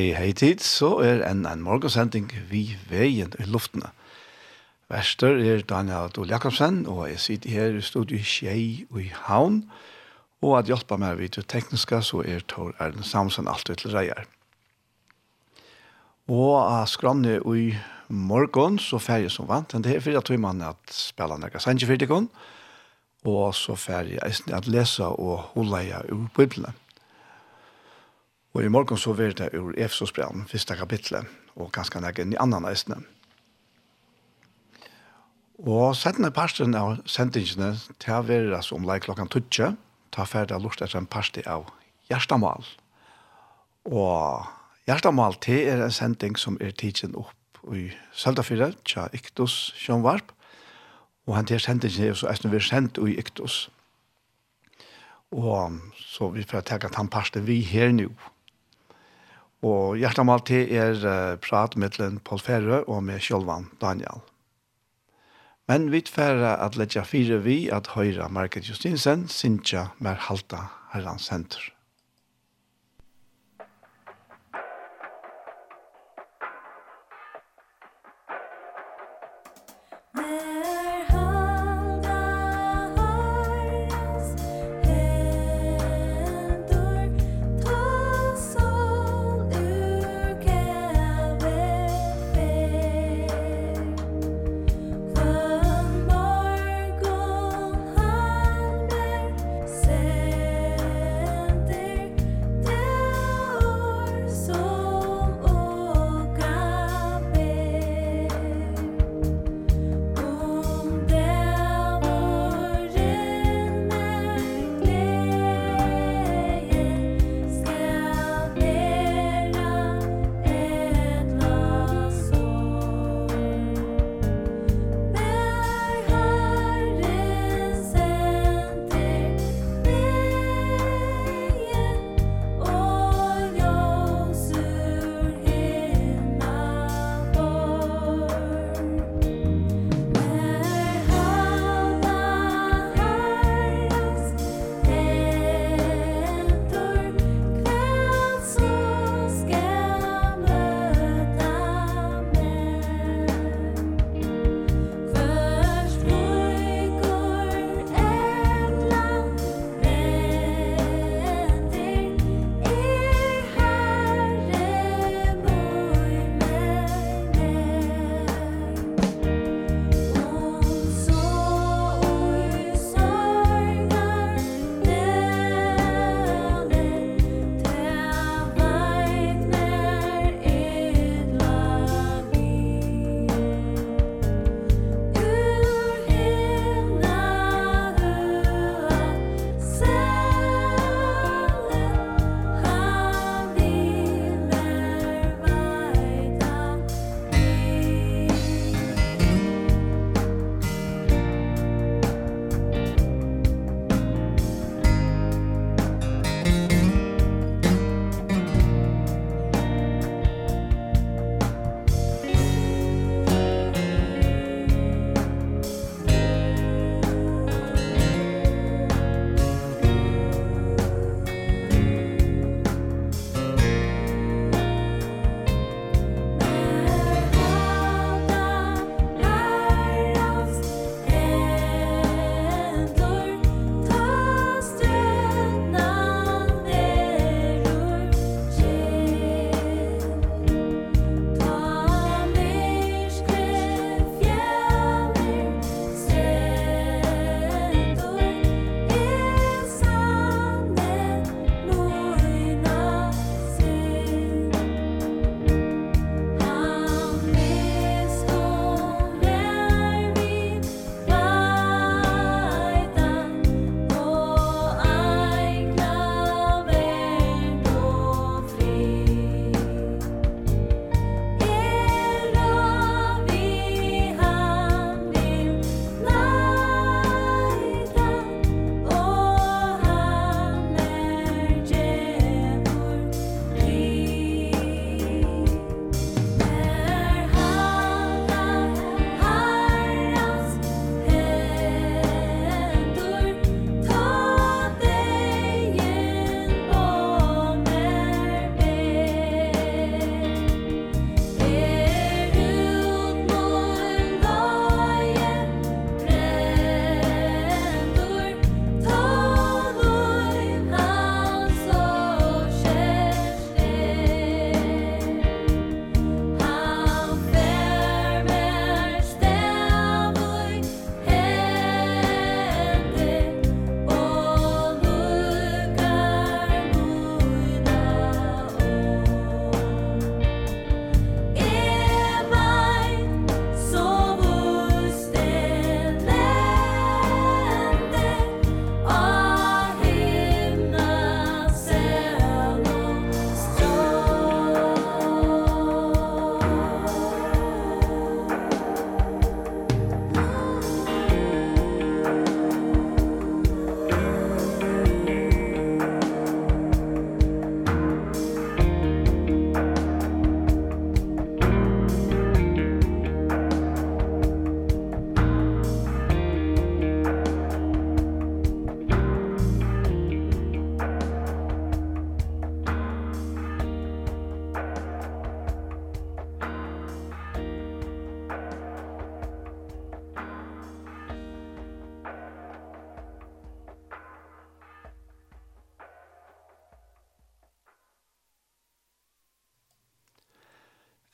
hei 0.00 0.14
hei 0.16 0.32
tid, 0.32 0.62
så 0.64 0.94
er 1.04 1.20
en, 1.28 1.42
en 1.44 1.60
morgensending 1.60 2.30
vi 2.48 2.62
veien 2.88 3.34
i 3.36 3.44
luftene. 3.44 3.90
Vester 4.88 5.36
er 5.36 5.60
Daniel 5.68 6.08
Adol 6.08 6.30
Jakobsen, 6.32 6.86
og 6.88 7.04
jeg 7.10 7.20
sitter 7.20 7.52
her 7.52 7.76
i 7.76 7.82
studiet 7.84 8.24
Kjei 8.24 8.86
og 8.88 9.02
i 9.02 9.10
Havn, 9.26 9.58
og 10.40 10.56
at 10.56 10.70
hjelpa 10.72 10.96
meg 10.96 11.18
vidt 11.20 11.36
det 11.36 11.50
tekniske, 11.52 12.00
så 12.06 12.22
er 12.24 12.40
Tor 12.48 12.72
Erden 12.80 13.04
Samsen 13.04 13.50
alt 13.50 13.68
til 13.68 13.92
reier. 13.92 14.24
Og 16.32 16.56
av 16.62 16.88
skrannet 16.88 17.44
og 17.44 17.60
i 17.60 17.68
morgen, 18.08 18.80
så 18.80 18.98
færger 19.02 19.28
som 19.28 19.50
vant, 19.52 19.74
men 19.76 19.84
det 19.84 19.98
er 19.98 20.04
fyrir 20.04 20.22
at 20.22 20.32
vi 20.32 20.40
mann 20.40 20.64
at 20.64 20.94
spela 20.96 21.36
nekka 21.36 21.60
sannsjefyrtikon, 21.60 22.30
og 23.28 23.50
så 23.52 23.76
fer 23.76 24.14
jeg 24.16 24.38
at 24.48 24.70
lesa 24.70 25.12
og 25.12 25.50
holde 25.52 25.84
jeg 25.90 26.14
ur 26.16 26.30
biblene. 26.38 26.72
Og 28.52 28.64
i 28.64 28.68
morgen 28.68 28.98
så 28.98 29.12
vil 29.14 29.36
det 29.38 29.52
ur 29.54 29.74
Efesosbrevet, 29.78 30.48
første 30.50 30.76
kapitlet, 30.76 31.26
og 31.56 31.72
ganske 31.72 32.00
nægge 32.00 32.26
i 32.32 32.38
annan 32.40 32.66
eisne. 32.66 32.98
Og 35.60 35.96
settende 35.96 36.32
parsten 36.32 36.74
av 36.74 37.02
sendingene 37.06 37.74
til 38.00 38.14
å 38.16 38.24
være 38.24 38.56
altså 38.56 38.78
om 38.78 38.86
leik 38.88 39.04
klokken 39.04 39.28
tutsi, 39.28 39.68
ta 40.10 40.24
ferdig 40.26 40.56
av 40.56 40.64
lort 40.64 40.80
etter 40.80 40.98
en 40.98 41.06
parsti 41.06 41.44
av 41.46 41.68
Gjerstamal. 42.10 42.64
Og 43.86 44.48
Gjerstamal 44.88 45.36
til 45.44 45.68
er 45.68 45.84
en 45.84 45.94
sending 45.94 46.38
som 46.40 46.56
er 46.60 46.72
tidsen 46.72 47.14
opp 47.14 47.60
i 47.76 47.90
Søldafire, 48.16 48.72
tja 48.88 49.06
Iktus 49.14 49.74
Sjønvarp, 49.78 50.32
og 51.28 51.36
han 51.36 51.46
til 51.46 51.60
sendingen 51.60 52.08
er 52.08 52.16
så 52.18 52.32
eisne 52.32 52.50
vi 52.50 52.58
er 52.58 52.66
sendt 52.66 52.98
i 52.98 53.18
Iktus. 53.20 53.68
Og 55.30 55.76
så 55.94 56.32
vi 56.34 56.42
får 56.42 56.64
ta 56.66 56.80
at 56.80 56.96
han 56.98 57.12
parsten 57.12 57.46
vi 57.46 57.60
her 57.62 57.92
nå. 57.94 58.08
Og 59.66 59.98
hjertemål 60.00 60.44
til 60.48 60.70
er 60.72 61.36
prat 61.44 61.76
med 61.76 61.98
Paul 62.24 62.40
Ferre 62.40 62.84
og 62.84 63.02
med 63.04 63.20
Sjolvan 63.20 63.68
Daniel. 63.80 64.22
Men 65.68 65.90
vi 65.92 66.00
tverre 66.02 66.56
at 66.64 66.78
letja 66.80 67.04
fire 67.06 67.38
vi 67.44 67.68
at 67.70 67.92
høyre 67.94 68.26
Market 68.32 68.66
Justinsen, 68.66 69.28
Sintja, 69.28 69.90
Merhalta, 70.02 70.64
herrans 70.94 71.28
senter. 71.30 71.68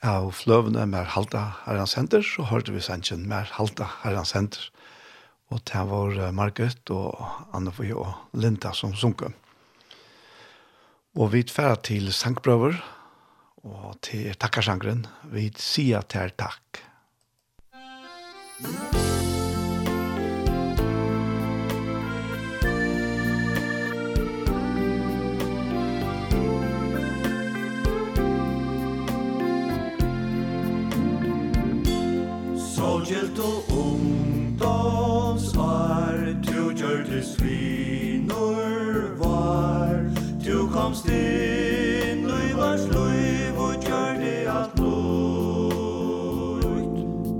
Ja, 0.07 0.21
og 0.23 0.37
fløvene 0.39 0.85
mer 0.87 1.09
halta 1.11 1.41
herrens 1.65 1.97
henter, 1.97 2.21
så 2.23 2.45
hørte 2.47 2.71
vi 2.71 2.79
sannsyn 2.79 3.25
mer 3.27 3.49
halta 3.57 3.89
herrens 4.05 4.31
henter. 4.37 4.69
Og 5.51 5.59
det 5.67 5.81
var 5.89 6.31
Margit 6.35 6.91
og 6.95 7.11
Anne-Føy 7.55 7.91
og 7.91 8.13
Linda 8.31 8.71
som 8.71 8.95
sunket. 8.95 9.35
Og 11.17 11.33
vi 11.33 11.43
tfæra 11.43 11.75
til 11.83 12.07
sangprøver, 12.15 12.79
og 13.67 13.99
til 14.05 14.31
takkarsangren. 14.39 15.03
Vi 15.33 15.49
sier 15.59 16.07
til 16.07 16.31
takk. 16.39 16.83
Takk. 18.63 19.16
komst 40.97 41.09
inn, 41.09 42.27
lui 42.27 42.53
vars 42.55 42.81
lui, 42.87 43.51
og 43.57 43.73
gjør 43.81 44.13
det 44.19 44.47
alt 44.47 44.79
nøyt. 44.79 45.05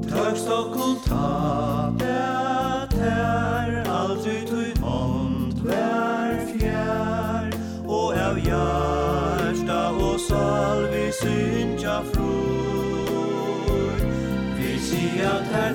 Tøkst 0.10 0.48
og 0.48 0.74
kontat, 0.74 2.00
det 2.00 2.10
er 3.08 3.84
aldri 3.90 4.46
tøy 4.46 4.82
hånd, 4.82 5.54
hver 5.62 6.38
fjær, 6.52 7.50
og 7.88 8.18
av 8.18 8.38
hjärsta 8.38 9.90
og 9.90 10.20
salvi 10.20 11.12
syndja 11.22 12.02
fror. 12.14 13.98
Vi 14.58 14.80
sier 14.80 15.30
at 15.34 15.46
her 15.54 15.74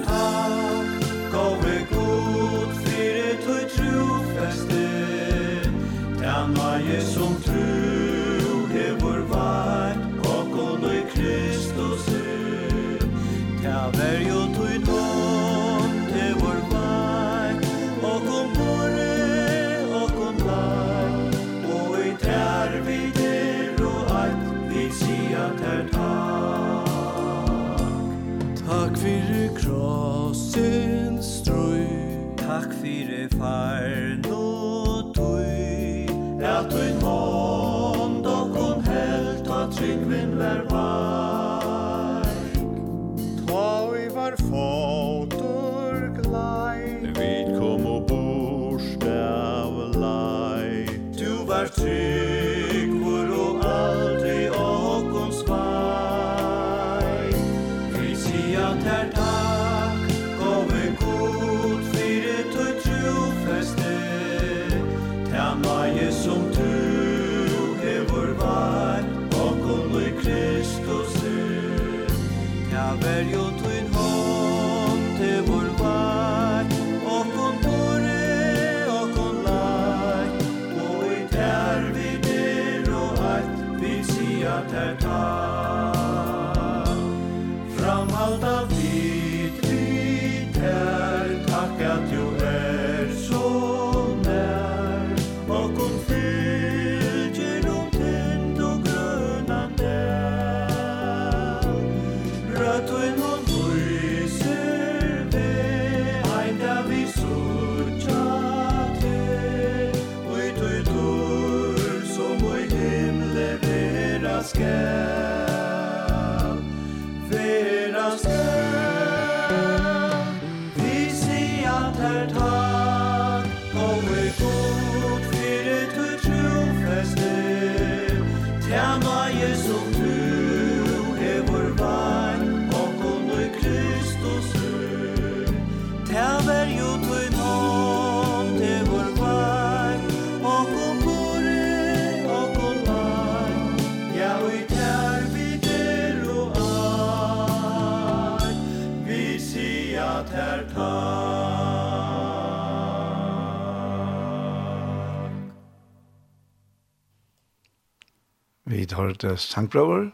vi 158.92 158.96
hørte 158.98 159.36
sangbrøver, 159.40 160.10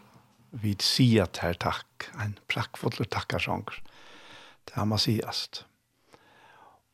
vi 0.63 0.77
sier 0.79 1.27
til 1.35 1.57
takk, 1.59 2.05
en 2.23 2.37
prakkfull 2.47 3.09
takkarsanger. 3.11 3.75
Det 4.71 4.77
er 4.79 4.87
Masiast. 4.87 5.65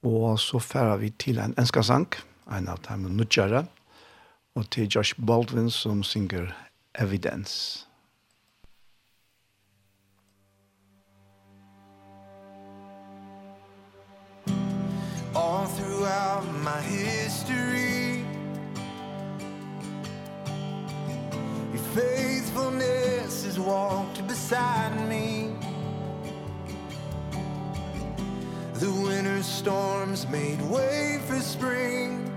Og 0.01 0.39
så 0.41 0.63
færer 0.65 0.97
vi 1.03 1.11
til 1.11 1.43
en 1.45 1.53
enskasang, 1.61 2.09
en 2.49 2.71
av 2.73 2.81
dem 2.89 3.05
nødgjere, 3.19 3.67
og 4.57 4.71
til 4.73 4.89
Josh 4.89 5.21
Baldwin 5.21 5.69
som 5.71 6.01
synger 6.03 6.55
Evidence. 6.95 7.85
All 15.37 15.67
throughout 15.77 16.49
my 16.65 16.81
head 16.81 17.24
beside 24.45 25.09
me. 25.09 25.51
The 28.75 28.91
winter 28.91 29.43
storms 29.43 30.29
made 30.29 30.61
way 30.61 31.19
for 31.27 31.41
spring. 31.41 32.31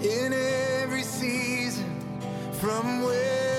In 0.00 0.32
every 0.32 1.02
season 1.02 2.22
from 2.52 3.02
where 3.02 3.53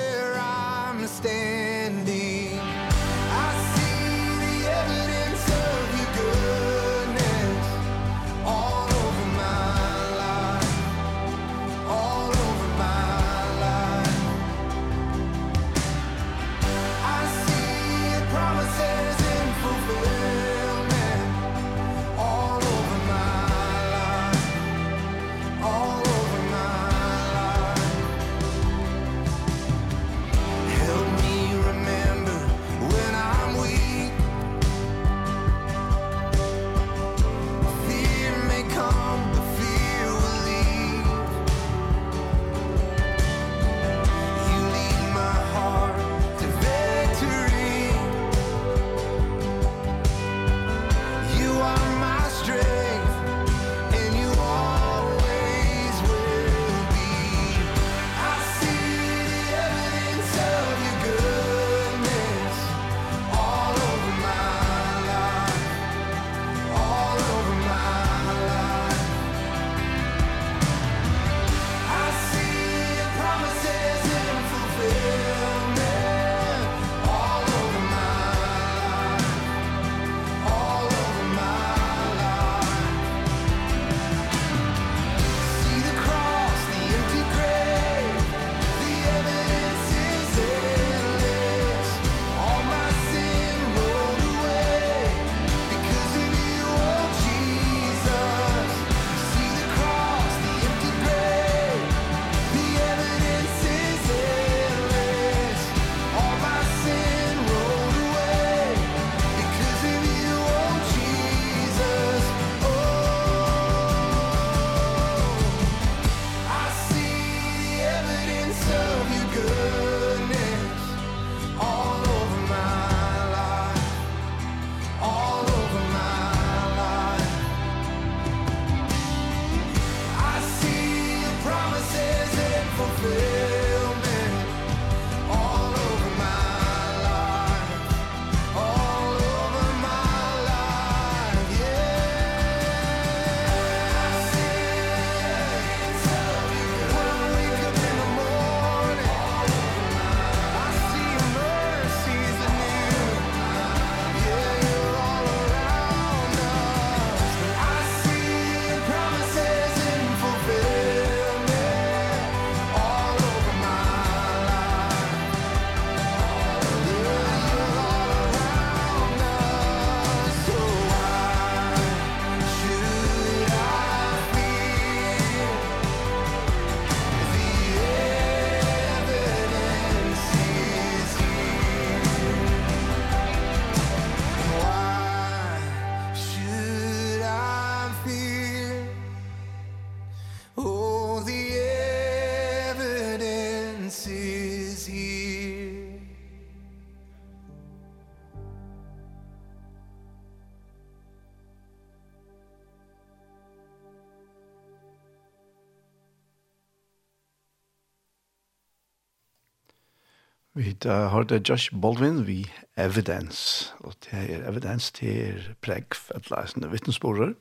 uh, 210.85 211.07
hørte 211.11 211.41
Josh 211.49 211.73
Baldwin 211.81 212.27
vi 212.27 212.45
Evidence, 212.77 213.73
og 213.79 213.93
det 214.05 214.13
er 214.13 214.49
Evidence 214.49 214.93
til 214.93 215.55
pregg, 215.61 215.95
et 216.15 216.29
leisende 216.31 216.69
vittnesborer, 216.71 217.33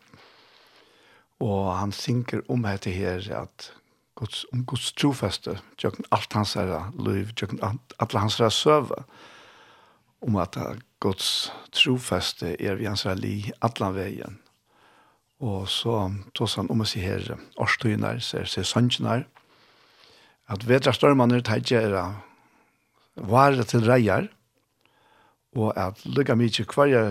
og 1.40 1.78
han 1.78 1.92
synker 1.92 2.40
om 2.48 2.62
dette 2.64 2.90
her 2.90 3.24
at 3.36 3.72
Guds, 4.14 4.44
om 4.52 4.64
Guds 4.64 4.92
trofeste, 4.92 5.58
tjøkken 5.78 6.04
alt 6.14 6.32
hans 6.32 6.54
herre 6.54 6.92
liv, 6.98 7.32
tjøkken 7.34 7.62
alt 7.62 8.14
hans 8.14 8.38
herre 8.38 8.50
søve, 8.50 9.04
om 10.22 10.36
at 10.36 10.58
Guds 11.00 11.52
trofeste 11.72 12.54
er 12.62 12.78
vi 12.78 12.86
hans 12.88 13.02
herre 13.02 13.18
li, 13.18 13.50
alle 13.62 13.90
veien. 13.94 14.38
Og 15.40 15.68
så 15.68 16.12
tås 16.34 16.54
han 16.56 16.70
om 16.70 16.84
å 16.84 16.88
si 16.88 17.02
her, 17.02 17.34
årstøyner, 17.60 18.22
ser, 18.22 18.46
ser 18.48 18.64
sønnsene, 18.64 19.24
at 20.48 20.68
vedrastormene 20.68 21.42
tar 21.42 21.64
er 21.72 21.98
vare 23.16 23.64
til 23.68 23.84
reier, 23.86 24.28
og 25.54 25.70
at 25.78 26.00
lukka 26.04 26.34
mykje 26.34 26.66
kvarja 26.66 27.02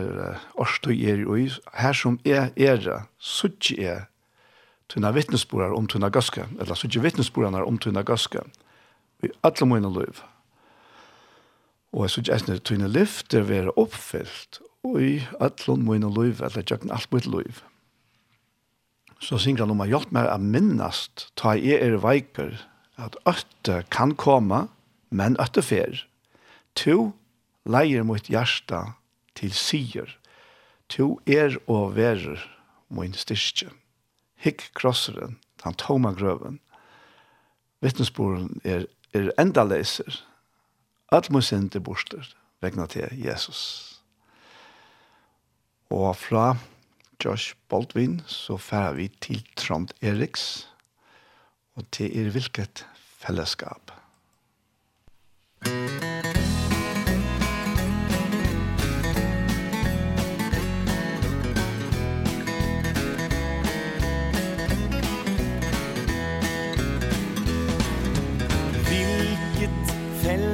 årstøy 0.60 0.98
er 1.08 1.22
i, 1.40 1.46
her 1.80 1.96
som 1.96 2.20
er 2.28 2.52
er, 2.60 3.06
suttje 3.18 3.80
er 3.80 4.02
tunna 4.92 5.14
vittnesborar 5.16 5.74
om 5.74 5.88
tunna 5.88 6.10
gaske, 6.14 6.46
eller 6.60 6.76
suttje 6.76 7.02
vittnesborarna 7.02 7.64
om 7.64 7.80
tunna 7.80 8.04
gaske, 8.04 8.44
i 9.24 9.32
alle 9.48 9.68
mine 9.70 9.90
liv. 9.96 10.20
Og 11.94 12.06
jeg 12.06 12.16
suttje 12.18 12.36
eisne 12.36 12.60
tunna 12.60 12.90
lyfter 12.92 13.48
være 13.48 13.74
oppfyllt, 13.80 14.60
og 14.84 15.00
i 15.02 15.14
alle 15.40 15.78
mine 15.80 16.12
liv, 16.12 16.44
eller 16.44 16.68
tjøkken 16.68 16.92
alt 16.92 17.12
mitt 17.16 17.30
liv. 17.32 17.64
Så 19.24 19.40
synger 19.40 19.64
han 19.64 19.72
om 19.72 19.84
å 19.86 19.88
hjelpe 19.88 20.18
meg 20.18 20.28
å 20.28 20.38
minnast, 20.42 21.30
ta 21.40 21.56
i 21.56 21.78
er 21.78 21.96
veiker, 22.04 22.58
at 23.00 23.16
øtte 23.30 23.86
kan 23.94 24.12
komme, 24.20 24.68
men 25.14 25.38
at 25.40 25.58
fer. 25.62 26.02
To 26.76 27.14
leier 27.70 28.04
mot 28.04 28.26
hjärsta 28.30 28.96
til 29.38 29.54
sier. 29.54 30.10
To 30.90 31.20
er 31.30 31.56
og 31.70 31.96
verer 31.98 32.42
mot 32.90 33.18
styrke. 33.18 33.70
Hikk 34.44 34.72
krosseren, 34.76 35.38
han 35.64 35.78
toma 35.80 36.12
grøven. 36.18 36.60
Vittnesboren 37.84 38.60
er, 38.66 38.88
er 39.14 39.32
enda 39.40 39.64
leiser. 39.64 40.20
Alt 41.14 41.30
må 41.32 41.44
sende 41.46 41.80
borster, 41.80 42.26
vegna 42.64 42.88
til 42.90 43.08
Jesus. 43.16 43.62
Og 45.94 46.16
fra 46.18 46.58
Josh 47.24 47.56
Baldwin 47.70 48.22
så 48.28 48.58
færer 48.58 48.98
vi 48.98 49.08
til 49.22 49.44
Trond 49.56 49.94
Eriks, 50.02 50.68
og 51.78 51.86
til 51.94 52.12
er 52.18 52.34
hvilket 52.34 52.88
fellesskap 53.24 53.93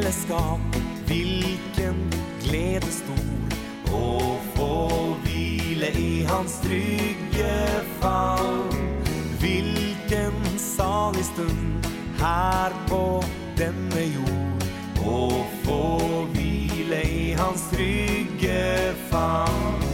fellesskap 0.10 0.60
Vilken 1.08 2.12
glede 2.43 2.91
stor 2.91 3.93
Å 3.93 4.38
få 4.56 5.15
hvile 5.24 5.89
i 5.98 6.26
hans 6.30 6.60
trygge 6.62 7.84
famn. 8.00 9.04
Vilken 9.41 10.34
salig 10.58 11.26
stund 11.26 11.88
Här 12.19 12.74
på 12.89 13.24
denne 13.58 14.06
jord. 14.06 14.65
Å 15.06 15.45
få 15.63 15.84
hvile 16.34 17.02
i 17.02 17.34
hans 17.34 17.69
trygge 17.72 18.93
famn. 19.10 19.88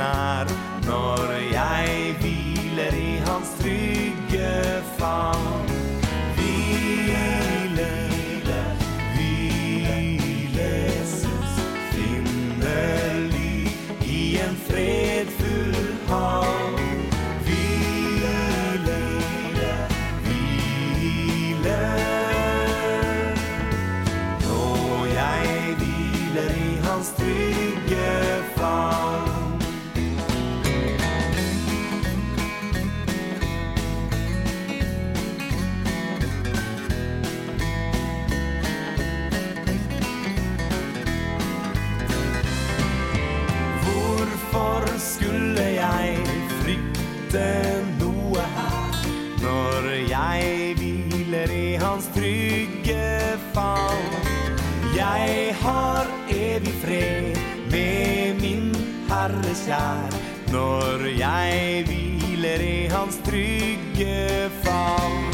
nær 0.00 0.52
Når 0.86 1.32
jeg 1.52 2.16
hviler 2.20 2.94
i 2.96 3.16
hans 3.26 3.56
trygge 3.60 4.52
favn. 4.98 5.59
fred 56.80 57.36
med 57.72 58.40
min 58.42 58.70
Herre 59.10 59.56
kjær. 59.64 60.20
Når 60.50 61.06
jeg 61.18 61.84
hviler 61.88 62.64
i 62.66 62.78
hans 62.90 63.20
trygge 63.26 64.50
fall 64.64 65.29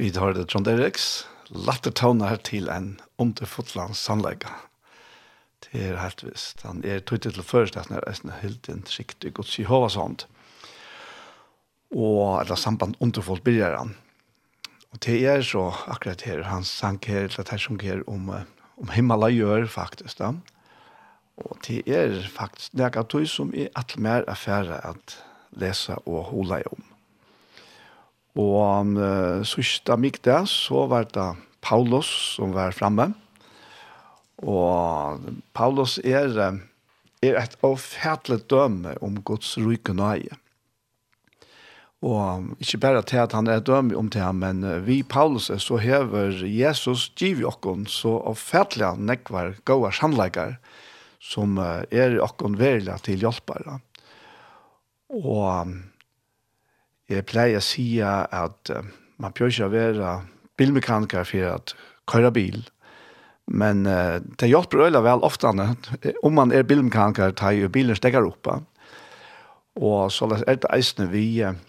Vi 0.00 0.10
tar 0.10 0.32
det 0.32 0.46
Trond 0.48 0.68
Eriks, 0.68 1.26
latter 1.52 1.92
tåner 1.92 2.38
til 2.40 2.70
en 2.72 2.94
underfotland 3.20 3.98
sannlegge. 4.00 4.48
Det 5.60 5.82
er 5.90 5.98
helt 6.00 6.22
visst. 6.24 6.62
Han 6.64 6.80
er 6.88 7.02
tøytet 7.04 7.36
til 7.36 7.44
først, 7.44 7.76
at 7.76 7.90
han 7.90 7.98
er 7.98 8.08
en 8.08 8.32
helt 8.40 8.70
en 8.72 8.80
skikt 8.88 9.26
i 9.28 9.32
Guds 9.36 9.58
Jehova 9.58 9.90
sånt. 9.92 10.24
Og 11.92 12.40
eller 12.40 12.56
samband 12.56 12.96
underfolt 13.04 13.44
blir 13.44 13.76
han. 13.76 13.92
Og 14.90 14.98
det 15.04 15.20
er 15.26 15.42
så 15.46 15.68
akkurat 15.90 16.22
her, 16.26 16.42
han 16.50 16.64
sank 16.66 17.06
her, 17.10 17.28
eller 17.28 17.46
det 17.46 17.60
som 17.62 17.78
her 17.82 18.02
om, 18.10 18.30
om 18.80 18.90
himmel 18.94 19.28
gjør 19.36 19.68
faktisk 19.70 20.18
da. 20.18 20.32
Og 21.40 21.56
det 21.66 21.84
er 21.88 22.16
faktisk 22.28 22.74
det 22.76 22.88
er 22.88 23.06
tog 23.06 23.26
som 23.28 23.52
er 23.54 23.70
alt 23.78 23.96
mer 23.98 24.26
affære 24.28 24.80
at 24.84 25.16
lese 25.56 25.94
og 26.06 26.24
holde 26.32 26.62
om. 26.72 26.82
Og 28.40 28.80
um, 28.80 28.98
sørste 29.44 29.96
mig 29.96 30.18
det, 30.24 30.42
så 30.48 30.86
var 30.86 31.08
det 31.14 31.30
Paulus 31.62 32.10
som 32.36 32.54
var 32.54 32.74
framme. 32.74 33.12
Og 34.38 35.20
Paulus 35.54 35.98
er, 35.98 36.58
er 37.22 37.40
et 37.42 37.56
avfætlet 37.62 38.50
døme 38.50 38.94
om 39.02 39.22
Guds 39.22 39.58
ryke 39.58 39.94
nøye. 39.94 40.30
Mm 40.30 40.49
Og 42.00 42.54
ikke 42.56 42.78
bare 42.80 43.02
til 43.04 43.20
at 43.20 43.34
han 43.36 43.48
er 43.52 43.60
døm 43.60 43.90
om 43.96 44.08
til 44.08 44.22
ham, 44.24 44.40
men 44.40 44.64
vi 44.86 45.02
Paulus 45.04 45.50
er 45.52 45.60
så 45.60 45.76
hever 45.76 46.32
Jesus 46.48 47.10
giv 47.20 47.42
i 47.42 47.44
okken 47.48 47.84
så 47.84 48.14
avfærdelig 48.30 48.94
nekvar 48.96 49.58
gode 49.68 49.92
samleikar 49.92 50.56
som 51.20 51.58
er 51.60 52.16
i 52.16 52.22
okken 52.24 52.56
verilig 52.56 52.96
til 53.04 53.20
hjelpere. 53.20 53.76
Og 55.12 55.76
jeg 57.10 57.26
pleier 57.28 57.60
å 57.60 57.64
si 57.64 58.00
at 58.00 58.72
man 59.20 59.36
bør 59.36 59.52
ikke 59.52 59.72
være 59.74 60.16
bilmekaniker 60.56 61.28
for 61.28 61.52
at 61.52 61.76
køre 62.08 62.32
bil, 62.32 62.62
men 63.44 63.84
det 63.84 64.48
hjelper 64.48 64.86
øyla 64.86 65.04
vel 65.04 65.20
ofte 65.26 65.52
om 65.52 66.32
man 66.32 66.52
er 66.54 66.64
bilmekaniker 66.64 67.36
tar 67.36 67.58
jo 67.58 67.68
bilen 67.68 67.98
stekker 67.98 68.24
opp. 68.24 68.54
Og 69.76 70.08
så 70.14 70.30
er 70.46 70.56
det 70.62 70.72
eisende 70.72 71.12
vi 71.12 71.26
hjelper 71.42 71.66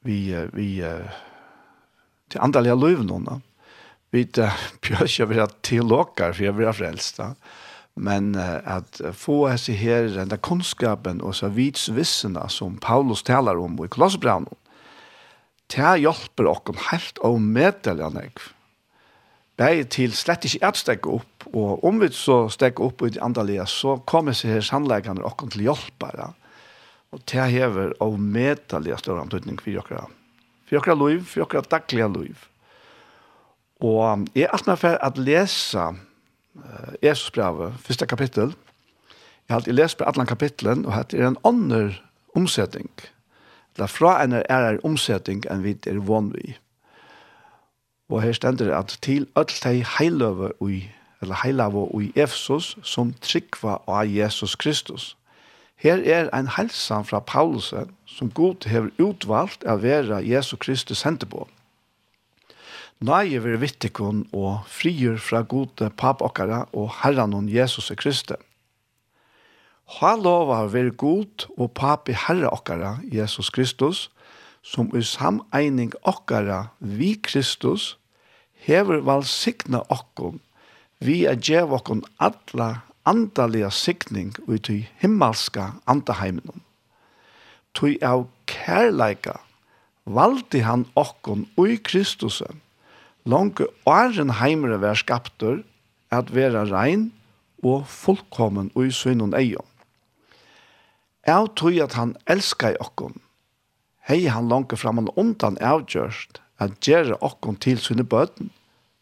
vi 0.00 0.48
vi 0.52 0.84
till 2.28 2.40
andra 2.40 2.60
liv 2.60 3.04
någon 3.04 3.42
vi 4.10 4.24
pjörs 4.80 5.20
jag 5.20 5.26
være 5.26 5.48
teologer, 5.62 6.32
for 6.32 6.32
för 6.32 6.44
jag 6.44 6.52
vill 6.52 6.98
da. 7.16 7.34
men 7.94 8.34
att 8.64 9.00
få 9.12 9.58
sig 9.58 9.74
her 9.74 10.02
den 10.02 10.28
der 10.28 10.36
kunskapen 10.36 11.20
och 11.20 11.36
så 11.36 11.48
vitsvissene 11.48 12.48
som 12.48 12.76
Paulus 12.76 13.22
talar 13.22 13.56
om 13.56 13.84
i 13.84 13.88
Kolosserbrevet 13.88 14.58
Det 15.66 15.98
hjelper 16.00 16.46
oss 16.46 16.86
helt 16.90 17.18
å 17.20 17.36
meddele 17.38 18.02
han 18.02 18.22
ikke. 18.22 18.54
Bare 19.58 19.84
til 19.84 20.14
slett 20.16 20.46
ikke 20.48 20.70
å 20.70 20.72
stekke 20.72 21.10
opp, 21.12 21.44
og 21.52 21.84
om 21.84 21.98
vi 22.00 22.08
så 22.08 22.48
stekke 22.48 22.80
opp 22.82 23.02
i 23.02 23.10
det 23.10 23.20
andre 23.20 23.66
så 23.66 23.98
kommer 24.06 24.32
seg 24.32 24.54
her 24.54 24.64
sannleggene 24.64 25.20
oss 25.20 25.52
til 25.52 25.66
hjelpere. 25.66 26.30
Ja 26.32 26.47
Og 27.12 27.20
det 27.30 27.50
hever 27.50 27.94
av 28.04 28.18
metallige 28.20 28.98
større 29.00 29.24
antydning 29.24 29.60
for 29.60 29.72
dere. 29.72 30.06
For 30.68 30.84
dere 30.84 30.96
liv, 31.00 31.24
for 31.24 31.48
dere 31.48 31.64
daglige 31.70 32.08
liv. 32.12 32.46
Og 33.80 34.26
jeg 34.34 34.48
er 34.48 34.52
alt 34.52 34.80
for 34.80 34.98
at 35.06 35.18
lese 35.18 35.78
uh, 35.78 36.92
Jesus 37.02 37.30
brevet, 37.30 37.74
første 37.80 38.06
kapittel. 38.06 38.54
Jeg 39.48 39.54
har 39.54 39.60
alltid 39.60 39.72
lest 39.72 39.98
på 39.98 40.04
alle 40.04 40.26
kapitlene, 40.26 40.88
og 40.88 41.10
det 41.10 41.20
er 41.20 41.28
en 41.28 41.40
annen 41.44 41.94
omsetning. 42.34 42.90
Det 43.76 43.82
er 43.82 43.86
fra 43.86 44.22
en 44.24 44.32
er 44.32 44.68
en 44.68 44.80
omsetning 44.84 45.44
enn 45.48 45.62
vi 45.62 45.76
er 45.86 46.00
vann 46.04 46.32
vi. 46.34 46.56
Og 48.10 48.22
her 48.22 48.32
stender 48.32 48.66
det 48.68 48.74
at 48.74 48.98
til 49.02 49.28
alt 49.36 49.60
de 49.64 49.84
heiløver 49.98 50.50
i, 50.68 50.90
eller 51.22 51.40
heiløver 51.44 52.00
i 52.00 52.12
Efsos 52.16 52.76
som 52.82 53.14
trykva 53.22 53.78
av 53.86 54.04
Jesus 54.04 54.56
Kristus 54.56 55.14
Her 55.78 56.02
er 56.02 56.28
ein 56.34 56.56
helsan 56.56 57.04
fra 57.06 57.20
Paulus 57.20 57.72
som 58.06 58.30
god 58.34 58.66
hever 58.66 58.90
utvalgt 58.98 59.64
av 59.64 59.82
vera 59.82 60.18
Jesu 60.20 60.56
Kristus 60.56 61.04
sendte 61.04 61.26
på. 61.26 61.46
er 62.98 63.38
vil 63.44 63.60
vittikon 63.62 64.24
og 64.34 64.66
frier 64.66 65.20
fra 65.22 65.44
gode 65.46 65.90
papokkara 65.90 66.64
og 66.72 66.90
herranon 67.02 67.48
Jesus 67.48 67.92
Kristi. 67.96 68.34
Ha 70.00 70.16
lova 70.16 70.66
vil 70.66 70.90
god 70.90 71.46
og 71.56 71.70
papi 71.78 72.12
herra 72.26 72.50
okkara 72.52 72.98
Jesus 73.04 73.50
Kristus, 73.50 74.10
som 74.62 74.90
i 74.96 75.02
sameining 75.02 75.94
okkara 76.02 76.66
vi 76.80 77.14
Kristus, 77.22 77.96
hever 78.66 79.00
valsikna 79.06 79.80
okkom 79.88 80.42
vi 80.98 81.24
er 81.30 81.38
djev 81.38 81.72
okkon 81.76 82.02
alla 82.18 82.82
andaliga 83.08 83.70
sikning 83.72 84.34
ut 84.46 84.68
i 84.68 84.82
himmelska 85.00 85.72
andaheimen. 85.88 86.62
Tui 87.72 87.96
av 88.04 88.26
kærleika 88.50 89.38
valdi 90.04 90.60
han 90.64 90.86
okkon 90.96 91.46
ui 91.60 91.76
Kristusen, 91.84 92.60
langt 93.24 93.60
åren 93.88 94.34
heimere 94.40 94.80
vær 94.82 94.98
skaptur, 94.98 95.62
at 96.10 96.32
vera 96.32 96.64
rein 96.68 97.10
og 97.64 97.84
fullkommen 97.92 98.70
ui 98.76 98.88
synon 98.94 99.34
eion. 99.36 99.66
Jeg 101.28 101.50
tror 101.60 101.82
at 101.84 101.96
han 101.98 102.14
elskar 102.26 102.78
okkon. 102.80 103.18
Hei 104.08 104.24
han 104.32 104.48
langt 104.48 104.72
framan 104.80 105.10
undan 105.20 105.58
avgjørst 105.60 106.40
at 106.58 106.80
gjere 106.80 107.18
okkon 107.20 107.58
til 107.60 107.76
sine 107.78 108.04
bøten, 108.04 108.48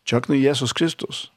tjøkne 0.07 0.39
Jesus 0.43 0.75
Kristus. 0.75 1.29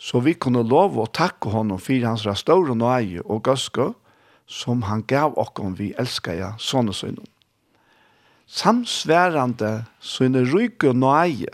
Så 0.00 0.22
vi 0.24 0.32
kunne 0.32 0.62
lov 0.64 0.96
å 0.96 1.04
takke 1.12 1.52
honom 1.52 1.80
for 1.80 2.06
hans 2.08 2.24
store 2.40 2.72
nøye 2.72 3.20
og 3.26 3.44
gøske, 3.44 3.90
som 4.48 4.86
han 4.88 5.04
gav 5.06 5.36
okkom 5.38 5.76
vi 5.78 5.92
elsker 6.00 6.38
ja, 6.38 6.54
sånne 6.58 6.94
synden. 6.96 7.28
Samsværende 8.50 9.84
syne 10.02 10.42
ryke 10.48 10.94
nøye, 10.96 11.52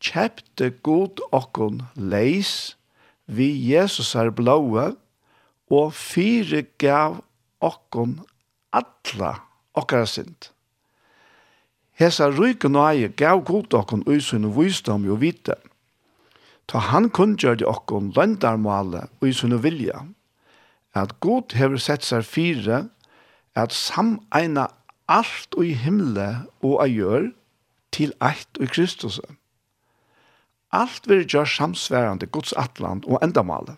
kjepte 0.00 0.70
god 0.86 1.20
okkom 1.34 1.82
leis, 1.98 2.76
vi 3.26 3.50
Jesus 3.74 4.14
er 4.14 4.30
blåe, 4.30 4.92
og 5.66 5.92
fire 5.98 6.62
gav 6.78 7.18
okkom 7.60 8.20
alla 8.70 9.32
okkara 9.76 10.06
synd. 10.06 10.52
Hesa 11.98 12.30
ryke 12.30 12.70
nøye 12.70 13.10
gav 13.18 13.42
god 13.48 13.74
okkom 13.74 14.06
usyne 14.06 14.54
visdom 14.54 15.04
og 15.10 15.20
vite, 15.24 15.58
Ta 16.66 16.82
han 16.90 17.10
kunngjør 17.14 17.60
det 17.60 17.68
okkon 17.70 18.10
løndarmale 18.16 19.06
og 19.20 19.28
i 19.28 19.34
sunne 19.36 19.60
vilja, 19.62 20.02
at 20.96 21.14
god 21.20 21.54
hever 21.54 21.78
sett 21.78 22.06
seg 22.06 22.24
fire, 22.26 22.86
at 23.54 23.72
sameina 23.72 24.66
alt 25.08 25.54
og 25.56 25.66
i 25.66 25.74
himle 25.78 26.28
og 26.66 26.80
a 26.82 26.86
gjør 26.90 27.30
til 27.94 28.12
eit 28.24 28.58
og 28.58 28.66
i 28.66 28.70
Kristus. 28.72 29.20
Alt 30.74 31.06
vil 31.08 31.24
gjør 31.24 31.46
samsværende 31.48 32.26
Guds 32.26 32.52
atland 32.52 33.06
og 33.06 33.22
endamale. 33.22 33.76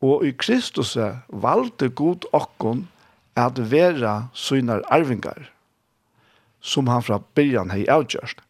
Og 0.00 0.24
i 0.26 0.32
Kristus 0.32 0.96
valde 1.28 1.90
god 1.90 2.24
okkon 2.32 2.86
at 3.36 3.58
vera 3.70 4.30
synar 4.32 4.82
arvingar, 4.90 5.50
som 6.60 6.88
han 6.90 7.02
fra 7.02 7.20
byrjan 7.34 7.70
hei 7.74 7.84
avgjørst. 7.90 8.40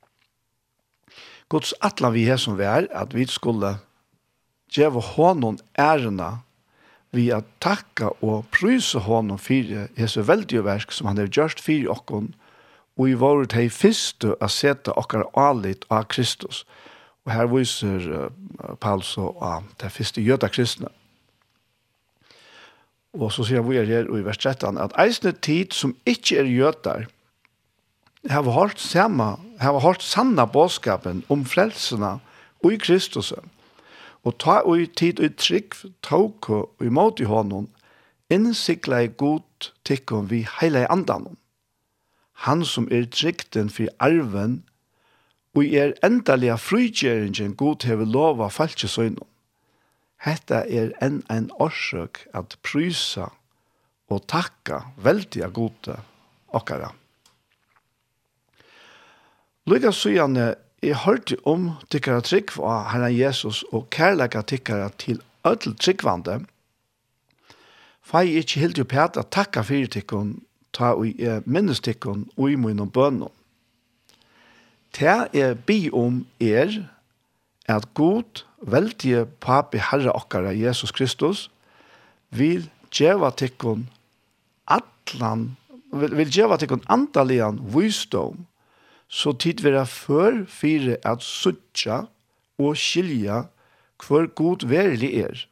Guds 1.48 1.72
atlan 1.80 2.12
vi 2.12 2.26
her 2.28 2.36
som 2.36 2.58
vi 2.58 2.66
er, 2.68 2.88
at 2.92 3.14
vi 3.16 3.26
skulle 3.26 3.78
djeva 4.72 5.00
honom 5.00 5.58
ærena 5.78 6.38
vi 7.10 7.30
at 7.32 7.46
takka 7.64 8.10
og 8.20 8.44
prysa 8.52 9.00
honom 9.00 9.38
fyrir 9.40 9.88
Jesu 9.96 10.20
veldige 10.22 10.64
verk 10.64 10.92
som 10.92 11.08
han 11.08 11.18
har 11.18 11.30
gjørst 11.32 11.60
fyrir 11.64 11.88
okkon, 11.92 12.34
og 12.98 13.08
i 13.08 13.16
våre 13.16 13.46
teg 13.48 13.70
fyrstu 13.72 14.34
a 14.42 14.48
seta 14.50 14.92
okkar 14.98 15.28
alit 15.38 15.86
av 15.88 16.08
Kristus. 16.12 16.64
Og 17.24 17.32
her 17.32 17.48
viser 17.48 18.08
uh, 18.10 18.74
Paulus 18.80 19.14
og 19.20 19.38
uh, 19.40 19.62
det 19.80 19.92
fyrste 19.94 20.24
jøda 20.24 20.50
kristne. 20.50 20.90
Og 23.16 23.30
så 23.32 23.46
sier 23.46 23.64
vi 23.64 23.78
her 23.78 24.10
i 24.10 24.24
vers 24.26 24.40
13 24.40 24.76
at 24.82 24.96
eisne 25.00 25.32
tid 25.32 25.72
som 25.72 25.94
ikkje 26.06 26.42
er 26.42 26.50
jødar, 26.50 27.06
har 28.26 28.42
hørt 28.42 28.80
samme, 28.80 29.36
har 29.60 29.80
hørt 29.80 30.02
sanna 30.02 30.46
bådskapen 30.46 31.24
om 31.28 31.44
frelsene 31.44 32.18
og 32.64 32.72
i 32.72 32.76
Kristus. 32.76 33.32
Og 34.24 34.38
ta 34.38 34.60
og 34.64 34.80
i 34.80 34.86
tid 34.86 35.20
og 35.20 35.30
i 35.30 35.34
trygg 35.38 35.76
tåk 36.02 36.50
og 36.50 36.84
imot 36.84 37.20
i 37.20 37.28
hånden, 37.28 37.68
innsikla 38.30 39.04
i 39.06 39.12
god 39.16 39.70
tikkum 39.84 40.30
vi 40.30 40.46
heile 40.58 40.86
andan. 40.90 41.36
Han 42.44 42.64
som 42.64 42.88
er 42.90 43.06
trygten 43.10 43.70
for 43.70 43.88
arven, 43.98 44.64
og 45.56 45.64
er 45.74 45.96
endalega 46.06 46.58
frugjeringin 46.60 47.56
god 47.58 47.86
hever 47.88 48.06
lova 48.06 48.46
falskesøgnom. 48.52 49.26
Hetta 50.22 50.64
er 50.66 50.92
enn 51.02 51.22
ein 51.30 51.48
orsøk 51.62 52.24
at 52.34 52.58
prysa 52.62 53.30
og 54.10 54.24
takka 54.30 54.82
veldiga 55.02 55.48
gode 55.54 55.96
okkara. 56.54 56.92
Lydia 59.68 59.90
Sujane, 59.92 60.54
jeg 60.82 60.96
hørte 60.96 61.36
om 61.44 61.66
tikkara 61.92 62.22
trygg 62.24 62.54
av 62.56 62.86
Herren 62.88 63.12
Jesus 63.12 63.58
og 63.68 63.90
kærleika 63.92 64.40
tikkara 64.40 64.86
til 64.96 65.18
ødel 65.44 65.74
tryggvande. 65.76 66.38
Fai 68.00 68.38
ikke 68.40 68.62
helt 68.62 68.80
jo 68.80 68.86
pæta 68.88 69.26
takka 69.28 69.66
fyrir 69.68 69.90
tikkun, 69.92 70.38
ta 70.72 70.94
og 70.96 71.20
jeg 71.20 71.44
minnes 71.44 71.84
tikkun 71.84 72.24
og 72.38 72.48
i 72.48 72.56
mun 72.56 72.80
og 72.80 72.96
er 75.36 75.54
bi 75.54 75.90
om 75.92 76.24
er 76.40 76.88
at 77.68 77.92
god 77.94 78.44
veldige 78.62 79.26
papi 79.26 79.84
herre 79.90 80.16
okkara 80.16 80.56
Jesus 80.56 80.90
Kristus 80.92 81.50
vil 82.30 82.70
djeva 82.90 83.30
tikkun 83.30 83.90
atlan 84.66 85.56
vil, 85.92 86.16
vil 86.16 86.32
djeva 86.32 86.56
tikkun 86.56 86.86
andalian 86.88 87.60
visdom 87.74 88.46
så 89.08 89.32
tid 89.32 89.62
vera 89.64 89.86
før 89.88 90.44
fire 90.48 90.98
at 91.08 91.24
suttja 91.24 92.04
og 92.60 92.76
skilja 92.76 93.46
hver 94.04 94.28
god 94.36 94.66
verilig 94.68 95.10
er. 95.24 95.46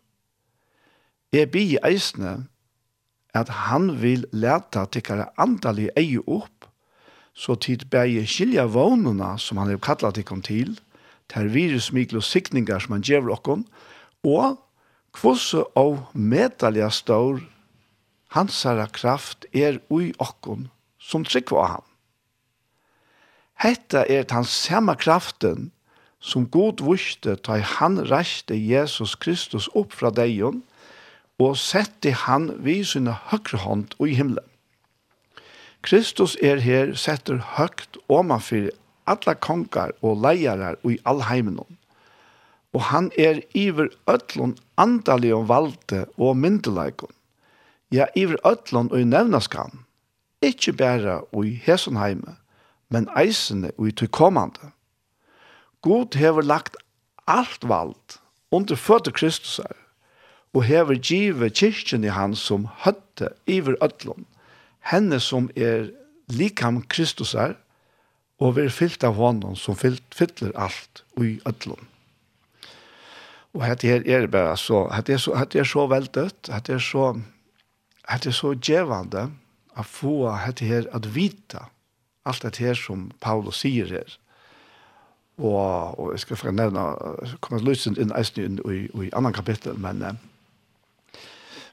Jeg 1.33 1.51
bi 1.51 1.65
eisne 1.85 2.47
at 3.37 3.51
han 3.67 3.91
vil 4.01 4.25
leta 4.33 4.87
tikkare 4.89 5.29
andalig 5.41 5.89
eie 5.97 6.21
opp, 6.27 6.69
så 7.37 7.57
tid 7.61 7.85
bæje 7.93 8.25
skilja 8.29 8.65
vånuna 8.73 9.35
som 9.41 9.59
han 9.61 9.73
har 9.73 9.83
kallat 9.83 10.17
tikkum 10.17 10.41
til, 10.45 10.79
ter 11.29 11.51
virus, 11.53 11.91
mikl 11.93 12.23
sikningar 12.23 12.81
som 12.81 12.97
han 12.97 13.05
djever 13.05 13.35
okkon, 13.35 13.67
og 14.25 14.57
kvosse 15.17 15.65
av 15.77 15.99
medalja 16.15 16.89
stor 16.93 17.43
hansara 18.37 18.87
kraft 18.93 19.45
er 19.53 19.81
ui 19.91 20.13
okkon 20.23 20.71
som 21.01 21.25
trykva 21.25 21.61
av 21.65 21.71
han. 21.75 21.87
Hetta 23.57 24.05
er 24.09 24.27
den 24.29 24.45
samme 24.45 24.97
kraften 25.01 25.71
som 26.21 26.49
god 26.51 26.83
vuste 26.85 27.37
ta 27.37 27.57
han 27.79 28.01
reiste 28.11 28.57
Jesus 28.57 29.15
Kristus 29.17 29.69
opp 29.75 29.95
fra 29.97 30.11
deion 30.13 30.63
og 31.41 31.57
sette 31.61 32.13
han 32.27 32.51
vi 32.65 32.83
sin 32.85 33.09
høyre 33.09 33.63
hånd 33.65 33.97
i 34.01 34.13
himmelen. 34.17 34.45
Kristus 35.87 36.35
er 36.43 36.61
her 36.61 36.95
setter 36.99 37.39
høyt 37.57 37.97
omanfyr 38.13 38.73
alla 39.07 39.37
kongar 39.39 39.93
og 40.03 40.19
leiarar 40.25 40.77
i 40.85 40.99
all. 41.05 41.23
Og 42.75 42.83
han 42.91 43.11
er 43.17 43.41
iver 43.55 43.89
ötlun 44.11 44.57
andalig 44.77 45.33
om 45.35 45.47
valde 45.49 46.07
og 46.19 46.37
myndelaikon. 46.37 47.13
Ja, 47.91 48.07
iver 48.17 48.37
ötlun 48.45 48.91
og 48.91 49.01
i 49.01 49.05
nevnaskan. 49.05 49.85
Ikkje 50.43 50.73
bæra 50.73 51.21
og 51.33 51.47
i 51.47 51.55
hesonheime, 51.65 52.37
men 52.91 53.09
eisene 53.19 53.73
og 53.77 53.89
i 53.89 53.95
tog 53.97 54.13
kommande. 54.15 54.73
God 55.83 56.17
hever 56.19 56.43
lagt 56.43 56.77
alt 57.27 57.67
vald 57.69 58.19
under 58.51 58.79
føtter 58.79 59.13
Kristus 59.13 59.59
er, 59.59 59.77
og 60.55 60.65
hever 60.65 60.97
givet 61.03 61.59
kyrkjen 61.59 62.07
i 62.07 62.15
han 62.15 62.35
som 62.39 62.69
høtte 62.85 63.33
iver 63.47 63.77
ødlån, 63.85 64.25
henne 64.91 65.21
som 65.21 65.51
er 65.57 65.91
likam 66.33 66.81
Kristus 66.89 67.35
er, 67.35 67.57
og 68.41 68.57
vi 68.57 68.67
er 68.67 68.73
fyllt 68.73 69.05
av 69.05 69.17
hånden 69.17 69.57
som 69.57 69.77
fyller 69.77 70.53
alt 70.55 71.05
i 71.21 71.37
ødlån. 71.49 71.89
Og 73.57 73.65
hette 73.65 73.89
her 73.89 74.05
er 74.05 74.27
bare 74.29 74.57
så, 74.61 74.85
hette 74.93 75.15
er 75.17 75.21
så, 75.23 75.33
hette 75.41 75.59
er 75.63 75.69
så 75.69 75.87
veldet, 75.89 76.51
hette 76.53 76.77
er 76.77 76.83
så, 76.83 77.15
hette 78.11 78.29
er 78.29 78.37
så 78.37 78.53
djevande, 78.55 79.31
at 79.77 79.89
få 79.89 80.29
hette 80.45 80.69
her 80.69 80.89
at 80.97 81.09
vita, 81.15 81.67
alt 82.27 82.43
det 82.43 82.57
her 82.61 82.75
som 82.79 83.11
Paulus 83.21 83.63
sier 83.63 83.91
her. 83.91 84.17
Og, 85.37 85.99
og 86.01 86.13
jeg 86.15 86.23
skal 86.25 86.41
få 86.41 86.53
nevne, 86.55 86.85
kommer 87.45 87.65
lysen 87.65 87.99
inn 88.01 88.15
eisen 88.17 88.45
inn 88.45 88.61
i, 88.73 88.87
i 89.05 89.11
annan 89.17 89.37
kapittel, 89.37 89.77
men, 89.79 90.01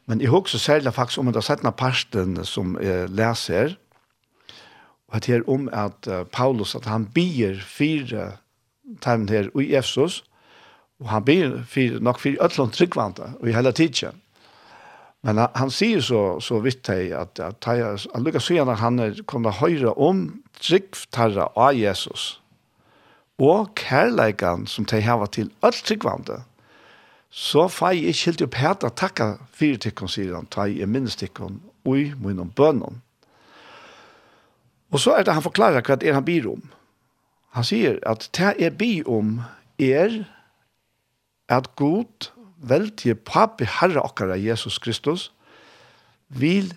men 0.05 0.21
jeg 0.21 0.33
husker 0.33 0.59
særlig 0.59 0.93
faktisk 0.93 1.21
om 1.21 1.31
den 1.31 1.45
settende 1.45 1.71
parsten 1.71 2.35
som 2.45 2.75
jeg 2.83 3.09
leser, 3.09 3.77
og 5.07 5.21
det 5.21 5.29
her 5.29 5.49
om 5.49 5.69
at 5.71 6.09
Paulus, 6.31 6.75
at 6.75 6.89
han 6.89 7.05
bier 7.05 7.59
fire 7.61 8.31
timen 9.01 9.29
her 9.29 9.51
i 9.61 9.73
Efsos, 9.77 10.23
og 10.99 11.09
han 11.09 11.25
bier 11.25 11.61
fire, 11.69 11.99
nok 11.99 12.19
fire 12.19 12.43
øtlån 12.45 12.71
tryggvante, 12.71 13.29
og 13.39 13.49
i 13.49 13.53
hele 13.53 13.71
tiden. 13.71 14.22
Men 15.23 15.39
han, 15.39 15.51
han 15.55 15.71
sier 15.71 16.03
så, 16.03 16.21
så 16.43 16.59
vidt 16.63 16.89
jeg 16.91 17.13
at, 17.15 17.39
at 17.39 17.67
at, 17.67 18.07
at 18.13 18.23
lukkar 18.23 18.43
sier 18.43 18.67
at 18.67 18.81
han 18.83 18.99
er 18.99 19.21
kommet 19.25 19.61
høyre 19.61 19.95
om 19.95 20.43
tryggtarra 20.59 21.49
av 21.55 21.77
Jesus. 21.77 22.41
Og 23.39 23.71
kærleikan 23.79 24.67
som 24.67 24.85
de 24.85 25.01
har 25.01 25.25
til 25.31 25.51
all 25.63 25.73
tryggvande. 25.73 26.43
Så 27.33 27.67
får 27.67 27.95
jeg 27.95 28.11
ikke 28.11 28.25
helt 28.25 28.43
opp 28.45 28.57
hæt 28.61 28.83
å 28.85 28.91
takke 28.93 29.29
fire 29.57 29.79
tykkene, 29.81 30.11
sier 30.11 30.35
han. 30.35 30.49
Ta 30.53 30.67
i 30.69 30.85
minnes 30.85 31.17
tykkene, 31.17 31.57
og 31.87 31.97
i 31.97 32.11
munnen 32.19 32.51
bønnen. 32.53 33.01
Og 34.93 35.01
så 35.01 35.15
er 35.17 35.25
det 35.25 35.33
han 35.33 35.45
forklarer 35.45 35.81
hva 35.81 35.97
det 35.97 36.11
er 36.11 36.19
han 36.19 36.27
byr 36.27 36.51
om. 36.51 36.61
Han 37.57 37.65
sier 37.65 37.97
at 38.05 38.27
det 38.37 38.53
er 38.61 38.75
byr 38.77 39.09
om 39.09 39.39
er 39.81 40.19
at 41.49 41.71
god 41.79 42.29
veldige 42.63 43.15
papi 43.15 43.67
herre 43.79 44.01
okkara 44.03 44.37
Jesus 44.39 44.79
Kristus 44.81 45.29
vil 46.33 46.71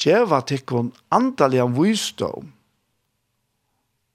djeva 0.00 0.42
tikkun 0.44 0.90
andalega 1.14 1.66
vysdom, 1.70 2.52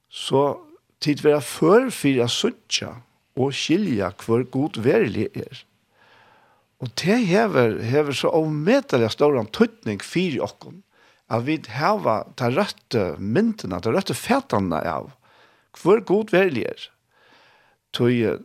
så 0.10 0.60
tid 1.02 1.24
vera 1.24 1.40
før 1.42 1.90
suttja 2.30 2.96
og 3.40 3.54
skilja 3.56 4.12
hver 4.26 4.44
god 4.52 4.82
verilig 4.84 5.30
er. 5.34 5.64
Og 6.82 6.90
det 6.98 7.20
hever, 7.30 7.80
hever 7.82 8.14
så 8.14 8.32
avmetelig 8.34 9.12
stor 9.14 9.38
tøtning 9.54 10.02
fyri 10.02 10.42
okkon 10.42 10.82
at 11.32 11.46
vi 11.48 11.62
heva 11.72 12.26
ta 12.36 12.50
røtte 12.52 13.16
myndina, 13.18 13.80
ta 13.80 13.94
røtte 13.94 14.18
fetene 14.18 14.82
av 14.84 15.14
hver 15.80 16.02
god 16.04 16.34
verilig 16.34 16.66
er. 16.68 16.88
Tøy, 17.96 18.42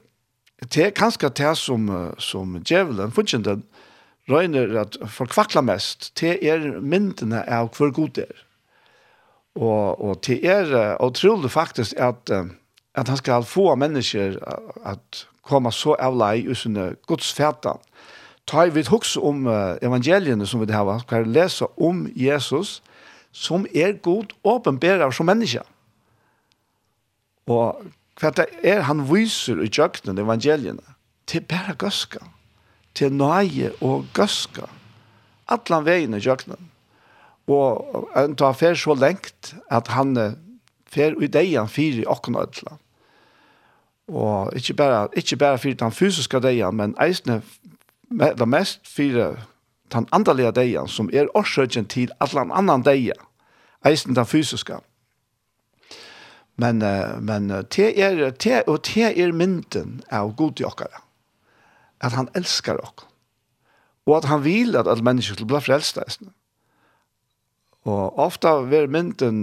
det 0.62 0.84
er 0.84 0.94
kanskje 0.96 1.28
det 1.36 1.52
som, 1.60 1.88
som 2.18 2.56
djevelen, 2.64 3.12
fortjenten, 3.12 3.64
røyner 4.30 4.72
at 4.80 4.96
folk 5.12 5.30
kvakler 5.30 5.62
mest, 5.62 6.10
det 6.20 6.38
er 6.42 6.80
myndene 6.80 7.44
av 7.46 7.70
hvor 7.76 7.92
god 7.94 8.14
det 8.16 8.24
er. 8.26 8.42
Og, 9.56 10.00
og 10.00 10.20
det 10.26 10.40
er 10.44 10.96
utrolig 11.00 11.50
faktisk 11.50 11.96
at, 11.96 12.30
at 12.94 13.08
han 13.08 13.16
skal 13.16 13.44
få 13.44 13.74
mennesker 13.74 14.36
at 14.84 15.26
komme 15.46 15.72
så 15.72 15.94
av 16.02 16.16
lei 16.18 16.42
i 16.44 16.56
sine 16.58 16.94
godsfeta. 17.08 17.76
Ta 18.46 18.66
i 18.66 18.72
vidt 18.74 18.90
om 19.18 19.46
evangeliene 19.82 20.46
som 20.46 20.60
vi 20.60 20.72
har, 20.72 20.98
skal 21.02 21.26
lese 21.26 21.66
om 21.76 22.06
Jesus, 22.14 22.82
som 23.32 23.66
er 23.74 23.98
god 24.02 24.32
åpenbærer 24.44 25.10
som 25.10 25.26
menneske. 25.26 25.62
Og 27.46 27.82
hva 28.20 28.32
det 28.32 28.46
er 28.64 28.86
han 28.88 29.04
viser 29.10 29.60
i 29.60 29.68
kjøkkenen 29.68 30.22
evangeliene, 30.22 30.94
til 31.26 31.44
bare 31.44 31.74
gøska, 31.78 32.22
til 32.96 33.12
nøye 33.12 33.72
og 33.84 34.06
gøska, 34.16 34.68
atlan 35.52 35.84
veien 35.86 36.16
i 36.16 36.22
kjøkkenen. 36.22 36.70
Og 37.46 38.08
han 38.14 38.34
tar 38.38 38.56
fer 38.58 38.74
så 38.74 38.96
lengt 38.98 39.54
at 39.70 39.92
han 39.94 40.16
fer 40.90 41.14
i 41.22 41.28
det 41.30 41.46
han 41.52 41.68
fyrer 41.68 42.02
i 42.02 42.06
åkken 42.06 42.36
Og 44.08 44.52
ikke 44.56 44.74
bare, 44.74 45.08
ikke 45.16 45.36
bare 45.36 45.58
fyrer 45.58 45.74
den 45.74 45.92
fysiske 45.92 46.40
deian, 46.40 46.74
men 46.74 46.94
eisne 47.00 47.42
det 48.10 48.48
mest 48.48 48.80
fyrer 48.86 49.36
den 49.92 50.06
andalige 50.12 50.52
deian, 50.52 50.88
som 50.88 51.10
er 51.12 51.26
årsøkjen 51.34 51.86
til 51.86 52.10
alle 52.20 52.40
annan 52.40 52.82
deia, 52.82 53.14
eisne 53.84 54.14
den 54.14 54.26
fysiske. 54.26 54.78
Men, 56.56 56.80
men 57.20 57.50
te 57.68 57.90
er, 57.92 58.30
te, 58.40 58.62
og 58.64 58.80
te 58.88 59.10
er 59.10 59.34
mynden 59.36 60.00
av 60.08 60.32
god 60.38 60.62
i 60.62 60.64
okkara. 60.64 61.02
At 62.00 62.16
han 62.16 62.30
elskar 62.36 62.80
ok. 62.80 63.04
Og 64.06 64.20
at 64.20 64.28
han 64.30 64.44
vil 64.44 64.76
at 64.78 64.88
alle 64.88 65.04
mennesker 65.04 65.36
skal 65.36 65.48
bli 65.50 65.60
frelst. 65.60 65.98
Og 67.86 68.18
ofte 68.18 68.52
ver 68.70 68.88
mynden 68.90 69.42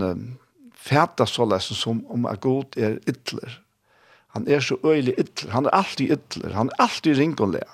fæta 0.83 1.27
så 1.29 1.45
lesen 1.47 1.77
som 1.77 2.01
om 2.11 2.25
at 2.25 2.41
god 2.43 2.77
er 2.77 2.97
ytler. 3.07 3.59
Han 4.33 4.47
er 4.49 4.59
så 4.59 4.75
øylig 4.83 5.13
ytler. 5.19 5.51
Han 5.51 5.65
er 5.65 5.75
alltid 5.77 6.11
ytler. 6.17 6.53
Han 6.53 6.71
er 6.73 6.81
alltid 6.83 7.17
ringonlega. 7.17 7.69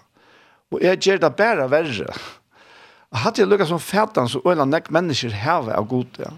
Og 0.71 0.83
jeg 0.83 0.99
gjør 0.99 1.23
det 1.23 1.35
bare 1.35 1.69
verre. 1.71 2.13
Jeg 3.09 3.21
hadde 3.23 3.45
lukket 3.45 3.71
som 3.71 3.79
fætan 3.79 4.29
så 4.29 4.41
øyelig 4.45 4.67
nekk 4.69 4.91
mennesker 4.93 5.33
heve 5.33 5.73
av 5.73 5.87
god, 5.89 6.19
ja. 6.19 6.33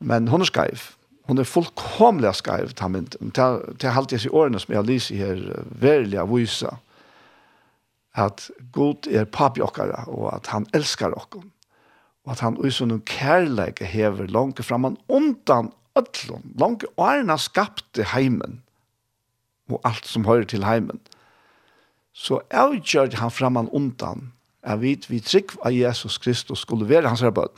Men 0.00 0.28
hun 0.28 0.40
er 0.40 0.48
skreiv 0.48 0.90
hon 1.30 1.38
er 1.38 1.46
fullkomlig 1.46 2.32
skrevet 2.34 2.74
ta 2.78 2.88
mynden. 2.90 3.30
Til 3.30 3.94
halvt 3.94 4.16
disse 4.16 4.30
årene 4.34 4.58
som 4.58 4.74
jeg 4.74 4.88
lyser 4.88 5.20
her, 5.20 5.42
verlig 5.78 6.18
av 6.18 6.32
vise, 6.32 6.70
at 8.18 8.48
god 8.74 9.06
er 9.06 9.28
papi 9.30 9.62
okkara, 9.62 10.08
og 10.10 10.32
at 10.34 10.50
han 10.50 10.66
elskar 10.74 11.14
okkon, 11.14 11.46
og 12.26 12.34
at 12.34 12.42
han 12.42 12.58
uiso 12.58 12.88
noen 12.88 13.04
kærleik 13.06 13.78
hever 13.86 14.26
langt 14.34 14.58
framan 14.66 14.98
undan 15.06 15.70
ötlun, 15.98 16.42
langt 16.58 16.84
årena 16.98 17.38
skapte 17.38 18.10
heimen, 18.10 18.58
og 19.70 19.78
alt 19.86 20.10
som 20.10 20.26
hører 20.26 20.50
til 20.50 20.66
heimen, 20.66 20.98
så 22.10 22.40
avgjørte 22.50 23.22
han 23.22 23.30
framan 23.30 23.70
undan, 23.70 24.32
at 24.66 24.82
vi, 24.82 24.96
vi 25.08 25.22
trygg 25.22 25.54
av 25.62 25.72
Jesus 25.72 26.18
Kristus 26.18 26.66
skulle 26.66 26.88
være 26.90 27.08
hans 27.08 27.22
arbeid. 27.22 27.54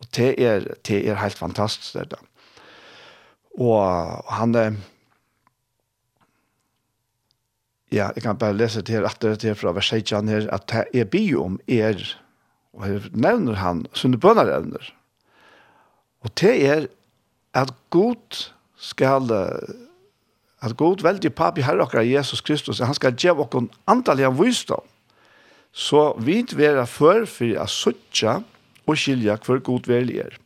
Og 0.00 0.08
det 0.16 0.32
er, 0.40 0.64
det 0.88 1.04
er 1.04 1.20
helt 1.20 1.38
fantastisk 1.38 1.92
det 1.94 2.08
da. 2.16 2.24
Og 3.60 4.24
han 4.34 4.58
er 4.58 4.74
Ja, 7.94 8.08
jeg 8.16 8.24
kan 8.24 8.38
bare 8.38 8.56
lese 8.56 8.82
til 8.82 9.04
at 9.06 9.20
det 9.22 9.44
er 9.46 9.54
fra 9.54 9.70
vers 9.70 9.86
16 9.92 10.28
her, 10.28 10.48
at 10.50 10.64
det 10.66 11.00
er 11.00 11.04
bio 11.06 11.44
om 11.44 11.60
er, 11.70 12.00
og 12.74 12.82
her 12.88 13.04
nevner 13.14 13.54
han, 13.60 13.84
sunne 13.94 14.18
bønner 14.18 14.50
evner. 14.50 14.88
Og 16.26 16.32
det 16.40 16.54
er 16.66 16.88
at 17.54 17.70
god 17.94 18.40
skal, 18.74 19.30
at 20.58 20.76
god 20.76 21.04
veldig 21.06 21.30
papi 21.38 21.62
herre 21.62 21.86
okker 21.86 22.02
Jesus 22.02 22.42
Kristus, 22.42 22.82
han 22.82 22.98
skal 22.98 23.14
gjøre 23.14 23.46
okken 23.46 23.70
antallige 23.86 24.32
visdom. 24.40 24.82
Så 25.70 26.14
vi 26.18 26.42
vil 26.42 26.58
være 26.58 26.86
før 26.86 27.28
for 27.30 27.62
å 27.62 27.66
suttje 27.70 28.40
og 28.86 28.98
skilje 28.98 29.38
hver 29.46 29.62
god 29.62 29.86
velger. 29.90 30.38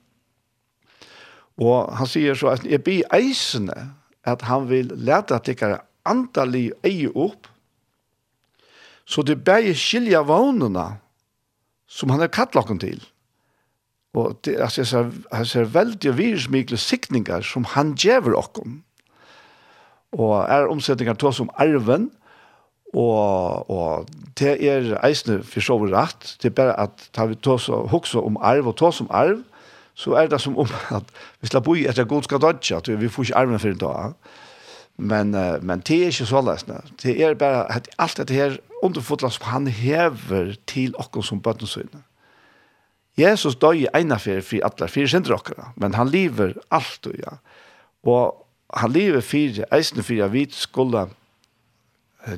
Og 1.59 1.91
han 1.99 2.07
sier 2.07 2.39
så 2.39 2.55
at 2.55 2.67
jeg 2.67 2.83
blir 2.87 3.07
eisende 3.15 3.91
at 4.29 4.45
han 4.47 4.69
vil 4.71 4.91
lete 4.95 5.37
at 5.37 5.49
dere 5.49 5.81
antallig 6.09 6.71
eier 6.87 7.15
opp, 7.17 7.49
så 9.09 9.25
det 9.25 9.41
bæger 9.45 9.77
skilja 9.79 10.21
vognene 10.29 10.99
som 11.89 12.13
han 12.13 12.21
er 12.21 12.33
kattlokken 12.33 12.81
til. 12.83 13.01
Og 14.17 14.37
det, 14.45 14.59
altså, 14.61 14.83
jeg, 14.83 14.89
ser, 14.89 15.45
ser 15.49 15.73
veldig 15.73 16.13
virusmykle 16.19 16.77
sikninger 16.77 17.45
som 17.45 17.65
han 17.73 17.95
gjør 17.97 18.37
okken. 18.37 18.83
Og 20.13 20.35
er 20.45 20.69
omsetninger 20.69 21.17
til 21.21 21.33
som 21.37 21.51
arven, 21.61 22.11
og, 22.97 23.69
og 23.71 24.09
det 24.41 24.55
er 24.65 24.95
eisende 25.05 25.43
for 25.45 25.61
så 25.65 25.77
vidt 25.81 25.93
rett. 25.93 26.37
Det 26.43 26.51
er 26.51 26.57
bare 26.57 26.77
at 26.81 27.09
tar 27.13 27.29
vi 27.29 27.37
til 27.37 27.61
så 27.61 27.83
og 27.83 27.91
hukse 27.93 28.21
om 28.21 28.39
arv 28.41 28.71
og 28.73 28.77
til 28.81 28.93
som 28.93 29.11
arv, 29.11 29.43
så 29.99 30.15
er 30.15 30.29
det 30.31 30.39
som 30.41 30.59
om 30.59 30.69
at 30.99 31.09
vi 31.41 31.51
slår 31.51 31.65
bo 31.67 31.75
i 31.75 31.87
etter 31.91 32.07
god 32.07 32.27
skal 32.29 32.43
dodge, 32.43 32.77
at 32.77 32.91
vi 33.01 33.11
får 33.11 33.29
ikke 33.29 33.41
armen 33.41 33.63
for 33.63 33.75
en 33.75 33.83
dag. 33.83 34.13
Men, 34.99 35.31
men 35.63 35.83
det 35.87 35.97
er 36.03 36.13
ikke 36.13 36.27
så 36.27 36.43
løsende. 36.43 36.81
Det 37.03 37.15
er 37.23 37.35
bare 37.39 37.67
at 37.71 37.89
alt 37.99 38.19
dette 38.19 38.35
her 38.35 38.57
underfotlet 38.83 39.35
som 39.35 39.47
han 39.53 39.67
hever 39.71 40.57
til 40.67 40.95
oss 40.99 41.29
som 41.29 41.43
bøttensynene. 41.43 42.03
Jesus 43.19 43.57
døy 43.59 43.83
i 43.83 43.89
ene 43.99 44.19
fyrir 44.23 44.45
for 44.47 44.63
alle 44.63 44.89
fire 44.89 45.11
synder 45.11 45.73
men 45.77 45.95
han 45.95 46.09
lever 46.09 46.55
alt, 46.71 47.07
ja. 47.19 47.39
Og 48.07 48.47
han 48.75 48.93
lever 48.93 49.21
fyrir, 49.21 49.65
eisende 49.73 50.03
fyrir 50.03 50.25
at 50.25 50.33
vi 50.33 50.47
skulle 50.51 51.09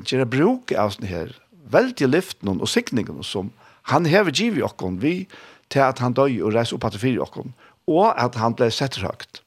gjøre 0.09 0.25
bruk 0.25 0.71
av 0.71 0.93
sånne 0.95 1.09
her 1.09 1.33
veldig 1.71 2.07
lyften 2.07 2.49
og 2.57 2.69
sikningen 2.69 3.23
som 3.23 3.51
han 3.89 4.05
hever 4.05 4.31
giv 4.31 4.57
i 4.57 4.61
oss. 4.65 4.75
Vi, 4.81 4.95
vi 5.01 5.27
til 5.71 5.83
at 5.85 5.99
han 6.03 6.15
døg 6.17 6.41
og 6.43 6.55
reis 6.55 6.73
opp 6.75 6.85
etter 6.87 7.01
fire 7.01 7.23
åkken, 7.23 7.53
og 7.87 8.11
at 8.19 8.35
han 8.39 8.55
ble 8.57 8.69
sett 8.73 8.99
høyt. 9.01 9.41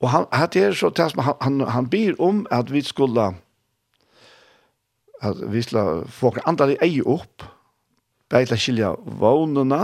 Og 0.00 0.10
han, 0.12 0.26
er 0.30 0.72
så, 0.78 0.92
han, 0.96 1.34
han, 1.42 1.60
han 1.74 1.88
byr 1.90 2.18
om 2.22 2.46
at 2.54 2.72
vi 2.72 2.82
skulle 2.86 3.32
at 5.20 5.40
vi 5.52 5.62
skulle 5.62 6.06
få 6.06 6.30
andre 6.46 6.76
ei 6.84 7.00
opp, 7.02 7.42
bare 8.30 8.46
til 8.46 8.54
å 8.54 8.60
skilje 8.62 8.90
vånene, 9.18 9.80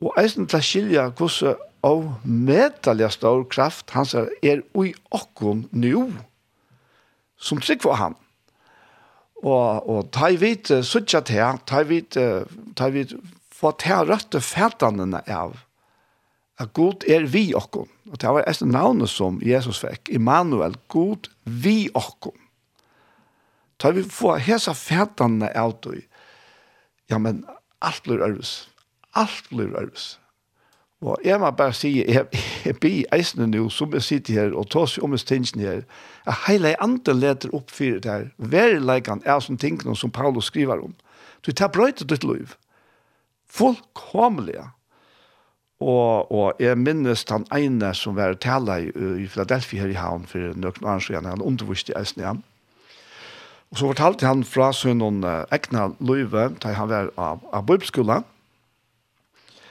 og 0.00 0.16
eisen 0.16 0.48
til 0.48 0.56
å 0.56 0.64
skilje 0.64 1.04
hvordan 1.18 1.66
av 1.84 2.02
medelig 2.24 3.10
stor 3.14 3.44
kraft 3.48 3.92
han 3.96 4.08
ser, 4.08 4.28
er 4.44 4.60
ui 4.76 4.94
åkken 5.12 5.66
nå, 5.72 6.06
som 7.40 7.60
trygg 7.60 7.84
for 7.84 7.96
han. 8.00 8.16
Mm 8.16 8.29
Og, 9.40 9.88
og 9.88 10.10
ta 10.12 10.28
i 10.28 10.36
vidt 10.40 10.68
suttja 10.84 11.22
til, 11.24 11.60
ta 11.66 11.80
i 11.80 11.88
vidt, 11.88 12.18
ta 12.76 12.88
i 12.90 12.94
vidt, 12.94 13.14
få 13.60 13.72
til 13.80 14.08
røtte 14.08 14.40
fætanene 14.44 15.22
av, 15.32 15.56
at 16.60 16.72
god 16.76 17.06
er 17.08 17.24
vi 17.28 17.50
okkom. 17.56 17.88
Og 18.12 18.20
det 18.20 18.32
var 18.36 18.44
et 18.44 18.60
navn 18.68 19.06
som 19.08 19.40
Jesus 19.44 19.80
fikk, 19.80 20.12
Immanuel, 20.12 20.76
god 20.92 21.30
vi 21.44 21.88
okkom. 21.96 22.36
Ta 23.80 23.94
vi 23.96 24.04
få 24.04 24.34
hesa 24.36 24.74
fætanene 24.76 25.48
av 25.56 25.78
du, 25.80 25.96
ja, 27.08 27.18
men 27.18 27.46
alt 27.80 28.04
blir 28.04 28.20
ærvis. 28.22 28.68
Alt 29.16 29.48
blir 29.48 29.72
ærvis. 29.72 30.19
Og 31.00 31.16
jeg 31.24 31.40
må 31.40 31.50
bare 31.56 31.72
si, 31.72 31.94
jeg, 32.04 32.26
jeg 32.64 32.76
blir 32.76 33.04
eisende 33.12 33.46
nå, 33.48 33.68
som 33.72 33.92
jeg 33.96 34.04
sitter 34.04 34.34
her, 34.36 34.56
og 34.56 34.68
tar 34.70 34.88
seg 34.90 35.04
om 35.06 35.14
jeg 35.16 35.24
tingene 35.30 35.64
her, 35.64 35.84
at 36.28 36.42
hele 36.46 36.74
andre 36.82 37.14
leder 37.16 37.54
opp 37.56 37.72
for 37.72 38.02
det 38.04 38.10
her. 38.10 38.26
Værleggene 38.36 39.24
er 39.24 39.40
som 39.40 39.56
tingene 39.56 39.96
som 39.96 40.12
Paulus 40.12 40.50
skriver 40.52 40.82
om. 40.84 40.92
Du 41.46 41.52
tar 41.52 41.72
brøyte 41.72 42.04
ditt 42.04 42.24
liv. 42.24 42.52
Fullkomlige. 43.48 44.66
Og, 45.80 46.28
og 46.28 46.60
jeg 46.60 46.76
minnes 46.76 47.24
den 47.24 47.46
ene 47.56 47.94
som 47.96 48.18
var 48.18 48.36
tala 48.36 48.76
i, 48.84 48.90
i 48.92 49.26
Philadelphia 49.26 49.80
her 49.80 49.94
i 49.94 49.96
havn 49.96 50.26
for 50.28 50.52
noen 50.52 50.84
år 50.84 51.00
siden, 51.00 51.30
han 51.32 51.40
underviste 51.40 51.94
i 51.94 51.96
eisende 51.96 52.26
igjen. 52.26 52.42
Og 53.70 53.80
så 53.80 53.88
fortalte 53.88 54.26
han 54.28 54.44
fra 54.44 54.68
sønnen 54.76 55.24
egna 55.24 55.86
løyve, 56.04 56.50
da 56.60 56.74
han 56.76 56.90
var 56.92 57.08
av, 57.16 57.40
av 57.54 57.64
bibelskolen, 57.64 58.26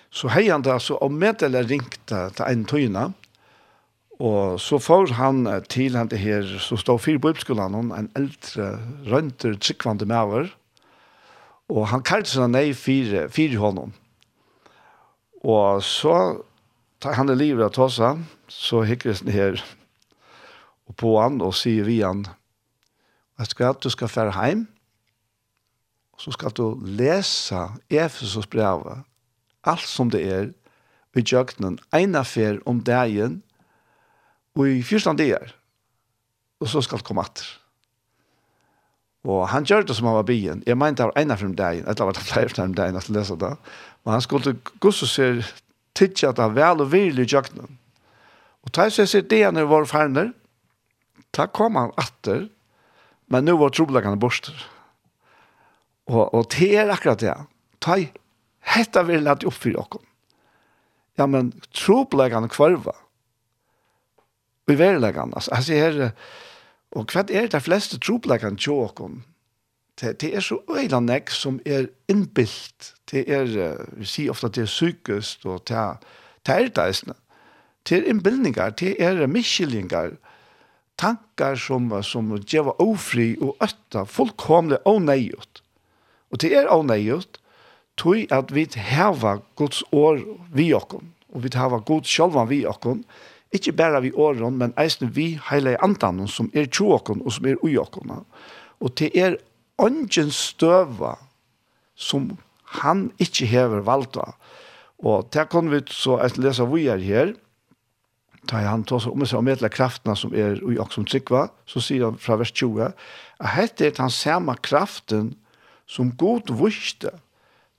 Så 0.09 0.29
hei 0.33 0.47
han 0.49 0.65
da, 0.65 0.79
så 0.81 0.97
eller 0.97 1.67
ringte 1.69 2.29
til 2.33 2.45
en 2.45 2.65
tøyne, 2.65 3.13
og 4.19 4.59
så 4.59 4.79
får 4.79 5.13
han 5.15 5.45
til 5.69 5.95
han 5.95 6.09
det 6.09 6.19
her, 6.19 6.43
så 6.59 6.75
stod 6.75 6.99
fire 6.99 7.19
på 7.19 7.29
oppskolen, 7.29 7.91
en 7.91 8.11
eldre, 8.15 8.79
rønter, 9.07 9.55
tryggvande 9.55 10.05
maver, 10.05 10.49
og 11.69 11.87
han 11.87 12.01
kallte 12.03 12.33
seg 12.33 12.49
nei 12.49 12.73
fire, 12.73 13.29
fire 13.29 13.61
hånden. 13.61 13.93
Og 15.45 15.83
så, 15.85 16.41
tar 16.99 17.15
han 17.15 17.29
det 17.29 17.37
livet 17.39 17.63
av 17.63 17.71
tåsa, 17.71 18.17
så 18.51 18.81
hikker 18.83 19.15
han 19.21 19.31
her 19.31 19.61
og 20.89 20.97
på 20.97 21.13
han, 21.21 21.37
og 21.45 21.53
sier 21.55 21.85
vi 21.87 22.01
han, 22.01 22.25
vet 23.39 23.53
du 23.53 23.61
hva, 23.61 23.71
du 23.77 23.87
skal 23.93 24.11
fære 24.11 24.33
hjem, 24.35 24.65
og 26.17 26.25
så 26.25 26.33
skal 26.35 26.55
du 26.57 26.65
lese 26.83 27.61
Efesos 27.87 28.49
brevet, 28.49 29.05
alt 29.67 29.87
som 29.87 30.11
det 30.13 30.23
er, 30.27 30.49
i 31.17 31.23
jøgnen, 31.25 31.79
en 31.95 32.15
affær 32.15 32.59
om 32.69 32.79
dagen, 32.85 33.41
og 34.55 34.69
i 34.69 34.83
fyrstand 34.85 35.19
det 35.19 35.31
er, 35.35 35.55
og 36.59 36.69
så 36.71 36.83
skal 36.85 37.01
det 37.01 37.07
komme 37.07 37.23
etter. 37.25 37.47
Og 39.27 39.43
han 39.51 39.65
gjør 39.67 39.83
det 39.83 39.97
som 39.97 40.07
han 40.07 40.15
var 40.15 40.27
byen. 40.29 40.61
Jeg 40.67 40.77
mente 40.79 41.03
det 41.03 41.09
var 41.09 41.19
en 41.19 41.33
affær 41.35 41.49
om 41.49 41.55
dagen, 41.55 41.87
eller 41.87 42.07
var 42.07 42.15
det 42.15 42.23
flere 42.23 42.51
affær 42.51 42.63
om 42.63 42.75
dagen, 42.77 42.95
at 42.95 43.09
lese 43.11 43.35
det. 43.39 43.51
Men 44.05 44.15
han 44.15 44.23
skulle 44.23 44.55
gusse 44.79 45.09
seg 45.11 45.43
tidsje 45.97 46.29
at 46.29 46.39
det 46.39 46.47
vel 46.55 46.85
og 46.85 46.91
virlig 46.93 47.27
i 47.27 47.35
jøgnen. 47.35 47.75
Og 48.63 48.71
da 48.75 48.87
jeg 48.87 49.09
ser 49.09 49.27
det 49.27 49.43
når 49.53 49.67
var 49.67 49.89
ferner, 49.89 50.31
da 51.35 51.47
kom 51.51 51.75
han 51.75 51.91
etter, 51.99 52.47
men 53.29 53.45
nå 53.45 53.57
var 53.59 53.73
trobeleggene 53.75 54.19
borster. 54.19 54.55
Og, 56.09 56.33
og 56.33 56.47
det 56.55 56.71
er 56.79 56.89
akkurat 56.89 57.21
det. 57.21 57.35
Ta 57.83 57.99
Hetta 58.61 59.03
vil 59.07 59.23
lade 59.23 59.47
opp 59.47 59.57
for 59.57 59.75
dere. 59.75 60.03
Ja, 61.19 61.27
men 61.27 61.51
trobleggene 61.75 62.49
kvarva. 62.51 62.95
Vi 64.69 64.77
verileggene, 64.77 65.35
altså, 65.35 65.51
altså 65.55 65.73
her, 65.73 66.11
og 66.95 67.11
hva 67.11 67.25
er 67.25 67.49
det 67.49 67.63
fleste 67.65 67.99
trobleggene 67.99 68.57
til 68.57 68.85
dere? 68.85 69.09
Det, 69.99 70.13
det 70.21 70.29
er 70.35 70.43
så 70.45 70.61
øyla 70.71 71.01
nek 71.03 71.31
som 71.31 71.59
er 71.65 71.89
innbilt. 72.07 72.93
Det 73.11 73.25
er, 73.27 73.49
vi 73.99 74.07
sier 74.07 74.31
ofte 74.31 74.47
at 74.47 74.55
det 74.55 74.63
er 74.63 74.71
sykest 74.71 75.45
og 75.45 75.65
det 75.67 75.75
er 75.75 75.97
det 76.47 76.55
er 76.55 76.69
det, 76.69 77.15
det 77.89 77.97
er 77.97 78.09
innbildningar, 78.09 78.69
det 78.69 78.95
er 79.01 79.27
miskillingar, 79.27 80.11
tankar 80.97 81.55
som, 81.55 81.89
som 82.03 82.31
gjeva 82.43 82.75
ofri 82.79 83.33
og 83.41 83.57
ötta, 83.63 84.05
fullkomlig 84.05 84.79
åneiut. 84.85 85.61
Og 86.31 86.41
det 86.41 86.53
er 86.55 86.71
åneiut, 86.71 87.38
tog 87.99 88.31
at 88.31 88.53
vi 88.55 88.65
hava 88.75 89.39
Guds 89.59 89.83
år 89.91 90.21
vi 90.55 90.71
okkon, 90.73 91.11
og 91.33 91.43
vi 91.43 91.51
hava 91.53 91.81
Guds 91.85 92.09
sjálvan 92.09 92.49
vi 92.49 92.63
okkon, 92.67 93.03
ikke 93.51 93.73
bare 93.73 94.01
vi 94.01 94.11
åren, 94.13 94.57
men 94.57 94.73
eisen 94.77 95.09
vi 95.15 95.33
heilige 95.49 95.81
andan 95.83 96.27
som 96.29 96.51
er 96.53 96.69
tro 96.69 96.93
okkon 96.99 97.23
og 97.25 97.33
som 97.33 97.47
er 97.49 97.57
ui 97.65 97.75
okkon. 97.81 98.21
Og 98.79 98.93
til 98.95 99.13
er 99.17 99.39
ånden 99.81 100.31
støva 100.31 101.15
som 101.97 102.31
han 102.79 103.09
ikke 103.19 103.49
hever 103.49 103.81
valda. 103.85 104.31
Og 105.01 105.31
til 105.33 105.47
kan 105.49 105.71
vi 105.71 105.81
så 105.89 106.19
eisen 106.23 106.43
lesa 106.45 106.67
vi 106.69 106.87
er 106.91 107.01
her, 107.01 107.33
ta 108.47 108.61
han 108.63 108.85
tar 108.87 109.01
seg 109.03 109.13
om 109.13 109.25
seg 109.27 109.41
om 109.41 109.49
etla 109.51 109.69
kraftene 109.69 110.15
som 110.17 110.33
er 110.33 110.61
ui 110.65 110.77
som 110.93 111.05
tryggva, 111.05 111.49
så 111.65 111.81
sier 111.83 112.07
han 112.07 112.19
fra 112.21 112.37
vers 112.39 112.53
20, 112.53 112.93
at 113.39 113.57
dette 113.79 113.87
er 113.87 113.97
den 113.97 114.13
samme 114.13 114.55
kraften 114.61 115.33
som 115.89 116.13
god 116.17 116.53
vurste, 116.53 117.11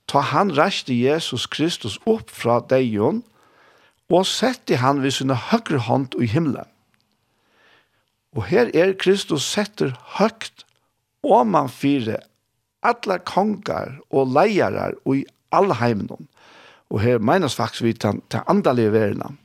ta 0.07 0.21
han 0.31 0.51
reiste 0.57 0.93
Jesus 0.93 1.47
Kristus 1.47 1.99
opp 2.05 2.31
fra 2.31 2.59
deion, 2.69 3.23
og 4.11 4.25
sette 4.27 4.81
han 4.81 4.99
ved 5.03 5.15
sin 5.15 5.31
høyre 5.31 5.85
hånd 5.87 6.17
i 6.19 6.27
himmelen. 6.27 6.67
Og 8.35 8.47
her 8.47 8.71
er 8.75 8.95
Kristus 8.99 9.43
setter 9.43 9.93
høyt 10.17 10.65
om 11.23 11.51
man 11.53 11.69
fire 11.71 12.19
alle 12.83 13.19
konger 13.27 13.99
og 14.09 14.31
leiere 14.33 14.91
i 15.13 15.23
alle 15.53 15.77
heimene. 15.79 16.17
Og 16.91 16.99
her 17.03 17.21
menes 17.23 17.55
faktisk 17.55 17.85
vi 17.85 17.93
til, 17.93 18.19
til 18.31 18.43
andalige 18.51 18.91
verden. 18.91 19.37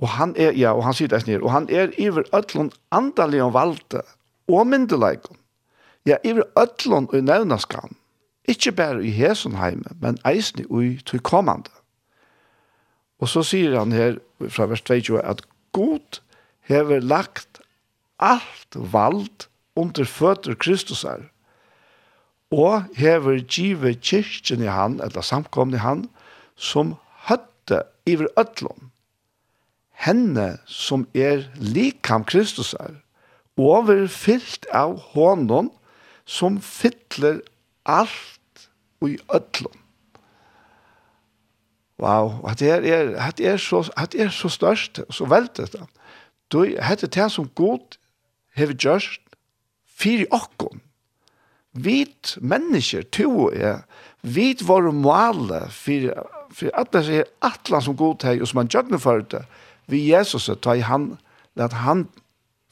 Og 0.00 0.08
han 0.16 0.32
er, 0.36 0.54
ja, 0.56 0.72
og 0.72 0.86
han 0.86 0.96
sier 0.96 1.10
det 1.12 1.26
ned, 1.28 1.42
og 1.44 1.52
han 1.52 1.68
er 1.68 1.92
iver 2.00 2.24
ødlån 2.36 2.70
andalige 2.96 3.50
valgte 3.52 4.00
og 4.48 4.66
myndelagene. 4.66 5.36
Ja, 6.08 6.16
iver 6.24 6.48
ødlån 6.56 7.10
og 7.12 7.24
nevnaskan. 7.24 7.96
Ikke 8.48 8.72
bare 8.72 9.04
i 9.04 9.10
Hesenheim, 9.10 9.84
men 10.00 10.18
eisen 10.26 10.64
i 10.64 10.96
til 11.06 11.20
kommande. 11.20 11.70
Og 13.20 13.28
så 13.28 13.42
sier 13.44 13.78
han 13.78 13.92
her 13.92 14.16
fra 14.48 14.66
vers 14.70 14.82
22 14.82 15.20
at 15.20 15.42
God 15.76 16.20
hever 16.70 17.00
lagt 17.04 17.60
alt 18.18 18.76
vald 18.94 19.46
under 19.76 20.04
føtter 20.04 20.54
Kristus 20.54 21.02
her, 21.02 21.28
og 22.50 22.88
hever 22.96 23.44
give 23.46 23.94
kyrkjen 23.94 24.64
i 24.64 24.72
han, 24.72 24.98
eller 25.04 25.22
samkomne 25.22 25.78
i 25.78 25.84
han, 25.84 26.08
som 26.56 26.96
høtte 27.28 27.84
iver 28.06 28.32
øtlån. 28.40 28.90
Henne 30.00 30.58
som 30.66 31.04
er 31.14 31.44
likam 31.54 32.24
Kristus 32.24 32.72
her, 32.72 32.96
over 33.60 34.06
fyllt 34.08 34.64
av 34.72 34.96
hånden 35.12 35.68
som 36.24 36.56
fytler 36.64 37.42
alt 37.86 38.68
og 39.00 39.10
i 39.10 39.18
ødlom. 39.34 39.78
Wow, 42.00 42.46
at 42.48 42.58
det 42.58 42.70
er, 42.70 43.16
at 43.16 43.40
er, 43.40 43.56
så, 43.56 43.92
at 43.96 44.14
er 44.14 44.28
så 44.28 44.48
størst, 44.48 45.00
så 45.10 45.24
veldig 45.24 45.72
det. 45.72 45.82
Du, 46.52 46.64
at 46.78 47.00
det 47.00 47.16
er 47.16 47.28
som 47.28 47.48
god 47.54 47.98
hever 48.56 48.72
gjørst, 48.72 49.20
fyri 49.84 50.24
okkon. 50.30 50.80
Vit 51.72 52.38
mennesker, 52.40 53.02
to 53.12 53.50
er 53.52 53.84
vit 54.22 54.64
var 54.68 54.88
måle 54.90 55.60
for, 55.70 56.08
for 56.50 56.72
at 56.74 56.92
det 56.92 57.04
er 57.20 57.28
atlan 57.46 57.84
som 57.84 57.96
god 57.96 58.24
hei, 58.26 58.40
og 58.40 58.48
som 58.48 58.62
han 58.62 58.72
gjøgne 58.72 58.98
for 58.98 59.22
det, 59.22 59.44
vi 59.90 60.08
Jesus, 60.10 60.50
ta 60.62 60.74
i 60.74 60.84
han, 60.86 61.18
at 61.56 61.76
han 61.84 62.08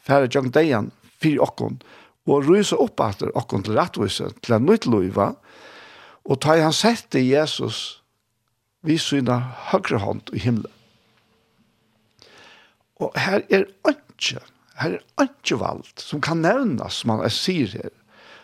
færre 0.02 0.30
gjøgne 0.30 0.54
degen, 0.54 0.90
fyri 1.20 1.38
okkon, 1.38 1.80
og 2.28 2.48
rysa 2.48 2.76
opp 2.80 3.00
etter 3.04 3.32
okken 3.38 3.64
til 3.64 3.78
rettvise, 3.78 4.30
til 4.44 4.56
en 4.56 4.66
nytt 4.68 4.86
loiva, 4.86 5.32
og 6.28 6.40
ta 6.44 6.58
han 6.60 6.76
sette 6.76 7.22
Jesus 7.24 8.02
vi 8.86 8.98
syna 9.00 9.38
høyre 9.72 10.00
hånd 10.02 10.30
i 10.36 10.42
himmelen. 10.42 10.74
Og 12.98 13.14
her 13.18 13.44
er 13.54 13.66
ikke, 13.88 14.40
her 14.80 14.98
er 14.98 15.28
ikke 15.28 15.58
vald 15.60 15.86
som 16.02 16.22
kan 16.22 16.42
nevnes, 16.42 17.00
som 17.00 17.14
han 17.14 17.30
sier 17.32 17.70
her, 17.78 17.92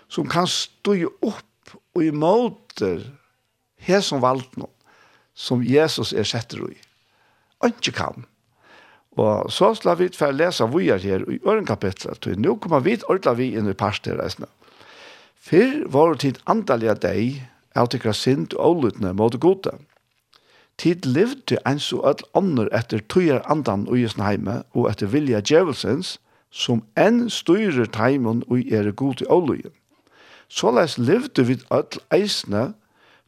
som 0.09 0.29
kan 0.31 0.47
stå 0.51 0.97
opp 1.27 1.75
og 1.95 2.05
imøter 2.07 3.03
her 3.85 4.03
som 4.05 4.23
valgt 4.23 4.57
noen, 4.61 4.71
som 5.35 5.65
Jesus 5.67 6.13
er 6.15 6.27
setter 6.29 6.63
i. 6.71 6.77
Ikke 7.67 7.95
kan. 7.97 8.27
Og 9.15 9.51
så 9.53 9.71
skal 9.79 9.99
vi 10.01 10.11
for 10.15 10.33
å 10.33 10.37
lese 10.37 10.67
vi 10.73 10.89
er 10.91 11.03
her 11.03 11.25
i 11.31 11.39
øren 11.47 11.67
kapitlet, 11.69 12.27
og 12.27 12.41
nå 12.41 12.57
kommer 12.59 12.83
vi 12.83 12.99
ordla 13.09 13.35
vi 13.39 13.53
inn 13.55 13.71
i 13.71 13.77
parstreisene. 13.79 14.51
Fyrr 15.45 15.85
var 15.93 16.15
det 16.15 16.21
tid 16.25 16.39
andalige 16.51 16.97
deg, 17.05 17.43
av 17.77 17.91
tikra 17.91 18.15
sint 18.15 18.55
og 18.55 18.65
avlutne 18.69 19.13
mot 19.19 19.35
gode. 19.43 19.75
Tid 20.79 21.07
levde 21.07 21.59
en 21.67 21.79
så 21.79 22.01
all 22.03 22.23
ånder 22.35 22.71
etter 22.75 23.03
tøyer 23.11 23.43
andan 23.51 23.87
og 23.87 23.99
jesne 24.01 24.27
heime, 24.27 24.63
og 24.75 24.89
etter 24.91 25.11
vilja 25.11 25.43
djevelsens, 25.43 26.17
som 26.51 26.83
enn 26.99 27.29
styrer 27.31 27.91
teimen 27.91 28.43
og 28.49 28.73
er 28.73 28.91
god 28.93 29.23
i 29.23 29.71
Så 30.49 30.71
les 30.71 30.99
levde 30.99 31.43
vi 31.43 31.59
all 31.71 31.99
eisne, 32.15 32.75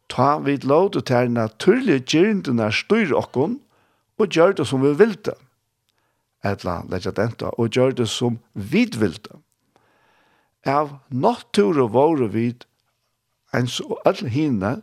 ta 0.08 0.38
vi 0.38 0.56
lov 0.62 0.92
til 0.94 1.02
å 1.02 1.24
naturlige 1.26 2.02
gjerndene 2.06 2.70
styrer 2.72 3.14
okken, 3.18 3.60
og 4.18 4.30
gjør 4.30 4.54
det 4.56 4.66
som 4.66 4.82
vi 4.82 4.94
vil 4.94 5.16
det 5.26 5.34
etla 6.52 6.80
leggja 6.90 7.12
denta, 7.16 7.50
og 7.58 7.74
gjør 7.74 7.96
det 7.98 8.08
som 8.10 8.38
vidvilde. 8.54 9.40
Av 10.66 10.96
nattur 11.10 11.78
og 11.84 11.92
våre 11.94 12.28
vid, 12.32 12.66
en 13.54 13.68
så 13.70 13.98
all 14.06 14.26
hinne, 14.30 14.80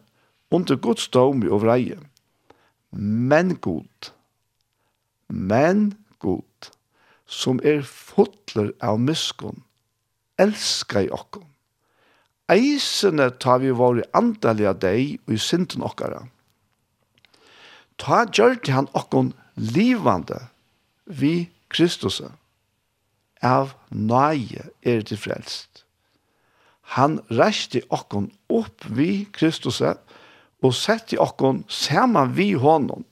under 0.54 0.78
Guds 0.78 1.08
dom 1.10 1.42
i 1.44 1.50
overreie. 1.50 1.98
Men 2.94 3.56
god, 3.58 4.12
men 5.28 5.96
god, 6.22 6.70
som 7.26 7.60
er 7.66 7.82
fotler 7.88 8.70
av 8.86 9.00
muskon, 9.02 9.64
elskar 10.38 11.08
i 11.08 11.12
okkom. 11.14 11.48
Eisene 12.54 13.32
tar 13.42 13.64
vi 13.64 13.72
våre 13.74 14.06
andalige 14.14 14.76
deg 14.84 15.18
og 15.26 15.34
i 15.34 15.42
synden 15.42 15.86
okkara. 15.88 16.26
Ta 17.98 18.26
gjør 18.28 18.60
han 18.76 18.90
okkon 18.94 19.32
livande, 19.56 20.38
vi 21.06 21.50
Kristus. 21.74 22.22
Av 23.44 23.74
nøye 23.90 24.70
er 24.82 25.02
til 25.04 25.20
frelst. 25.20 25.84
Han 26.96 27.20
reiste 27.32 27.82
okkon 27.90 28.30
opp 28.52 28.86
vi 28.88 29.26
Kristus 29.36 29.82
og 29.84 30.76
sette 30.76 31.20
okkon 31.20 31.64
saman 31.72 32.36
vi 32.38 32.54
honom 32.60 33.04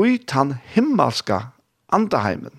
ut 0.00 0.30
han 0.30 0.54
himmelska 0.74 1.50
andaheimen. 1.92 2.54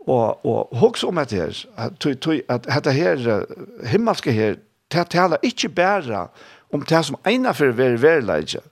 Og, 0.00 0.46
og 0.46 0.76
hoks 0.80 1.04
om 1.04 1.18
dette 1.20 1.36
her, 1.36 1.58
at 1.76 2.66
dette 2.66 2.92
her, 2.94 3.44
himmelska 3.86 4.32
her, 4.32 4.56
det 4.90 5.06
taler 5.12 5.42
ikke 5.46 5.68
bare 5.68 6.26
om 6.72 6.82
det 6.82 7.02
som 7.06 7.18
egnar 7.26 7.54
for 7.58 7.70
å 7.70 7.76
være 7.76 8.00
verleidje, 8.02 8.62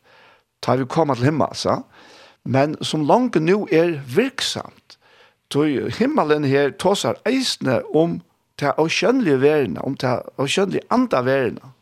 da 0.65 0.75
vi 0.79 0.87
kommer 0.91 1.19
til 1.19 1.29
himmelsa, 1.31 1.83
men 2.45 2.77
som 2.85 3.05
langt 3.07 3.37
nu 3.43 3.67
er 3.73 3.99
virksamt. 4.07 4.99
Så 5.53 5.65
himmelen 5.99 6.45
her 6.45 6.71
tåsar 6.71 7.17
eisne 7.27 7.81
om 7.97 8.21
ta 8.61 8.75
avkjønnelige 8.77 9.41
verene, 9.41 9.81
om 9.81 9.97
ta 9.97 10.21
avkjønnelige 10.37 10.85
andre 10.93 11.25
verene, 11.25 11.73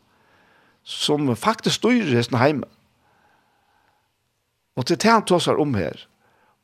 som 0.83 1.35
faktisk 1.35 1.81
styrer 1.81 2.15
hesten 2.15 2.39
hjemme. 2.39 2.69
Og 4.77 4.85
til 4.85 4.99
det 5.01 5.11
han 5.11 5.25
tåsar 5.25 5.59
om 5.59 5.73
her. 5.75 6.05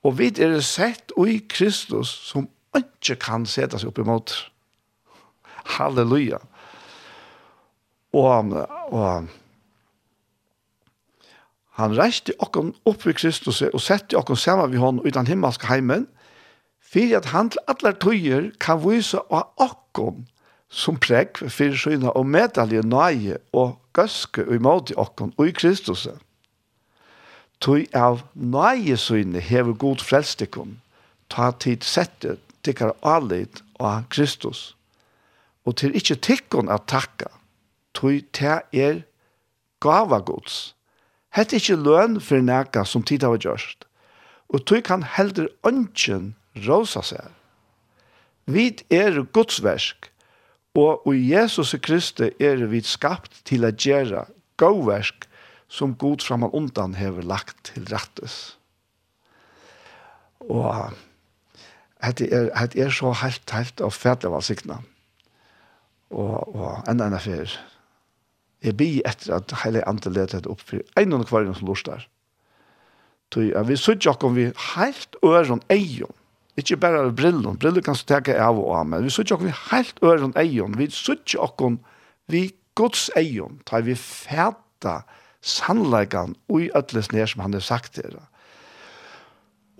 Og 0.03 0.17
vi 0.19 0.29
er 0.39 0.59
sett 0.61 1.11
i 1.17 1.39
Kristus 1.49 2.11
som 2.27 2.47
ikke 2.77 3.17
kan 3.21 3.47
sette 3.49 3.79
seg 3.79 3.91
opp 3.91 4.01
imot. 4.03 4.33
Halleluja. 5.77 6.39
Og, 8.13 8.53
og 8.93 9.29
Han 11.79 11.95
reiste 11.97 12.35
okken 12.39 12.73
opp 12.85 13.07
i 13.09 13.15
Kristus 13.17 13.63
og 13.65 13.81
sette 13.81 14.17
okken 14.17 14.37
sammen 14.37 14.71
ved 14.71 14.81
hånden 14.81 15.07
utan 15.07 15.27
himmelske 15.27 15.67
heimen, 15.67 16.05
for 16.93 17.17
at 17.17 17.31
han 17.33 17.49
til 17.49 17.63
alle 17.67 17.93
tøyer 17.97 18.51
kan 18.61 18.83
vise 18.83 19.17
av 19.33 19.49
okken 19.57 20.27
som 20.69 20.99
prekk 21.01 21.41
for 21.53 21.77
syna 21.77 22.13
og 22.17 22.27
medalje 22.29 22.83
nøye 22.85 23.39
og 23.57 23.79
gøske 23.97 24.45
og 24.45 24.55
imot 24.57 24.93
i 24.93 24.97
okken 25.01 25.33
og 25.37 25.49
i 25.49 25.55
Kristus. 25.57 26.05
Tøy 27.61 27.87
av 27.97 28.21
nøye 28.33 28.97
syne 28.97 29.41
hever 29.41 29.73
god 29.73 30.01
frelstikon, 30.05 30.77
ta 31.29 31.51
tid 31.57 31.85
sette 31.85 32.37
tikkar 32.65 32.93
alit 33.01 33.63
av 33.79 34.05
Kristus. 34.13 34.73
Og 35.65 35.77
til 35.79 35.95
ikkje 35.97 36.19
tikkon 36.21 36.69
at 36.69 36.85
takka, 36.91 37.31
tøy 37.95 38.21
ta 38.35 38.61
er 38.73 39.03
gavagods, 39.81 40.73
Hette 41.33 41.57
ikkje 41.57 41.79
løn 41.81 42.19
for 42.21 42.43
nega 42.45 42.83
som 42.85 43.03
tid 43.05 43.25
har 43.25 43.39
gjørst. 43.41 43.87
Og 44.53 44.65
tog 44.69 44.83
kan 44.85 45.05
heldur 45.15 45.49
ønsken 45.65 46.33
rosa 46.67 47.01
seg. 47.05 47.25
Vi 48.45 48.67
er 48.93 49.23
Guds 49.33 49.63
versk, 49.63 50.11
og 50.77 51.05
i 51.09 51.31
Jesus 51.31 51.73
Kristi 51.81 52.29
er 52.41 52.65
vi 52.69 52.81
skapt 52.85 53.39
til 53.49 53.65
å 53.65 53.71
gjøre 53.71 54.27
gåversk 54.61 55.25
som 55.73 55.95
god 55.97 56.21
fram 56.21 56.45
og 56.45 56.53
undan 56.57 56.93
hever 56.99 57.25
lagt 57.25 57.55
til 57.71 57.87
rettes. 57.89 58.57
Og 60.43 60.69
hette 62.03 62.27
er, 62.29 62.51
hette 62.57 62.81
er 62.83 62.93
så 62.93 63.13
helt, 63.23 63.45
helt 63.49 63.81
av 63.81 63.93
fædre 63.95 64.33
valsikna. 64.33 64.81
Og, 66.13 66.35
og 66.53 66.89
enda 66.89 67.07
enn 67.09 67.17
affære 67.17 67.72
Jeg 68.63 68.77
blir 68.79 69.03
etter 69.07 69.35
at 69.35 69.53
hele 69.63 69.83
andre 69.89 70.11
leder 70.13 70.43
det 70.43 70.51
opp 70.51 70.61
for 70.63 70.81
en 70.99 71.15
av 71.15 71.25
kvarene 71.27 71.55
som 71.57 71.67
lort 71.67 71.85
der. 71.87 72.05
Så 73.33 73.41
vi 73.67 73.77
sier 73.79 73.97
ikke 73.97 74.29
om 74.29 74.35
vi 74.37 74.51
helt 74.75 75.17
øren 75.25 75.63
eion. 75.73 76.13
Ikke 76.59 76.77
bare 76.77 77.01
av 77.01 77.15
brillen. 77.17 77.57
Brillen 77.57 77.83
kan 77.83 77.97
steke 77.97 78.35
av 78.37 78.59
og 78.61 78.69
av, 78.77 78.85
men 78.87 79.07
vi 79.07 79.11
sier 79.11 79.25
ikke 79.25 79.39
om 79.39 79.47
vi 79.47 79.55
helt 79.71 80.03
øren 80.05 80.35
eion. 80.37 80.77
Vi 80.77 80.87
sier 80.93 81.17
ikke 81.17 81.65
om 81.65 81.79
vi 82.29 82.43
gods 82.77 83.09
eion. 83.17 83.57
Da 83.69 83.81
vi 83.81 83.97
fæta 83.97 85.01
sannleggen 85.43 86.37
og 86.47 86.61
i 86.61 86.69
ødeles 86.77 87.11
ned 87.11 87.27
som 87.27 87.43
han 87.43 87.57
har 87.57 87.65
sagt 87.65 87.97
til 87.97 88.15
det. 88.15 88.27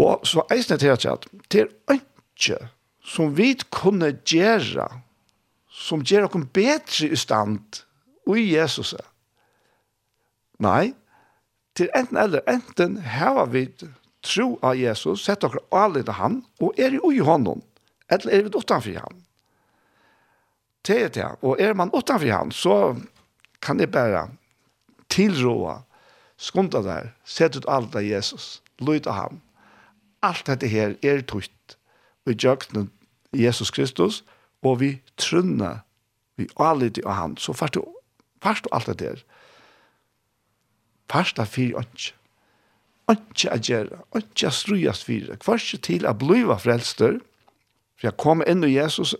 Og 0.01 0.25
så 0.27 0.43
eisne 0.51 0.79
til 0.81 0.89
at 0.89 1.27
det 1.53 1.67
er 1.69 1.99
ikke 1.99 2.57
som 3.05 3.35
vi 3.37 3.53
kunne 3.71 4.11
gjøre 4.25 4.87
som 5.73 6.03
gjør 6.05 6.27
oss 6.27 6.49
bedre 6.53 7.09
i 7.09 7.17
stand 7.17 7.83
ui 8.29 8.45
Jesus. 8.53 8.93
Nei, 10.63 10.93
til 11.75 11.89
enten 11.97 12.17
eller 12.17 12.43
enten 12.47 12.97
hava 13.01 13.45
vi 13.49 13.65
tro 14.23 14.53
av 14.63 14.77
Jesus, 14.79 15.25
sett 15.25 15.41
dere 15.43 15.61
alle 15.73 16.03
til 16.03 16.17
han, 16.17 16.41
og 16.61 16.79
er 16.79 16.95
i 16.95 17.01
ui 17.03 17.19
hånden, 17.23 17.63
eller 18.11 18.31
er 18.31 18.45
vi 18.45 18.53
utenfor 18.53 18.99
han. 19.01 19.23
Det 20.87 20.99
er 20.99 21.09
det, 21.15 21.29
og 21.41 21.61
er 21.61 21.73
man 21.73 21.91
utenfor 21.93 22.31
han, 22.31 22.51
så 22.51 22.95
kan 23.63 23.79
det 23.79 23.91
bare 23.91 24.27
tilråa, 25.09 25.81
skunda 26.37 26.81
der, 26.83 27.11
sett 27.23 27.57
ut 27.57 27.67
alt 27.67 27.95
av 27.95 28.03
Jesus, 28.03 28.61
lyd 28.79 29.07
av 29.07 29.19
ham. 29.19 29.41
Alt 30.23 30.47
dette 30.47 30.67
her 30.71 30.95
er 31.03 31.23
tutt, 31.27 31.77
vi 32.25 32.35
i 33.33 33.43
Jesus 33.43 33.71
Kristus, 33.71 34.23
og 34.63 34.79
vi 34.79 35.01
trunna, 35.17 35.81
vi 36.37 36.47
alit 36.55 36.99
av 37.05 37.13
han, 37.13 37.37
så 37.37 37.53
fart 37.53 37.73
du 37.73 37.83
Fast 38.43 38.67
og 38.69 38.77
alt 38.77 38.91
det 38.91 38.99
der. 38.99 39.23
Fast 41.11 41.39
av 41.39 41.51
fyr 41.53 41.77
ønske. 41.79 42.17
Ønske 43.11 43.51
a 43.51 43.59
gjøre, 43.59 43.99
ønske 44.15 44.47
a 44.47 44.51
strujas 44.55 45.03
fyr. 45.03 45.33
Først 45.43 45.75
til 45.83 46.07
a 46.07 46.13
bliva 46.15 46.55
frelster, 46.59 47.19
for 47.99 48.07
jeg 48.07 48.19
kom 48.19 48.43
inn 48.47 48.63
i 48.63 48.75
Jesus, 48.77 49.15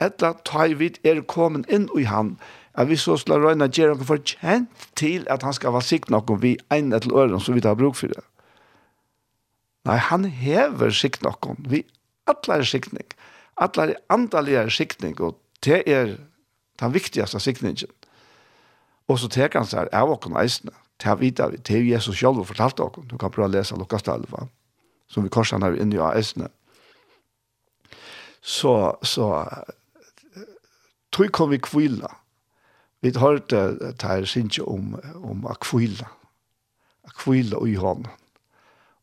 etter 0.00 0.36
ta 0.46 0.66
i 0.68 0.76
vid 0.78 0.98
er 1.06 1.20
kommet 1.26 1.68
inn 1.72 1.88
i 1.98 2.06
han, 2.08 2.36
at 2.78 2.88
vi 2.88 2.96
så 2.96 3.16
skal 3.18 3.42
røyne 3.42 3.66
at 3.66 3.74
gjøre 3.74 3.96
noe 3.98 4.06
fortjent 4.06 4.88
til 4.98 5.26
at 5.32 5.42
han 5.42 5.56
skal 5.56 5.74
være 5.74 5.88
sikt 5.88 6.12
noe 6.14 6.38
vi 6.42 6.54
en 6.74 6.92
etter 6.94 7.14
øren 7.14 7.42
som 7.42 7.56
vi 7.56 7.64
tar 7.64 7.78
bruk 7.78 7.98
for 7.98 8.12
det. 8.12 8.22
Nei, 9.88 9.98
han 9.98 10.28
hever 10.28 10.94
sikt 10.94 11.24
noe. 11.26 11.56
Vi 11.66 11.82
alle 12.30 12.60
er 12.60 12.68
siktning. 12.68 13.06
Alle 13.58 13.88
er 13.88 14.00
andalige 14.14 14.68
siktning, 14.70 15.16
og 15.20 15.38
det 15.64 15.82
er 15.90 16.18
den 16.78 16.94
viktigste 16.94 17.40
siktningen. 17.42 17.90
Og 19.08 19.18
så 19.18 19.30
tek 19.32 19.56
han 19.56 19.66
seg 19.68 19.88
av 19.94 20.12
åkken 20.12 20.36
eisene, 20.40 20.74
til 20.98 21.14
å 21.14 21.20
vite 21.20 21.46
vi, 21.52 21.60
til 21.64 21.88
Jesus 21.88 22.18
selv 22.18 22.44
fortalte 22.46 22.84
åkken, 22.84 23.08
du 23.08 23.16
kan 23.20 23.32
prøve 23.32 23.48
å 23.48 23.54
lese 23.54 23.76
Lukas 23.78 24.04
11, 24.04 24.48
som 25.08 25.24
vi 25.24 25.32
korset 25.32 25.62
her 25.64 25.78
inne 25.78 25.96
i 25.96 26.04
eisene. 26.10 26.50
Så, 28.42 28.72
så, 29.02 29.28
tog 31.14 31.32
kom 31.34 31.52
vi 31.54 31.60
kvila. 31.62 32.10
Vi 33.00 33.12
har 33.14 33.20
hørt 33.20 33.50
det 33.50 34.02
her 34.02 34.26
synes 34.26 34.58
om, 34.58 34.96
om 35.22 35.46
akvila. 35.46 36.08
Akvila 37.06 37.62
i 37.66 37.76
hånden. 37.78 38.10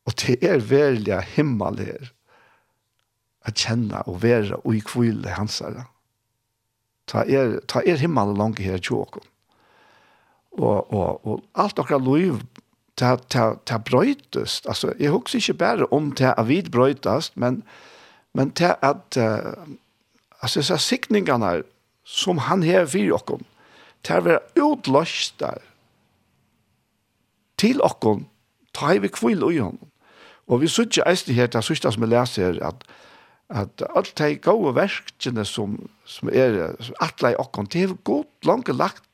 Og 0.05 0.13
det 0.21 0.37
er 0.45 0.61
veldig 0.61 1.21
himmel 1.33 1.79
her 1.81 2.11
å 3.45 3.53
kjenne 3.53 4.01
og 4.09 4.21
være 4.23 4.59
og 4.63 4.75
i 4.75 4.81
kvile 4.85 5.37
hans 5.37 5.61
her. 5.63 5.85
Ta 7.09 7.23
er, 7.29 7.59
ta 7.69 7.81
er 7.85 8.01
himmelen 8.01 8.37
langt 8.37 8.61
her 8.61 8.81
tjåkken 8.81 9.23
og, 10.57 10.93
og, 10.93 11.27
og 11.27 11.43
alt 11.55 11.77
dere 11.77 11.99
lov 11.99 12.41
ta, 12.95 13.15
ta, 13.29 13.55
ta 13.65 13.79
brøytast 13.79 14.67
Altså, 14.71 14.93
eg 14.99 15.13
husker 15.13 15.39
ikke 15.39 15.59
berre 15.59 15.89
om 15.95 16.11
ta 16.15 16.33
avid 16.39 16.71
brøytast 16.73 17.35
men, 17.39 17.63
men 18.33 18.53
ta 18.55 18.75
at 18.85 19.19
uh, 19.19 19.67
altså, 20.41 20.61
så 20.61 20.77
sikningarna 20.77 21.61
som 22.05 22.37
han 22.45 22.63
her 22.63 22.85
vir 22.85 23.15
okkom, 23.17 23.41
ta 24.05 24.19
vera 24.21 24.43
utløst 24.61 25.39
der 25.41 25.63
til 27.57 27.81
okkom, 27.81 28.27
ta 28.75 28.93
i 28.93 29.01
vi 29.01 29.09
kvill 29.09 29.43
ui 29.43 29.57
honom. 29.57 29.89
Og 30.45 30.61
vi 30.61 30.69
sutja 30.69 31.05
eist 31.09 31.31
her, 31.33 31.47
det 31.49 31.57
er 31.57 31.65
som 31.65 32.03
jeg 32.03 32.11
leser 32.11 32.43
her, 32.45 32.59
at, 32.67 32.83
at 33.49 33.83
alt 33.95 34.13
de 34.19 34.35
gode 34.37 34.75
verkene 34.75 35.45
som, 35.45 35.79
som 36.05 36.29
er, 36.29 36.75
som 36.79 36.99
atle 37.01 37.33
i 37.33 37.39
okkom, 37.41 37.69
det 37.71 37.87
er 37.87 37.95
godt 38.05 38.45
langt 38.45 38.69
lagt 38.69 39.04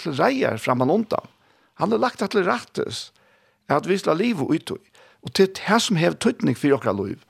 til 0.00 0.16
reier 0.18 0.58
framman 0.60 0.90
undan. 0.90 1.28
Han 1.80 1.92
har 1.92 2.02
lagt 2.02 2.22
til 2.22 2.44
rettes 2.44 3.10
at 3.70 3.88
vi 3.88 3.96
skal 3.98 4.18
liv 4.18 4.40
og 4.42 4.50
uttøy. 4.56 4.80
Og 5.22 5.32
til 5.36 5.50
det 5.52 5.82
som 5.82 5.98
har 6.00 6.16
tøytning 6.16 6.56
for 6.58 6.74
okra 6.74 6.92
liv. 6.96 7.20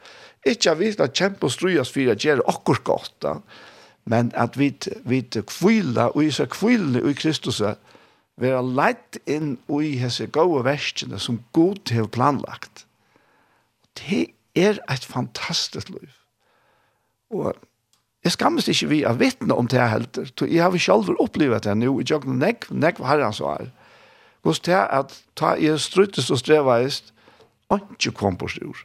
Ikke 0.46 0.70
at 0.70 0.78
vi 0.78 0.92
skal 0.92 1.10
kjempe 1.12 1.48
og 1.48 1.52
strujas 1.52 1.90
for 1.92 2.08
å 2.08 2.16
gjøre 2.16 2.46
okkur 2.48 2.80
godt, 2.86 3.26
men 4.08 4.30
at 4.34 4.56
vi, 4.58 4.70
vi 5.04 5.20
kvila 5.26 6.08
og 6.14 6.24
isa 6.24 6.46
kvila 6.48 7.02
i 7.04 7.14
Kristus 7.14 7.60
vera 8.40 8.62
leit 8.64 9.18
inn 9.28 9.58
i 9.68 9.96
hese 10.00 10.30
gode 10.32 10.64
verskene 10.64 11.20
som 11.20 11.42
Gud 11.52 11.92
har 11.92 12.08
planlagt. 12.08 12.86
Det 13.98 14.30
er 14.56 14.80
et 14.88 15.04
fantastisk 15.04 15.90
liv. 15.92 16.08
Og 17.30 17.52
Jeg 18.24 18.32
skammes 18.32 18.68
ikke 18.68 18.90
vi 18.90 19.00
av 19.08 19.20
vittne 19.20 19.56
om 19.56 19.68
det 19.70 19.80
helt. 19.80 20.18
Jeg 20.44 20.60
har 20.62 20.76
selv 20.78 21.14
opplevd 21.22 21.64
det 21.64 21.76
nå, 21.80 21.94
i 22.00 22.04
jeg 22.04 22.20
har 22.20 22.40
nekk, 22.42 22.68
nekk 22.70 23.00
var 23.00 23.14
herrens 23.14 23.40
var. 23.40 23.70
Gås 24.44 24.60
til 24.60 24.76
at 24.76 25.16
ta 25.36 25.54
i 25.56 25.72
struttes 25.80 26.30
og 26.30 26.40
streveist, 26.40 27.14
og 27.68 27.80
ikke 27.96 28.12
kom 28.18 28.36
på 28.36 28.48
styr. 28.48 28.84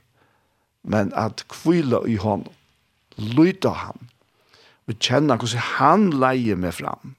Men 0.84 1.12
at 1.16 1.44
kvile 1.52 2.04
i 2.08 2.16
hånden, 2.22 2.52
lytte 3.18 3.70
han, 3.70 4.10
og 4.88 5.00
kjenne 5.00 5.36
hvordan 5.40 5.68
han 5.80 6.10
leier 6.14 6.60
meg 6.60 6.76
fram. 6.78 7.16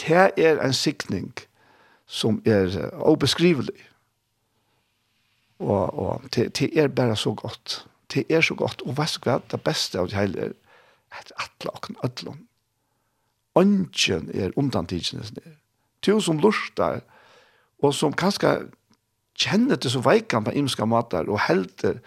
Det 0.00 0.32
er 0.36 0.60
en 0.60 0.74
sikning 0.76 1.32
som 2.10 2.40
er 2.44 2.72
obeskrivelig. 3.06 3.76
Og, 5.60 5.98
og 5.98 6.24
det, 6.34 6.50
det 6.58 6.70
er 6.74 6.88
bare 6.88 7.16
så 7.16 7.34
godt. 7.34 7.84
Det 8.12 8.24
er 8.28 8.40
så 8.40 8.54
godt. 8.54 8.82
Og 8.82 8.96
hva 8.96 9.06
skal 9.06 9.44
det 9.52 9.60
beste 9.62 10.00
av 10.00 10.08
det 10.08 10.18
hele 10.18 10.48
er? 10.48 10.56
at 11.10 11.32
atle 11.36 11.74
okken 11.74 11.96
ødlån. 12.04 12.46
Ønsken 13.58 14.30
er 14.34 14.54
omtantidsnes 14.56 15.32
nere. 15.36 15.56
Tu 16.02 16.20
som 16.20 16.38
lortar, 16.38 17.02
og 17.82 17.94
som 17.94 18.12
kanskje 18.12 18.70
kjenner 19.40 19.76
til 19.76 19.90
så 19.90 20.02
veikan 20.04 20.44
på 20.44 20.54
imska 20.56 20.86
matar, 20.88 21.28
og 21.28 21.40
helter, 21.48 22.00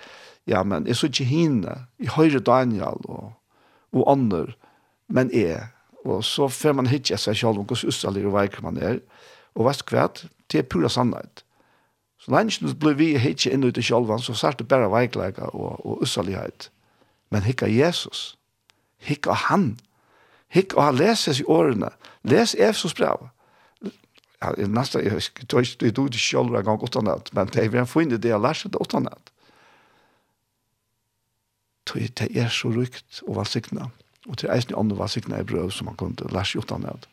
ja, 0.48 0.64
men 0.64 0.88
jeg 0.88 0.96
så 0.96 1.10
ikke 1.10 1.28
hine, 1.30 1.78
jeg 2.00 2.14
høyre 2.16 2.40
Daniel 2.40 3.00
og, 3.06 3.34
og 3.92 4.12
andre, 4.12 4.54
men 5.08 5.32
jeg, 5.34 5.68
og 6.06 6.24
så 6.26 6.48
får 6.48 6.76
man 6.78 6.90
hitje 6.92 7.18
seg 7.18 7.38
selv 7.38 7.62
om 7.62 7.68
hvordan 7.68 7.90
ustalig 7.90 8.26
og 8.28 8.36
veikan 8.36 8.66
man 8.66 8.78
er, 8.78 9.00
og 9.56 9.68
vet 9.70 9.84
hva, 9.92 10.08
det 10.52 10.60
er 10.60 10.70
pura 10.70 10.90
sannhet. 10.90 11.44
Så 12.24 12.32
lenge 12.32 12.64
det 12.64 12.78
ble 12.80 12.94
vi 12.96 13.14
hitje 13.20 13.52
inn 13.52 13.66
ut 13.66 13.78
i 13.78 13.84
selv, 13.84 14.12
så 14.24 14.36
sart 14.38 14.62
det 14.62 14.68
bare 14.72 14.92
veikleika 14.92 15.50
og, 15.52 15.82
og 15.84 16.04
ustalighet. 16.06 16.70
Men 17.32 17.44
hikka 17.44 17.68
Jesus, 17.68 18.38
Hikk 19.04 19.28
av 19.28 19.36
han. 19.50 19.74
Hikk 20.54 20.76
og 20.78 20.84
han 20.84 21.00
leses 21.00 21.42
i 21.42 21.48
årene. 21.50 21.90
Les 22.24 22.56
Efsos 22.56 22.96
brev. 22.98 23.30
Ja, 24.44 24.52
i 24.60 24.68
nesten, 24.68 25.04
jeg 25.06 25.48
tror 25.50 25.64
ikke 25.64 25.92
du 25.92 26.06
inte 26.06 26.20
selv 26.20 26.56
en 26.56 26.66
gang 26.66 26.84
utan 26.84 27.08
men 27.34 27.48
det 27.48 27.64
er 27.64 27.80
en 27.80 27.88
fin 27.88 28.12
idé 28.12 28.32
att 28.32 28.42
lära 28.42 28.54
sig 28.54 28.72
det 28.72 28.82
utan. 28.82 29.08
Det 31.94 32.38
er 32.38 32.50
så 32.50 32.70
rykt 32.70 33.22
och 33.22 33.36
valsikna. 33.36 33.90
Och 34.26 34.36
det 34.36 34.48
är 34.48 34.56
inte 34.56 34.76
andra 34.76 34.96
valsikna 34.96 35.40
i 35.40 35.44
bröv 35.44 35.70
som 35.70 35.86
man 35.86 35.96
kunne 35.96 36.32
lære 36.32 36.46
seg 36.46 36.64
utan 36.64 36.86
att. 36.86 37.08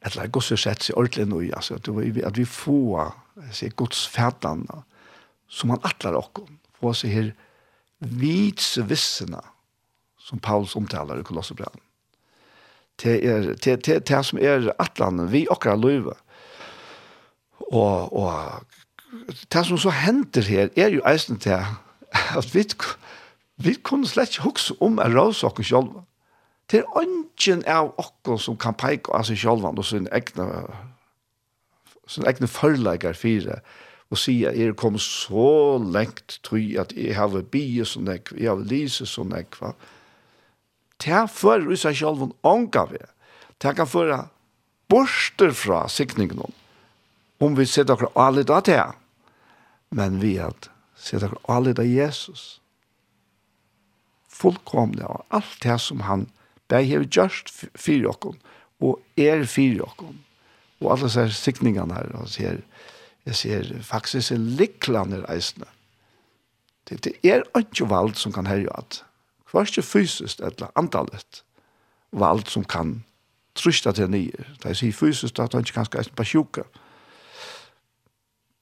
Att 0.00 0.16
lära 0.16 0.26
Guds 0.26 0.60
sett 0.60 0.82
sig 0.82 0.94
ordentligt 0.94 1.28
nu, 1.28 1.52
altså, 1.52 1.74
at 1.74 1.88
vi, 1.88 2.22
at 2.22 2.38
vi 2.38 2.44
får 2.44 3.14
se 3.52 3.68
gods 3.68 4.08
fætene 4.08 4.82
som 5.48 5.70
han 5.70 5.80
atler 5.82 6.14
och 6.14 6.38
få 6.80 6.94
se 6.94 7.08
här 7.08 7.34
vitsvissena 7.98 9.44
som 10.26 10.42
Paulus 10.42 10.74
omtaler 10.76 11.20
i 11.20 11.26
Kolosserbrevet. 11.26 11.82
Det 13.02 13.16
er 13.26 13.52
det, 13.64 13.86
det, 13.86 14.08
det 14.08 14.22
som 14.24 14.38
er 14.40 14.70
atlanen 14.82 15.30
vi 15.32 15.44
okkar 15.52 15.76
løyve. 15.76 16.16
Og, 17.70 18.12
og 18.12 18.64
det 19.52 19.66
som 19.66 19.78
så 19.78 19.92
henter 19.92 20.42
her 20.42 20.68
er 20.76 20.88
jo 20.94 21.04
eisen 21.06 21.38
til 21.38 21.60
at 22.40 22.54
vi, 22.54 22.64
vi 23.56 23.74
kunne 23.74 24.08
slett 24.08 24.34
ikke 24.34 24.48
huske 24.50 24.76
om 24.80 24.98
å 24.98 25.08
råse 25.12 25.46
oss 25.46 25.68
selv. 25.68 26.02
Det 26.70 26.82
er 26.82 26.98
ønsken 26.98 27.62
av 27.70 27.92
oss 27.98 28.48
som 28.48 28.56
kan 28.58 28.74
peke 28.74 29.12
av 29.14 29.26
seg 29.28 29.38
selv 29.38 29.68
og 29.68 29.84
sin 29.86 30.08
egne, 30.12 30.46
sin 32.08 32.26
egne 32.26 32.48
forlegger 32.50 33.14
fire 33.14 33.60
og 34.10 34.18
sier 34.22 34.52
at 34.52 34.58
jeg 34.58 34.74
kom 34.78 34.98
så 35.02 35.78
lengt 35.82 36.38
try 36.46 36.76
at 36.78 36.92
jeg 36.94 37.16
har 37.18 37.32
bygget 37.50 37.90
sånn 37.90 38.10
jeg, 38.10 38.22
jeg 38.38 38.50
har 38.52 38.62
lyset 38.62 39.10
sånn 39.10 39.34
jeg, 39.34 39.48
det 41.04 41.26
fører 41.32 41.72
i 41.72 41.78
seg 41.80 41.98
selv 41.98 42.30
ånga 42.46 42.86
vi. 42.90 43.02
Det 43.62 43.74
kan 43.76 43.88
føre 43.88 44.26
borster 44.90 45.52
fra 45.56 45.86
sikningen 45.90 46.40
om 47.42 47.56
vi 47.56 47.66
ser 47.68 47.88
dere 47.88 48.08
alle 48.16 48.44
da 48.48 48.60
til. 48.64 48.94
Men 49.90 50.20
vi 50.22 50.36
at 50.40 50.70
ser 50.96 51.22
dere 51.24 51.38
alle 51.52 51.74
da 51.76 51.84
Jesus. 51.86 52.60
Fullkomne 54.28 55.04
av 55.04 55.24
alt 55.36 55.60
det 55.64 55.78
som 55.84 56.04
han 56.08 56.26
ber 56.70 56.84
hever 56.84 57.08
gjørst 57.08 57.52
for 57.52 58.04
dere. 58.04 58.36
og 58.80 59.00
er 59.16 59.44
for 59.48 59.80
dere. 59.80 60.14
Og 60.80 60.92
alle 60.92 61.08
disse 61.08 61.30
sikningene 61.32 61.94
her, 61.94 62.10
og 62.14 62.28
ser, 62.28 62.60
jeg 63.24 63.34
ser 63.34 63.82
faktisk 63.82 64.32
en 64.32 64.50
liklande 64.56 65.24
reisende. 65.24 65.66
Det, 66.88 67.04
det 67.04 67.14
er 67.24 67.42
ikke 67.56 67.88
valg 67.88 68.16
som 68.16 68.32
kan 68.32 68.46
herre 68.46 68.68
at 68.76 69.02
hva 69.50 69.62
er 69.62 69.70
ikke 69.70 69.82
fysisk 69.82 70.40
eller 70.40 70.72
andalet 70.76 71.42
vald 72.12 72.46
som 72.50 72.64
kan 72.64 73.04
trusta 73.54 73.92
til 73.92 74.10
nye. 74.10 74.44
Det 74.62 74.70
er 74.70 74.78
sier 74.78 74.92
fysisk 74.92 75.38
at 75.38 75.54
han 75.54 75.64
ikke 75.64 75.78
kan 75.78 75.88
skal 75.88 76.10
på 76.16 76.24
sjuka. 76.24 76.66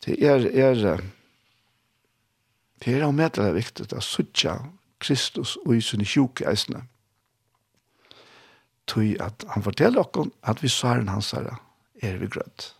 Det 0.04 0.18
er, 0.22 0.44
er, 0.52 1.00
det 2.84 2.94
er 2.94 3.06
om 3.06 3.16
det 3.16 3.38
er 3.38 3.52
viktig 3.56 3.92
at 3.92 4.02
suttja 4.02 4.58
Kristus 5.00 5.56
og 5.64 5.76
i 5.76 5.80
sinne 5.80 6.04
sjuka 6.04 6.48
eisne. 6.50 6.84
Tøy 8.86 9.14
at 9.20 9.44
han 9.48 9.64
forteller 9.64 10.04
okkon 10.04 10.32
at 10.42 10.62
vi 10.62 10.68
svaren 10.68 11.08
hans 11.08 11.32
herre 11.32 11.56
er 12.02 12.18
vi 12.20 12.28
grønt. 12.28 12.74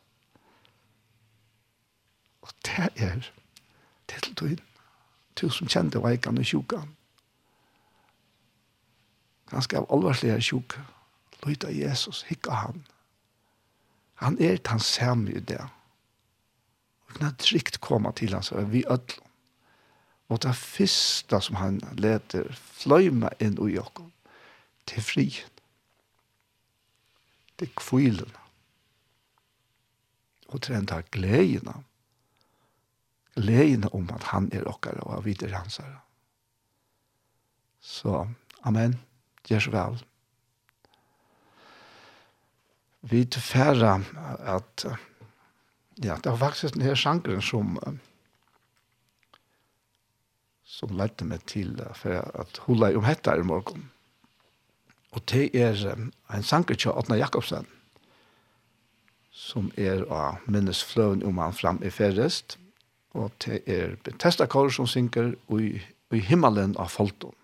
Og 2.45 2.53
det 2.67 2.91
er 2.97 3.31
til 4.09 4.35
tøyen. 4.35 4.61
som 5.51 5.69
kjente 5.69 5.99
veikan 5.99 6.39
og 6.39 6.47
sjukan 6.47 6.95
ganske 9.51 9.79
av 9.79 9.87
alvarslige 9.93 10.41
sjuk, 10.43 10.77
lyt 11.47 11.65
Jesus, 11.69 12.23
hikka 12.29 12.53
han. 12.53 12.85
Han 14.23 14.39
er 14.41 14.57
den 14.57 14.81
samme 14.81 15.33
i 15.33 15.41
det. 15.41 15.61
Og 17.07 17.19
kan 17.19 17.37
trygt 17.39 17.81
komme 17.81 18.13
til 18.13 18.35
hans, 18.35 18.53
og 18.53 18.73
vi 18.73 18.85
ødlom. 18.87 19.25
Og 20.29 20.43
det 20.43 20.57
første 20.57 21.41
som 21.41 21.57
han 21.61 21.81
leder 22.01 22.49
fløyma 22.55 23.29
inn 23.45 23.59
i 23.61 23.75
Jakob, 23.75 24.11
til 24.89 25.03
frien. 25.05 25.51
Til 27.59 27.71
kvilen. 27.77 28.33
Og 30.49 30.63
til 30.63 30.75
en 30.79 30.89
dag 30.89 31.05
gledene. 31.13 31.77
Gledene 33.37 33.93
om 33.95 34.09
at 34.15 34.31
han 34.33 34.49
er 34.53 34.67
okkar 34.71 35.01
og 35.03 35.25
vi 35.25 35.37
er 35.43 35.55
hans 35.55 35.77
herre. 35.77 36.01
Så, 37.81 38.27
amen 38.63 38.97
gjør 39.49 39.65
så 39.67 39.75
vel. 39.75 40.03
Vi 43.05 43.25
tilfæra 43.25 43.99
at 44.57 44.87
ja, 46.03 46.17
det 46.17 46.31
var 46.31 46.41
faktisk 46.41 46.75
denne 46.75 46.97
sjankeren 46.97 47.43
som 47.45 47.77
som 50.75 50.97
lærte 50.97 51.27
meg 51.29 51.45
til 51.47 51.77
for 51.95 52.25
at 52.41 52.59
hula 52.67 52.91
om 52.97 53.05
hetta 53.07 53.37
i 53.39 53.45
morgen. 53.47 53.91
Og 55.15 55.23
det 55.31 55.53
er 55.55 55.77
en 55.95 56.43
sanger 56.43 56.75
til 56.75 56.91
Åtna 56.91 57.17
Jakobsen 57.21 57.69
som 59.35 59.71
er 59.77 60.05
av 60.15 60.43
minnesfløven 60.47 61.25
om 61.27 61.39
han 61.43 61.55
fram 61.55 61.81
i 61.83 61.91
ferrest. 61.91 62.57
Og 63.15 63.31
det 63.45 63.61
er 63.71 63.97
Bethesda 64.07 64.47
Kåre 64.51 64.73
som 64.75 64.87
synker 64.91 65.35
i, 65.59 65.79
i 66.15 66.21
himmelen 66.23 66.77
av 66.79 66.91
Folton. 66.95 67.35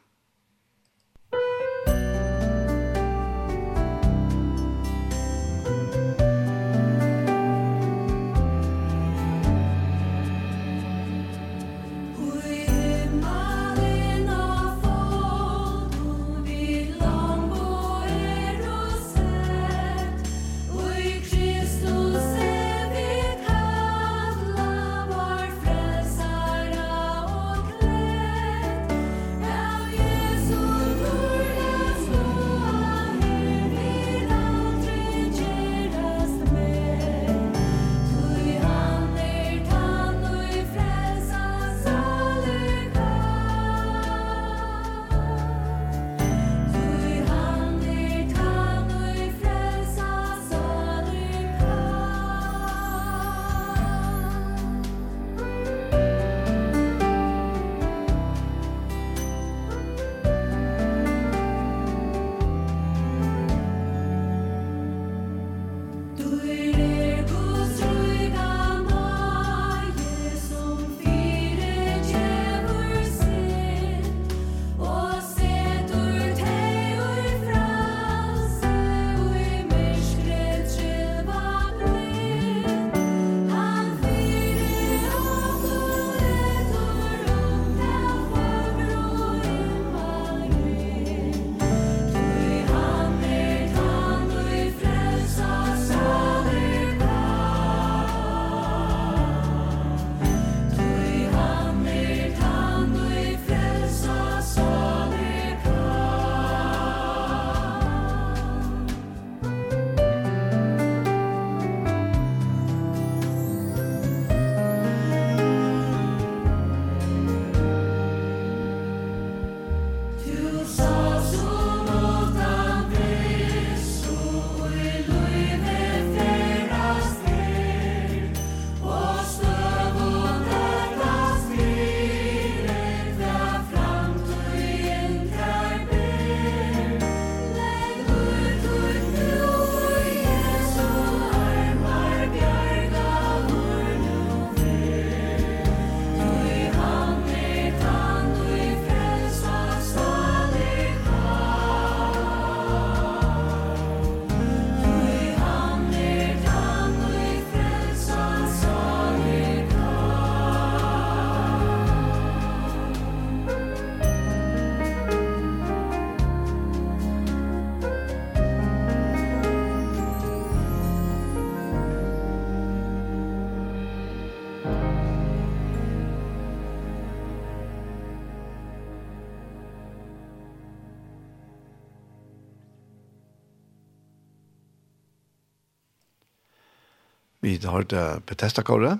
vi 187.61 187.68
har 187.68 187.84
det 187.84 188.22
Bethesda 188.26 188.64
kåre 188.64 188.96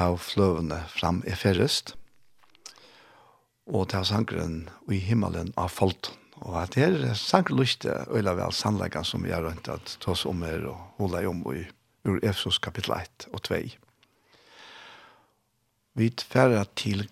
av 0.00 0.16
fløvene 0.24 0.80
fram 0.88 1.22
i 1.28 1.34
ferrest, 1.36 1.94
og 3.68 3.88
det 3.90 3.98
er 4.00 4.08
sangren 4.08 4.56
i 4.92 5.00
himmelen 5.00 5.52
av 5.60 5.72
folk. 5.72 6.10
Og 6.44 6.56
at 6.60 6.74
det 6.74 6.84
er 6.84 7.16
sanglyste 7.16 7.92
øyla 8.12 8.34
vel 8.36 8.52
sannleggen 8.52 9.06
som 9.06 9.24
vi 9.24 9.32
har 9.32 9.44
rønt 9.44 9.68
at 9.72 9.96
ta 10.02 10.12
oss 10.12 10.26
om 10.28 10.42
her 10.44 10.66
og 10.68 10.80
holde 10.98 11.24
om 11.30 11.44
i 11.54 11.64
ur 12.04 12.20
Efsos 12.24 12.58
kapittel 12.60 12.96
1 12.98 13.28
og 13.32 13.42
2. 13.48 13.60
Vi 15.94 16.10
tverra 16.10 16.64
til 16.76 17.06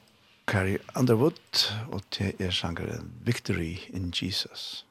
Carrie 0.48 0.82
Underwood, 0.98 1.68
og 1.88 2.02
til 2.10 2.34
er 2.38 2.50
sangren 2.50 3.12
Victory 3.24 3.78
in 3.94 4.12
Jesus. 4.12 4.84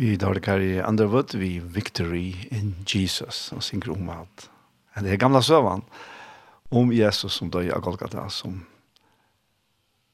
Vi 0.00 0.16
dårlikar 0.16 0.60
i 0.60 0.82
Underwood, 0.82 1.34
vi 1.34 1.58
Victory 1.58 2.34
in 2.50 2.74
Jesus, 2.94 3.52
og 3.52 3.60
synger 3.62 3.90
om 3.92 4.06
alt. 4.08 4.46
Det 4.96 5.10
er 5.12 5.18
gamla 5.20 5.42
søvann 5.44 5.82
om 6.72 6.92
Jesus 6.92 7.34
som 7.36 7.50
døg 7.52 7.68
av 7.68 7.82
Golgata, 7.84 8.22
som 8.32 8.62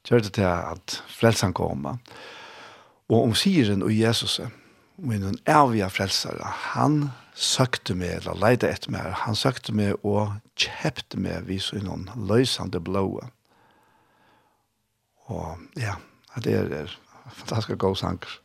kjørte 0.03 0.33
til 0.35 0.49
at 0.49 0.97
frelsen 1.07 1.55
koma. 1.55 1.93
Og 3.07 3.29
om 3.29 3.35
syren 3.39 3.85
og 3.87 3.93
Jesus, 3.95 4.41
og 4.43 5.13
en 5.15 5.39
evige 5.47 5.91
frelsere, 5.95 6.51
han 6.73 7.13
søkte 7.39 7.95
meg, 7.95 8.17
eller 8.17 8.41
leide 8.43 8.67
etter 8.67 8.91
meg, 8.91 9.13
han 9.23 9.39
søkte 9.39 9.71
meg 9.71 9.95
og 10.03 10.33
kjepte 10.59 11.21
meg, 11.23 11.47
vi 11.47 11.61
så 11.63 11.79
innom 11.79 12.09
løsande 12.27 12.83
blåa. 12.83 13.31
Og 15.31 15.79
ja, 15.79 15.95
det 16.43 16.59
er, 16.59 16.75
er 16.81 16.99
fantastisk 17.31 17.79
god 17.87 18.03
sanker. 18.03 18.41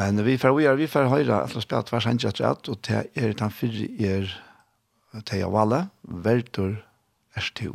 Men 0.00 0.24
vi 0.24 0.38
får 0.40 0.54
vi 0.56 0.64
er, 0.64 0.78
vi 0.80 0.88
får 0.88 1.10
høyre 1.12 1.42
at 1.44 1.52
la 1.52 1.60
spela 1.60 1.84
tvers 1.84 2.06
hans 2.08 2.24
at 2.24 2.40
rett, 2.40 2.70
og 2.72 2.80
det 2.88 3.02
er 3.20 3.34
den 3.36 3.52
fyrre 3.52 3.88
er 4.00 4.32
til 5.28 5.44
av 5.44 5.58
alle, 5.60 5.80
verdur 6.24 6.78
er 7.36 7.44
stu. 7.44 7.74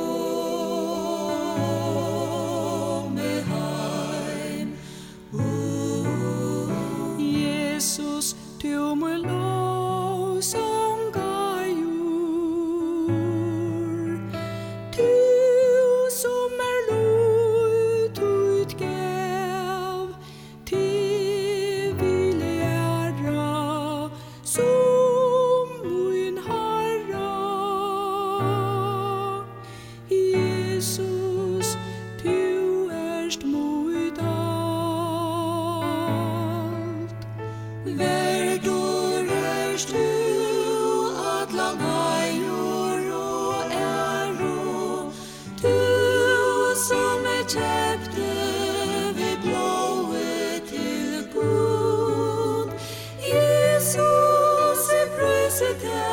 the 55.79 56.10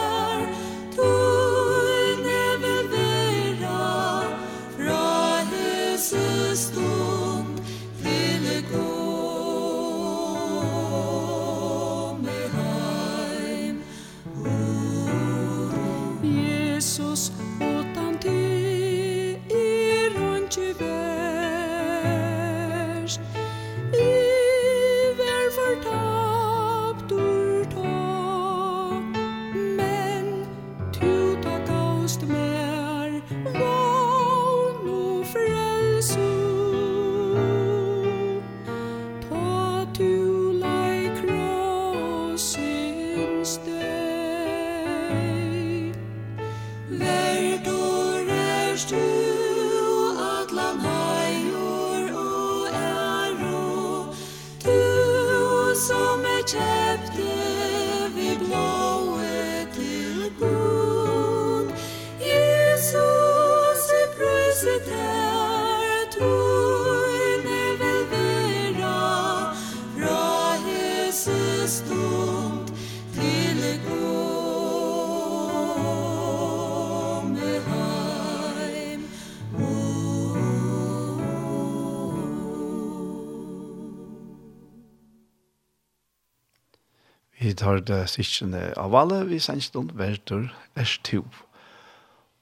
tar 87.69 87.83
det 87.85 88.07
sikkene 88.09 88.71
av 88.81 88.95
alle 88.97 89.25
vi 89.29 89.39
sendstånd 89.43 89.93
verter 89.99 90.47
er 90.79 90.89
to. 91.05 91.21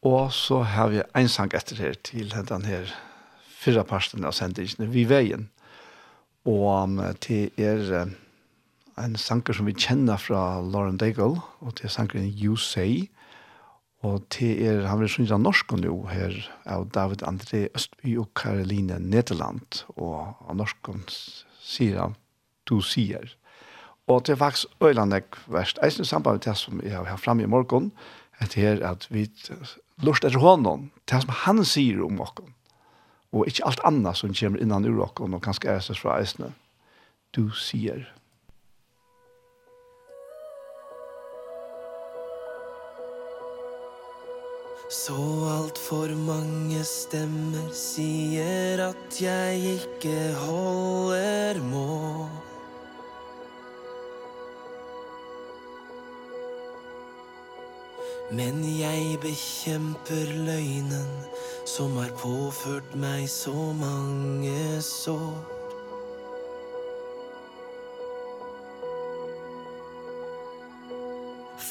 Og 0.06 0.30
så 0.34 0.60
har 0.62 0.92
vi 0.92 1.02
en 1.18 1.30
sang 1.30 1.50
etter 1.56 1.80
her 1.82 1.96
til 2.06 2.30
den 2.30 2.66
her 2.68 2.92
fyrre 3.58 3.82
parten 3.82 4.26
av 4.26 4.36
sendingene 4.36 4.86
vi 4.92 5.02
veien. 5.10 5.48
Og 6.46 7.00
til 7.24 7.50
er 7.58 8.06
en 9.02 9.16
sanger 9.18 9.56
som 9.56 9.66
vi 9.66 9.74
kjenner 9.74 10.20
fra 10.20 10.60
Lauren 10.62 11.00
Daigle, 11.00 11.40
og 11.58 11.74
til 11.80 11.90
sangeren 11.90 12.30
You 12.30 12.54
Say, 12.56 13.08
og 14.06 14.28
til 14.30 14.60
er, 14.62 14.84
han 14.86 15.00
vil 15.00 15.10
synge 15.10 15.38
norsk 15.40 15.74
nå 15.80 15.96
her, 16.12 16.36
av 16.70 16.86
David 16.94 17.24
André 17.26 17.64
Østby 17.74 18.14
og 18.20 18.30
Karoline 18.38 19.00
Nederland, 19.02 19.82
og 19.96 20.36
av 20.46 20.54
norsk 20.60 20.92
sier 21.58 21.98
han, 21.98 22.14
du 22.70 22.78
sier. 22.84 23.34
Og 24.06 24.26
det 24.26 24.32
er 24.32 24.36
faktisk 24.36 24.66
øylandet 24.82 25.24
verst. 25.46 25.78
Jeg 25.82 25.92
synes 25.92 26.08
samband 26.08 26.34
med 26.34 26.40
det 26.40 26.56
som 26.56 26.80
jeg 26.82 27.06
har 27.06 27.16
fremme 27.16 27.42
i 27.42 27.46
morgen, 27.46 27.92
at 28.38 28.54
det 28.54 28.64
er 28.64 28.90
at 28.90 29.06
vi 29.10 29.30
lust 30.02 30.24
etter 30.24 30.38
honom, 30.38 30.90
det 31.10 31.22
som 31.22 31.32
han 31.44 31.64
sier 31.64 32.04
om 32.04 32.20
oss, 32.20 32.36
og 33.32 33.48
ikke 33.48 33.66
alt 33.66 33.80
annet 33.84 34.16
som 34.16 34.34
kommer 34.34 34.62
innan 34.62 34.84
ur 34.84 35.02
oss, 35.02 35.16
og 35.18 35.40
kanskje 35.42 35.72
er 35.72 35.80
seg 35.80 35.98
fra 35.98 36.20
eisene. 36.20 36.52
Du 37.36 37.50
sier. 37.50 38.06
Så 44.90 45.18
alt 45.50 45.78
for 45.82 46.12
mange 46.28 46.84
stemmer 46.86 47.72
sier 47.74 48.84
at 48.86 49.18
jeg 49.20 49.80
ikke 49.80 50.18
holder 50.46 51.58
mål 51.72 52.45
Men 58.30 58.64
jeg 58.78 59.18
bekjemper 59.22 60.32
løgnen 60.48 61.12
Som 61.64 61.94
har 62.00 62.10
påført 62.18 62.96
meg 62.98 63.28
så 63.30 63.70
mange 63.78 64.80
sår 64.82 65.56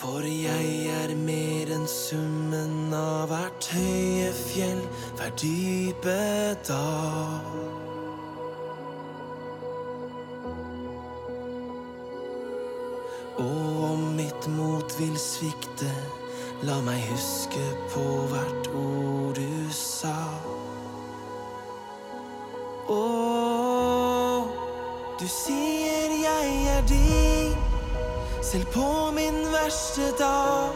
For 0.06 0.24
jeg 0.28 0.88
er 0.91 1.12
mer 1.18 1.70
enn 1.76 1.86
summen 1.89 2.93
av 2.93 3.32
hvert 3.32 3.68
høye 3.74 4.28
fjell, 4.36 4.82
hver 5.18 5.32
dype 5.39 6.16
dal. 6.68 7.56
Og 13.41 13.82
om 13.88 14.03
mitt 14.20 14.49
mot 14.58 14.99
vil 14.99 15.16
svikte, 15.20 15.89
La 16.64 16.78
meg 16.80 17.01
huske 17.12 17.64
på 17.91 18.01
hvert 18.32 18.68
ord 18.72 19.36
du 19.36 19.72
sa. 19.76 20.16
Åh, 22.88 24.45
du 25.20 25.26
sier 25.28 26.14
jeg 26.22 26.53
er 26.78 26.86
din. 26.88 27.58
Selv 28.41 28.72
på 28.72 29.12
min 29.12 29.41
verste 29.51 30.08
dag. 30.20 30.72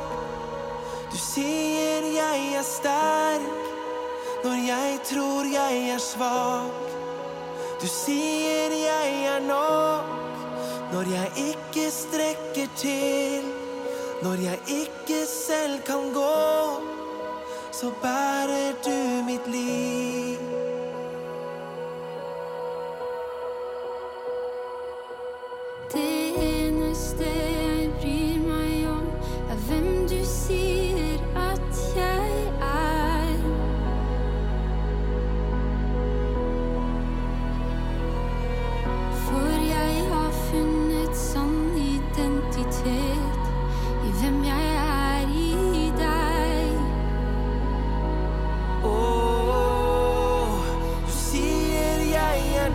Du 1.11 1.17
sier 1.17 2.03
jeg 2.11 2.51
er 2.59 2.67
sterk. 2.67 3.47
Når 4.43 4.59
jeg 4.67 4.99
tror 5.13 5.47
jeg 5.53 5.89
er 5.93 6.03
svak. 6.03 6.91
Du 7.79 7.87
sier 7.87 8.75
jeg 8.75 9.23
er 9.31 9.39
nok. 9.47 10.11
Når 10.91 11.15
jeg 11.15 11.31
ikke 11.53 11.87
strekker 11.91 12.67
til. 12.75 13.58
Når 14.23 14.33
jeg 14.33 14.59
ikke 14.67 15.25
selv 15.25 15.81
kan 15.85 16.13
gå 16.13 16.81
Så 17.71 17.91
bærer 18.01 18.73
du 18.85 19.23
mitt 19.25 19.47
liv. 19.47 20.39
Det 25.93 26.33
eneste 26.37 27.23
jeg 27.23 27.89
bryr 28.01 28.43
meg 28.47 28.87
om 28.89 29.07
Er 29.51 29.55
hvem 29.67 30.07
du 30.07 30.19
sier 30.25 30.78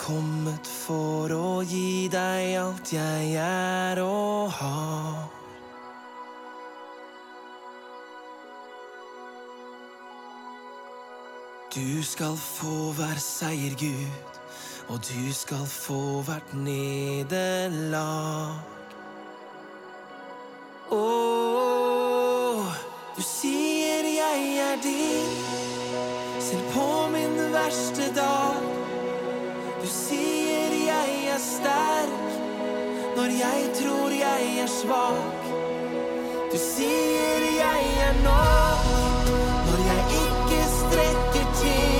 kommet 0.00 0.66
for 0.66 1.32
å 1.34 1.60
gi 1.66 2.08
deg 2.12 2.56
alt 2.60 2.92
jeg 2.94 3.34
er 3.40 4.00
og 4.02 4.48
har 4.56 5.28
Du 11.70 12.02
skal 12.02 12.34
få 12.34 12.90
hver 12.98 13.20
seier 13.22 13.76
Gud 13.78 14.40
Og 14.90 14.98
du 15.06 15.32
skal 15.32 15.62
få 15.70 16.18
hvert 16.26 16.50
nederlag. 16.66 18.56
Åh, 20.90 20.98
oh, 20.98 22.74
du 23.14 23.22
sier 23.22 24.10
jeg 24.16 24.50
er 24.64 24.82
din 24.82 25.30
Selv 26.42 26.74
på 26.74 26.90
min 27.14 27.38
verste 27.54 28.10
dag. 28.18 28.79
Du 29.80 29.86
sier 29.88 30.74
jeg 30.76 31.12
er 31.34 31.38
sterk 31.40 32.32
Når 33.16 33.30
jeg 33.38 33.70
tror 33.78 34.10
jeg 34.10 34.58
er 34.64 34.68
svak. 34.68 35.46
Du 36.52 36.58
sier 36.58 37.46
jeg 37.56 37.86
er 38.08 38.20
nok 38.26 39.32
Når 39.70 39.80
jeg 39.88 40.04
ikke 40.20 40.60
strekker 40.76 41.48
til. 41.62 41.99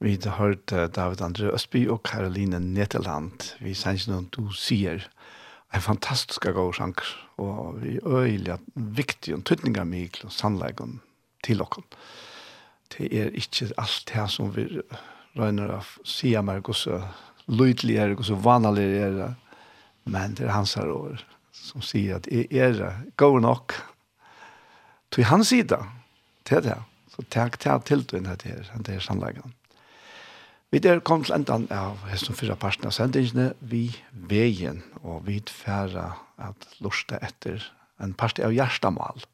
Vi 0.00 0.18
har 0.24 0.38
hørt 0.38 0.72
David 0.94 1.20
André 1.20 1.50
Østby 1.52 1.82
og 1.92 1.98
Karoline 2.08 2.56
Neteland. 2.56 3.50
Vi 3.60 3.74
sier 3.76 4.00
noen 4.08 4.30
du 4.32 4.46
sier. 4.56 5.02
En 5.76 5.82
fantastisk 5.84 6.48
god 6.56 6.72
sjank. 6.78 7.02
Og 7.36 7.82
vi 7.82 7.98
øyelig 8.00 8.54
at 8.54 8.64
viktig 8.74 9.34
og 9.36 9.44
tøtninger 9.44 9.84
mye 9.84 10.24
og 10.24 10.32
sannleggen 10.32 11.02
til 11.44 11.60
dere. 11.60 11.84
Det 12.96 13.10
er 13.12 13.36
ikke 13.36 13.68
alt 13.76 14.08
det 14.08 14.24
som 14.32 14.48
vi 14.56 14.66
røyner 15.36 15.76
av 15.76 15.92
sier 16.08 16.48
meg 16.48 16.64
og 16.64 16.80
så 16.80 17.02
lydelig 17.52 18.00
er 18.00 18.16
og 18.16 18.24
så 18.24 18.40
vanlig 18.40 18.88
er 19.04 19.34
Men 20.08 20.32
det 20.34 20.48
er 20.48 20.56
hans 20.56 20.74
her 20.80 20.88
år 20.88 21.20
som 21.52 21.84
sier 21.84 22.16
at 22.16 22.26
jeg 22.26 22.48
er 22.56 23.04
god 23.20 23.40
nok. 23.44 23.76
Til 25.12 25.28
hans 25.28 25.52
sida, 25.52 25.84
til 26.44 26.64
det. 26.64 26.80
Så 27.12 27.22
takk 27.28 27.60
til 27.60 27.84
tiltøyene 27.84 28.36
til 28.40 28.64
det 28.80 28.94
er 28.96 29.04
sannleggen. 29.04 29.59
Vi 30.70 30.78
der 30.78 31.00
kom 31.02 31.24
til 31.26 31.34
endan 31.34 31.64
av 31.74 32.04
hesten 32.06 32.36
fyra 32.38 32.54
parten 32.54 32.86
av 32.86 32.94
sendingene 32.94 33.48
vi 33.60 33.88
veien 34.30 34.84
og 35.02 35.24
vi 35.26 35.40
færa 35.50 36.12
at 36.38 36.66
lusta 36.78 37.18
etter 37.26 37.64
en 37.98 38.12
part 38.14 38.38
av 38.38 38.54
hjertamal. 38.54 39.24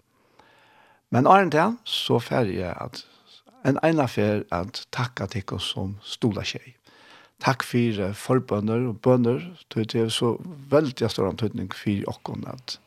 Men 1.13 1.29
åren 1.29 1.53
til 1.53 1.77
så 1.85 2.17
færa 2.25 2.49
jeg 2.49 2.73
at 2.73 3.03
en 3.69 3.77
ena 3.85 4.07
fær 4.09 4.47
at 4.55 4.87
takka 4.97 5.27
til 5.29 5.45
oss 5.59 5.69
som 5.75 5.99
stola 6.01 6.41
tjei. 6.47 6.73
Takk 7.45 7.67
for 7.69 8.15
forbønner 8.17 8.89
og 8.89 9.01
bønner, 9.05 9.45
Det 9.69 9.95
er 9.95 10.09
så 10.09 10.39
veldig 10.71 11.11
stor 11.11 11.29
antydning 11.29 11.69
for 11.75 12.09
okkon 12.09 12.49
at, 12.49 12.81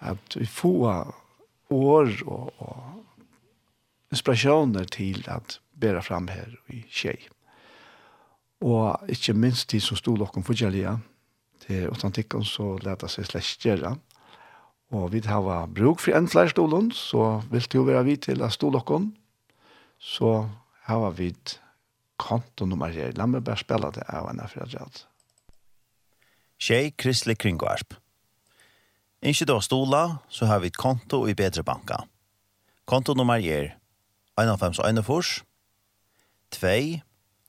at 0.00 0.36
vi 0.36 0.44
får 0.46 1.14
år 1.70 2.10
og, 2.26 2.52
og 2.58 4.12
inspirasjoner 4.12 4.84
til 4.84 5.24
at 5.28 5.60
bæra 5.80 6.02
fram 6.04 6.28
her 6.28 6.52
i 6.68 6.82
tjei. 6.92 7.18
Og 8.60 9.08
ikke 9.08 9.34
minst 9.34 9.70
de 9.72 9.80
som 9.80 9.96
stod 9.96 10.20
lokken 10.20 10.44
for 10.44 10.54
gjelja, 10.54 10.98
utan 11.64 11.88
autantikken 11.88 12.44
så 12.44 12.74
leta 12.82 13.08
seg 13.08 13.28
slags 13.28 13.54
gjerra. 13.62 13.94
Og 14.90 15.12
vi 15.12 15.22
har 15.24 15.66
bruk 15.70 16.00
for 16.02 16.16
en 16.16 16.28
flere 16.28 16.50
stolen, 16.50 16.90
så 16.90 17.42
vil 17.50 17.62
det 17.62 17.78
jo 17.78 17.86
være 17.86 18.04
vi 18.04 18.16
til 18.16 18.42
å 18.42 18.50
stå 18.50 18.72
lokken. 18.74 19.12
Så 19.98 20.48
har 20.88 21.10
vi 21.14 21.30
kontonummer 22.18 22.90
her. 22.92 23.14
La 23.16 23.26
meg 23.26 23.44
bare 23.46 23.60
spille 23.60 23.92
det 23.94 24.04
av 24.08 24.28
en 24.30 24.42
fredag. 24.48 25.04
Tjej 26.60 26.92
Kristelig 26.98 27.38
Kringvarp. 27.38 27.94
Ikke 29.22 29.46
da 29.48 29.60
stola, 29.60 30.20
så 30.28 30.48
har 30.48 30.60
vi 30.60 30.72
et 30.72 30.76
konto 30.80 31.26
i 31.28 31.36
Bedre 31.36 31.62
Banka. 31.64 32.02
Kontonummer 32.88 33.40
er 33.40 33.76
51 34.40 34.80
1 34.80 35.44
2 36.50 37.00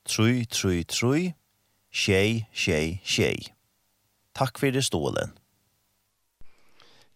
3 0.05 0.45
3 0.45 0.83
3 0.83 1.33
tjej, 1.91 2.47
tjej, 2.53 3.01
tjej. 3.05 3.51
Takk 4.33 4.59
fyrir 4.59 4.81
stolen. 4.81 5.35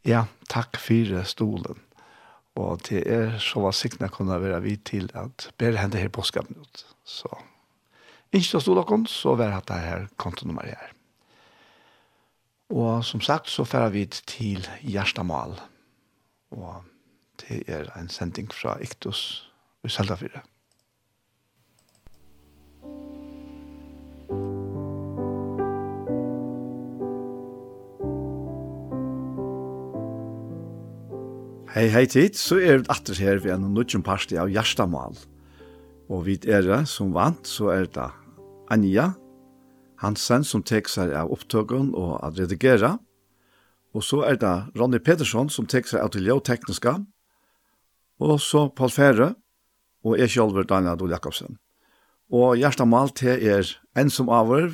Ja, 0.06 0.26
takk 0.52 0.78
fyrir 0.78 1.24
stolen. 1.24 1.80
Og 2.56 2.80
det 2.88 3.04
er 3.12 3.38
så 3.44 3.60
var 3.64 3.76
sikna 3.76 4.08
kunne 4.08 4.38
være 4.42 4.62
vi 4.64 4.76
til 4.78 5.10
at 5.14 5.50
bedre 5.58 5.82
hende 5.82 6.00
her 6.00 6.10
påskapen 6.10 6.60
ut. 6.60 6.86
Så 7.04 7.32
ikke 8.32 8.48
til 8.48 8.62
stolen, 8.62 9.06
så 9.06 9.36
var 9.36 9.60
det 9.68 9.80
her 9.80 10.08
kontonummer 10.18 10.66
her. 10.66 10.92
Og 12.70 13.06
som 13.06 13.22
sagt 13.22 13.50
så 13.50 13.64
færer 13.64 13.90
vi 13.90 14.06
til 14.06 14.68
Gjerstamal. 14.82 15.60
Og 16.52 16.84
det 17.42 17.64
er 17.68 17.92
en 18.00 18.10
sending 18.10 18.54
fra 18.54 18.78
Iktus 18.82 19.52
i 19.84 19.90
Seldafyret. 19.90 20.55
Hei, 31.76 31.90
hei 31.92 32.06
tid, 32.08 32.38
så 32.40 32.56
er 32.56 32.78
vi 32.80 32.88
atter 32.88 33.18
her 33.20 33.42
ved 33.44 33.52
en 33.52 33.66
nødgjum 33.76 34.00
parti 34.08 34.38
av 34.40 34.48
Gjerstamal. 34.48 35.18
Og 36.08 36.22
vi 36.24 36.38
er 36.48 36.64
det 36.64 36.78
som 36.88 37.10
vant, 37.12 37.44
så 37.44 37.68
er 37.74 37.90
det 37.92 38.06
Anja 38.72 39.10
Hansen 40.00 40.48
som 40.48 40.64
tek 40.64 40.88
seg 40.88 41.12
av 41.12 41.34
opptøkken 41.36 41.92
og 41.92 42.14
at 42.24 42.40
redigera. 42.40 42.94
Og 43.92 44.08
så 44.08 44.22
er 44.24 44.40
det 44.40 44.54
Ronny 44.80 45.04
Petersson 45.04 45.52
som 45.52 45.68
tek 45.68 45.92
seg 45.92 46.00
av 46.00 46.16
til 46.16 46.32
tekniska. 46.48 46.96
Og 48.24 48.40
så 48.40 48.70
Paul 48.72 48.96
Fære 48.96 49.34
og 50.08 50.18
jeg 50.18 50.32
selv 50.32 50.64
Daniel 50.64 50.96
Adol 50.96 51.12
Jakobsen. 51.12 51.60
Og 52.32 52.56
Gjerstamal 52.56 53.12
til 53.12 53.36
er 53.36 53.68
en 54.00 54.10
som 54.10 54.30
avhør, 54.30 54.72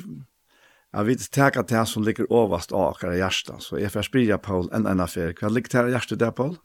Jeg 0.94 1.06
vet 1.06 1.30
teka 1.32 1.62
til 1.62 1.86
som 1.86 2.02
ligger 2.04 2.26
overast 2.30 2.72
av 2.72 2.92
akkurat 2.92 3.16
hjertet, 3.16 3.62
så 3.64 3.78
jeg 3.80 3.90
får 3.90 4.02
spyrja 4.02 4.36
Paul 4.36 4.68
en 4.76 4.86
enn 4.86 5.00
affær. 5.00 5.32
Hva 5.32 5.48
ligger 5.48 5.70
til 5.70 5.88
hjertet 5.88 6.20
der, 6.20 6.30
Paul? 6.30 6.58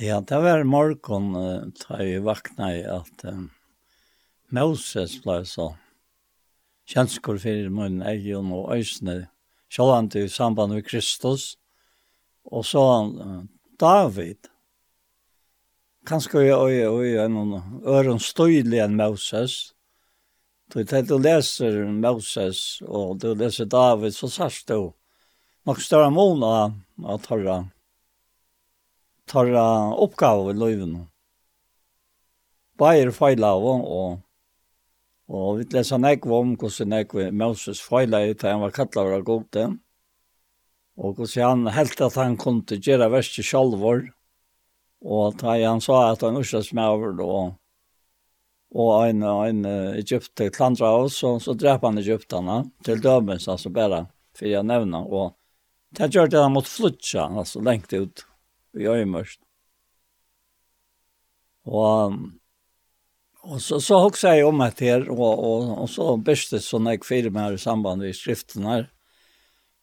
Ja, 0.00 0.20
det 0.20 0.38
var 0.40 0.62
morgon 0.64 1.34
uh, 1.36 1.64
da 1.82 1.98
jeg 2.00 2.22
vakna 2.24 2.70
i 2.72 2.78
at 2.88 3.24
um, 3.28 3.50
Moses 4.48 5.18
ble 5.20 5.42
så 5.44 5.74
kjenskor 6.88 7.36
fyrir 7.42 7.68
mun 7.68 8.00
egen 8.08 8.48
og 8.56 8.72
øysne, 8.72 9.26
sjålande 9.68 10.24
i 10.24 10.30
samband 10.32 10.72
med 10.72 10.86
Kristus, 10.88 11.58
og 12.48 12.64
så 12.64 12.86
uh, 13.04 13.42
David, 13.80 14.48
kanskje 16.08 16.46
jeg 16.46 16.56
øye 16.56 16.88
øye 16.88 17.28
en 17.28 17.60
øren 17.84 18.20
støylig 18.20 18.80
enn 18.80 18.96
Moses, 18.96 19.74
Du 20.72 20.84
tar 20.84 21.02
du 21.04 21.18
leser 21.20 21.84
Moses 21.84 22.80
og 22.88 23.18
du 23.20 23.34
leser 23.36 23.68
David 23.68 24.14
så 24.16 24.30
sørst 24.32 24.70
du 24.72 24.94
nok 25.68 25.80
større 25.84 26.08
mån 26.10 26.40
av, 26.42 26.78
av 27.04 27.18
torra 27.26 27.58
tar 29.32 29.48
oppgave 30.04 30.52
i 30.52 30.58
løyvene. 30.60 31.06
Bare 32.78 33.14
feil 33.16 33.44
av 33.44 33.64
og 33.64 34.20
Og 35.32 35.60
vi 35.60 35.64
leser 35.72 36.00
nekva 36.02 36.42
om 36.42 36.56
hvordan 36.60 36.90
nekva 36.92 37.30
Moses 37.32 37.80
feil 37.80 38.12
av 38.16 38.26
til 38.36 38.50
han 38.50 38.60
var 38.60 38.74
kattlet 38.76 39.14
av 39.16 39.24
gode. 39.24 39.64
Og 41.00 41.16
hvordan 41.16 41.64
han 41.64 41.76
helt 41.76 42.02
at 42.04 42.18
han 42.20 42.36
kunne 42.36 42.76
gjøre 42.76 43.08
verste 43.12 43.44
sjalvor. 43.46 44.04
Og 45.02 45.38
da 45.40 45.56
han 45.62 45.80
sa 45.80 46.10
at 46.10 46.22
han 46.26 46.36
ikke 46.38 46.76
maver 46.76 47.22
og, 47.24 47.54
og 48.76 48.92
en, 49.08 49.22
en 49.22 49.64
Egypte 49.96 50.50
klandra 50.54 50.92
av 50.92 51.06
oss, 51.08 51.22
og 51.26 51.40
så 51.42 51.56
drep 51.58 51.86
han 51.88 51.98
Egyptene 51.98 52.58
til 52.84 53.00
dømes, 53.02 53.48
altså 53.48 53.72
bare 53.72 54.04
for 54.36 54.50
jeg 54.50 54.68
nevna. 54.68 55.00
Og 55.02 55.32
det 55.96 56.12
gjør 56.12 56.28
det 56.28 56.44
han 56.44 56.54
måtte 56.54 56.70
flytja, 56.76 57.26
altså 57.40 57.64
lengt 57.64 57.92
ut 57.96 58.26
i 58.78 58.86
Øymørst. 58.88 59.40
Og, 61.64 62.16
og 63.42 63.60
så, 63.62 63.78
så 63.80 64.00
hoksa 64.02 64.34
jeg 64.36 64.48
om 64.48 64.60
et 64.64 64.80
her, 64.82 65.06
og, 65.10 65.30
og, 65.38 65.68
og 65.84 65.90
så 65.90 66.16
bestet 66.16 66.64
sånn 66.64 66.90
jeg 66.90 67.30
med 67.32 67.54
i 67.54 67.60
samband 67.60 68.02
med 68.02 68.16
skriften 68.16 68.66
her. 68.66 68.88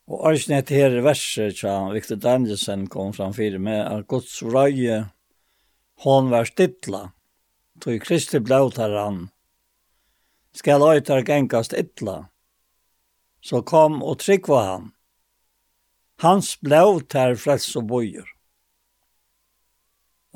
Og 0.10 0.26
Arsnet 0.32 0.72
her 0.74 0.96
verset, 1.06 1.60
så 1.62 1.92
Victor 1.94 2.18
Danielsen 2.18 2.88
kom 2.90 3.14
fram 3.14 3.34
fire 3.34 3.60
med, 3.62 3.84
at 3.86 4.08
Guds 4.10 4.42
røye, 4.42 5.04
hon 6.04 6.32
var 6.32 6.50
stidla, 6.50 7.12
tog 7.80 8.02
Kristi 8.02 8.40
blautar 8.42 8.96
han, 8.98 9.28
skal 10.56 10.82
øytar 10.82 11.22
gengast 11.28 11.76
idla, 11.78 12.24
så 13.42 13.62
kom 13.62 14.02
og 14.02 14.18
tryggva 14.24 14.64
han. 14.66 14.90
Hans 16.20 16.56
blautar 16.60 17.38
frels 17.40 17.70
og 17.80 17.88
bojer. 17.92 18.26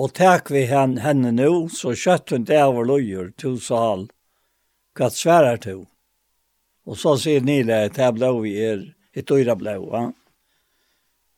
Og 0.04 0.12
takk 0.12 0.50
vi 0.52 0.66
henne, 0.68 1.00
henne 1.00 1.32
nå, 1.32 1.70
så 1.72 1.94
kjøtt 1.96 2.34
hun 2.34 2.48
det 2.50 2.60
over 2.60 2.88
løyer, 2.90 3.30
to 3.40 3.54
sal. 3.62 4.10
Hva 4.98 5.08
sværer 5.14 5.62
to? 5.64 5.78
Og 6.84 7.00
så 7.00 7.14
sier 7.22 7.46
Nile, 7.46 7.86
det 7.94 8.04
er 8.04 8.12
blå 8.16 8.34
vi 8.44 8.58
er, 8.60 8.82
et 9.16 9.32
øyre 9.32 9.56
blå, 9.56 9.78
ja. 9.94 10.04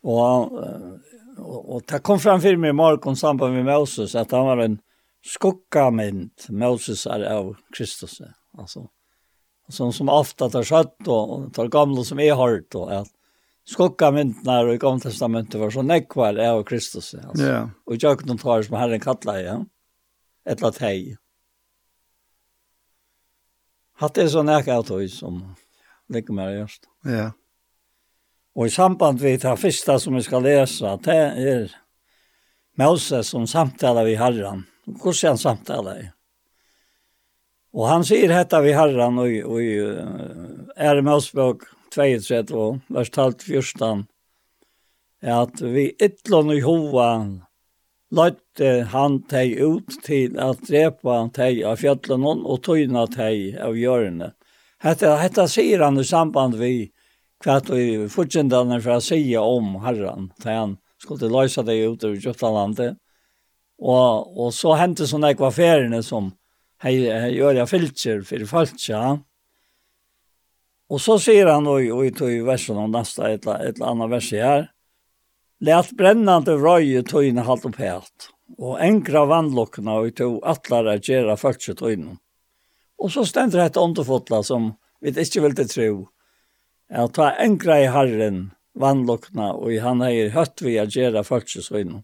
Og, 0.05 0.55
og, 1.37 1.59
og 1.59 1.85
det 1.91 2.01
kom 2.05 2.21
fram 2.21 2.41
for 2.41 2.57
meg 2.61 2.73
i 2.73 2.77
morgen 2.77 3.17
sammen 3.19 3.53
med 3.53 3.67
Moses, 3.69 4.15
at 4.17 4.33
han 4.33 4.47
var 4.49 4.63
en 4.63 4.79
skukkamind, 5.25 6.47
Moses 6.49 7.05
er 7.09 7.25
av 7.29 7.53
Kristus, 7.73 8.19
altså. 8.57 8.87
sånn 9.73 9.93
som 9.93 10.09
ofta 10.13 10.49
tar 10.53 10.65
skjøtt, 10.65 11.09
og 11.09 11.51
tar 11.53 11.69
gamle 11.73 12.05
som 12.05 12.21
er 12.21 12.37
hardt, 12.37 12.73
og 12.77 12.89
alt. 12.89 13.13
Ja 13.13 13.24
skokka 13.65 14.11
myndnar 14.11 14.73
i 14.73 14.77
Gamla 14.77 14.99
testamentet 14.99 15.59
var 15.61 15.71
så 15.73 15.81
nekvar 15.81 16.37
av 16.39 16.63
Kristus. 16.63 17.13
Altså. 17.13 17.45
Ja. 17.45 17.61
Og 17.85 18.01
jeg 18.01 18.21
kunne 18.21 18.37
ta 18.37 18.57
det 18.57 18.67
som 18.67 18.77
Herren 18.79 19.03
kattler, 19.03 19.41
ja. 19.43 19.55
Et 20.45 20.57
eller 20.57 20.69
annet 20.69 20.83
hei. 20.85 20.99
Hatt 24.01 24.17
det 24.19 24.27
så 24.29 24.43
nek 24.43 24.67
av 24.69 24.83
tog 24.85 25.07
som 25.09 25.39
ligger 26.11 26.35
med 26.37 26.59
just. 26.59 26.85
Ja. 27.07 27.31
Og 28.55 28.67
i 28.67 28.73
samband 28.73 29.19
vi 29.19 29.37
tar 29.39 29.59
første 29.59 29.97
som 29.99 30.15
vi 30.15 30.23
skal 30.23 30.45
lesa, 30.45 30.95
det 31.03 31.15
er 31.15 31.73
Moses 32.79 33.31
som 33.31 33.47
samtaler 33.47 34.05
vi 34.07 34.17
Herren. 34.19 34.65
Hvordan 34.85 35.33
han 35.33 35.41
samtaler 35.41 36.03
i? 36.03 36.09
Og 37.75 37.89
han 37.89 38.05
sier 38.07 38.31
hetta 38.31 38.61
vi 38.63 38.75
Herren 38.75 39.17
og, 39.19 39.31
og, 39.49 39.57
og 39.59 40.75
er 40.75 41.01
Mosebøk 41.03 41.65
32, 41.95 42.81
vers 42.91 43.09
12, 43.09 43.43
14, 43.47 44.05
at 45.25 45.61
vi 45.61 45.89
ytlån 46.03 46.53
i 46.53 46.61
hovan 46.65 47.29
løtte 48.15 48.71
han 48.91 49.21
teg 49.29 49.55
ut 49.59 49.95
til 50.05 50.35
at 50.39 50.61
drepa 50.67 51.23
teg 51.35 51.63
av 51.65 51.79
fjallen 51.81 52.43
og 52.43 52.61
tøyna 52.67 53.07
teg 53.11 53.57
av 53.63 53.77
hjørne. 53.79 54.33
Hetta, 54.83 55.15
hetta 55.17 55.47
sier 55.49 55.81
han 55.81 55.97
i 55.99 56.05
samband 56.05 56.59
vi 56.59 56.91
kvart 57.43 57.69
vi 57.73 58.05
fortsendan 58.11 58.75
for 58.81 58.97
å 58.97 59.03
sige 59.03 59.41
om 59.41 59.75
herran, 59.83 60.29
til 60.41 60.51
han 60.51 60.75
skulle 61.01 61.31
løse 61.31 61.63
deg 61.65 61.93
ut 61.93 62.05
av 62.07 62.15
Kjøptalandet. 62.21 62.97
Og, 63.75 64.35
og 64.39 64.53
så 64.55 64.75
hendte 64.79 65.07
sånne 65.07 65.33
ekvaferiene 65.33 65.99
som 66.05 66.31
hei, 66.83 66.95
hei, 67.09 67.33
gjør 67.35 67.59
jeg 67.59 67.71
filter 67.71 68.21
for 68.27 68.45
falska, 68.49 69.01
Og 70.89 71.01
så 71.01 71.17
sier 71.17 71.49
han 71.49 71.67
og 71.67 72.05
i 72.05 72.11
tog 72.13 72.33
versen 72.45 72.77
om 72.77 72.91
nästa 72.93 73.31
et 73.33 73.47
eller 73.47 73.85
annet 73.89 74.11
vers 74.11 74.31
her, 74.31 74.71
Lät 75.63 75.91
brennande 75.97 76.51
røye 76.59 76.99
tøyne 77.07 77.41
halt 77.47 77.65
opp 77.65 77.77
helt. 77.79 78.35
og 78.57 78.79
enkra 78.81 79.25
vannlokkene 79.25 79.91
og 79.99 80.15
tog 80.15 80.39
attlar 80.45 80.85
att 80.85 81.07
gjerra 81.07 81.37
følse 81.37 81.73
tøyne.» 81.73 82.17
Og 82.97 83.11
så 83.11 83.25
stender 83.25 83.59
det 83.59 83.65
et 83.65 83.77
ånderfotla 83.77 84.43
som 84.43 84.73
vi 85.01 85.09
inte 85.09 85.41
vill 85.41 85.67
tro. 85.67 86.09
Att 86.89 87.13
ta 87.13 87.31
enkra 87.31 87.79
i 87.81 87.87
herren 87.87 88.51
vannlokkene, 88.73 89.51
og 89.53 89.73
i 89.73 89.79
han 89.79 90.01
er 90.01 90.29
høtt 90.29 90.61
vi 90.61 90.77
er 90.77 90.85
gjerra 90.85 91.23
følse 91.23 91.61
tøyne.» 91.61 92.03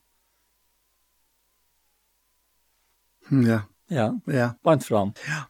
innan. 3.32 3.48
Ja. 3.48 3.62
Ja. 3.88 4.20
Ja. 4.28 4.54
Bant 4.64 4.86
fram. 4.86 5.14
Ja. 5.28 5.46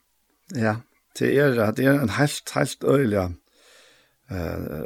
Ja 0.61 0.75
det 1.19 1.31
er, 1.39 1.59
det 1.75 1.85
er 1.85 1.99
en 1.99 2.15
helt, 2.17 2.51
helt 2.55 2.83
øyelig, 2.83 3.27
uh, 4.31 4.85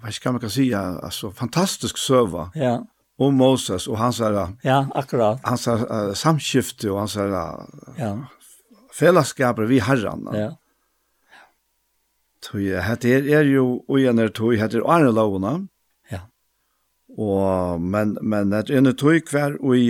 jeg 0.00 0.06
vet 0.06 0.16
ikke 0.16 0.30
hva 0.30 0.32
man 0.32 0.40
kan 0.40 0.52
si, 0.52 0.70
altså, 0.72 1.30
fantastisk 1.36 1.98
søva 2.00 2.46
ja. 2.56 2.78
om 3.20 3.34
Moses 3.36 3.88
og 3.88 3.98
hans 4.00 4.20
er, 4.24 4.38
ja, 4.64 4.84
akkurat. 4.96 5.42
hans 5.44 5.66
er, 5.68 5.84
uh, 5.84 6.14
samskifte 6.16 6.88
og 6.92 7.02
hans 7.02 7.16
er, 7.20 7.34
ja. 7.98 8.14
fellesskaper 8.96 9.68
vi 9.68 9.82
herren. 9.84 10.24
Ja. 10.32 10.48
Tui, 12.40 12.70
hette 12.72 13.10
er, 13.12 13.28
er 13.28 13.44
jo 13.50 13.82
uener 13.92 14.32
tui, 14.32 14.56
hette 14.56 14.80
er 14.80 14.88
Arne 14.88 15.12
Lovna. 15.12 15.58
Ja. 16.08 16.22
Og, 17.18 17.80
men, 17.80 18.16
men 18.22 18.56
hette 18.56 18.72
er 18.72 18.80
en 18.80 18.94
tui 18.96 19.20
hver 19.28 19.58
ui, 19.60 19.82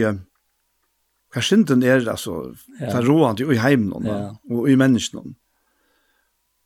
hver 1.30 1.46
synden 1.46 1.86
er, 1.86 2.02
altså, 2.10 2.50
ja. 2.80 2.90
ta 2.90 3.04
roan 3.06 3.38
til 3.38 3.54
i 3.54 3.60
heimnån, 3.62 4.10
ja. 4.10 4.18
og 4.50 4.66
i 4.70 4.74
menneskene. 4.74 5.36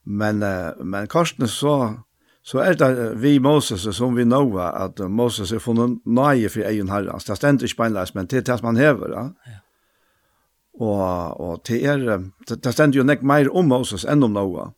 Men, 0.05 0.45
men 0.85 1.09
Karsten 1.09 1.49
så, 1.49 1.75
så 2.45 2.61
er 2.61 2.77
det 2.77 2.91
vi 3.23 3.39
Moses 3.41 3.87
som 3.97 4.17
vi 4.17 4.27
nå 4.29 4.43
at 4.61 5.01
Moses 5.09 5.53
er 5.53 5.63
funnet 5.65 6.01
nøye 6.05 6.51
for 6.53 6.67
egen 6.69 6.93
herrens. 6.93 7.25
Det 7.25 7.39
stender 7.41 7.65
ikke 7.65 7.85
beinleis, 7.85 8.15
men 8.15 8.29
det 8.29 8.43
er 8.43 8.49
det 8.53 8.63
man 8.67 8.81
hever. 8.81 9.15
Ja. 9.17 9.61
Og, 10.75 11.41
og 11.41 11.61
det 11.69 11.85
er, 11.87 12.03
det, 12.49 12.59
det 12.65 12.73
stender 12.75 12.99
jo 12.99 13.07
nek 13.07 13.23
mer 13.23 13.49
om 13.55 13.71
Moses 13.71 14.05
enn 14.05 14.27
om 14.27 14.35
Noah. 14.35 14.73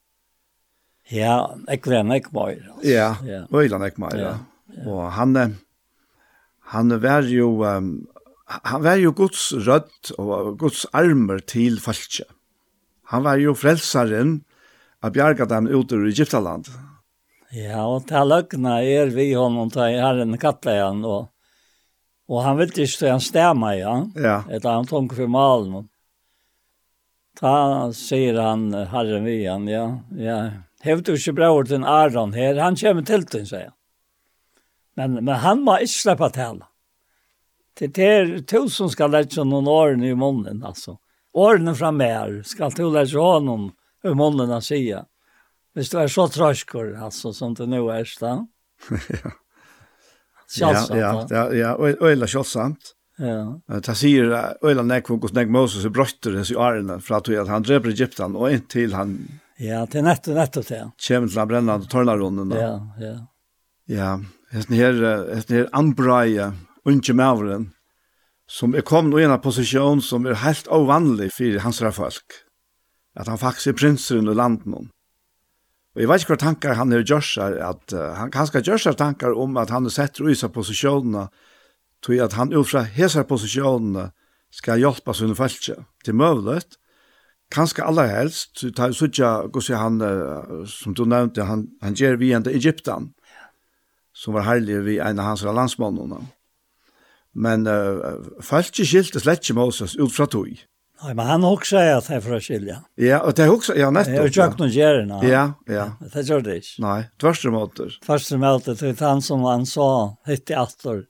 Ja, 1.13 1.55
nek 1.69 1.87
var 1.87 2.03
nek 2.07 2.33
mer. 2.35 2.59
Ja, 2.83 3.15
ja. 3.25 3.45
øyla 3.55 3.79
nek 3.79 3.99
mer, 4.03 4.17
ja. 4.19 4.35
Og 4.85 5.07
han, 5.15 5.39
han 6.73 6.97
var 7.03 7.29
jo, 7.31 7.63
um, 7.65 7.93
han 8.47 8.83
var 8.85 8.99
jo 9.01 9.15
Guds 9.17 9.53
rødt 9.55 10.13
og 10.19 10.59
Guds 10.59 10.85
armer 10.93 11.41
til 11.47 11.79
falskje. 11.81 12.27
Han 13.15 13.23
var 13.23 13.39
jo 13.39 13.55
frelsaren, 13.55 14.41
har 15.07 15.15
bjarga 15.15 15.47
dem 15.47 15.67
ut 15.67 15.93
ur 15.93 16.07
Egyptaland. 16.09 16.67
Ja, 17.55 17.85
og 17.87 18.09
til 18.09 18.27
løkene 18.27 18.81
er 18.83 19.13
vi 19.15 19.31
honom 19.37 19.71
til 19.71 19.95
herren 20.01 20.35
kattet 20.43 20.73
igjen, 20.75 21.05
og, 21.07 21.29
og 22.27 22.43
han 22.43 22.59
vil 22.59 22.73
ikke 22.73 22.89
stå 22.91 23.13
en 23.13 23.23
stemme 23.23 23.77
igjen, 23.79 24.09
ja. 24.19 24.41
etter 24.51 24.75
han 24.75 24.89
tung 24.91 25.07
for 25.13 25.31
malen. 25.31 25.87
Da 27.39 27.55
sier 27.95 28.41
han 28.41 28.73
herren 28.91 29.29
vi 29.29 29.39
igjen, 29.45 29.71
ja, 29.71 29.87
ja. 30.19 30.41
hev 30.83 31.07
du 31.07 31.15
ikke 31.15 31.37
bra 31.39 31.53
ord 31.55 31.71
til 31.71 31.87
Aron 31.87 32.35
her, 32.35 32.59
han 32.59 32.79
kommer 32.83 33.07
til 33.07 33.29
til, 33.31 33.47
sier 33.47 33.71
han. 33.71 33.79
Men, 34.97 35.19
men 35.23 35.35
han 35.45 35.63
må 35.63 35.79
ikke 35.85 35.93
slippe 35.93 36.33
til. 36.35 36.63
Det 37.77 37.93
er 38.01 38.39
tusen 38.49 38.89
skal 38.91 39.13
lette 39.13 39.45
noen 39.45 39.69
årene 39.69 40.11
i 40.11 40.19
munnen, 40.19 40.65
altså. 40.65 40.97
Årene 41.37 41.77
fra 41.77 41.91
mer 41.93 42.41
skal 42.49 42.73
til 42.73 42.89
å 42.89 42.95
lette 42.97 43.21
honom 43.21 43.69
til 43.69 43.83
i 44.11 44.15
munnen 44.15 44.51
han 44.51 44.63
säger. 44.63 45.05
Hvis 45.75 45.91
du 45.93 45.99
er 46.01 46.09
så 46.09 46.29
tröskor 46.33 46.95
altså, 47.05 47.33
som 47.37 47.55
du 47.55 47.67
nå 47.67 47.83
er, 47.93 48.09
da. 48.21 48.47
ja. 49.09 49.33
Självsamt. 50.49 51.01
Ja, 51.01 51.27
ja, 51.31 51.53
ja, 51.53 51.97
øyla 52.01 52.27
kjølsamt. 52.27 52.93
Ja. 53.19 53.81
Ta 53.83 53.95
sier 53.97 54.29
Øyla 54.65 54.85
Nek 54.85 55.09
hvor 55.09 55.33
Nek 55.35 55.49
Moses 55.49 55.87
er 55.89 55.93
brøtter 55.93 56.37
hans 56.37 56.53
i 56.53 56.59
Arne 56.61 56.99
fra 57.01 57.19
at 57.19 57.49
han 57.49 57.65
dreper 57.65 57.95
Egyptan 57.95 58.37
og 58.37 58.53
inntil 58.53 58.93
han 58.95 59.17
Ja, 59.57 59.87
til 59.89 60.05
nettopp 60.05 60.37
nettopp 60.37 60.69
det. 60.69 60.83
Kjem 61.01 61.31
til 61.31 61.41
han 61.41 61.49
brennende 61.49 61.89
tørnarunden 61.89 62.53
da. 62.53 62.61
Ja, 62.61 62.75
ja. 63.01 63.15
Ja, 63.89 64.11
hesten 64.53 64.77
her, 64.77 65.01
hesten 65.33 65.57
her 65.57 65.71
anbraie 65.73 66.51
unge 66.85 67.17
mavren 67.17 67.71
som 68.47 68.77
er 68.77 68.85
kommet 68.87 69.21
i 69.23 69.27
en 69.27 69.35
posisjon 69.43 70.03
som 70.05 70.27
er 70.29 70.39
helt 70.45 70.69
ovanlig 70.69 71.33
for 71.35 71.63
hans 71.65 71.81
folk 71.97 72.43
at 73.17 73.29
han 73.29 73.41
faktisk 73.41 73.73
er 73.73 73.79
prinseren 73.81 74.29
i 74.29 74.37
landen. 74.37 74.91
Og 75.97 76.03
jeg 76.03 76.11
vet 76.11 76.23
ikke 76.23 76.35
hva 76.35 76.43
tankar 76.43 76.77
han 76.77 76.93
er 76.93 77.05
gjørsar, 77.09 77.57
at 77.65 77.95
uh, 77.97 78.13
han 78.19 78.33
kanskje 78.33 78.61
gjørsar 78.67 78.99
tankar 79.01 79.33
om 79.33 79.57
at 79.57 79.73
han 79.73 79.89
er 79.89 79.95
sett 79.95 80.21
i 80.21 80.37
seg 80.37 80.53
posisjonene, 80.53 81.31
tog 82.05 82.21
at 82.21 82.37
han 82.37 82.53
utfra 82.53 82.85
hese 82.85 83.25
posisjonene 83.25 84.11
skal 84.53 84.83
hjelpe 84.83 85.15
sine 85.17 85.37
feltje 85.37 85.79
til 86.05 86.19
møvlet, 86.21 86.77
kanskje 87.53 87.87
aller 87.87 88.11
helst, 88.13 88.59
så 88.61 88.71
tar 88.77 88.93
sutja, 88.93 89.33
gossi 89.53 89.73
han, 89.73 89.97
uh, 90.05 90.69
som 90.69 90.93
du 90.93 91.07
nevnte, 91.09 91.49
han, 91.49 91.65
han 91.81 91.97
gjør 91.97 92.21
vi 92.21 92.35
enn 92.37 92.45
til 92.45 92.61
Egyptan, 92.61 93.15
som 94.13 94.37
var 94.37 94.45
herlig 94.51 94.83
vi 94.85 95.01
en 95.01 95.21
av 95.21 95.33
hans 95.33 95.49
landsmånene. 95.49 96.21
Men 97.37 97.65
uh, 97.65 98.21
feltje 98.45 98.85
skilte 98.85 99.25
slett 99.25 99.45
ikke 99.45 99.57
Moses 99.63 99.97
ut 99.97 100.13
fra 100.13 100.29
tog. 100.29 100.53
Nei, 101.03 101.15
men 101.15 101.27
han 101.27 101.45
också 101.45 101.77
är 101.77 101.97
att 101.97 102.07
han 102.07 102.23
för 102.23 102.41
skilja. 102.41 102.77
Ja, 102.95 103.21
og 103.21 103.35
det 103.37 103.49
också 103.49 103.77
ja 103.77 103.91
nästa. 103.91 104.13
Jag 104.13 104.29
jag 104.37 104.51
nog 104.51 104.61
noen 104.61 104.71
gjerne. 104.71 105.21
Ja, 105.29 105.53
ja. 105.67 105.91
Det 106.13 106.23
gjør 106.23 106.41
det. 106.41 106.57
ikke. 106.57 106.83
Nei, 106.83 107.05
tvärtom 107.21 107.55
åt 107.55 107.77
det. 107.77 107.91
Tvärtom 108.07 108.43
åt 108.43 108.65
det 108.65 109.01
han 109.01 109.23
som 109.23 109.45
han 109.45 109.67
sa 109.67 110.17
hitt 110.27 110.51
i 110.51 110.55
Astor. 110.55 111.05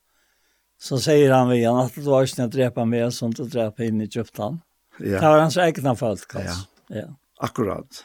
Så 0.80 0.98
sier 0.98 1.32
han 1.32 1.48
vi 1.48 1.64
han 1.64 1.78
at 1.84 1.94
det 1.94 2.04
var 2.04 2.24
ikke 2.26 2.44
att 2.44 2.52
dräpa 2.52 2.84
mer 2.84 3.10
som 3.10 3.30
du 3.30 3.44
dräpa 3.44 3.84
inn 3.84 4.00
i 4.00 4.08
köptan. 4.08 4.60
Ja. 4.98 5.20
Det 5.20 5.28
var 5.28 5.38
hans 5.38 5.56
egna 5.56 5.94
folk 5.94 6.34
Ja. 6.34 6.56
Ja. 6.88 7.06
Akkurat. 7.40 8.04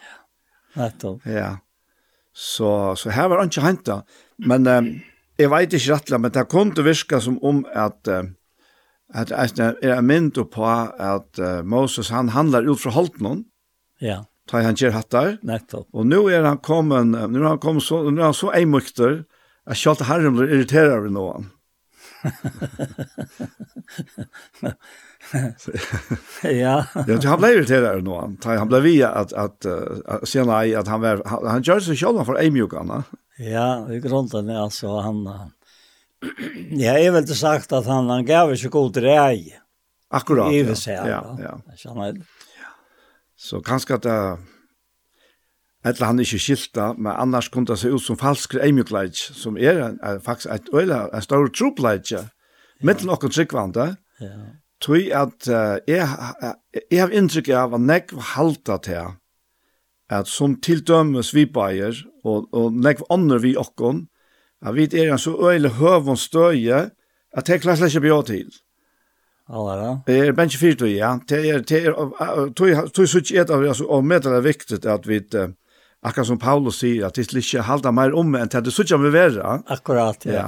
Ja. 0.74 0.82
Nettopp. 0.82 1.26
Ja. 1.26 1.58
Så 2.32 2.96
så 2.96 3.10
här 3.10 3.28
var 3.28 3.42
inte 3.42 3.60
hänt 3.60 3.88
men 4.36 4.66
um, 4.66 5.00
jag 5.36 5.50
vet 5.50 5.72
inte 5.72 5.92
rättla 5.92 6.18
men 6.18 6.30
det 6.30 6.44
kunde 6.44 6.82
virka 6.82 7.20
som 7.20 7.38
om 7.42 7.66
att 7.74 8.08
Uh, 8.08 8.22
at 9.12 9.56
det 9.56 9.74
er 9.84 9.98
en 9.98 10.06
mynd 10.08 10.38
på 10.52 10.64
at 10.66 11.40
uh, 11.40 11.62
Moses 11.64 12.08
han 12.12 12.32
handlar 12.32 12.68
ut 12.68 12.80
fra 12.80 12.90
Holtnon. 12.96 13.44
Ja. 14.00 14.24
Ta 14.50 14.62
han 14.64 14.76
gjør 14.78 14.96
hattar. 14.96 15.36
Nettopp. 15.46 15.88
Og 15.94 16.06
nå 16.08 16.28
er 16.32 16.42
han 16.48 16.58
kommet, 16.64 17.06
nå 17.12 17.42
er 17.42 17.48
han 17.52 17.62
kommet 17.62 17.84
så, 17.86 18.02
nå 18.08 18.18
er 18.20 18.30
han 18.30 18.36
så 18.36 18.50
eimukter, 18.56 19.24
at 19.68 19.78
kjalt 19.78 20.02
herren 20.08 20.34
blir 20.36 20.50
irriterer 20.50 20.96
over 20.98 21.10
noen. 21.12 21.44
ja. 26.42 26.76
ja, 26.86 27.16
han 27.28 27.40
ble 27.40 27.52
irriterer 27.54 27.92
over 27.92 28.04
noen. 28.06 28.36
Ta 28.42 28.48
han 28.58 28.70
ble 28.70 28.80
via 28.84 29.08
at, 29.22 29.30
at, 29.32 29.58
at, 29.66 30.02
at, 30.18 30.34
nei, 30.48 30.66
at 30.78 30.90
han, 30.90 31.00
var, 31.04 31.22
han, 31.28 31.40
han 31.54 31.66
gjør 31.66 31.80
seg 31.86 31.96
selv 32.02 32.24
for 32.26 32.36
eimukene. 32.42 32.98
Ja, 33.42 33.86
i 33.90 33.98
grunden 34.02 34.50
er 34.50 34.64
altså 34.66 34.88
han... 35.06 35.18
Uh, 35.28 35.48
ja, 36.84 36.94
jeg 36.98 37.12
ville 37.14 37.36
sagt 37.36 37.72
at 37.72 37.88
han, 37.90 38.10
han 38.10 38.26
gav 38.26 38.52
ikke 38.54 38.70
god 38.72 39.02
rei. 39.02 39.52
Akkurat, 40.12 40.52
ja. 40.52 40.74
Seg, 40.76 40.98
ja, 41.08 41.20
ja. 41.40 41.56
ja. 41.84 42.12
Så 43.36 43.62
kanskje 43.64 43.96
at 43.96 44.06
det 44.06 44.16
Eller 45.84 46.06
han 46.06 46.20
ikke 46.22 46.38
skilta, 46.38 46.92
men 46.94 47.10
annars 47.18 47.48
kunne 47.50 47.66
det 47.66 47.80
se 47.80 47.88
ut 47.90 48.02
som 48.02 48.14
falsk 48.14 48.54
eimjukleid, 48.54 49.16
som 49.18 49.56
er, 49.58 49.80
en, 49.82 49.96
er 49.98 50.20
faktisk 50.22 50.52
et 50.54 50.68
øyla, 50.70 51.08
en 51.10 51.22
stor 51.22 51.48
trupleid, 51.50 52.06
ja. 52.12 52.20
mittel 52.86 53.10
nokon 53.10 53.30
tryggvande, 53.34 53.88
ja. 54.20 54.30
tog 54.78 55.10
at 55.10 55.48
uh, 55.50 55.82
jeg, 55.90 56.06
jeg 56.86 57.00
har 57.00 57.10
inntrykk 57.10 57.50
av 57.58 57.74
at 57.74 57.82
nekv 57.82 58.22
halta 58.36 58.78
til 58.78 59.10
at 60.06 60.30
som 60.30 60.54
til 60.62 60.84
dømes 60.86 61.34
vi 61.34 61.48
bæger, 61.50 61.98
og, 62.22 62.46
og 62.54 62.78
nekv 62.78 63.02
ånder 63.10 63.42
vi 63.42 63.56
okkon, 63.58 64.04
at 64.62 64.74
vi 64.76 64.84
er 64.86 65.12
en 65.12 65.18
så 65.18 65.32
øyelig 65.50 65.70
høvån 65.78 66.16
støye, 66.16 66.90
at 67.32 67.46
det 67.46 67.62
klarer 67.62 67.86
ikke 67.86 68.00
bjør 68.00 68.22
til. 68.22 68.52
Allra. 69.52 69.96
Det 70.06 70.18
er 70.18 70.36
bensje 70.36 70.58
fyrt 70.60 70.82
og 70.82 70.90
ja. 70.90 71.16
Det 71.28 71.40
er, 71.50 71.64
det 71.66 71.80
er, 71.84 72.86
tog 72.94 73.08
så 73.08 73.20
ikke 73.20 73.40
et 73.42 73.50
av 73.50 73.64
det, 73.64 73.74
og 73.82 74.04
med 74.06 74.22
det 74.24 74.32
er 74.32 74.44
viktig 74.44 74.78
at 74.88 75.08
vi, 75.08 75.18
akkurat 76.02 76.28
som 76.28 76.38
Paulus 76.38 76.78
sier, 76.80 77.06
at 77.06 77.18
det 77.18 77.26
ikke 77.28 77.64
halda 77.66 77.92
mer 77.92 78.14
om 78.16 78.36
enn 78.38 78.52
til 78.52 78.64
det 78.64 78.74
så 78.74 78.86
ikke 78.86 79.00
vi 79.02 79.12
være. 79.16 79.58
Akkurat, 79.66 80.26
ja. 80.26 80.32
ja. 80.32 80.46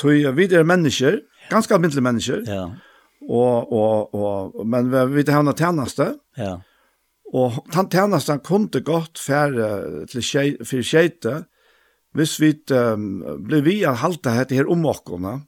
Tog 0.00 0.16
vi 0.36 0.48
er 0.48 0.64
mennesker, 0.64 1.20
ganske 1.50 1.74
alminnelige 1.74 2.06
mennesker, 2.06 2.42
ja. 2.48 2.64
og, 3.28 3.72
og, 3.72 4.14
og, 4.14 4.66
men 4.66 4.90
vi 5.12 5.22
er 5.26 5.36
henne 5.36 5.54
tjeneste, 5.54 6.14
ja. 6.38 6.56
og 7.34 7.62
den 7.74 7.90
tjenesten 7.92 8.40
kunne 8.40 8.82
godt 8.82 9.20
fære 9.20 10.06
til 10.08 10.24
skjeite, 10.24 11.42
hvis 12.16 12.36
vi 12.42 12.54
um, 12.74 13.20
ble 13.46 13.60
vi 13.66 13.80
å 13.86 13.94
halte 14.00 14.32
dette 14.34 14.56
her 14.58 14.70
om 14.70 14.86
åkene, 14.90 15.38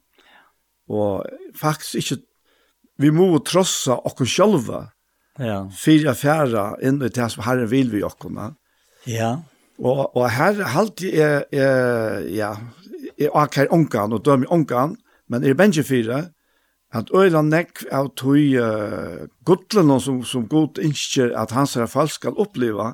og 0.91 1.23
faktisk 1.57 1.99
ikke, 1.99 2.19
vi 3.01 3.09
må 3.15 3.29
trossa 3.47 3.97
åkene 4.07 4.29
sjølve, 4.29 4.83
ja. 5.41 5.63
fire 5.73 6.13
fjære 6.15 6.67
inn 6.85 7.01
i 7.01 7.09
det 7.09 7.29
som 7.33 7.43
Herren 7.47 7.71
vil 7.71 7.89
vi 7.91 8.03
åkene. 8.05 8.53
Ja. 9.09 9.35
Og, 9.81 10.05
og 10.13 10.27
her 10.29 10.61
halte 10.75 11.09
jeg, 11.09 11.47
jeg, 11.51 12.29
ja, 12.37 12.53
jeg 13.17 13.33
åker 13.33 13.73
åkene 13.73 14.19
og 14.19 14.25
dømer 14.25 14.53
åkene, 14.53 14.99
men 15.31 15.45
er 15.47 15.57
bensje 15.57 15.85
fire, 15.87 16.27
at 16.93 17.09
øyla 17.09 17.41
nekk 17.41 17.87
av 17.91 18.11
tog 18.19 18.37
uh, 18.37 19.23
gudlen 19.47 19.95
som, 19.99 20.19
som 20.27 20.45
god 20.47 20.77
innskjer 20.83 21.33
at 21.39 21.55
hans 21.55 21.73
her 21.79 21.89
folk 21.89 22.13
skal 22.13 22.37
oppleva, 22.37 22.93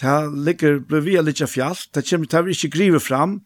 Det 0.00 0.16
ligger 0.46 0.80
blir 0.88 1.04
vi 1.04 1.16
litt 1.20 1.42
fjallt. 1.44 1.90
Det 1.94 2.06
kommer 2.08 2.30
til 2.30 2.48
å 2.48 2.54
ikke 2.54 2.72
grive 2.76 3.00
fram. 3.00 3.40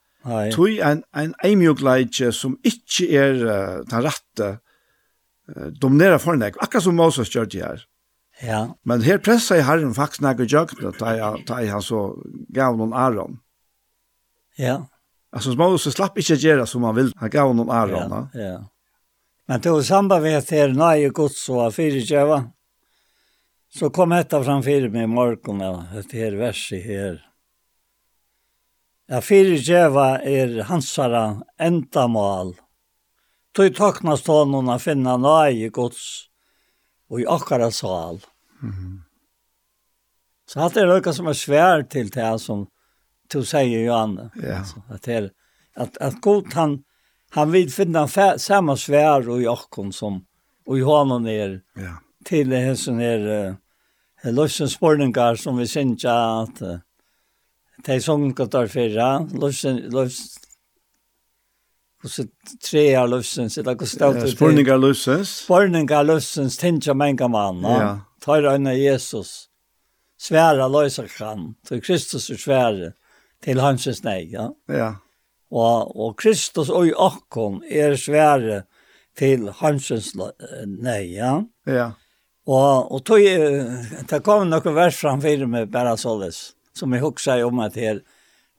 Tui 0.54 0.78
ein 0.80 1.02
en 1.12 1.34
eimjogleidje 1.44 2.30
som 2.32 2.54
ikke 2.64 3.08
er 3.12 3.40
uh, 3.44 3.80
den 3.90 4.04
rette 4.06 4.46
uh, 4.54 5.66
dominerer 5.80 6.18
for 6.22 6.38
nek. 6.40 6.56
Akkurat 6.62 6.86
som 6.86 6.96
Moses 6.96 7.32
gjør 7.34 7.50
det 7.50 7.64
her. 7.64 7.84
Ja. 8.42 8.60
Men 8.84 9.04
her 9.04 9.20
pressa 9.22 9.58
jeg 9.58 9.66
herren 9.68 9.94
faktisk 9.94 10.24
nek 10.24 10.40
og 10.42 10.50
jøkna 10.50 10.94
ta 10.96 11.12
jeg 11.14 11.44
da 11.48 11.60
jeg 11.62 11.82
så 11.86 12.06
gav 12.54 12.78
noen 12.78 12.96
Aron. 12.96 13.38
Ja. 14.58 14.80
Altså 15.34 15.54
Moses 15.58 15.94
slapp 15.94 16.18
ikke 16.18 16.38
gjøre 16.40 16.66
som 16.66 16.86
han 16.88 16.96
vil. 16.96 17.12
Han 17.20 17.30
gav 17.30 17.52
noen 17.54 17.70
Aron 17.70 18.16
ja, 18.16 18.24
ja. 18.40 18.58
Men 19.46 19.60
det 19.60 19.72
var 19.74 19.82
samband 19.84 20.22
med 20.24 20.38
at 20.38 20.48
det 20.48 20.58
er 20.58 20.72
nøye 20.72 21.10
gods 21.12 21.42
og 21.52 21.72
fyrtjøva. 21.76 22.40
Så 23.78 23.90
kom 23.90 24.12
etta 24.12 24.44
framfyrir 24.44 24.88
mig 24.88 25.02
i 25.02 25.06
morgon, 25.10 25.60
ja, 25.60 25.86
et 25.98 26.12
her 26.14 26.36
verset 26.38 26.84
her. 26.84 27.16
Ja, 29.10 29.18
fyrir 29.20 29.58
djeva 29.58 30.20
er 30.22 30.60
hansara 30.68 31.42
endamal. 31.58 32.52
Tøy 33.54 33.72
taknast 33.74 34.30
honom 34.30 34.70
a 34.70 34.78
finna 34.78 35.16
nøye 35.18 35.72
gods 35.74 36.04
og 37.10 37.24
i 37.24 37.26
akkara 37.26 37.70
sal. 37.70 38.20
Mm 38.62 38.70
-hmm. 38.70 38.94
Så 40.46 40.60
hatt 40.60 40.76
er 40.76 40.86
noe 40.86 41.12
som 41.12 41.26
er 41.26 41.32
svær 41.32 41.82
til 41.82 42.10
det 42.10 42.40
som 42.40 42.66
du 43.32 43.44
sier, 43.44 43.84
Johanne. 43.84 44.30
Ja. 44.42 44.58
Altså, 44.58 44.82
at, 44.90 45.06
her, 45.06 45.30
at, 45.76 45.96
at 46.00 46.20
god 46.20 46.52
han, 46.52 46.84
han 47.30 47.52
vil 47.52 47.70
finna 47.70 48.06
samme 48.38 48.76
svær 48.76 49.28
og 49.28 49.42
i 49.42 49.46
akkon 49.46 49.92
som 49.92 50.26
og 50.66 50.78
i 50.78 50.80
honom 50.80 51.26
er 51.26 51.60
ja. 51.76 51.96
til 52.24 52.52
hessen 52.52 53.00
er 53.00 53.56
løsens 54.32 54.78
spurningar 54.78 55.36
som 55.36 55.58
vi 55.58 55.66
synes 55.68 56.04
at 56.08 56.62
de 57.84 58.00
sunga 58.00 58.46
tar 58.48 58.70
fyrra, 58.72 59.08
løsens, 59.34 59.92
løsens, 59.92 60.38
hvordan 62.04 62.28
tre 62.60 62.84
er 62.92 63.08
løsens, 63.08 63.58
eller 63.58 63.74
hvordan 63.74 63.90
stått 63.90 64.20
det 64.20 64.26
til. 64.28 64.36
Spårningar 64.36 64.80
løsens. 64.80 65.32
Spårningar 65.44 66.04
løsens, 66.04 66.56
tenker 66.60 66.94
mange 66.94 67.28
mann, 67.28 67.64
ja. 67.64 67.90
tar 68.24 68.46
øyne 68.52 68.76
Jesus, 68.76 69.48
Svära 70.20 70.68
løser 70.70 71.08
kan. 71.18 71.54
til 71.66 71.82
Kristus 71.82 72.30
er 72.30 72.36
svære, 72.36 72.92
til 73.42 73.60
hansens 73.60 74.04
nei, 74.04 74.30
ja. 74.32 74.48
Ja. 74.68 74.94
Og, 75.50 75.96
og 75.96 76.16
Kristus 76.16 76.70
og 76.70 76.86
i 76.88 76.94
akkon 76.96 77.60
er 77.68 77.96
svære 77.96 78.62
til 79.18 79.50
hansens 79.58 80.14
nei, 80.14 81.02
ja. 81.16 81.42
Ja. 81.66 81.90
Og, 82.44 82.92
og 82.92 83.00
tog, 83.08 83.24
det 83.24 84.20
kom 84.24 84.44
noen 84.50 84.76
vers 84.76 84.98
framfor 85.00 85.46
meg 85.48 85.70
bare 85.72 85.96
såles, 85.96 86.52
som 86.76 86.92
jeg 86.92 87.04
husker 87.04 87.44
om 87.46 87.62
at 87.64 87.78
her, 87.80 88.02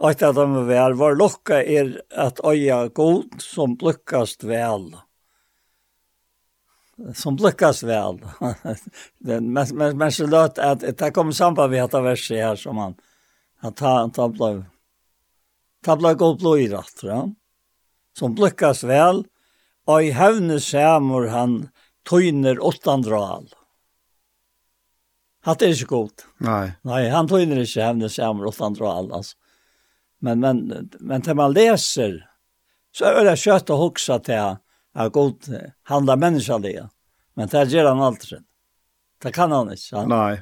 og 0.01 0.11
at 0.11 0.23
de 0.35 0.45
vel 0.67 0.95
var 0.97 1.15
lukka 1.15 1.61
er 1.61 1.93
at 2.11 2.41
øya 2.43 2.87
god 2.97 3.37
som 3.43 3.75
blukkast 3.79 4.43
vel. 4.43 4.89
Som 7.15 7.37
blukkast 7.37 7.85
vel. 7.85 8.17
men, 9.27 9.53
men, 9.53 9.97
men 9.97 10.11
så 10.11 10.27
løt 10.27 10.59
at 10.59 10.81
det 10.83 11.11
kom 11.13 11.31
samband 11.33 11.71
med 11.71 11.83
dette 11.83 12.01
verset 12.03 12.41
her 12.41 12.59
som 12.59 12.81
han, 12.81 12.97
at 13.61 13.79
han, 13.85 14.11
han 14.17 14.33
ble, 14.33 14.49
han 15.85 16.01
ble 16.01 16.15
god 16.19 16.41
blod 16.41 16.63
i 16.63 16.69
rett, 16.73 17.05
ja? 17.05 17.21
som 18.17 18.33
blukkast 18.35 18.87
vel, 18.89 19.23
og 19.85 20.01
i 20.01 20.11
hevne 20.15 20.57
samur 20.63 21.29
han 21.29 21.67
tøyner 22.09 22.57
åttan 22.63 23.05
hatt 25.45 25.63
er 25.63 25.73
ikke 25.73 25.91
godt. 25.91 26.25
Nei. 26.43 26.73
Nei, 26.87 27.01
han 27.13 27.29
tøyner 27.29 27.61
ikke 27.61 27.85
hevne 27.85 28.09
samer 28.11 28.49
og 28.49 28.61
andre 28.65 28.87
og 28.89 29.13
altså. 29.19 29.35
Men, 30.25 30.39
men, 30.41 30.89
men 30.99 31.21
til 31.21 31.37
man 31.37 31.53
leser, 31.53 32.17
så 32.95 33.11
er 33.11 33.27
det 33.27 33.37
kjøtt 33.41 33.69
å 33.69 33.77
hoksa 33.77 34.17
til 34.25 34.55
at 34.95 35.13
god 35.13 35.49
handler 35.91 36.21
mennesker 36.21 36.61
det. 36.63 36.79
Men 37.35 37.51
det 37.51 37.65
gjør 37.73 37.91
han 37.91 38.03
aldri. 38.07 38.39
Det 39.21 39.33
kan 39.35 39.51
han 39.51 39.73
ikke. 39.73 39.99
Han. 39.99 40.11
Nei. 40.11 40.35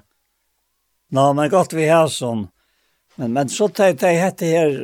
Nå, 1.14 1.26
men 1.38 1.50
godt 1.52 1.74
vi 1.76 1.88
har 1.90 2.08
sånn. 2.10 2.48
Men, 3.20 3.34
men 3.36 3.50
så 3.54 3.68
tar 3.70 3.94
jeg 3.94 4.22
hette 4.22 4.50
her, 4.50 4.78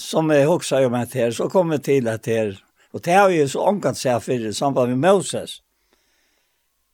som 0.00 0.32
jeg 0.32 0.48
hoksa 0.48 0.82
om 0.84 0.96
hette 0.98 1.22
her, 1.22 1.36
så 1.36 1.48
kommer 1.52 1.78
jeg 1.78 1.86
til 1.86 2.10
hette 2.10 2.40
her. 2.40 2.56
Og 2.96 3.04
det 3.04 3.16
har 3.16 3.32
jo 3.32 3.46
så 3.52 3.64
omkant 3.68 4.00
seg 4.00 4.20
for 4.24 4.48
i 4.48 4.52
samband 4.56 4.92
med 4.94 5.04
Moses. 5.04 5.60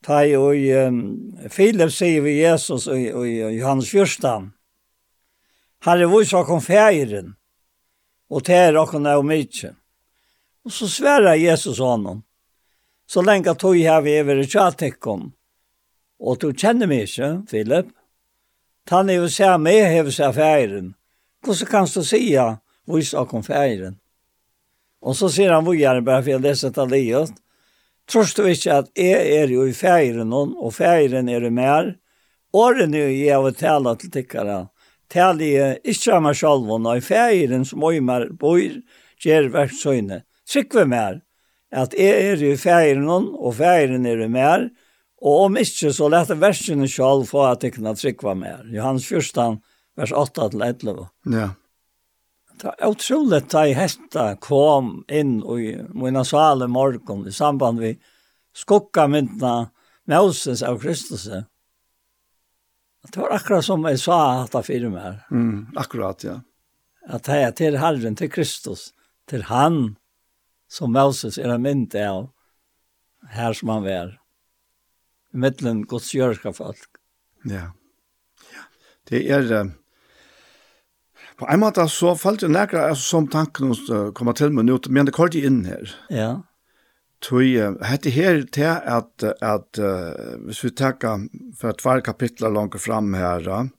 Ta 0.02 0.24
i 0.26 0.34
um, 0.34 0.96
Filip 1.50 1.92
sier 1.94 2.24
vi 2.24 2.40
Jesus 2.40 2.88
og 2.90 2.98
og, 2.98 3.22
og 3.22 3.54
Johannes 3.54 3.90
14. 3.90 4.50
Herre, 5.84 6.06
vi 6.06 6.24
sa 6.26 6.42
kom 6.46 6.60
feiren, 6.62 7.34
og 8.30 8.44
ter 8.46 8.76
og 8.78 8.90
kon 8.90 9.06
og 9.06 9.24
mykje. 9.26 9.72
Og 10.64 10.72
så 10.72 10.88
sverre 10.88 11.34
Jesus 11.38 11.78
honom. 11.78 12.22
Så 13.06 13.22
lenge 13.22 13.54
tog 13.58 13.76
jeg 13.76 14.02
vi 14.04 14.18
over 14.20 14.38
i 14.38 14.46
tjatekkom. 14.46 15.32
Og 16.22 16.38
du 16.38 16.52
kjenner 16.54 16.86
meg 16.86 17.08
ikke, 17.08 17.30
Filip. 17.50 17.90
Tan 18.86 19.10
er 19.10 19.20
jo 19.20 19.30
se 19.30 19.48
meg 19.58 19.82
hever 19.90 20.14
seg 20.14 20.34
feiren. 20.38 20.94
Hvordan 21.42 21.70
kan 21.70 21.90
du 21.90 22.02
si 22.06 22.22
vi 22.30 23.02
sa 23.02 23.24
kom 23.26 23.42
feiren? 23.42 23.98
Og 25.02 25.16
så 25.18 25.28
sier 25.30 25.50
han, 25.50 25.66
vi 25.66 25.82
er 25.82 26.00
bare 26.00 26.22
for 26.22 26.30
jeg 26.30 26.42
leser 26.42 26.70
det 26.70 26.86
livet. 26.90 27.34
Trost 28.10 28.36
du 28.36 28.46
ikke 28.48 28.82
at 28.82 28.90
jeg 28.98 29.34
er 29.38 29.52
jo 29.52 29.64
i 29.68 29.74
feiren 29.76 30.32
hon, 30.34 30.56
og 30.58 30.74
feiren 30.76 31.30
er 31.30 31.46
i 31.46 31.52
mer. 31.54 31.94
Årene 32.52 33.06
jeg 33.08 33.38
har 33.38 33.56
tala 33.56 33.94
til 33.96 34.12
tikkere, 34.12 34.66
tala 35.12 35.46
jeg 35.46 35.80
ikke 35.84 36.16
av 36.16 36.24
meg 36.26 36.36
selv, 36.36 36.68
og 36.68 36.88
i 36.96 37.04
feiren 37.04 37.64
som 37.68 37.84
jeg 37.88 38.04
mer 38.04 38.28
bor, 38.36 38.60
gjør 39.22 39.48
verksøyne. 39.54 40.22
vi 40.52 40.84
mer, 40.84 41.22
at 41.72 41.94
jeg 41.96 42.32
er 42.32 42.36
jo 42.36 42.52
i 42.52 42.60
feiren 42.60 43.08
hon, 43.08 43.30
og 43.38 43.56
feiren 43.56 44.06
er 44.06 44.20
i 44.20 44.28
mer, 44.28 44.68
og 45.22 45.46
om 45.46 45.56
ikke 45.56 45.92
så 45.94 46.08
lette 46.10 46.36
versene 46.40 46.88
selv 46.90 47.28
få 47.30 47.46
at 47.46 47.62
jeg 47.62 47.76
kan 47.76 47.96
sikve 47.96 48.34
mer. 48.34 48.66
Johannes 48.74 49.06
1, 49.12 49.60
vers 49.96 50.12
8-11. 50.12 51.06
Ja. 51.30 51.52
Det 52.60 52.70
er 52.70 52.90
utrolig 52.92 53.38
at 53.40 53.54
jeg 53.56 53.76
hette 53.78 54.24
kom 54.44 54.90
inn 55.10 55.40
i 55.40 55.72
mine 55.96 56.24
sale 56.26 56.68
morgen 56.70 57.24
i 57.26 57.32
samband 57.34 57.80
med 57.80 58.00
skukka 58.56 59.08
myndene 59.10 59.70
Moses 60.10 60.62
av 60.66 60.80
Kristus. 60.82 61.26
Det 61.26 63.18
var 63.18 63.34
akkurat 63.34 63.64
som 63.64 63.84
jeg 63.88 63.98
sa 64.02 64.18
at 64.42 64.54
det 64.54 64.64
fyrir 64.66 64.92
meg. 64.92 65.22
Mm, 65.30 65.72
akkurat, 65.78 66.24
ja. 66.26 66.38
At 67.10 67.26
jeg 67.30 67.42
er 67.48 67.54
til 67.58 67.78
Herren, 67.82 68.16
til 68.18 68.30
Kristus, 68.30 68.92
til 69.30 69.46
han 69.48 69.96
som 70.70 70.94
Moses 70.94 71.38
er 71.38 71.50
en 71.50 71.62
mynd 71.64 71.94
av 71.98 72.30
her 73.34 73.54
som 73.58 73.72
han 73.74 73.86
var. 73.86 74.16
I 75.32 75.42
middelen 75.44 75.84
godsgjørska 75.88 76.52
folk. 76.54 77.00
Ja. 77.48 77.70
ja. 78.52 78.66
Det 79.10 79.26
er... 79.30 79.54
Uh 79.62 79.78
på 81.40 81.48
en 81.48 81.62
måte 81.62 81.84
så 81.90 82.14
falt 82.18 82.42
det 82.44 82.52
nærkere 82.52 82.92
altså, 82.92 83.04
som 83.16 83.28
tanken 83.30 83.72
uh, 83.72 84.10
kommer 84.16 84.36
til 84.36 84.52
meg 84.54 84.66
nå, 84.68 84.78
men 84.90 85.09
det 85.09 85.14
kort 85.16 85.36
inn 85.38 85.62
her. 85.66 85.92
Ja. 86.12 86.30
Tui, 87.22 87.54
uh, 87.56 87.76
hette 87.86 88.12
her 88.12 88.42
til 88.52 88.68
at, 88.68 89.24
at 89.42 89.80
uh, 89.80 90.38
hvis 90.46 90.62
vi 90.66 90.72
tenker 90.76 91.28
for 91.59 91.72
et 91.72 91.84
hver 91.84 92.02
kapitler 92.04 92.52
langt 92.52 92.78
fram 92.82 93.14
her, 93.16 93.46
uh, 93.48 93.70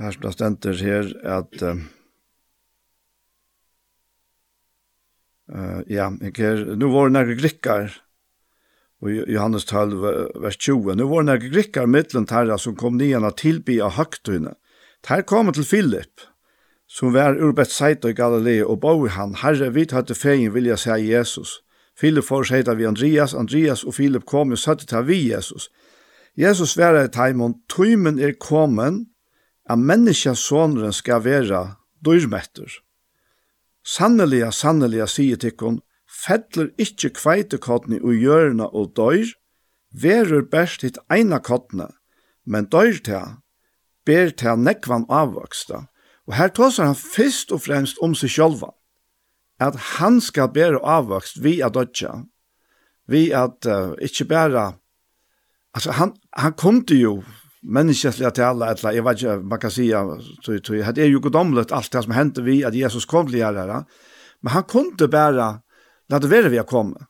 her 0.00 0.16
som 0.16 0.26
det 0.26 0.34
stender 0.36 0.82
her, 0.82 1.12
at 1.38 1.62
uh, 1.62 1.84
uh, 5.52 5.80
ja, 5.92 6.10
ikke, 6.24 6.76
nå 6.76 6.90
var 6.92 7.08
det 7.08 7.18
nærkere 7.20 7.40
grikker, 7.44 7.96
og 9.04 9.12
Johannes 9.28 9.66
12, 9.68 9.96
vers 10.40 10.56
20, 10.56 10.94
nå 10.96 11.08
var 11.08 11.22
det 11.24 11.30
nærkere 11.30 11.56
grikker 11.58 11.90
mittelen 11.90 12.28
terra 12.28 12.56
som 12.58 12.76
kom 12.76 12.96
nian 12.96 13.26
av 13.28 13.36
tilby 13.40 13.78
av 13.84 13.98
høgtøyene, 14.00 14.56
Ter 15.02 15.22
kom 15.22 15.52
til 15.52 15.64
Philip, 15.64 16.20
som 16.88 17.14
var 17.14 17.36
ur 17.36 17.52
Bethsaida 17.52 18.08
i 18.08 18.14
Galilea, 18.14 18.64
og 18.64 18.80
boi 18.80 19.08
han, 19.08 19.34
herre, 19.42 19.72
vi 19.74 19.86
tatt 19.86 20.12
feien 20.16 20.54
vilja 20.54 20.76
se 20.76 20.96
Jesus. 21.02 21.60
Philip 21.96 22.24
får 22.24 22.44
seg 22.50 22.70
vi 22.76 22.86
Andreas, 22.86 23.34
Andreas 23.34 23.84
og 23.84 23.94
Philip 23.94 24.24
kom 24.26 24.52
og 24.52 24.58
satt 24.58 24.86
til 24.86 25.06
vi 25.06 25.20
Jesus. 25.30 25.70
Jesus 26.36 26.76
var 26.76 26.98
i 27.00 27.08
taimon, 27.08 27.60
tøymen 27.68 28.18
er 28.18 28.36
kommen, 28.36 29.06
at 29.68 29.78
menneskja 29.78 30.34
sonren 30.34 30.92
skal 30.92 31.24
være 31.24 31.62
dyrmetter. 32.04 32.68
Sanneliga, 33.86 34.50
sanneliga, 34.52 35.06
sier 35.06 35.38
tikkun, 35.40 35.80
fettler 36.06 36.68
ikkje 36.78 37.14
kveitekottene 37.16 38.02
og 38.02 38.14
hjørna 38.20 38.68
og 38.68 38.92
døyr, 38.98 39.32
verur 39.96 40.44
best 40.50 40.84
hitt 40.84 40.98
eina 41.10 41.38
kottene, 41.40 41.88
men 42.44 42.68
døyr 42.70 43.00
til 43.06 43.36
ber 44.06 44.32
til 44.38 44.62
nekvan 44.62 45.06
avvoksta, 45.10 45.84
og 46.26 46.34
her 46.34 46.50
tåsar 46.54 46.90
han 46.90 46.98
fyrst 46.98 47.52
og 47.54 47.62
fremst 47.66 48.00
om 48.02 48.14
seg 48.18 48.32
sjálva, 48.34 48.72
at 49.62 49.76
han 49.96 50.20
skal 50.20 50.50
bære 50.52 50.82
avvokst 50.82 51.40
vi 51.42 51.60
at 51.64 51.74
dødja, 51.74 52.12
vi 53.08 53.30
at 53.30 53.66
uh, 53.70 53.94
ikkje 54.02 54.28
bæra, 54.28 54.66
altså 55.74 55.94
han, 55.98 56.14
han 56.34 56.56
kom 56.58 56.82
til 56.86 57.00
jo 57.00 57.12
menneskesliga 57.66 58.30
til 58.30 58.46
alla, 58.46 58.70
etla, 58.74 58.92
jeg 58.94 59.04
vet 59.04 59.22
ikke, 59.22 59.36
man 59.42 59.60
kan 59.60 59.72
sija, 59.74 60.02
det 60.46 61.02
er 61.02 61.10
jo 61.10 61.22
godomlet 61.22 61.72
alt 61.74 61.92
det 61.92 62.04
som 62.04 62.14
hendte 62.14 62.44
vi, 62.46 62.60
at 62.66 62.76
Jesus 62.76 63.06
kom 63.08 63.30
til 63.30 63.42
her, 63.42 63.84
men 64.42 64.52
han 64.52 64.66
kunde 64.68 65.08
bæra, 65.10 65.52
la 66.10 66.18
det 66.18 66.30
være 66.30 66.50
vi 66.50 66.60
har 66.60 66.68
kommet, 66.68 67.02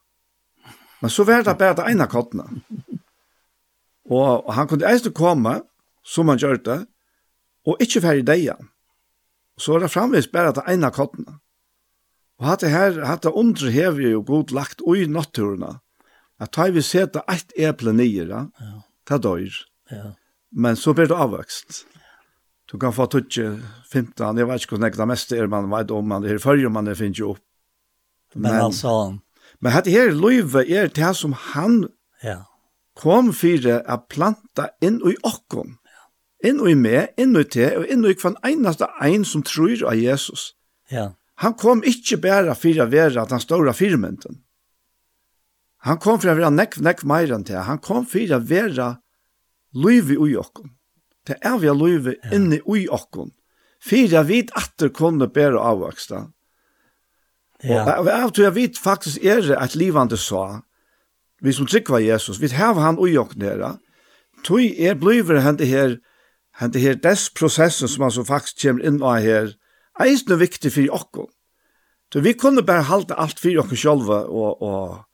men 1.01 1.11
så 1.11 1.25
var 1.25 1.43
det 1.45 1.59
bare 1.59 1.77
det 1.77 1.89
ene 1.91 2.07
kottene, 2.09 2.47
og 4.11 4.53
han 4.55 4.69
kunde 4.69 4.87
eisne 4.89 5.13
komme, 5.13 5.61
som 6.07 6.31
han 6.31 6.41
gjør 6.41 6.61
det, 6.63 6.79
og 7.67 7.83
ikke 7.83 8.03
ferdig 8.05 8.39
igjen. 8.45 8.71
Så 9.59 9.75
er 9.77 9.87
det 9.87 9.93
framvis 9.95 10.29
bare 10.31 10.53
til 10.55 10.69
ene 10.71 10.93
kottene. 10.95 11.39
Og 12.37 12.51
hatt 12.51 12.63
det 12.63 12.71
her, 12.75 13.01
hatt 13.09 13.25
det 13.25 13.33
undre 13.33 13.73
hever 13.73 14.11
jo 14.11 14.23
god 14.27 14.53
lagt 14.55 14.85
ui 14.85 15.07
natturene, 15.09 15.79
at 16.37 16.53
da 16.53 16.69
vi 16.69 16.85
seta 16.85 17.25
ett 17.33 17.55
eple 17.57 17.95
nye, 17.97 18.27
ja. 18.29 18.73
ta 19.09 19.19
døyr. 19.19 19.55
Ja. 19.91 20.13
Men 20.53 20.77
så 20.77 20.93
blir 20.95 21.09
det 21.09 21.17
avvøkst. 21.17 21.85
Du 22.67 22.77
kan 22.83 22.93
få 22.93 23.07
tutje 23.07 23.55
15, 23.93 24.39
jeg 24.39 24.49
vet 24.49 24.65
ikke 24.65 24.77
hvordan 24.77 24.99
det 24.99 25.09
meste 25.09 25.39
er 25.39 25.49
man 25.49 25.71
vet 25.71 25.93
om, 25.95 26.09
man 26.09 26.25
det 26.25 26.35
er 26.35 26.43
før 26.43 26.69
man 26.69 26.89
det 26.89 26.99
finnes 26.99 27.21
jo 27.23 27.37
opp. 27.37 27.45
Men, 28.35 28.51
men 28.53 28.65
altså... 28.69 28.93
Men 29.63 29.73
hatt 29.73 29.89
her 29.89 30.11
løyve 30.13 30.67
er 30.69 30.91
det 30.93 31.13
som 31.17 31.33
han 31.55 31.87
ja. 32.21 32.43
kom 32.99 33.31
for 33.33 33.65
å 33.65 33.97
planta 34.11 34.69
inn 34.85 34.99
i 35.07 35.15
okken 35.25 35.79
inn 36.47 36.63
og 36.63 36.71
i 36.71 36.77
meg, 36.79 37.13
inn 37.21 37.37
og 37.37 37.47
i 37.47 37.51
te, 37.57 37.69
og 37.79 37.87
inn 37.91 38.05
og 38.07 38.15
i 38.15 38.19
kvann 38.19 38.39
einaste 38.47 38.89
ein 39.03 39.25
som 39.27 39.45
tror 39.47 39.83
av 39.91 39.99
Jesus. 39.99 40.53
Ja. 40.93 41.11
Han 41.43 41.57
kom 41.61 41.83
ikkje 41.85 42.21
bæra 42.23 42.55
fyrir 42.57 42.87
å 42.87 42.91
være 42.93 43.21
at 43.23 43.33
han 43.35 43.43
ståra 43.43 43.75
firmynden. 43.77 44.41
Han 45.87 46.01
kom 46.03 46.21
fyrir 46.21 46.35
å 46.35 46.41
være 46.41 46.55
nekv, 46.55 46.81
nekv 46.83 47.05
meir 47.07 47.35
enn 47.35 47.45
te. 47.47 47.59
Han 47.63 47.83
kom 47.83 48.07
fyrir 48.09 48.39
å 48.39 48.45
være 48.47 48.95
luivi 49.77 50.17
ui 50.17 50.33
okkon. 50.41 50.73
Det 51.27 51.37
er 51.45 51.59
vi 51.61 51.69
a 51.69 51.75
luivi 51.75 52.15
ja. 52.17 52.33
inni 52.37 52.63
ui 52.65 52.87
okkon. 52.89 53.35
Fyrir 53.83 54.23
å 54.23 54.25
vit 54.27 54.51
atter 54.57 54.91
kunne 54.95 55.29
bæra 55.31 55.61
avvaksta. 55.73 56.25
Ja. 57.65 57.85
Og 57.99 58.09
av 58.13 58.33
til 58.35 58.47
jeg 58.47 58.57
vit 58.57 58.81
faktisk 58.81 59.23
er 59.25 59.43
det 59.45 59.59
at 59.61 59.77
livande 59.79 60.19
sa, 60.21 60.63
vi 61.45 61.53
som 61.53 61.69
trykva 61.69 62.01
Jesus, 62.01 62.41
vi 62.41 62.51
hava 62.57 62.85
han 62.85 63.01
ui 63.01 63.17
okkon 63.21 63.45
her, 63.45 63.65
tog 64.45 64.63
er 64.63 64.97
bliver 64.97 65.43
hente 65.45 65.69
her, 65.69 65.99
Han 66.57 66.73
det 66.73 66.81
her 66.81 66.97
dess 66.97 67.29
prosessen 67.31 67.89
som 67.89 68.07
altså 68.07 68.25
faktisk 68.25 68.63
kommer 68.63 68.87
inn 68.89 69.03
av 69.05 69.21
her, 69.25 69.53
er 70.01 70.13
ikke 70.13 70.33
noe 70.33 70.41
viktig 70.41 70.73
for 70.73 70.97
oss. 70.97 71.33
Så 72.13 72.23
vi 72.23 72.33
kunne 72.39 72.65
bare 72.65 72.87
halte 72.89 73.19
alt 73.19 73.41
for 73.43 73.61
oss 73.61 73.81
selv, 73.81 74.09
og, 74.09 74.63
og, 74.63 75.05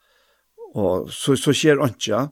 og 0.74 1.10
så, 1.10 1.34
så 1.36 1.54
skjer 1.56 1.82
ikke. 1.86 2.26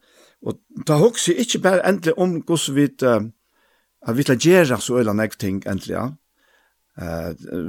Og 0.46 0.60
da 0.86 0.98
husker 1.00 1.32
jeg 1.32 1.46
ikke 1.46 1.62
bare 1.64 1.86
endelig 1.88 2.14
om 2.18 2.38
hvordan 2.46 2.76
vi, 2.76 2.86
uh, 3.02 4.14
vi 4.16 4.26
skal 4.26 4.40
gjøre 4.46 4.80
så 4.80 5.00
øyne 5.00 5.22
jeg 5.22 5.38
ting 5.38 5.62
endelig, 5.66 5.96
ja. 5.96 6.08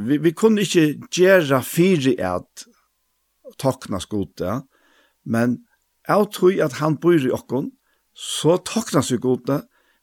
Vi, 0.08 0.18
vi 0.18 0.32
kunne 0.36 0.62
ikke 0.62 1.08
gjøre 1.14 1.62
fire 1.64 2.16
at 2.36 2.66
takna 3.62 4.00
skote, 4.02 4.62
men 5.24 5.62
jeg 6.08 6.28
tror 6.34 6.64
at 6.66 6.74
han 6.82 6.98
bor 6.98 7.16
i 7.16 7.32
oss, 7.32 7.70
så 8.18 8.58
takna 8.66 9.04
seg 9.06 9.22
gode, 9.24 9.62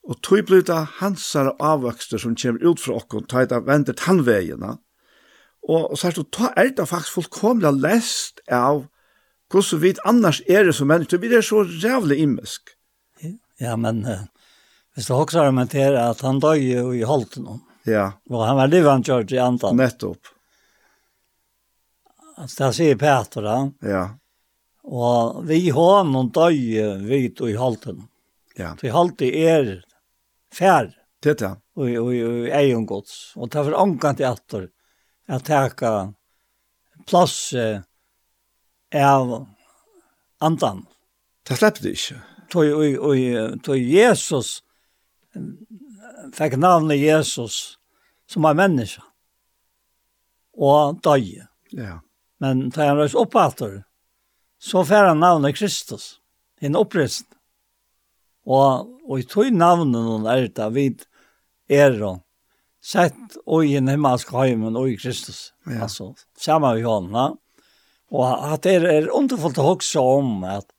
Og 0.09 0.20
tog 0.24 0.47
blir 0.48 0.64
det 0.64 0.78
hansar 1.02 1.51
avvøkster 1.60 2.20
som 2.22 2.36
kommer 2.39 2.64
ut 2.64 2.80
fra 2.80 2.97
okken, 2.97 3.26
ta 3.28 3.44
det 3.44 3.60
vender 3.66 3.97
tannveiene. 3.97 4.78
Og, 5.68 5.90
og 5.93 5.98
særlig, 6.01 6.24
ta 6.32 6.52
er 6.56 6.72
det 6.76 6.89
faktisk 6.89 7.18
fullkomlig 7.18 7.74
lest 7.76 8.40
av 8.48 8.86
hvordan 9.52 9.82
vi 9.82 9.93
annars 10.09 10.40
er 10.48 10.64
det 10.68 10.74
som 10.76 10.89
mennesker. 10.89 11.20
Vi 11.20 11.32
er 11.35 11.44
så 11.44 11.62
rævlig 11.64 12.20
imisk. 12.24 12.74
Ja, 13.59 13.74
men 13.76 14.05
uh, 14.06 14.24
hvis 14.94 15.09
du 15.09 15.14
også 15.16 15.43
argumenterer 15.43 15.98
at 16.10 16.20
han 16.24 16.40
døg 16.40 16.62
jo 16.62 16.93
i 16.94 17.05
holden 17.09 17.48
om. 17.56 17.62
Ja. 17.89 18.12
Og 18.30 18.44
han 18.47 18.59
var 18.59 18.70
livende 18.70 19.09
kjørt 19.09 19.32
i 19.32 19.40
andan. 19.43 19.76
Nettopp. 19.80 20.30
Altså, 22.39 22.68
det 22.68 22.70
sier 22.76 23.01
Peter 23.01 23.44
da. 23.44 23.56
Ja. 23.82 24.05
Og 24.89 25.43
vi 25.48 25.60
har 25.74 26.06
noen 26.09 26.30
døg 26.32 26.60
vidt 27.09 27.43
i 27.44 27.56
holden. 27.59 28.06
Ja. 28.59 28.72
Så 28.78 28.89
i 28.89 28.94
holden 28.94 29.35
er 29.35 29.72
fær. 30.54 30.92
Det 31.22 31.34
er 31.34 31.38
det. 31.40 31.54
Og, 31.78 31.88
og, 32.00 32.12
og 32.12 32.48
egen 32.60 32.86
gods. 32.86 33.32
Og 33.36 33.50
ta 33.50 33.64
for 33.66 33.76
ankan 33.78 34.18
til 34.18 34.28
atter 34.28 34.68
at 35.28 35.44
teka 35.44 35.92
plass 37.08 37.52
av 38.94 39.34
andan. 40.40 40.86
Det 41.48 41.58
slipper 41.58 41.84
det 41.84 41.94
ikke. 41.96 42.20
Toi, 42.48 42.66
oi, 42.72 42.90
oi, 42.96 43.20
toi 43.64 43.76
Jesus 43.76 44.62
fikk 46.34 46.56
navnet 46.60 47.00
Jesus 47.00 47.78
som 48.28 48.46
er 48.48 48.56
menneske 48.56 49.04
og 50.58 51.00
døg. 51.04 51.44
Ja. 51.76 52.00
Men 52.42 52.68
da 52.74 52.90
han 52.90 52.98
røys 52.98 53.16
opp 53.18 53.36
atter. 53.38 53.82
så 54.58 54.84
får 54.84 55.12
han 55.12 55.20
navnet 55.20 55.56
Kristus, 55.56 56.20
en 56.60 56.76
oppristning. 56.76 57.38
Og, 58.48 58.88
og 59.04 59.20
i 59.20 59.26
tog 59.28 59.52
navnet 59.52 59.92
noen 59.92 60.26
er 60.30 60.48
det 60.48 60.70
vid 60.72 61.04
og 61.68 62.22
sett 62.80 63.36
og 63.44 63.66
i 63.66 63.74
en 63.76 63.90
himmelsk 63.90 64.30
heimen 64.32 64.78
og 64.78 64.88
i 64.88 64.96
Kristus. 64.96 65.50
Ja. 65.66 65.84
Altså, 65.84 66.14
samme 66.38 66.72
vi 66.78 66.86
hånda. 66.86 67.34
Og 68.08 68.24
at 68.54 68.64
det 68.64 68.78
er 68.88 69.10
underfullt 69.12 69.60
å 69.60 69.74
huske 69.74 70.00
om 70.00 70.46
at 70.48 70.70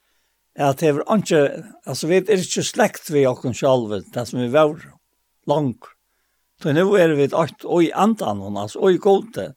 at 0.60 0.82
det 0.82 0.90
er 0.90 0.98
ikke, 1.16 1.42
altså 1.88 2.08
vi 2.10 2.18
er 2.20 2.42
ikke 2.42 2.66
slekt 2.68 3.08
vi 3.14 3.22
okken 3.30 3.54
selv, 3.56 3.94
det 4.12 4.26
som 4.28 4.42
vi 4.42 4.50
var 4.52 4.74
langt. 5.48 5.88
Så 6.60 6.74
nå 6.76 6.84
er 7.00 7.14
vi 7.16 7.30
alt, 7.32 7.64
og 7.64 7.86
i 7.86 7.94
andan 7.96 8.42
altså, 8.58 8.82
og 8.82 8.98
i 8.98 9.00
gode. 9.00 9.54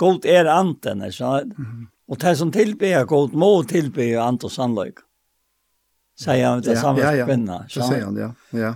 God 0.00 0.26
er 0.26 0.50
anden, 0.50 1.04
ikke 1.06 1.16
sant? 1.16 1.58
Mm 1.58 1.66
-hmm. 1.66 1.86
Og 2.08 2.20
det 2.20 2.38
som 2.38 2.50
tilbyr 2.52 3.04
god 3.04 3.32
må 3.32 3.62
tilbyr 3.62 4.18
and 4.18 4.44
og 4.44 4.50
sannløyga 4.50 5.02
säger 6.24 6.46
han 6.46 6.60
det 6.60 6.76
samma 6.76 7.00
ja, 7.00 7.14
ja. 7.14 7.26
kvinna. 7.26 7.64
Så 7.68 7.82
säger 7.82 8.04
han, 8.04 8.16
ja. 8.16 8.58
ja. 8.58 8.74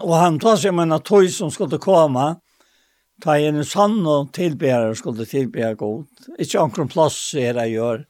Och 0.00 0.14
han 0.14 0.38
tar 0.38 0.56
sig 0.56 0.72
med 0.72 0.92
en 0.92 1.00
toj 1.00 1.28
som 1.28 1.50
skulle 1.50 1.78
komma. 1.78 2.36
Ta 3.22 3.38
en 3.38 3.64
sann 3.64 4.06
och 4.06 4.32
tillbärare 4.32 4.94
skulle 4.94 5.26
tillbära 5.26 5.74
god. 5.74 6.06
Inte 6.38 6.58
omkring 6.58 6.88
plats 6.88 7.34
är 7.34 7.54
det 7.54 7.66
gör. 7.66 8.06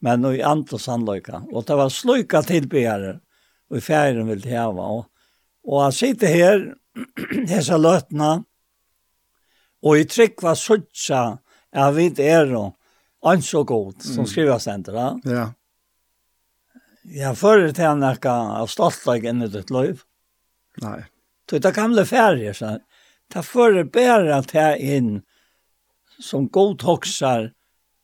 Men 0.00 0.24
i 0.24 0.42
andra 0.42 0.78
sannlöjka. 0.78 1.42
Och 1.52 1.64
det 1.64 1.74
var 1.74 1.88
slöjka 1.88 2.42
tillbärare. 2.42 3.20
Och 3.70 3.76
i 3.76 3.80
färgen 3.80 4.26
vill 4.26 4.40
det 4.40 4.48
här 4.48 4.68
Och, 4.68 5.06
och 5.64 5.80
han 5.80 5.92
sitter 5.92 6.26
här. 6.26 6.74
Hesa 7.48 7.76
lötna. 7.76 8.44
Och 9.82 9.98
i 9.98 10.04
tryck 10.04 10.42
var 10.42 10.54
suttsa. 10.54 11.38
Jag 11.72 11.92
vet 11.92 12.18
är 12.18 12.46
då. 12.46 12.74
så 13.42 13.64
god. 13.64 14.02
Som 14.02 14.26
skriver 14.26 14.68
ändå. 14.68 14.92
Ja. 14.92 15.20
Ja 15.24 15.52
Jeg 17.04 17.36
fører 17.36 17.72
til 17.76 17.84
han 17.84 18.04
ikke 18.08 18.32
av 18.32 18.70
stoltlag 18.72 19.26
inn 19.28 19.44
i 19.44 19.50
ditt 19.52 19.70
liv. 19.74 20.04
Nei. 20.82 21.02
Så 21.50 21.60
det 21.60 21.74
gamle 21.76 22.06
ferie, 22.08 22.54
så 22.56 22.78
det 23.32 23.42
fører 23.44 23.84
bare 23.84 24.40
til 24.48 24.80
inn 24.80 25.10
som 26.18 26.48
god 26.48 26.82
hoksar 26.82 27.50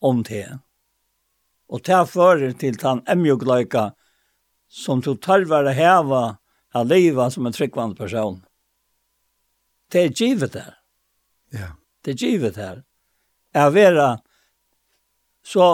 om 0.05 0.23
det. 0.29 0.59
Og 1.71 1.83
det 1.87 2.03
fører 2.11 2.53
til 2.59 2.77
den 2.77 3.01
emjugløyka 3.09 3.91
som 4.71 5.01
du 5.01 5.15
tarvar 5.17 5.67
å 5.67 5.75
heva 5.75 6.23
av 6.75 6.87
livet 6.91 7.35
som 7.35 7.47
en 7.47 7.55
tryggvand 7.55 7.97
person. 7.99 8.41
Det 9.91 10.05
er 10.05 10.15
givet 10.15 10.55
der. 10.55 10.77
Ja. 11.55 11.73
Det 12.05 12.15
er 12.15 12.27
givet 12.27 12.57
her. 12.57 12.83
Jeg 13.55 13.75
vera 13.75 14.11
så 15.43 15.67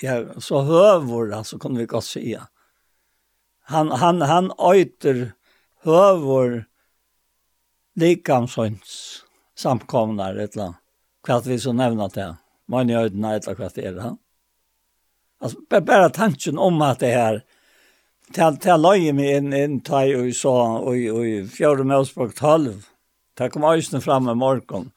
ja, 0.00 0.40
så 0.40 0.62
høvor, 0.62 1.32
alltså 1.32 1.58
kan 1.58 1.76
vi 1.76 1.86
godt 1.86 2.04
säga. 2.04 2.48
Han 3.64 3.90
han 3.90 4.22
han 4.22 4.52
öter 4.58 5.32
hövor 5.82 6.64
likamsons 7.94 9.22
samkomnar 9.56 10.34
eller 10.34 10.62
annet. 10.62 10.76
Hva 11.26 11.40
vi 11.40 11.58
så 11.58 11.72
nämna 11.72 12.08
det. 12.08 12.36
Man 12.66 12.90
är 12.90 12.98
öden 12.98 13.24
ett 13.24 13.44
kvart 13.56 13.78
är 13.78 13.92
det. 13.92 14.16
Alltså 15.40 15.58
bara 15.68 16.10
tanken 16.10 16.58
om 16.58 16.82
att 16.82 16.98
det 16.98 17.06
här 17.06 17.44
till 18.32 18.56
till 18.60 18.80
läge 18.80 19.12
med 19.12 19.36
en 19.36 19.52
en 19.52 19.80
til 19.80 20.16
och 20.16 20.34
så 20.36 20.52
och 20.52 20.94
och 20.94 21.50
fjärde 21.50 21.84
møsbruk 21.84 22.34
12. 22.34 22.86
Ta 23.34 23.48
kom 23.48 23.64
ösnen 23.64 24.02
fram 24.02 24.24
med 24.24 24.36
morgen, 24.36 24.90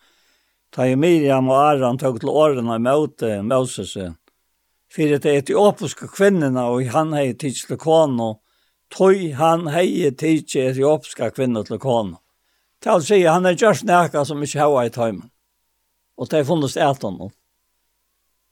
Ta 0.70 0.88
ju 0.88 0.96
Miriam 0.96 1.50
och 1.50 1.58
Aron 1.58 1.98
tog 1.98 2.20
till 2.20 2.30
åren 2.30 2.76
i 2.76 2.80
möte 2.80 3.42
Moses 3.42 3.98
fyrir 4.94 5.22
det 5.24 5.34
etiopiske 5.44 6.08
kvinnerne, 6.12 6.64
og 6.64 6.88
han 6.94 7.14
hei 7.16 7.34
tids 7.34 7.66
til 7.68 7.80
kone, 7.82 8.36
tøy 8.94 9.34
han 9.38 9.68
hei 9.74 10.12
tids 10.12 10.52
til 10.54 10.72
etiopiske 10.72 11.32
kvinner 11.36 11.68
til 11.68 11.82
kone. 11.82 12.20
Til 12.84 13.00
å 13.00 13.04
si, 13.04 13.24
han 13.26 13.46
er 13.50 13.58
gjørst 13.58 13.88
nækka 13.88 14.24
som 14.26 14.44
ikke 14.44 14.62
hava 14.62 14.86
i 14.86 14.94
tøymen. 14.94 15.30
Og 16.18 16.30
det 16.30 16.40
er 16.40 16.48
funnet 16.50 16.78
etan 16.78 17.18
nå. 17.18 17.32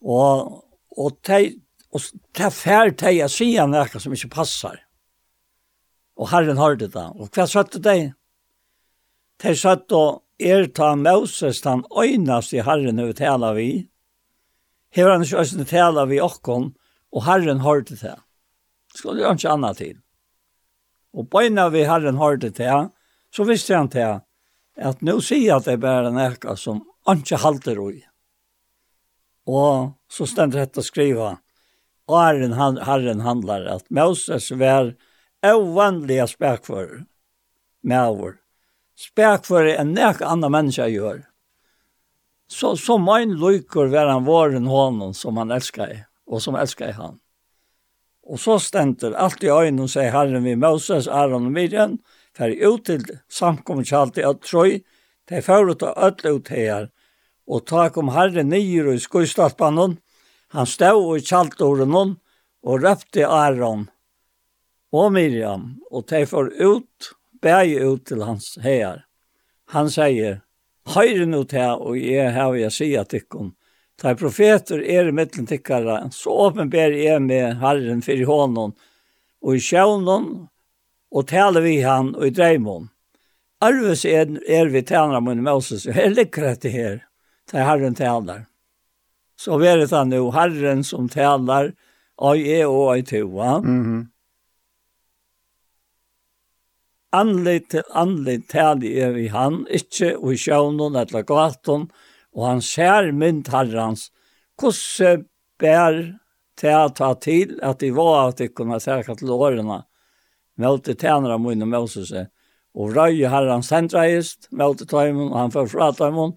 Og, 0.06 0.50
og 0.98 1.16
det 1.26 1.56
og 1.96 2.04
det 2.36 2.52
fær 2.52 2.92
teg 3.00 3.22
jeg 3.22 3.32
sier 3.32 3.70
nækka 3.72 4.02
som 4.04 4.14
ikke 4.16 4.34
passar. 4.34 4.82
Og 6.20 6.28
Herren 6.32 6.60
har 6.60 6.76
det 6.80 6.92
da. 6.96 7.08
Og 7.16 7.32
hva 7.32 7.46
satt 7.48 7.72
det 7.78 7.84
deg? 7.86 8.06
Satt 9.60 9.92
og 9.96 10.24
er 10.40 10.68
ta 10.76 10.94
Moses, 11.00 11.62
han 11.64 11.86
øynast 11.92 12.56
i 12.56 12.64
Herren 12.64 13.00
over 13.00 13.16
tala 13.16 13.54
vi, 13.56 13.88
hever 14.96 15.16
han 15.16 15.26
ikke 15.26 15.42
østene 15.44 15.68
tala 15.70 16.06
vi 16.10 16.22
okkon, 16.24 16.72
og 17.16 17.26
Herren 17.28 17.64
hørte 17.64 17.98
det. 18.00 18.16
Skulle 18.96 19.24
jo 19.24 19.34
ikke 19.36 19.52
anna 19.52 19.74
til. 19.76 19.98
Og 21.16 21.28
bøyna 21.32 21.70
vi 21.72 21.86
Herren 21.88 22.20
hørte 22.20 22.52
det, 22.56 22.76
så 23.32 23.48
visste 23.48 23.76
han 23.76 23.92
til 23.92 24.20
at 24.76 25.02
nå 25.04 25.20
sier 25.24 25.58
at 25.58 25.68
det 25.68 25.80
bare 25.84 26.12
en 26.12 26.20
eka 26.20 26.56
som 26.60 26.84
ikke 27.12 27.40
halter 27.44 27.80
ui. 27.80 28.00
Og 29.48 29.94
så 30.12 30.28
stendte 30.28 30.60
dette 30.60 30.84
skriva, 30.84 31.36
og 32.10 32.18
Herren, 32.22 32.56
Herren 32.56 33.22
handlar 33.26 33.68
at 33.78 33.86
Moses 33.94 34.50
var 34.52 34.94
ovanliga 35.46 36.26
spekfører, 36.28 37.06
med 37.86 38.10
over. 38.10 38.38
Spekfører 38.98 39.76
en 39.82 39.94
nek 39.94 40.22
andre 40.26 40.50
menneske 40.50 40.88
gjør. 40.90 41.22
Så, 42.48 42.76
så 42.78 42.98
min 42.98 43.36
lykker 43.42 43.90
var 43.94 44.12
han 44.12 44.26
våren 44.26 44.68
honom 44.70 45.14
som 45.14 45.38
han 45.38 45.52
elskar 45.52 46.06
og 46.26 46.42
som 46.42 46.56
elskar 46.56 46.94
han. 46.98 47.20
Og 48.26 48.40
så 48.42 48.58
stenter 48.60 49.14
alt 49.22 49.44
i 49.46 49.52
øynene, 49.54 49.88
sier 49.90 50.14
Herren 50.14 50.46
vi 50.46 50.56
Moses, 50.58 51.08
Aaron 51.08 51.46
og 51.50 51.54
Miriam, 51.54 52.00
fer 52.36 52.56
ut 52.66 52.86
til 52.88 53.04
samkommet 53.30 53.90
kjalt 53.90 54.18
i 54.18 54.26
Øtrøy, 54.26 54.80
de 55.30 55.42
fer 55.46 55.70
ut 55.70 55.84
av 55.86 56.00
ødle 56.08 56.34
ut 56.40 56.50
her, 56.54 56.88
og 57.46 57.68
ta 57.70 57.88
kom 57.94 58.10
Herren 58.14 58.50
nyer 58.50 58.90
i 58.96 59.02
skoistadbanen, 59.02 60.00
han 60.54 60.70
stod 60.70 61.02
og 61.02 61.20
i 61.20 61.26
kjaltorden 61.26 61.94
og 61.96 62.82
røpte 62.82 63.26
Aaron 63.28 63.88
og 64.96 65.12
Miriam, 65.14 65.76
og 65.92 66.08
de 66.10 66.26
får 66.26 66.54
ut, 66.62 67.12
bæg 67.42 67.76
ut 67.84 68.06
til 68.08 68.24
hans 68.26 68.56
her. 68.64 69.04
Han 69.74 69.90
sier, 69.92 70.42
Høyre 70.94 71.26
nå 71.26 71.44
til, 71.50 71.82
og 71.82 71.98
jeg 71.98 72.34
har 72.36 72.56
jeg 72.56 72.72
sier 72.72 73.08
til 73.10 73.26
dere, 73.26 73.52
Ta 73.96 74.12
profeter 74.20 74.82
er 74.84 75.08
i 75.08 75.12
mittlen 75.16 75.46
tikkere, 75.48 76.10
så 76.12 76.34
åpenber 76.50 76.92
er 76.92 77.22
med 77.24 77.62
Herren 77.62 78.02
for 78.04 78.20
i 78.20 78.28
hånden, 78.28 78.74
og 79.40 79.56
i 79.56 79.62
sjøvnen, 79.64 80.26
og 81.16 81.28
taler 81.30 81.64
vi 81.64 81.78
han, 81.80 82.12
og 82.16 82.28
i 82.28 82.34
dreimon. 82.36 82.90
Arves 83.64 84.04
er, 84.06 84.34
er 84.52 84.68
vi 84.74 84.82
tjener 84.84 85.24
med 85.24 85.40
Moses, 85.46 85.86
og 85.88 85.96
her 85.96 86.12
ligger 86.12 86.50
dette 86.50 86.74
her, 86.74 86.98
da 87.52 87.64
Herren 87.64 87.96
taler. 87.96 88.44
Så 89.40 89.56
vet 89.64 89.96
han 89.96 90.12
nu, 90.12 90.28
Herren 90.36 90.84
som 90.84 91.08
taler, 91.10 91.72
og 92.20 92.40
jeg 92.40 92.68
og 92.68 92.98
jeg 92.98 93.08
toa. 93.08 93.62
Mm 93.62 93.84
-hmm 93.86 94.04
anleit 97.20 97.70
til 97.74 97.86
anleit 97.96 98.48
tali 98.52 98.92
er 99.02 99.16
vi 99.16 99.28
han, 99.34 99.64
ikkje 99.72 100.16
og 100.18 100.34
i 100.34 100.40
sjøvnen 100.40 100.98
eller 101.00 101.26
gaten, 101.28 101.88
og 102.36 102.48
han 102.50 102.62
ser 102.66 103.12
mynd 103.16 103.50
herrans, 103.54 104.10
kosse 104.60 105.18
bær 105.62 106.00
til 106.60 106.76
å 106.76 106.92
ta 106.96 107.14
til 107.20 107.58
at 107.64 107.82
de 107.84 107.92
var 107.96 108.32
at 108.32 108.42
de 108.42 108.50
kunne 108.52 108.80
sæka 108.84 109.16
til 109.20 109.34
årene, 109.36 109.82
meldte 110.60 110.96
tænere 111.00 111.40
mun 111.40 111.64
og 111.66 111.72
Moses, 111.72 112.12
og 112.76 112.96
røy 112.96 113.24
herran 113.32 113.64
hendreist, 113.70 114.50
meldte 114.52 114.88
tøymon, 114.92 115.32
og 115.32 115.40
han 115.40 115.56
får 115.56 115.72
fra 115.72 115.90
tøymon, 115.96 116.36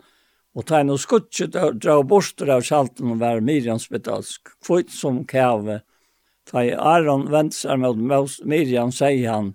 og 0.59 0.67
tøymen 0.67 0.95
og 0.95 1.03
skutset 1.03 1.55
dra 1.55 2.01
borster 2.03 2.51
av 2.51 2.65
sjalten 2.67 3.15
og 3.15 3.23
være 3.23 3.45
Miriam 3.47 3.79
spedalsk, 3.83 4.55
kvitt 4.67 4.95
som 4.95 5.25
kæve, 5.27 5.83
Tøy 6.49 6.73
Aron 6.81 7.27
vendt 7.29 7.57
seg 7.57 7.81
mot 7.83 7.99
Miriam, 8.49 8.93
sier 8.95 9.33
han, 9.35 9.51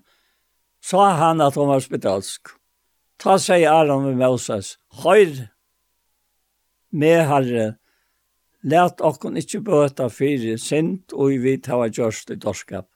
sa 0.84 1.08
han 1.16 1.40
at 1.40 1.56
hon 1.56 1.70
var 1.72 1.80
spedalsk. 1.80 2.52
Ta 3.20 3.38
seg 3.40 3.64
Aron 3.70 4.04
med 4.04 4.18
Moses. 4.20 4.74
Høyr, 5.00 5.46
med 6.92 7.22
herre, 7.30 7.66
let 8.64 9.00
okkon 9.04 9.38
ikkje 9.40 9.62
bøta 9.64 10.10
fyrir 10.12 10.60
sint 10.60 11.14
og 11.16 11.32
i 11.32 11.40
vit 11.40 11.70
hava 11.72 11.88
gjørst 11.88 12.34
i 12.34 12.38
dorskap. 12.40 12.88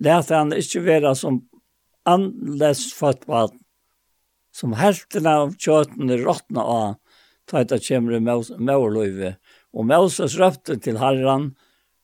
Let 0.00 0.30
han 0.32 0.54
ikkje 0.56 0.84
vera 0.86 1.14
som 1.18 1.42
anles 2.08 2.86
født 2.96 3.26
som 4.50 4.72
helten 4.74 5.26
av 5.30 5.52
kjøtene 5.58 6.16
råttna 6.24 6.62
av, 6.62 6.96
ta 7.46 7.62
etta 7.62 7.78
kjemre 7.78 8.18
maurløyve. 8.22 9.36
Og 9.74 9.86
Moses 9.86 10.34
røpte 10.38 10.78
til 10.82 10.98
herren 10.98 11.52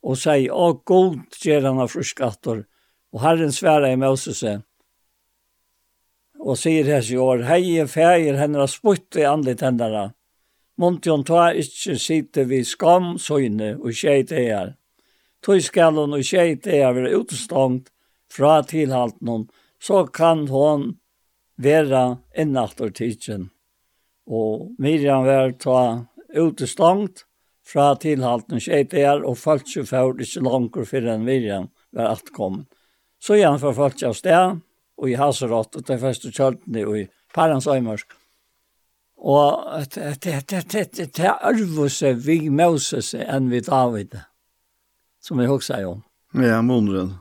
og 0.07 0.19
sier, 0.19 0.53
å 0.55 0.79
god 0.87 1.19
gjer 1.43 1.67
han 1.67 1.83
av 1.83 1.91
fruskatter, 1.91 2.67
og 3.11 3.23
herren 3.23 3.55
sværa 3.55 3.91
i 3.91 3.99
Moses, 3.99 4.45
og 6.47 6.59
sier 6.61 6.87
hans 6.93 7.11
i 7.11 7.19
år, 7.19 7.43
hei 7.49 7.83
feir 7.91 8.39
henne 8.39 8.63
har 8.63 8.71
sputt 8.71 9.19
i 9.19 9.27
anlitt 9.27 9.65
hendene. 9.67 10.13
Montion 10.79 11.25
ta 11.27 11.51
ikkje 11.57 11.97
sitte 11.99 12.45
vi 12.47 12.61
skam 12.65 13.17
søgne 13.19 13.75
og 13.81 13.97
skjei 13.97 14.23
det 14.29 14.45
her. 14.45 14.75
Tøy 15.43 15.63
skal 15.65 15.99
hun 15.99 16.15
og 16.15 16.25
skjei 16.27 16.55
det 16.61 16.83
her 16.83 16.95
være 16.95 17.17
utstångt 17.19 17.91
fra 18.33 18.61
tilhalten 18.69 19.31
hun, 19.31 19.47
så 19.83 20.05
kan 20.07 20.47
hon 20.53 20.97
vera 21.57 22.19
innaktor 22.37 22.93
tidsen. 22.95 23.51
Og 24.27 24.75
Miriam 24.79 25.25
var 25.27 25.55
ta 25.63 25.81
utestangt 26.35 27.25
fra 27.67 27.95
tilhalten 27.99 28.61
skjeit 28.63 28.95
eier 28.95 29.25
og 29.27 29.39
falt 29.41 29.67
ikke 29.71 29.87
for 29.89 30.23
ikke 30.23 30.45
langt 30.47 30.77
for 30.77 31.11
enn 31.15 31.27
Miriam 31.27 31.71
var 31.97 32.15
atkommet. 32.15 32.67
Så 33.19 33.39
igjen 33.39 33.59
for 33.59 33.75
folk 33.75 34.03
av 34.05 34.13
sted, 34.15 34.61
og 34.97 35.11
i 35.11 35.17
Haserott, 35.19 35.77
og 35.77 35.87
de 35.87 35.99
første 36.01 36.33
kjøltene 36.33 36.87
og 36.87 36.99
i 37.01 37.05
Parans 37.35 37.67
Øymørsk. 37.67 38.15
Og 39.17 39.85
det 39.93 40.35
arver 40.53 41.39
arvose 41.41 42.13
vi 42.21 42.49
Moses 42.53 43.15
enn 43.17 43.51
vi 43.51 43.63
David, 43.65 44.19
som 45.21 45.41
jeg 45.41 45.51
også 45.51 45.81
om. 45.89 46.03
Ja, 46.37 46.61
måneden. 46.63 47.15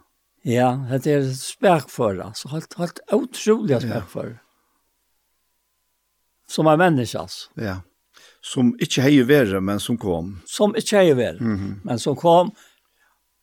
Ja, 0.46 0.76
det 0.92 1.08
er 1.08 1.30
spekfører, 1.34 2.28
altså. 2.28 2.52
Helt, 2.52 2.76
helt 2.78 3.00
utrolig 3.14 3.80
spekfører. 3.82 4.36
Ja. 4.36 4.42
Som 6.48 6.68
er 6.70 6.78
menneske, 6.78 7.20
altså. 7.20 7.50
Ja, 7.58 7.80
som 8.46 8.74
ikke 8.82 9.02
heier 9.06 9.26
være, 9.26 9.62
men 9.64 9.82
som 9.82 9.98
kom. 9.98 10.36
Som 10.50 10.76
ikke 10.78 11.00
heier 11.00 11.16
være, 11.16 11.40
mm 11.40 11.56
-hmm. 11.58 11.74
men 11.84 12.00
som 12.00 12.16
kom. 12.16 12.52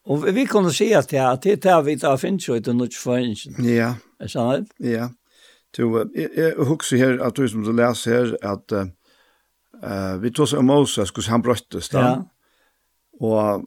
Og 0.04 0.24
vi 0.34 0.44
kunne 0.50 0.72
si 0.74 0.90
at 0.92 1.10
det 1.10 1.18
er 1.18 1.36
det 1.42 1.66
er 1.66 1.82
vi 1.82 1.94
där 1.94 2.16
finns 2.16 2.48
ju 2.48 2.56
inte 2.56 2.72
något 2.72 2.94
för 2.94 3.18
Ja. 3.62 3.94
Er 4.20 4.24
det 4.24 4.30
sant? 4.30 4.68
Ja. 4.78 5.08
Du, 5.76 6.10
jeg, 6.14 6.28
jeg 6.36 6.54
husker 6.56 6.96
her, 6.96 7.22
at 7.22 7.36
du 7.36 7.48
som 7.48 7.64
du 7.64 7.72
leser 7.72 8.10
her, 8.10 8.36
at 8.42 8.72
uh, 8.72 10.22
vi 10.22 10.30
tog 10.30 10.48
seg 10.48 10.58
om 10.58 10.64
Moses 10.64 11.10
hvordan 11.10 11.30
han 11.30 11.42
brøttes 11.42 11.88
da. 11.88 12.00
Ja. 12.00 12.16
Og 13.20 13.64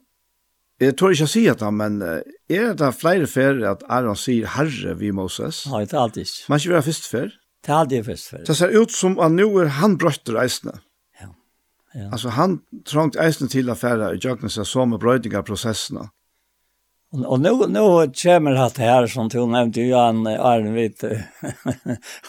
jeg 0.80 0.98
tror 0.98 1.12
ikke 1.12 1.22
jag 1.22 1.30
säger 1.30 1.54
det, 1.54 1.74
men 1.74 2.02
er 2.50 2.74
det 2.74 2.96
flere 2.96 3.28
fer 3.28 3.64
at 3.72 3.84
Aaron 3.90 4.16
sier 4.16 4.48
Herre 4.48 5.00
vi 5.00 5.12
Moses? 5.12 5.66
Nei, 5.72 5.86
det 5.86 5.94
er 5.94 6.00
alltid. 6.00 6.22
ikke. 6.22 6.46
Man 6.50 6.60
ska 6.60 6.70
være 6.70 6.84
først 6.84 7.10
fer? 7.10 7.32
Det 7.66 7.72
er 7.72 7.76
alltid 7.76 8.04
først 8.04 8.30
för. 8.30 8.38
Det 8.38 8.58
ser 8.58 8.82
ut 8.82 8.92
som 8.92 9.20
at 9.20 9.32
nå 9.32 9.48
er 9.60 9.72
han 9.80 9.98
brötter 9.98 10.36
reisende. 10.38 10.78
Ja. 11.22 11.32
ja. 11.96 12.10
Altså 12.12 12.30
han 12.30 12.60
trångt 12.86 13.16
eisen 13.16 13.48
till 13.48 13.70
affärer 13.70 14.14
i 14.14 14.18
Jöknesa 14.18 14.66
så 14.66 14.86
med 14.86 15.00
bröjningar 15.00 15.42
processerna. 15.42 16.10
Och 17.24 17.40
nu 17.40 17.50
nu 17.50 17.80
kommer 17.80 18.52
det 18.52 18.84
här 18.84 19.08
som 19.08 19.30
du 19.30 19.46
nämnde 19.46 19.82
ju 19.82 19.94
han 19.94 20.28
Arnvid 20.28 20.96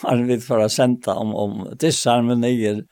Arnvid 0.03 0.45
för 0.45 0.59
att 0.59 0.73
sända 0.73 1.15
om 1.15 1.35
om 1.35 1.69
disharmonier 1.79 2.85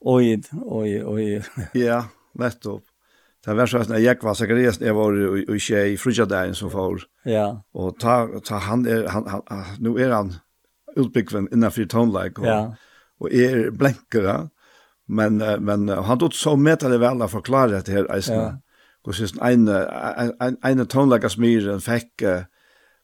oj 0.00 0.42
oj 0.52 1.04
oj 1.04 1.42
ja 1.72 2.04
nettopp 2.32 2.82
Det 3.44 3.54
var 3.54 3.66
så 3.66 3.78
att 3.78 4.02
jag 4.02 4.22
var 4.22 4.34
säkert 4.34 4.80
jag 4.80 4.94
var 4.94 5.54
i 5.54 5.58
tjej 5.58 5.92
i 5.92 5.96
Frigadagen 5.96 6.54
som 6.54 6.70
får. 6.70 7.02
Ja. 7.24 7.64
Och 7.72 7.98
ta, 7.98 8.28
ta 8.44 8.54
han, 8.54 8.86
är, 8.86 9.08
han, 9.08 9.42
han, 9.46 9.64
nu 9.78 10.04
är 10.04 10.10
han 10.10 10.34
utbyggven 10.96 11.48
innanför 11.52 11.84
tonlike 11.84 12.40
och, 12.40 12.46
ja. 12.46 12.76
och 13.20 13.32
är 13.32 13.70
blänkare. 13.70 14.48
Men, 15.06 15.36
men 15.36 15.88
han 15.88 16.18
tog 16.18 16.34
så 16.34 16.56
mätade 16.56 16.98
väl 16.98 17.22
att 17.22 17.30
förklara 17.30 17.80
det 17.80 17.92
här. 17.92 18.06
Ja. 18.28 18.58
Och 19.04 19.14
sen 19.14 19.28
en 19.42 19.68
en 20.40 20.56
en 20.62 20.86
tonläggarsmyren 20.86 21.80
fick 21.80 22.22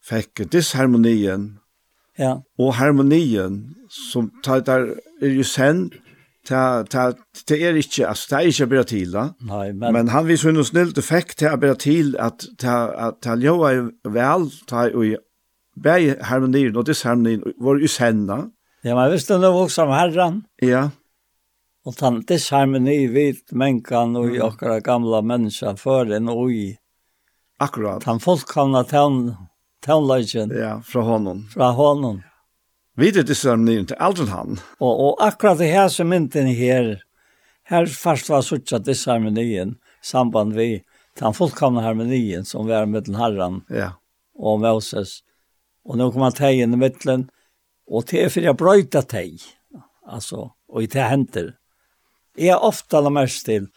fick 0.02 0.50
disharmonien. 0.50 1.58
Ja. 2.16 2.42
Och 2.58 2.74
harmonien 2.74 3.74
som 4.12 4.30
tar 4.42 4.60
där 4.60 4.94
är 5.20 5.28
ju 5.28 5.44
sen 5.44 5.90
ta 6.48 6.84
ta 6.84 7.12
det 7.48 7.62
är 7.62 7.76
inte 7.76 8.08
alltså 8.08 8.36
det 8.36 8.42
är 8.42 8.46
inte 8.46 8.66
bara 8.66 8.84
till 8.84 9.10
då. 9.10 9.34
Nej, 9.40 9.72
men 9.72 9.92
men 9.92 10.08
han 10.08 10.26
visste 10.26 10.48
ju 10.48 10.64
snällt 10.64 10.98
effekt 10.98 11.38
till 11.38 11.58
bara 11.60 11.74
till 11.74 12.16
att 12.16 12.40
ta 12.58 12.92
att 12.92 13.22
ta 13.22 13.36
Joa 13.36 13.90
väl 14.08 14.50
ta 14.66 14.90
och 14.90 15.04
bäj 15.76 16.18
harmonien 16.20 16.76
och 16.76 16.84
disharmonien 16.84 17.42
var 17.56 17.76
ju 17.76 17.88
sen. 17.88 18.28
Ja, 18.82 18.94
men 18.94 19.10
visst 19.10 19.28
den 19.28 19.40
var 19.40 19.80
om 19.82 19.90
herran. 19.90 20.42
Ja. 20.56 20.90
Og 21.86 21.94
den 21.96 22.20
disharmoni 22.28 23.06
vid 23.06 23.36
mänkan 23.50 24.16
och 24.16 24.26
mm. 24.26 24.42
okkara 24.42 24.80
gamla 24.80 25.22
menneska 25.22 25.76
för 25.76 26.10
en 26.10 26.28
och 26.28 26.52
i. 26.52 26.78
Akkurat. 27.58 28.04
Den 28.04 28.20
folkkamna 28.20 28.84
tån, 28.84 29.36
tånlöjtjen. 29.86 30.50
Ja, 30.50 30.82
fra 30.82 31.02
honom. 31.02 31.48
Fra 31.54 31.70
honom. 31.70 32.22
Vi 32.96 33.10
det 33.10 33.22
disharmonien 33.28 33.86
til 33.86 33.96
aldri 33.96 34.26
han. 34.28 34.58
Og, 34.80 34.92
og 34.92 35.22
akkurat 35.24 35.58
det 35.60 35.70
her 35.72 35.88
som 35.88 36.10
mynden 36.12 36.50
her, 36.52 36.98
her 37.70 37.86
fast 37.86 38.28
var 38.28 38.42
suttja 38.44 38.80
disharmonien, 38.82 39.76
samband 40.02 40.52
vi, 40.56 40.82
den 41.20 41.36
folkkamna 41.36 41.84
harmonien 41.84 42.44
som 42.44 42.68
var 42.68 42.86
den 42.86 43.16
herran 43.16 43.62
ja. 43.68 43.92
og 44.36 44.60
Moses. 44.60 45.20
Og 45.84 45.96
nå 45.96 46.10
kommer 46.10 46.28
han 46.28 46.36
teg 46.36 46.60
inn 46.60 46.76
i 46.76 46.80
mittlen, 46.80 47.28
og 47.88 48.04
det 48.10 48.24
er 48.24 48.32
for 48.32 48.44
jeg 48.44 48.58
brøyta 48.58 49.02
teg. 49.08 49.40
Altså, 50.04 50.50
og 50.68 50.84
i 50.84 50.90
det 50.90 51.06
henter. 51.08 51.54
Jeg 52.38 52.54
har 52.54 52.64
ofte 52.66 53.00
la 53.02 53.10
mest 53.12 53.46
til 53.46 53.68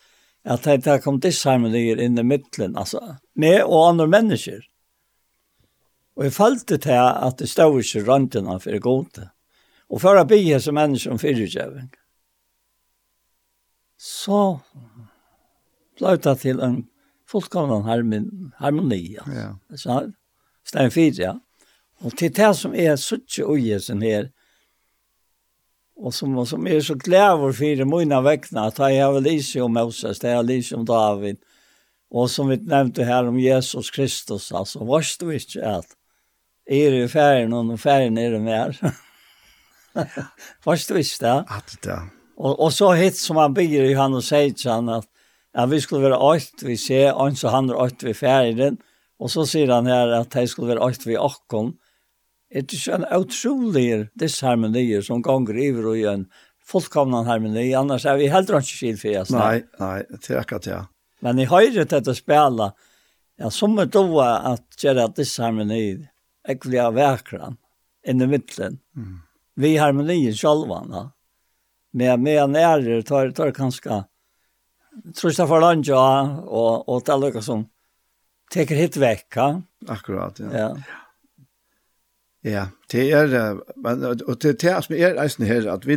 at 0.43 0.65
det 0.67 0.89
har 0.89 1.01
kommet 1.03 1.23
disharmonier 1.23 2.01
inn 2.03 2.19
i 2.19 2.25
midtelen, 2.27 2.75
altså, 2.77 3.17
med 3.39 3.61
og 3.63 3.93
andre 3.93 4.07
mennesker. 4.11 4.61
Og 6.17 6.27
jeg 6.27 6.35
følte 6.35 6.77
til 6.77 6.99
at 6.99 7.39
det 7.39 7.49
stod 7.49 7.79
ikke 7.81 8.03
røntgen 8.05 8.49
for 8.61 8.79
gode. 8.83 9.29
Og 9.89 10.01
for 10.01 10.19
å 10.19 10.25
bli 10.27 10.45
som 10.61 10.77
mennesker 10.77 11.13
om 11.13 11.21
fyrtjøving. 11.21 11.89
Så 13.97 14.41
ble 15.97 16.17
det 16.21 16.35
til 16.41 16.59
en 16.65 16.83
fullkomne 17.29 17.81
harmoni. 18.59 19.01
Altså. 19.17 19.39
Ja. 19.39 19.49
Så, 19.77 19.99
stein 20.67 20.93
fyrt, 20.93 21.21
ja. 21.21 21.37
Og 22.03 22.17
til 22.19 22.33
det 22.35 22.51
som 22.59 22.75
er 22.75 22.97
suttje 22.99 23.45
og 23.47 23.63
sin 23.81 24.03
her, 24.03 24.29
och 25.95 26.13
som 26.13 26.45
som 26.45 26.67
är 26.67 26.81
så 26.81 26.99
kläver 26.99 27.51
för 27.51 27.85
mine 27.85 28.21
vekkene, 28.21 28.61
att 28.61 28.77
jag 28.77 29.13
har 29.13 29.21
läst 29.21 29.55
om 29.55 29.73
Moses, 29.73 30.19
det 30.19 30.29
har 30.29 30.43
läst 30.43 30.73
om 30.73 30.85
David. 30.85 31.37
Och 32.09 32.31
som 32.31 32.47
vi 32.47 32.57
nämnde 32.57 33.03
här 33.03 33.27
om 33.27 33.39
Jesus 33.39 33.91
Kristus 33.91 34.51
alltså 34.51 34.79
varst 34.79 35.19
du 35.19 35.35
ikke 35.35 35.65
at 35.65 35.85
är 36.69 36.93
i 36.93 37.07
ferien, 37.07 37.53
og 37.53 37.79
ferien 37.79 38.17
är 38.17 38.31
det 38.31 38.39
mer. 38.39 38.93
varst 40.65 40.89
du 40.89 40.97
ikke 40.97 41.25
det? 41.25 41.45
At 41.49 41.77
det. 41.83 41.99
Och 42.37 42.59
och 42.59 42.73
så 42.73 42.93
hitt 42.93 43.17
som 43.17 43.37
han 43.37 43.53
bygger 43.53 43.83
i 43.83 43.93
han 43.93 44.13
og 44.13 44.23
sier 44.23 44.53
så 44.57 44.69
han 44.71 44.89
att 44.89 45.07
ja, 45.53 45.65
vi 45.65 45.81
skulle 45.81 46.09
vara 46.09 46.19
åt 46.19 46.63
vi 46.63 46.77
ser 46.77 47.13
og 47.13 47.37
så 47.37 47.47
han 47.47 47.71
åt 47.71 48.03
vi 48.03 48.13
ferien, 48.13 48.77
Och 49.19 49.31
så 49.31 49.45
säger 49.45 49.67
han 49.67 49.85
här 49.85 50.07
att 50.07 50.31
det 50.31 50.47
skulle 50.47 50.75
vara 50.75 50.85
åt 50.85 51.05
vi 51.05 51.17
och. 51.17 51.73
Det 52.53 52.87
är 52.87 52.89
en 52.89 53.05
otrolig 53.19 54.07
disharmoni 54.13 55.01
som 55.01 55.21
gånger 55.21 55.53
över 55.69 55.85
och 55.85 55.97
en 55.97 56.25
fullkomna 56.65 57.23
harmoni 57.23 57.73
annars 57.73 58.05
er 58.05 58.17
vi 58.17 58.27
helt 58.27 58.49
ikke 58.49 58.77
skil 58.77 58.97
för 58.97 59.21
oss. 59.21 59.31
Nej, 59.31 59.63
nej, 59.79 60.05
det 60.09 60.29
er 60.29 60.39
akkurat 60.39 60.67
ja. 60.67 60.85
Men 61.19 61.39
i 61.39 61.45
höjret 61.45 61.89
detta 61.89 62.15
spela 62.15 62.73
ja 63.37 63.49
som 63.49 63.79
er 63.79 63.85
då 63.85 64.21
att 64.21 64.83
gjøre 64.83 65.07
disharmoni 65.15 66.07
äckliga 66.47 66.91
verkran 66.91 67.57
i 68.07 68.13
mitten. 68.13 68.79
Mm. 68.95 69.19
Vi 69.55 69.77
harmoni 69.77 70.33
själva. 70.33 70.85
Ja 70.91 71.11
med 71.93 72.19
med 72.19 72.49
närer 72.49 73.01
tar 73.01 73.31
tar 73.31 73.51
kanske 73.51 74.03
tror 75.15 75.33
jag 75.37 75.47
för 75.47 75.61
lunch 75.61 75.87
ja, 75.87 76.37
och 76.37 76.89
och 76.89 77.03
det 77.05 77.17
lukar 77.17 77.41
som 77.41 77.69
tar 78.53 78.65
hit 78.65 78.97
vecka. 78.97 79.61
Akkurat 79.87 80.39
ja. 80.39 80.45
Ja. 80.53 80.77
Ja, 82.43 82.67
det 82.91 83.07
er, 83.15 83.57
og 83.85 84.35
det 84.43 84.49
er 84.49 84.59
det 84.59 84.77
som 84.85 84.95
er 84.95 85.19
eisen 85.23 85.45
her, 85.47 85.67
at 85.71 85.87
vi, 85.87 85.95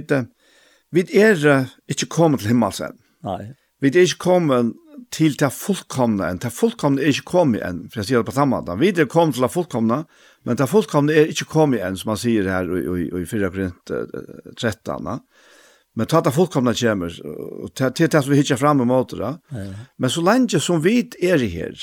vi 0.95 1.05
er 1.19 1.67
ikke 1.91 2.07
kommet 2.07 2.41
til 2.41 2.55
himmelsen. 2.55 3.01
Nei. 3.27 3.53
Vi 3.83 3.91
er 3.91 4.07
ikke 4.07 4.23
kommet 4.23 4.75
til 5.13 5.35
det 5.39 5.51
fullkomne 5.53 6.31
enn. 6.31 6.39
Det 6.41 6.53
fullkomne 6.55 7.03
er 7.03 7.13
ikke 7.13 7.29
kommet 7.33 7.65
enn, 7.67 7.83
for 7.91 8.01
jeg 8.01 8.11
sier 8.11 8.23
det 8.23 8.31
på 8.31 8.37
samme 8.37 8.57
måte. 8.57 8.79
Vi 8.81 8.93
er 8.95 9.11
kommet 9.11 9.37
til 9.37 9.45
det 9.45 9.53
fullkomne, 9.53 9.99
men 10.47 10.59
det 10.59 10.69
fullkomne 10.71 11.13
er 11.15 11.33
ikke 11.33 11.49
kommet 11.51 11.85
enn, 11.85 11.99
som 11.99 12.13
man 12.13 12.21
sier 12.21 12.49
her 12.51 12.71
i, 12.71 12.85
i, 13.05 13.09
i 13.21 13.27
4 13.29 13.51
Korint 13.53 13.93
13. 14.57 15.11
Men 15.97 16.11
ta 16.11 16.23
det 16.25 16.35
fullkomne 16.37 16.75
kommer, 16.77 17.21
og 17.27 17.75
det 17.77 17.87
er 18.07 18.13
det 18.15 18.23
som 18.23 18.33
vi 18.33 18.41
hittar 18.41 18.61
fram 18.61 18.83
i 18.85 18.89
måte. 18.89 19.19
Ja. 19.19 19.37
Men 19.99 20.13
så 20.13 20.25
lenge 20.25 20.61
som 20.61 20.83
vi 20.85 20.99
er 21.25 21.43
her, 21.43 21.77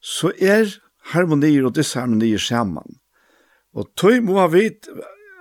så 0.00 0.32
er 0.40 0.76
harmonier 1.12 1.66
og 1.68 1.76
disharmonier 1.76 2.40
sammen. 2.40 2.98
Og 3.78 3.90
tøy 3.98 4.18
må 4.24 4.38
ha 4.40 4.48
vit 4.50 4.88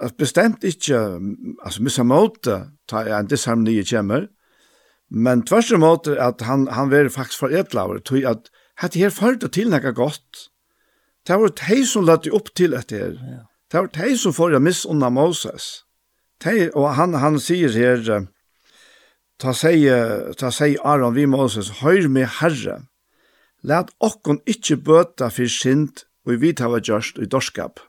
at 0.03 0.18
bestemt 0.19 0.65
ikkje, 0.68 0.99
altså 1.65 1.84
missa 1.85 2.05
måte, 2.05 2.59
ta 2.89 3.01
en 3.18 3.30
disharmoni 3.30 3.80
kjemmer, 3.81 4.27
men 5.09 5.41
tvers 5.47 5.72
om 5.73 5.81
måte 5.81 6.18
at 6.22 6.43
han, 6.45 6.68
han 6.69 6.91
veri 6.91 7.09
faktisk 7.09 7.45
for 7.45 7.55
etlaver, 7.55 8.03
tøy 8.03 8.27
at 8.30 8.51
hette 8.81 9.01
her 9.01 9.14
førte 9.14 9.49
til 9.49 9.72
nekka 9.73 9.95
godt. 9.97 10.49
Det 11.27 11.39
var 11.39 11.55
tei 11.57 11.81
som 11.88 12.05
lette 12.07 12.31
opp 12.35 12.53
til 12.55 12.76
etter 12.77 13.07
her. 13.07 13.15
Ja. 13.18 13.43
Det 13.72 13.81
var 13.81 13.89
tei 13.95 14.14
som 14.19 14.35
får 14.35 14.59
miss 14.64 14.85
unna 14.88 15.09
Moses. 15.11 15.84
Tei, 16.39 16.69
og 16.69 16.93
han, 16.95 17.18
han 17.18 17.39
sier 17.41 17.73
her, 17.73 18.27
ta 19.41 19.55
sier, 19.57 20.30
ta 20.38 20.51
sier 20.53 20.84
Aron 20.85 21.18
vi 21.18 21.26
Moses, 21.26 21.80
høyr 21.81 22.07
med 22.11 22.30
Herre, 22.38 22.84
Lat 23.65 23.89
okkon 23.99 24.38
ikkje 24.45 24.77
bøta 24.85 25.31
for 25.34 25.49
synd, 25.49 26.03
og 26.27 26.41
vi 26.43 26.53
tar 26.53 26.69
hava 26.69 26.80
gjørst 26.84 27.18
i 27.23 27.26
dorskap. 27.26 27.81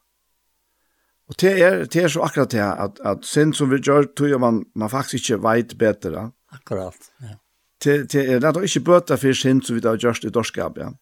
Og 1.29 1.37
det 1.41 1.53
er, 1.61 1.85
det 1.85 2.03
er 2.03 2.09
så 2.09 2.23
akkurat 2.25 2.53
det, 2.53 2.63
at, 2.65 3.01
at 3.05 3.27
synd 3.29 3.53
som 3.55 3.71
vi 3.71 3.81
gjør, 3.85 4.09
tror 4.17 4.31
jeg 4.33 4.41
man, 4.41 4.63
man 4.75 4.91
faktisk 4.91 5.31
ikke 5.31 5.43
vet 5.45 5.75
bedre. 5.79 6.31
Akkurat, 6.53 7.11
ja. 7.23 7.37
Det, 7.85 8.09
det 8.11 8.23
er 8.25 8.41
lett 8.43 8.57
å 8.59 8.65
ikke 8.67 8.87
bøte 8.89 9.19
for 9.21 9.37
synd 9.37 9.63
som 9.63 9.77
vi 9.77 9.85
har 9.85 10.01
gjort 10.01 10.25
i 10.27 10.33
dorskap, 10.35 10.81
ja. 10.81 10.93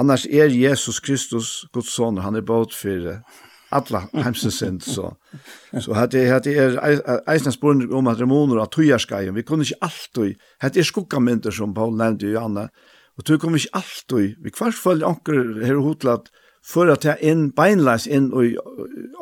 Annars 0.00 0.24
er 0.24 0.48
Jesus 0.54 1.02
Kristus, 1.04 1.66
Guds 1.74 1.90
son, 1.92 2.22
han 2.24 2.38
er 2.38 2.46
bøte 2.46 2.76
for 2.76 3.10
alla 3.72 4.04
hemsens 4.14 4.60
synd, 4.60 4.80
så. 4.84 5.10
Så 5.80 5.96
hade 5.96 6.22
hade 6.28 6.54
er 6.54 6.78
Eisnes 7.28 7.58
spurning 7.58 7.92
om 7.92 8.08
at 8.08 8.20
remoner 8.20 8.62
at 8.62 8.72
tøyarskaien, 8.76 9.34
vi 9.34 9.44
kunne 9.48 9.66
ikke 9.66 9.82
alltid, 9.82 10.40
hade 10.60 10.80
er 10.80 10.88
skuggamynter 10.88 11.52
som 11.52 11.74
Paul 11.74 11.96
nevnte 11.98 12.30
i 12.30 12.38
Anna, 12.38 12.68
og 13.18 13.26
tøy 13.28 13.36
kom 13.40 13.56
ikke 13.58 13.82
alltid, 13.82 14.38
vi 14.40 14.54
kvart 14.54 14.78
følge 14.78 15.08
anker 15.08 15.64
her 15.64 15.80
hotlat, 15.84 16.30
för 16.64 16.86
att 16.86 17.04
jag 17.04 17.20
in 17.20 17.50
beinlas 17.50 18.06
in 18.06 18.32
och 18.32 18.44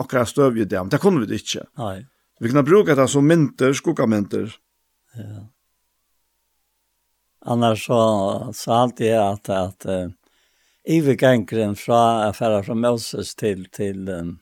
akra 0.04 0.26
støv 0.26 0.58
ju 0.58 0.64
dem. 0.64 0.88
Det 0.88 0.98
kommer 0.98 1.20
vi 1.20 1.26
det 1.26 1.34
inte. 1.34 1.66
Nej. 1.78 2.06
Vi 2.40 2.48
kunde 2.48 2.62
bruka 2.62 2.94
det 2.94 3.08
som 3.08 3.26
mynter, 3.26 3.72
skuggamynter. 3.72 4.54
Ja. 5.14 5.48
Annars 7.44 7.86
så 7.86 8.50
så 8.54 8.72
allt 8.72 9.00
är 9.00 9.20
att 9.20 9.48
att 9.48 9.86
övergången 10.84 11.76
från 11.76 11.96
affärer 11.96 12.62
från 12.62 12.80
Moses 12.80 13.34
till 13.34 13.70
till 13.70 14.36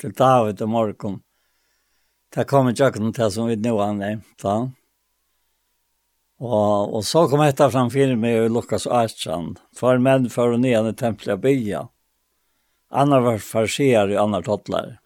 till 0.00 0.12
David 0.12 0.62
och 0.62 0.68
Morgon. 0.68 1.20
Det 2.34 2.44
kommer 2.44 2.74
jag 2.76 2.96
inte 2.96 3.22
till 3.22 3.30
som 3.30 3.46
vi 3.46 3.56
nu 3.56 3.70
har 3.70 3.92
nämnt. 3.92 4.40
Ja. 4.42 4.70
Och, 6.38 6.94
och 6.94 7.04
så 7.04 7.28
kom 7.28 7.40
etter 7.40 7.70
fram 7.70 8.20
mig 8.20 8.34
i 8.34 8.48
Lukas 8.48 8.86
Archand. 8.86 9.60
För 9.76 9.98
män 9.98 10.30
för 10.30 10.48
och 10.48 10.60
ner 10.60 10.90
i 10.90 10.94
templet 10.94 11.40
bya. 11.40 11.88
Annar 12.90 13.20
var 13.20 13.38
farsier 13.38 14.10
i 14.10 14.16
annar 14.18 14.42
tottlar. 14.42 14.98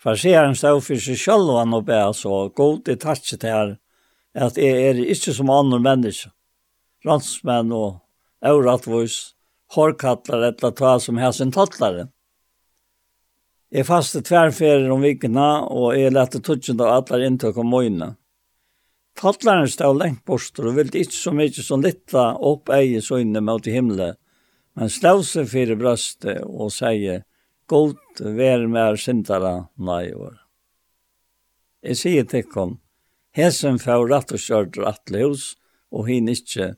Farsieren 0.00 0.56
stod 0.56 0.80
for 0.84 1.00
seg 1.00 1.18
selv 1.20 1.52
og 1.52 1.58
han 1.60 1.76
og 1.76 1.84
be, 1.88 1.98
så 2.16 2.48
god 2.56 2.88
i 2.88 2.96
tatsi 3.00 3.36
til 3.36 3.52
her, 3.52 3.74
at 4.34 4.56
jeg 4.60 4.88
er 4.88 5.00
ikke 5.04 5.32
som 5.36 5.52
andre 5.52 5.80
mennesker. 5.84 6.32
Ransmenn 7.04 7.72
og 7.72 8.00
euratvois, 8.44 9.34
hårkattlar 9.76 10.48
etla 10.48 10.72
ta 10.72 10.96
som 11.00 11.20
hæsen 11.20 11.52
tattlare. 11.52 12.08
Jeg 13.74 13.88
faste 13.88 14.22
tverrferier 14.24 14.88
om 14.92 15.04
vikene, 15.04 15.48
og 15.68 15.96
jeg 15.98 16.12
lette 16.16 16.40
tutsjent 16.40 16.80
av 16.80 17.00
atler 17.02 17.26
inntøk 17.28 17.60
om 17.60 17.72
møyene. 17.72 18.14
Tattlaren 19.20 19.68
stod 19.70 20.00
lengt 20.00 20.24
bort 20.24 20.58
og 20.60 20.76
ville 20.78 21.04
ikke 21.04 21.16
så 21.16 21.32
mye 21.34 21.64
som 21.64 21.84
litt 21.84 22.14
opp 22.14 22.72
eie 22.72 23.02
søgne 23.04 23.42
mot 23.44 23.66
himmelen, 23.68 24.16
men 24.74 24.90
slå 24.90 25.20
seg 25.26 25.48
fyrir 25.50 25.78
brøstet 25.78 26.42
og 26.44 26.72
sier, 26.74 27.22
God 27.70 28.20
vær 28.20 28.66
med 28.68 28.98
syndere 29.00 29.68
år. 29.80 30.36
Jeg 31.84 31.96
sier 32.00 32.24
til 32.28 32.44
kom, 32.48 32.78
hesen 33.36 33.78
får 33.80 34.08
rett 34.10 34.34
og 34.34 34.40
kjørt 34.40 34.78
rett 34.80 35.14
hus, 35.16 35.54
og 35.94 36.08
hin 36.08 36.28
ikke. 36.28 36.74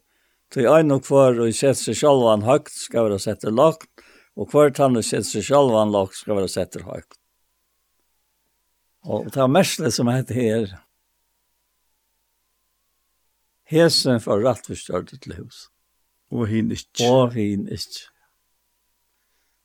Til 0.52 0.68
ein 0.70 0.92
og 0.94 1.04
kvar 1.06 1.38
og 1.42 1.54
sett 1.54 1.78
seg 1.80 1.98
sjálvan 1.98 2.44
høgt, 2.46 2.74
skal 2.74 3.08
være 3.08 3.18
sett 3.22 3.46
lagt, 3.50 3.90
og 4.36 4.50
kvar 4.50 4.70
tann 4.70 4.98
og 4.98 5.06
sett 5.06 5.26
seg 5.26 5.46
sjálvan 5.46 5.94
lagt 5.94 6.20
skal 6.20 6.38
være 6.38 6.52
sett 6.52 6.76
høgt. 6.76 7.18
Og 9.06 9.30
det 9.30 9.40
er 9.42 9.50
mesle 9.50 9.90
som 9.94 10.10
heter 10.10 10.34
her. 10.34 10.74
Hesen 13.66 14.20
får 14.22 14.42
rett 14.44 14.70
og 14.70 14.78
kjørt 14.78 15.30
hus. 15.38 15.66
Og 16.34 16.48
hin 16.50 16.72
ikke. 16.74 17.06
Og 17.06 17.34
hin 17.36 17.66
ikke. 17.70 18.08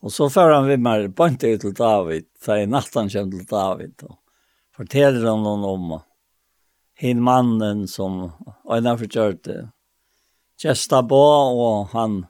Og 0.01 0.13
så 0.13 0.29
fører 0.33 0.57
han 0.57 0.69
vi 0.69 0.77
med 0.81 1.11
bant 1.17 1.43
ut 1.43 1.61
til 1.61 1.73
David, 1.77 2.25
da 2.45 2.57
i 2.57 2.69
natten 2.69 3.09
kommer 3.13 3.37
til 3.37 3.45
David, 3.49 4.05
og 4.07 4.17
forteller 4.73 5.27
han 5.29 5.43
noen 5.45 5.67
om 5.67 5.91
hin 7.01 7.21
mannen 7.21 7.85
som 7.89 8.23
øyne 8.69 8.95
forkjørte. 8.97 9.59
Kjesta 10.61 11.01
på, 11.05 11.21
og 11.21 11.93
han 11.93 12.23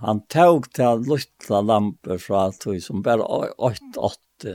han 0.00 0.22
tog 0.32 0.70
til 0.72 1.02
lytta 1.04 1.60
lamper 1.60 2.20
fra 2.20 2.46
tog 2.56 2.78
som 2.80 3.02
bare 3.04 3.24
åtte 3.60 4.00
åtte 4.00 4.54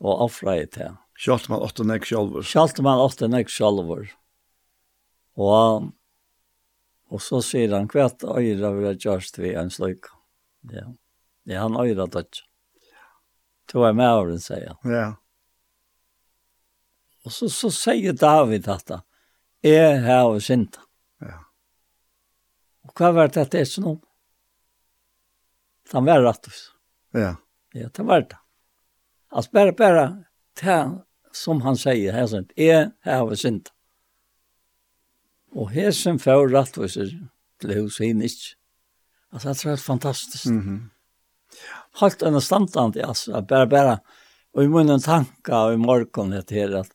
og 0.00 0.22
offra 0.28 0.54
i 0.62 0.64
til. 0.72 0.96
Kjalt 1.18 1.50
man 1.52 1.60
åtte 1.66 1.84
nek 1.84 2.06
sjolver. 2.08 2.46
Kjalt 2.46 2.80
man 2.84 3.02
åtte 3.02 3.28
nek 3.28 3.50
sjolver. 3.52 4.06
Og 5.36 5.90
Og 7.08 7.22
så 7.24 7.40
sier 7.44 7.72
han 7.72 7.88
hva 7.88 8.08
er 8.08 8.42
øyre 8.42 8.72
vil 8.76 8.88
jeg 8.90 9.00
gjørst 9.06 9.38
ved 9.40 9.56
en 9.60 9.72
slik? 9.72 10.10
Ja. 10.72 10.84
Det 11.48 11.56
er 11.56 11.64
han 11.64 11.78
øyre 11.80 12.06
dødt. 12.06 12.42
Det 13.68 13.80
var 13.80 13.96
med 13.96 14.08
av 14.08 14.26
den, 14.28 14.40
sier 14.40 14.74
han. 14.74 14.92
Ja. 14.92 15.06
Og 17.24 17.32
så, 17.32 17.48
så 17.52 17.70
sier 17.72 18.16
David 18.16 18.64
dette. 18.68 19.00
Jeg 19.64 20.02
har 20.04 20.36
synda. 20.44 20.84
Ja. 21.24 21.40
Og 22.86 22.92
hva 22.96 23.10
var 23.16 23.32
det 23.32 23.42
at 23.42 23.52
det 23.52 23.64
er 23.64 23.68
sånn 23.68 23.90
om? 23.94 23.98
Han 25.92 26.04
var 26.04 26.22
rattus. 26.24 26.68
Ja. 27.16 27.34
Ja, 27.76 27.88
det 27.88 28.04
var 28.04 28.24
det. 28.28 28.36
Altså 29.28 29.50
bare, 29.52 29.72
bare, 29.76 30.04
det 30.60 30.78
som 31.36 31.60
han 31.64 31.76
sier, 31.76 32.12
her 32.16 32.28
sånn, 32.28 32.48
jeg 32.56 32.90
har 33.04 33.34
synda. 33.36 33.72
Og 35.56 35.70
her 35.72 35.90
som 35.96 36.18
får 36.20 36.50
rattviser 36.52 37.14
til 37.60 37.74
hos 37.78 37.98
henne 38.02 38.28
ikke. 38.28 38.54
Altså, 39.32 39.48
jeg 39.48 39.56
tror 39.56 39.70
det 39.70 39.78
er 39.78 39.82
fantastisk. 39.82 40.46
Mm 40.46 40.62
-hmm. 40.62 40.80
Halt 42.00 42.22
en 42.22 42.40
standant, 42.40 42.96
altså, 42.96 43.40
bare, 43.40 43.66
bare, 43.66 43.98
og 44.54 44.64
i 44.64 44.66
munnen 44.66 45.00
tanka 45.00 45.54
og 45.54 45.74
i 45.74 45.76
morgen 45.76 46.32
etter 46.32 46.54
her, 46.54 46.76
at, 46.80 46.90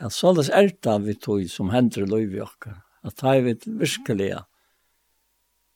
at 0.00 0.12
så 0.12 0.32
det 0.32 0.50
er 0.52 0.70
det 0.82 1.06
vi 1.06 1.14
tog 1.14 1.48
som 1.50 1.70
hender 1.70 2.06
løyve 2.06 2.36
i 2.36 2.40
okker. 2.40 2.82
At 3.04 3.16
det 3.16 3.28
er 3.28 3.40
vi 3.40 3.58
virkelig, 3.66 4.44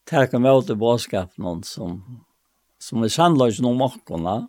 teka 0.07 0.39
med 0.39 0.53
åt 0.53 0.71
i 0.71 0.75
bådskapen 0.75 1.63
som, 1.65 2.03
som 2.79 3.03
er 3.03 3.09
sannløs 3.09 3.61
noen 3.65 3.81
morgene, 3.81 4.49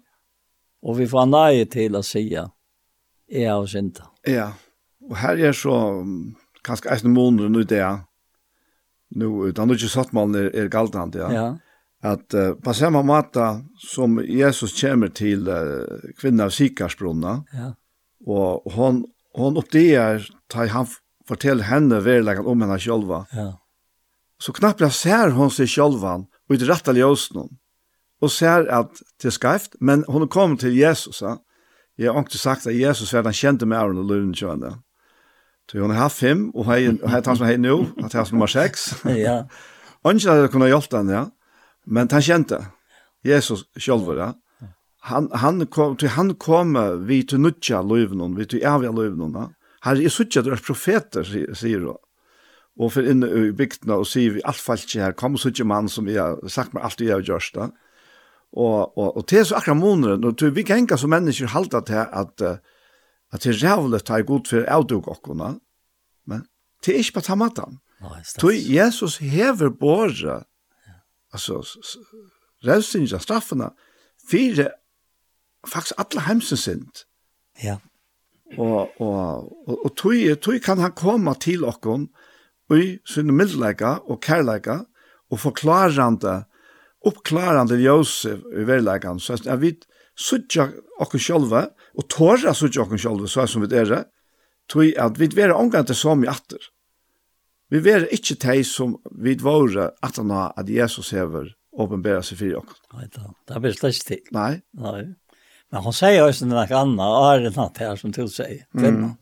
og 0.86 0.98
vi 1.00 1.08
får 1.08 1.30
nøye 1.32 1.66
til 1.72 1.96
å 1.96 2.04
si, 2.06 2.28
jeg 2.30 3.50
har 3.50 3.66
synda. 3.66 4.10
Ja, 4.28 4.52
og 5.10 5.18
her 5.18 5.40
er 5.50 5.56
så, 5.56 5.78
kanskje 6.66 6.92
eisen 6.94 7.14
måneder 7.14 7.52
nå 7.52 7.64
det, 7.70 7.86
nå, 9.16 9.32
da 9.56 9.66
nå 9.66 9.78
ikke 9.78 10.08
man 10.18 10.36
er, 10.38 10.50
er 10.56 10.72
galdant, 10.72 11.16
ja. 11.16 11.30
ja. 11.32 11.48
At 12.06 12.36
uh, 12.38 12.54
på 12.62 12.74
samme 12.78 13.02
måte 13.06 13.46
som 13.82 14.20
Jesus 14.22 14.76
kommer 14.78 15.14
til 15.16 15.48
uh, 15.50 16.12
kvinner 16.20 16.50
av 16.50 16.54
Sikarsbrunna, 16.54 17.40
ja. 17.54 17.72
og 18.28 18.66
hon, 18.76 19.04
hon 19.38 19.58
oppdager, 19.62 20.26
tar 20.52 20.70
han 20.74 20.90
forteller 21.26 21.66
henne 21.66 22.04
verleggen 22.06 22.46
om 22.46 22.62
henne 22.62 22.78
sjølva, 22.82 23.24
ja. 23.34 23.52
så 24.42 24.54
knappt 24.54 24.86
ser 24.94 25.34
hon 25.38 25.54
seg 25.54 25.72
sjølvan 25.72 26.28
og 26.46 26.54
i 26.54 26.62
rett 26.68 26.92
av 26.92 27.00
ljøsene, 27.00 27.48
og 28.22 28.32
ser 28.32 28.70
at 28.74 29.02
det 29.22 29.32
er 29.32 29.34
skreft, 29.34 29.80
men 29.82 30.06
hon 30.10 30.28
kom 30.30 30.58
til 30.62 30.78
Jesus, 30.78 31.24
ja. 31.26 31.40
Jeg 31.96 32.12
har 32.12 32.26
ikke 32.26 32.40
sagt 32.42 32.66
at 32.68 32.76
Jesus 32.76 33.14
var 33.16 33.24
den 33.24 33.36
kjente 33.36 33.64
med 33.64 33.80
Aron 33.80 34.02
og 34.02 34.10
løvende 34.10 34.36
kjønne. 34.36 34.74
Ja. 34.74 34.82
Så 35.72 35.80
hon 35.82 35.90
har 35.90 36.06
haft 36.06 36.20
fem, 36.20 36.50
og 36.56 36.66
har 36.66 36.78
og 37.02 37.10
hei 37.10 37.22
som 37.24 37.40
med 37.40 37.48
hei 37.48 37.58
nu, 37.58 37.88
at 38.06 38.14
hei 38.14 38.24
nummer 38.32 38.48
seks. 38.48 38.94
ja. 39.06 39.44
Ongen 40.04 40.30
hadde 40.30 40.48
kunnet 40.48 40.70
hjälpa 40.70 40.98
han, 40.98 41.10
ja. 41.10 41.26
Men 41.86 42.08
han 42.12 42.22
kjente 42.22 42.66
Jesus 43.26 43.66
selv, 43.78 44.18
ja. 44.18 44.34
Han, 45.02 45.30
han 45.34 45.68
kom, 45.68 45.98
til 45.98 46.10
han 46.10 46.36
kom 46.36 46.78
vi 47.08 47.24
til 47.24 47.40
nutja 47.40 47.82
løyvnån, 47.82 48.38
vi 48.38 48.46
til 48.46 48.64
evige 48.66 48.94
løyvnån, 48.94 49.36
ja. 49.36 49.48
Her 49.86 50.02
er 50.02 50.10
suttja 50.10 50.42
du 50.42 50.50
er 50.50 50.62
profeter, 50.66 51.24
sier 51.54 51.84
hun. 51.86 51.98
Og 52.76 52.92
for 52.92 53.08
inne 53.08 53.30
i 53.30 53.52
bygdene 53.56 54.02
og 54.02 54.08
sier 54.10 54.34
vi 54.36 54.42
alt 54.44 54.60
här 54.68 55.02
her, 55.02 55.12
kom 55.12 55.38
suttja 55.38 55.64
mann 55.64 55.88
som 55.88 56.08
jeg 56.08 56.20
har 56.20 56.50
sagt 56.50 56.74
meg 56.74 56.84
alt 56.84 57.00
det 57.00 57.06
jeg 57.06 57.14
har 57.14 57.72
Och 58.52 58.92
och 58.92 58.98
Og, 58.98 58.98
og, 58.98 59.18
og 59.18 59.46
så 59.46 59.56
akkurat 59.56 59.78
måneden, 59.78 60.24
og 60.24 60.38
til 60.38 60.56
vi 60.56 60.64
ganger 60.64 60.96
som 60.96 61.10
mennesker 61.10 61.48
halda 61.48 61.82
til 61.82 62.06
at 62.12 62.42
uh, 62.42 62.58
at 63.34 63.44
det 63.44 63.56
er 63.56 63.62
rævlig 63.68 64.04
ta 64.06 64.20
i 64.22 64.28
god 64.28 64.50
for 64.50 64.68
avdug 64.68 65.08
okkona, 65.08 65.56
men 66.26 66.46
det 66.86 66.94
er 66.94 67.04
ikke 67.04 67.18
på 67.20 67.26
tamatan. 67.26 67.80
Tog 68.40 68.54
Jesus 68.54 69.18
hever 69.18 69.70
båre, 69.70 70.44
altså, 71.34 71.62
revstinja 72.66 73.20
straffena, 73.20 73.72
fire, 74.30 74.70
faktisk 75.68 75.98
alle 75.98 76.22
hemsen 76.28 76.58
sind. 76.58 77.06
Ja. 77.64 77.78
Og, 78.58 79.02
og, 79.02 79.68
og, 79.68 79.86
og 79.86 79.96
tog, 79.98 80.14
tog 80.42 80.62
kan 80.62 80.80
han 80.80 80.92
komme 80.92 81.34
til 81.42 81.66
okkon, 81.66 82.10
i 82.74 82.98
sin 83.06 83.30
mildleika 83.34 83.98
og 84.10 84.22
kærleika, 84.26 84.80
og 85.30 85.40
forklarande, 85.40 86.44
oppklarande 87.06 87.78
Josef 87.82 88.42
i 88.54 88.66
verleikan, 88.66 89.20
så 89.20 89.38
at 89.38 89.62
vi, 89.62 89.76
sutja 90.16 90.70
okkur 91.04 91.22
sjálva, 91.22 91.66
og 91.96 92.08
tåra 92.12 92.54
sutja 92.56 92.84
okkur 92.86 93.02
sjálva, 93.02 93.30
så 93.32 93.48
som 93.50 93.66
vi 93.66 93.76
er, 93.76 94.06
tog 94.72 94.96
at 95.00 95.20
vi 95.20 95.30
vera 95.36 95.58
omgang 95.60 95.86
til 95.88 95.98
som 95.98 96.24
i 96.24 96.32
atter. 96.32 96.72
Vi 97.74 97.82
vera 97.82 98.08
ikkje 98.14 98.38
teg 98.40 98.64
som 98.68 98.96
vi 99.12 99.36
våre 99.42 99.90
at 100.06 100.20
han 100.22 100.32
har 100.34 100.54
at 100.58 100.70
Jesus 100.70 101.12
hever 101.16 101.52
åpenbæra 101.76 102.24
seg 102.24 102.40
fyrir 102.40 102.60
okkur. 102.62 102.78
Nei, 102.96 103.08
da, 103.12 103.32
det 103.50 103.62
blir 103.64 103.76
slett 103.76 104.06
til. 104.08 104.22
Nei. 104.36 104.62
Nei. 104.80 105.02
Men 105.74 105.84
hon 105.84 105.96
sier 105.98 106.24
også 106.24 106.48
noe 106.48 106.64
annet, 106.64 107.02
og 107.04 107.28
er 107.34 107.46
det 107.48 107.56
natt 107.58 107.82
her 107.82 107.98
som 108.00 108.14
til 108.16 108.30
seg, 108.32 108.64
kvinnan. 108.78 109.16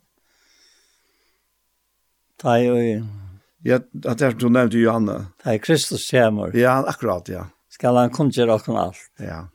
Ta 2.44 2.57
jo 2.60 2.76
i... 2.78 2.98
Ja, 3.64 3.80
at 3.80 4.20
det 4.20 4.28
er 4.28 4.36
du 4.36 4.49
nevnte 4.52 4.82
Johanne. 4.82 5.15
Det 5.40 5.53
er 5.53 5.60
Kristus 5.64 6.10
kommer. 6.11 6.52
Ja, 6.60 6.82
akkurat, 6.84 7.32
ja. 7.32 7.45
Skal 7.72 7.95
han 7.95 8.11
kunne 8.14 8.36
gjøre 8.36 8.57
okkur 8.60 8.76
alt. 8.82 8.99
Ja. 9.24 9.45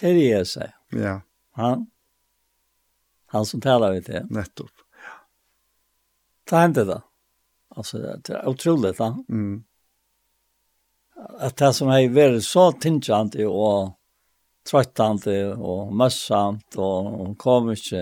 Therese. 0.00 0.58
Ja. 0.90 1.20
Han? 1.52 1.86
Han 3.26 3.46
som 3.46 3.60
talar 3.60 3.92
vi 3.92 4.02
till. 4.02 4.26
Nettopp. 4.30 4.70
Ja. 4.92 5.26
Ta 6.44 6.64
inte 6.64 6.84
det. 6.84 7.02
Alltså 7.68 7.98
det 7.98 8.28
är 8.34 8.48
otroligt. 8.48 8.98
Va? 8.98 9.24
Mm. 9.28 9.64
Att 11.38 11.56
det 11.56 11.72
som 11.72 11.88
är 11.88 12.08
väldigt 12.08 12.44
så 12.44 12.72
tinchant 12.72 13.34
och 13.34 13.98
tröttant 14.70 15.26
och 15.56 15.94
mössamt 15.94 16.74
och, 16.74 17.20
och 17.20 17.38
komiskt. 17.38 17.92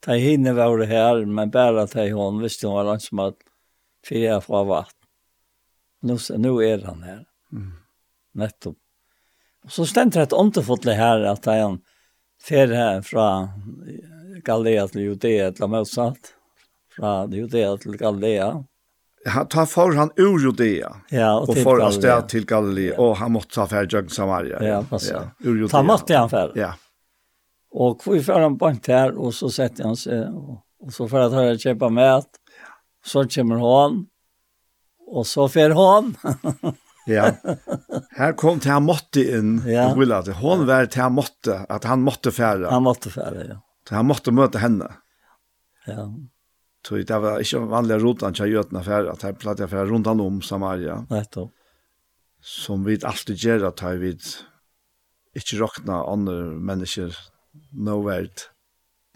Ta 0.00 0.12
hinner 0.12 0.52
var 0.52 0.78
det 0.78 0.86
här 0.86 1.24
men 1.24 1.50
bara 1.50 1.86
ta 1.86 2.04
i 2.04 2.10
hon 2.10 2.42
visste 2.42 2.66
hon 2.66 2.86
var 2.86 2.98
som 2.98 3.18
att 3.18 3.36
jag 4.08 4.44
fra 4.44 4.64
vatten. 4.64 4.94
Nu, 6.00 6.18
nu 6.36 6.48
är 6.48 6.82
han 6.82 7.02
här. 7.02 7.26
Mm. 7.52 7.72
Nettopp. 8.32 8.76
Så 9.68 9.86
stendt 9.86 10.16
rett 10.16 10.32
åndefotlig 10.32 10.96
her 10.98 11.24
at 11.28 11.46
en 11.52 11.78
fer 12.42 12.72
fra 13.04 13.28
Galilea 14.44 14.88
til 14.88 15.10
Judea 15.10 15.52
til 15.52 15.70
motsatt. 15.70 16.34
Fra 16.96 17.26
Judea 17.30 17.76
til 17.82 17.96
Galilea. 18.00 18.50
Han 19.26 19.48
tar 19.50 19.66
for 19.66 19.92
han 19.98 20.10
ur 20.16 20.38
Judea 20.40 20.92
ja, 21.10 21.32
og, 21.34 21.50
og 21.50 21.58
for 21.66 21.82
av 21.82 21.92
sted 21.96 22.28
til 22.30 22.46
Galilea. 22.48 22.94
Ja. 22.94 23.00
Og 23.02 23.16
han 23.20 23.34
måtte 23.34 23.58
ta 23.58 23.66
fer 23.68 23.88
Jøgn 23.90 24.12
Samaria. 24.14 24.60
Ja, 24.64 24.82
pass. 24.88 25.08
Ja, 25.10 25.26
ur 25.42 25.54
Judea. 25.56 25.72
Ta 25.74 25.82
måtte 25.84 26.16
han 26.16 26.30
fer. 26.32 26.54
Ja. 26.58 26.72
Og 27.74 28.06
vi 28.06 28.22
får 28.24 28.46
han 28.46 28.56
bant 28.60 28.86
her, 28.88 29.12
og 29.18 29.34
så 29.36 29.50
setter 29.52 29.90
han 29.90 29.98
seg, 29.98 30.30
og, 30.32 30.62
og 30.80 30.94
så 30.94 31.08
får 31.10 31.26
han 31.26 31.34
ta 31.34 31.44
å 31.50 31.58
kjøpe 31.66 31.90
mat. 31.92 32.40
Så 33.04 33.26
kommer 33.34 33.60
han, 33.62 33.98
og 35.08 35.26
så 35.34 35.48
får 35.52 35.76
han 35.76 36.14
ja. 37.08 37.32
Her 38.18 38.34
kom 38.38 38.60
til 38.62 38.74
han 38.74 38.86
måtte 38.86 39.22
inn, 39.24 39.58
ja. 39.68 39.88
Willard. 39.96 40.28
Hon 40.40 40.66
var 40.68 40.88
til 40.92 41.04
han 41.06 41.16
måtte, 41.16 41.62
at 41.68 41.86
han 41.88 42.04
måtte 42.04 42.32
fære. 42.34 42.70
Han 42.72 42.84
måtte 42.86 43.12
fære, 43.14 43.46
ja. 43.48 43.60
Til 43.88 43.96
han 43.98 44.08
måtte 44.08 44.34
møte 44.36 44.60
henne. 44.62 44.90
Ja. 45.88 46.08
Så 46.86 47.00
det 47.04 47.16
var 47.20 47.40
ikke 47.42 47.64
vanlig 47.68 47.98
rotan 48.00 48.36
til 48.36 48.52
jøtene 48.54 48.80
fære, 48.84 49.12
at 49.12 49.24
her 49.26 49.34
platt 49.36 49.60
jeg 49.60 49.72
fære 49.72 49.88
rundt 49.90 50.08
han 50.08 50.20
om 50.24 50.42
Samaria. 50.44 51.02
Nettopp. 51.10 51.50
Som 52.40 52.84
vi 52.86 52.96
alltid 53.02 53.40
gjør 53.42 53.66
at 53.72 53.82
her 53.82 53.98
vi 54.00 54.12
ikke 55.36 55.58
råkna 55.58 56.04
andre 56.08 56.36
mennesker, 56.54 57.16
no 57.72 57.98
word. 58.06 58.46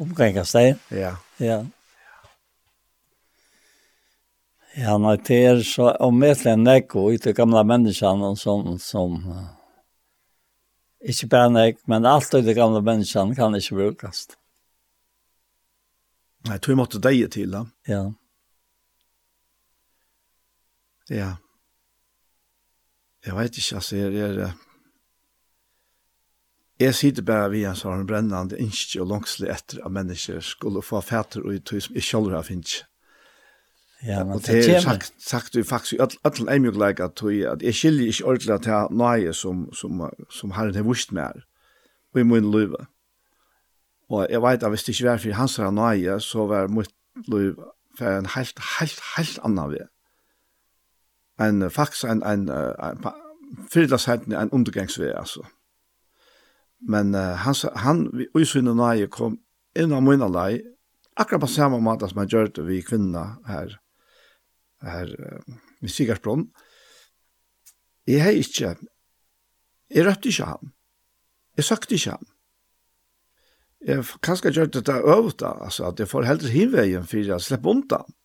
Omkring 0.02 0.40
oss 0.40 0.52
det? 0.56 0.74
Ja. 0.90 1.14
Ja. 1.39 1.62
Ja, 4.77 4.97
nei, 4.97 5.19
det 5.20 5.39
er 5.44 5.59
så 5.69 5.90
omedelig 6.01 6.55
en 6.55 6.70
ekko 6.73 7.11
i 7.12 7.19
de 7.20 7.35
gamle 7.36 7.61
menneskene 7.69 8.31
som, 8.40 8.78
som 8.81 9.19
uh, 9.28 9.51
ikke 11.05 11.28
bare 11.35 11.51
en 11.51 11.78
men 11.90 12.09
alt 12.09 12.35
i 12.39 12.40
de 12.47 12.55
gamle 12.57 12.81
menneskene 12.81 13.36
kan 13.36 13.55
ikke 13.59 13.77
brukes. 13.77 14.27
Nei, 16.49 16.59
tog 16.59 16.81
måtte 16.81 17.03
deg 17.03 17.27
til 17.31 17.53
da. 17.53 17.66
Ja. 17.86 18.03
Ja. 21.12 21.31
Jeg 23.27 23.36
vet 23.36 23.59
ikke, 23.59 23.77
altså, 23.77 23.97
jeg 23.97 24.16
er... 24.16 24.44
Uh, 24.49 24.61
Jeg 26.82 26.94
sitter 26.94 27.23
bare 27.23 27.51
vi 27.53 27.61
en 27.69 27.77
sånn 27.78 28.07
brennende 28.09 28.57
innskje 28.59 29.05
og 29.05 29.11
langslig 29.12 29.51
etter 29.53 29.82
at 29.85 29.93
mennesker 29.93 30.40
skulle 30.43 30.82
få 30.82 30.99
fæter 31.05 31.44
og 31.44 31.61
tog 31.69 31.82
som 31.85 31.94
jeg 31.94 32.07
selv 32.09 32.32
har 32.35 32.43
finnet. 32.43 32.81
Ja, 34.07 34.24
men 34.24 34.35
og 34.35 34.47
det 34.47 34.69
er 34.69 34.81
sagt, 34.81 35.15
sagt 35.19 35.57
vi 35.57 35.62
faktisk, 35.62 36.01
at 36.01 36.16
alle 36.24 36.51
er 36.51 36.59
mye 36.59 36.74
like 36.74 37.05
at, 37.05 37.23
jeg 37.62 37.74
skiljer 37.74 38.07
ikke 38.07 38.24
ordentlig 38.24 38.55
at 38.55 38.66
jeg 38.66 38.87
nøye 38.91 39.33
som, 39.33 39.69
som, 39.74 40.03
som 40.31 40.51
herren 40.51 40.74
har 40.74 40.83
vist 40.83 41.12
meg 41.12 41.45
og 42.15 42.20
i 42.20 42.24
min 42.27 42.51
liv. 42.51 42.74
Og 44.11 44.27
jeg 44.31 44.43
vet 44.43 44.62
at 44.62 44.69
hvis 44.69 44.83
det 44.83 44.95
ikke 44.95 45.11
var 45.11 45.23
for 45.23 45.33
hans 45.33 45.57
herren 45.57 45.74
nøye, 45.74 46.20
så 46.20 46.47
var 46.47 46.66
mitt 46.66 46.91
liv 47.29 47.55
for 47.99 48.19
en 48.19 48.27
helt, 48.27 48.59
helt, 48.81 49.01
helt 49.16 49.39
annen 49.45 49.70
vei. 49.70 49.87
En 51.41 51.70
faktisk 51.70 52.05
en, 52.05 52.23
en, 52.23 52.49
en, 52.51 53.07
en 53.07 53.66
fyrdelsheten 53.73 54.33
en 54.33 54.51
undergangsvei, 54.51 55.12
altså. 55.16 55.47
Men 56.89 57.15
uh, 57.15 57.20
hans, 57.20 57.66
han, 57.77 58.09
i 58.39 58.45
sinne 58.45 58.74
nøye 58.74 59.07
kom 59.07 59.39
inn 59.79 59.95
av 59.95 60.03
min 60.03 60.27
lei, 60.35 60.61
akkurat 61.16 61.45
på 61.47 61.55
samme 61.55 61.79
måte 61.81 62.09
som 62.09 62.19
han 62.19 62.29
gjør 62.29 62.51
det 62.57 62.66
vi 62.66 62.81
kvinner 62.83 63.39
her 63.47 63.79
her 64.83 65.13
uh, 65.19 65.57
med 65.81 65.91
Sigarsbrunn. 65.93 66.49
Jeg 68.09 68.23
har 68.25 68.37
ikke, 68.37 68.75
jeg 69.91 70.07
røpte 70.07 70.29
ikke 70.33 70.49
han. 70.51 70.73
Jeg 71.57 71.69
søkte 71.69 71.95
ikke 71.95 72.17
han. 72.17 72.31
Jeg 73.83 74.07
kanskje 74.23 74.53
gjør 74.55 74.71
dette 74.71 75.01
øvet 75.03 75.41
da, 75.43 75.57
altså 75.67 75.89
at 75.91 75.99
jeg 75.99 76.11
får 76.11 76.27
heller 76.27 76.55
hivveien 76.55 77.07
for 77.07 77.19
jeg 77.27 77.41
slipper 77.43 77.75
undan. 77.75 78.17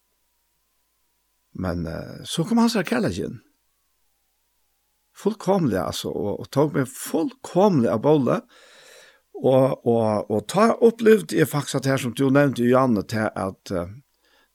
Men 1.58 1.86
uh, 1.90 2.24
så 2.26 2.46
kom 2.46 2.62
han 2.62 2.74
seg 2.74 2.90
kærlighet 2.90 3.42
fullkomlig 5.18 5.80
altså 5.82 6.12
og, 6.12 6.34
og 6.42 6.50
tog 6.54 6.76
meg 6.76 6.90
fullkomlig 6.92 7.90
av 7.92 8.02
bolle 8.06 8.42
og 9.38 9.88
og 9.88 10.32
og 10.34 10.44
ta 10.50 10.72
opplevde 10.74 11.38
jeg 11.38 11.50
faktisk 11.50 11.82
at 11.82 11.90
her 11.92 12.02
som 12.02 12.14
du 12.18 12.28
nevnte 12.30 12.66
Janne 12.66 13.04
til 13.10 13.30
at 13.30 13.74
uh, 13.74 13.90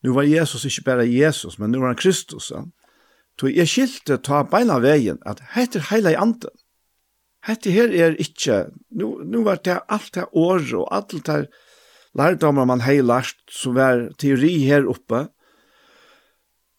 Nu 0.03 0.15
var 0.15 0.23
Jesus 0.23 0.65
ikke 0.65 0.85
bare 0.85 1.07
Jesus, 1.07 1.59
men 1.59 1.70
nu 1.70 1.81
var 1.81 1.93
han 1.93 1.97
Kristus. 1.97 2.51
Ja? 2.51 2.65
Så 3.41 3.51
jeg 3.51 3.69
skilte 3.69 4.19
ta 4.23 4.43
beina 4.47 4.79
veien 4.79 5.19
at 5.27 5.41
hette 5.55 5.81
er 5.81 5.89
heila 5.91 6.12
i 6.12 6.19
anden. 6.20 6.53
Hette 7.47 7.73
her 7.74 7.91
er 7.91 8.15
ikke, 8.23 8.66
nu, 8.95 9.16
nu 9.24 9.43
var 9.45 9.59
det 9.65 9.81
alt 9.91 10.15
det 10.15 10.29
år 10.33 10.62
og 10.79 10.89
alt 10.95 11.27
det 11.27 11.49
lærdommer 12.15 12.66
man 12.69 12.83
hei 12.85 13.01
lært, 13.01 13.39
som 13.51 13.77
var 13.77 14.11
teori 14.20 14.59
her 14.66 14.87
oppe. 14.89 15.27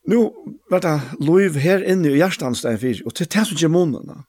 Nu 0.07 0.29
var 0.71 0.83
det 0.83 0.99
lov 1.23 1.57
her 1.63 1.83
inne 1.83 2.11
i 2.11 2.19
hjertanstein 2.19 2.77
der 2.77 2.81
fyr, 2.81 3.03
og 3.05 3.15
til 3.15 3.29
det 3.31 3.47
som 3.47 3.59
gjør 3.59 3.73
månene. 3.73 4.23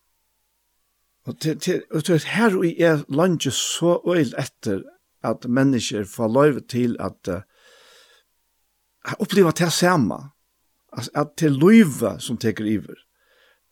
Og 1.24 1.38
til, 1.40 1.58
til, 1.58 1.82
og 1.90 2.04
til 2.04 2.20
her 2.34 2.58
er 2.78 3.04
landet 3.08 3.52
så 3.52 3.98
øyl 4.08 4.34
etter 4.38 4.82
at 5.24 5.48
mennesker 5.48 6.04
får 6.04 6.28
lov 6.28 6.60
til 6.68 6.96
at 7.00 7.28
uh, 7.28 7.40
uppleva 9.18 9.50
det 9.50 9.70
samma. 9.70 10.30
Alltså 10.92 11.10
att 11.14 11.36
det 11.36 11.48
löva 11.48 12.18
som 12.18 12.36
tar 12.36 12.62
över. 12.62 12.94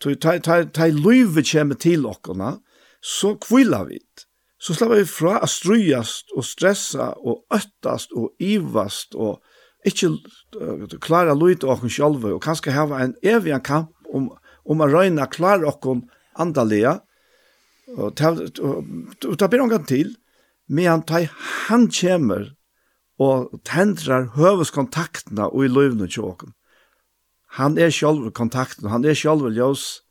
Så 0.03 0.15
ta 0.15 0.39
ta 0.39 0.65
ta 0.65 0.87
löva 0.87 1.43
kommer 1.43 1.75
till 1.75 2.07
ockorna 2.07 2.59
så 3.01 3.37
kvilla 3.37 3.85
vi. 3.85 3.99
Så 4.59 4.75
slapper 4.75 4.97
vi 4.97 5.07
fra 5.07 5.41
å 5.43 5.47
strujast 5.47 6.31
og 6.37 6.45
stressa 6.47 7.09
och 7.19 7.47
øttast 7.55 8.13
och 8.13 8.37
ivast 8.39 9.15
och 9.15 9.41
inte 9.85 10.07
uh, 10.07 10.87
klara 11.01 11.35
lojt 11.35 11.65
och 11.65 11.93
själva 11.93 12.29
och 12.29 12.43
kanske 12.43 12.71
hava 12.71 13.01
en 13.01 13.15
evig 13.23 13.65
kamp 13.65 13.91
om 14.05 14.39
om 14.65 14.81
att 14.81 14.93
röna 14.93 15.27
klara 15.27 15.69
och 15.69 16.03
andalega. 16.35 17.01
och 17.97 18.17
ta 18.17 18.31
og, 18.31 19.39
ta 19.39 19.49
ber 19.49 19.85
till 19.87 20.15
men 20.69 21.03
ta, 21.03 21.27
han 21.69 21.91
kommer 21.91 22.55
og 23.23 23.61
tendrar 23.69 24.31
høveskontaktene 24.37 25.49
og 25.51 25.65
i 25.65 25.71
løvene 25.71 26.09
til 26.09 26.29
åken. 26.33 26.55
Han 27.59 27.77
er 27.79 27.93
sjølve 27.93 28.31
kontakten, 28.33 28.89
han 28.89 29.05
er 29.05 29.17
sjølve 29.19 29.53
ljøs. 29.53 30.03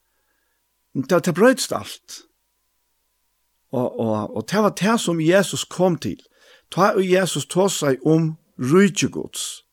Det, 0.94 1.24
det 1.26 1.34
brøyts 1.36 1.72
alt. 1.72 2.22
Og, 3.72 4.00
og, 4.00 4.36
og 4.36 4.46
det 4.52 4.64
var 4.64 4.76
det 4.78 5.00
som 5.02 5.22
Jesus 5.22 5.64
kom 5.64 5.98
til. 5.98 6.20
Ta 6.72 6.94
og 6.96 7.04
Jesus 7.08 7.46
tog 7.46 7.72
seg 7.72 8.04
om 8.08 8.36
rydgjegods. 8.60 9.64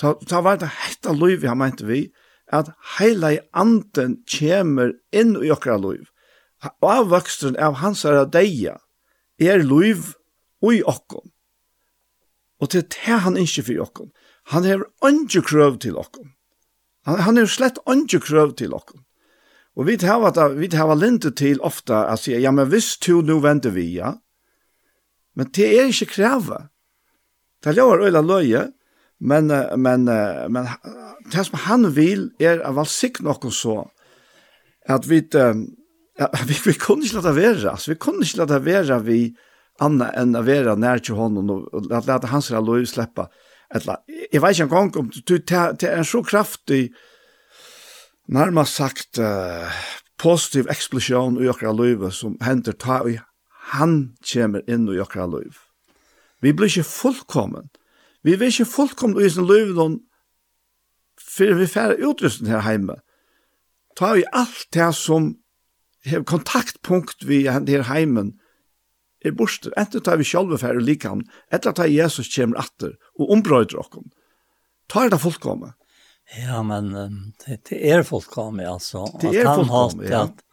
Ta, 0.00 0.14
ta 0.26 0.40
var 0.40 0.60
det 0.62 0.70
hette 0.80 1.12
løyve 1.12 1.50
han 1.50 1.60
mente 1.60 1.86
vi, 1.86 2.06
at 2.50 2.72
heila 2.98 3.36
anden 3.54 4.16
kommer 4.26 4.94
inn 5.12 5.36
i 5.38 5.50
okra 5.52 5.76
løyve. 5.78 6.08
Avvøksten 6.82 7.56
av 7.56 7.78
hans 7.80 8.04
er 8.04 8.24
deia 8.28 8.78
er 9.40 9.62
liv 9.64 10.10
og 10.60 10.74
i 10.76 10.82
okkom. 10.84 11.30
Og 12.60 12.70
til 12.72 12.84
det 12.84 13.20
han 13.24 13.38
ikke 13.40 13.64
for 13.66 13.84
okken. 13.86 14.10
Han 14.52 14.66
har 14.66 14.84
ikke 15.08 15.46
krøv 15.48 15.78
til 15.80 15.96
okken. 15.96 16.32
Han, 17.08 17.20
han 17.24 17.36
har 17.40 17.48
slett 17.48 17.78
ikke 17.88 18.20
krøv 18.20 18.56
til 18.56 18.74
okken. 18.76 19.04
Og 19.78 19.86
vi 19.86 19.96
tar 19.96 20.24
at 20.26 20.58
vi 20.58 20.68
tar 20.68 20.90
lente 20.98 21.30
til 21.30 21.60
ofte 21.64 21.94
å 21.94 22.16
si, 22.18 22.34
ja, 22.34 22.50
men 22.52 22.68
hvis 22.68 22.96
du 23.00 23.22
nå 23.22 23.38
venter 23.40 23.72
vi, 23.72 23.86
ja. 23.96 24.16
Men 25.38 25.48
det 25.54 25.68
er 25.78 25.88
ikke 25.88 26.12
kreve. 26.16 26.66
Det 27.62 27.72
er 27.72 27.78
jo 27.78 27.94
øyla 27.94 28.20
løye, 28.20 28.66
men, 29.20 29.52
men, 29.76 30.04
men 30.50 30.68
det 31.32 31.44
som 31.46 31.60
han 31.66 31.90
vil 31.96 32.30
er 32.40 32.62
av 32.66 32.80
alt 32.80 32.92
sikt 32.92 33.22
noen 33.24 33.52
så, 33.54 33.84
at 34.88 35.06
vi, 35.08 35.20
ja, 35.30 36.30
vi, 36.48 36.56
vi 36.64 36.74
kunne 36.80 37.06
ikke 37.06 37.20
lade 37.20 37.36
være, 37.36 37.70
altså, 37.72 37.92
vi 37.92 38.00
kunne 38.00 38.26
ikke 38.26 38.42
lade 38.42 38.60
være 38.64 39.00
vi, 39.06 39.20
anna 39.80 40.10
enn 40.18 40.36
å 40.36 40.42
være 40.46 40.76
nær 40.78 41.00
til 41.02 41.18
hånden 41.18 41.50
og, 41.52 41.68
og 41.72 41.88
lete 41.90 42.30
hans 42.30 42.50
her 42.52 42.62
lov 42.64 42.84
slippe. 42.88 43.28
Etla. 43.70 44.00
Jeg 44.32 44.42
vet 44.42 44.58
ikke 44.58 44.66
engang 44.66 44.96
om 44.98 45.10
du 45.14 45.34
er 45.38 45.92
en 45.94 46.06
så 46.06 46.22
kraftig, 46.26 46.90
nærmest 48.26 48.80
sagt, 48.80 49.18
uh, 49.22 49.70
positiv 50.18 50.66
eksplosjon 50.70 51.38
i 51.40 51.48
okra 51.48 51.72
liv 51.72 52.02
som 52.14 52.36
hender 52.42 52.74
ta 52.74 53.00
i 53.06 53.20
han 53.70 54.16
kommer 54.26 54.64
inn 54.66 54.88
i 54.90 54.98
okra 55.00 55.28
liv. 55.30 55.60
Vi 56.42 56.52
blir 56.56 56.70
ikke 56.70 56.88
fullkommen. 56.88 57.70
Vi 58.24 58.36
blir 58.36 58.50
ikke 58.50 58.68
fullkommen 58.68 59.22
i 59.22 59.30
sin 59.30 59.46
liv 59.48 59.74
noen 59.76 60.00
for 61.20 61.54
vi 61.54 61.68
færre 61.70 62.00
utrusten 62.02 62.48
her 62.50 62.64
hjemme. 62.64 62.96
Ta 63.96 64.14
i 64.16 64.26
alt 64.32 64.66
det 64.74 64.88
som 64.96 65.34
har 66.08 66.24
kontaktpunkt 66.24 67.26
vi 67.28 67.44
her 67.46 67.86
heimen, 67.92 68.38
er 69.24 69.34
borster, 69.36 69.72
enten 69.80 70.02
tar 70.04 70.20
vi 70.20 70.24
sjálve 70.24 70.58
færre 70.60 70.80
likan, 70.80 71.24
etter 71.52 71.74
at 71.74 71.90
Jesus 71.92 72.30
kommer 72.34 72.62
atter 72.62 72.96
og 73.18 73.34
ombrøyder 73.36 73.80
okkom. 73.82 74.08
Ta 74.90 75.04
er 75.06 75.12
det 75.12 75.20
fullkomme. 75.22 75.74
Ja, 76.38 76.62
men 76.62 76.92
det, 77.44 77.60
det 77.68 77.80
er 77.90 78.04
fullkomme, 78.06 78.64
altså. 78.70 79.04
Det 79.20 79.34
er 79.34 79.50
fullkomme, 79.50 80.06
ja. 80.08 80.24
At, 80.28 80.44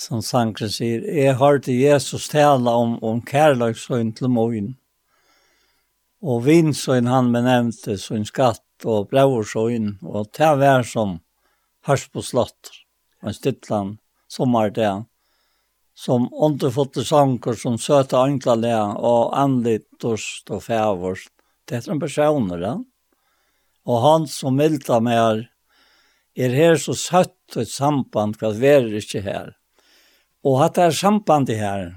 som 0.00 0.22
Sankre 0.24 0.70
sier, 0.72 1.04
jeg 1.04 1.36
hørte 1.36 1.74
Jesus 1.76 2.30
tala 2.32 2.72
om, 2.80 2.96
om 3.04 3.20
kærløksøyn 3.20 4.14
til 4.16 4.32
moin, 4.32 4.74
Og 6.20 6.42
vinsøyn 6.44 7.08
han 7.08 7.30
benevnte, 7.32 7.96
søyn 7.96 8.26
skatt 8.28 8.84
og 8.84 9.08
braursøyn, 9.08 9.94
og 10.04 10.28
det 10.36 10.50
var 10.60 10.84
som 10.84 11.20
hørs 11.88 12.06
på 12.12 12.20
slott, 12.24 12.72
og 13.22 13.30
en 13.30 13.36
stittland, 13.36 13.94
sommer 14.28 14.68
det 14.68 14.90
som 16.00 16.28
underfotte 16.32 17.04
sanger 17.04 17.52
som 17.60 17.76
søte 17.78 18.16
enkla 18.16 18.54
lä 18.54 18.76
och 18.82 19.38
anligt 19.38 20.04
og 20.04 20.18
och 20.50 20.62
fävorst. 20.64 21.28
Det 21.64 21.74
är 21.74 21.90
en 21.90 22.00
personer 22.00 22.58
ja. 22.58 22.84
Och 23.84 24.00
han 24.00 24.26
som 24.26 24.56
milta 24.56 25.00
mer 25.00 25.50
er 26.34 26.48
her 26.48 26.76
så 26.76 26.94
søtt 26.94 27.56
et 27.56 27.68
samband 27.68 28.38
hva 28.40 28.52
vi 28.56 28.66
er 28.66 28.88
ikke 28.96 29.20
her. 29.20 29.52
Og 30.44 30.64
at 30.64 30.74
det 30.78 30.84
er 30.84 30.96
sambandet 30.96 31.58
her, 31.60 31.96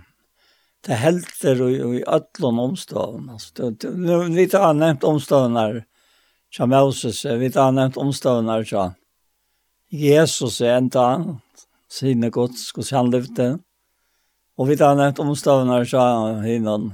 det 0.84 1.00
helter 1.00 1.64
i, 1.70 2.00
i 2.00 2.04
ødlån 2.04 2.60
omstående. 2.60 3.34
Altså, 3.34 3.52
det, 3.56 3.82
det, 3.82 4.22
vi 4.36 4.50
har 4.52 4.74
nevnt 4.74 5.04
omstående 5.04 5.60
her, 5.60 5.84
som 6.52 6.70
Moses, 6.70 7.24
vi 7.26 7.52
har 7.56 7.72
nevnt 7.72 7.98
omstående 7.98 8.52
her, 8.52 8.64
som 8.64 8.96
Jesus 9.90 10.62
er 10.62 10.78
enda, 10.78 11.38
sine 11.88 12.30
gods, 12.30 12.72
hvordan 12.74 12.98
han 12.98 13.12
levde. 13.12 13.54
Och 14.56 14.70
vi 14.70 14.76
har 14.76 14.96
nämnt 14.96 15.20
her, 15.20 15.86
så 15.86 16.48
innan 16.48 16.94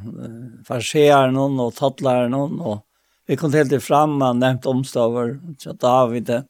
farsier 0.67 1.31
någon 1.31 1.59
och 1.59 1.75
tattler 1.75 2.29
någon 2.29 2.59
och 2.59 2.85
vi 3.25 3.37
kom 3.37 3.53
helt 3.53 3.83
fram 3.83 4.21
och 4.21 4.35
nämnt 4.35 4.65
omstavar 4.65 5.39
så 5.57 5.73
David 5.73 6.23
det. 6.23 6.45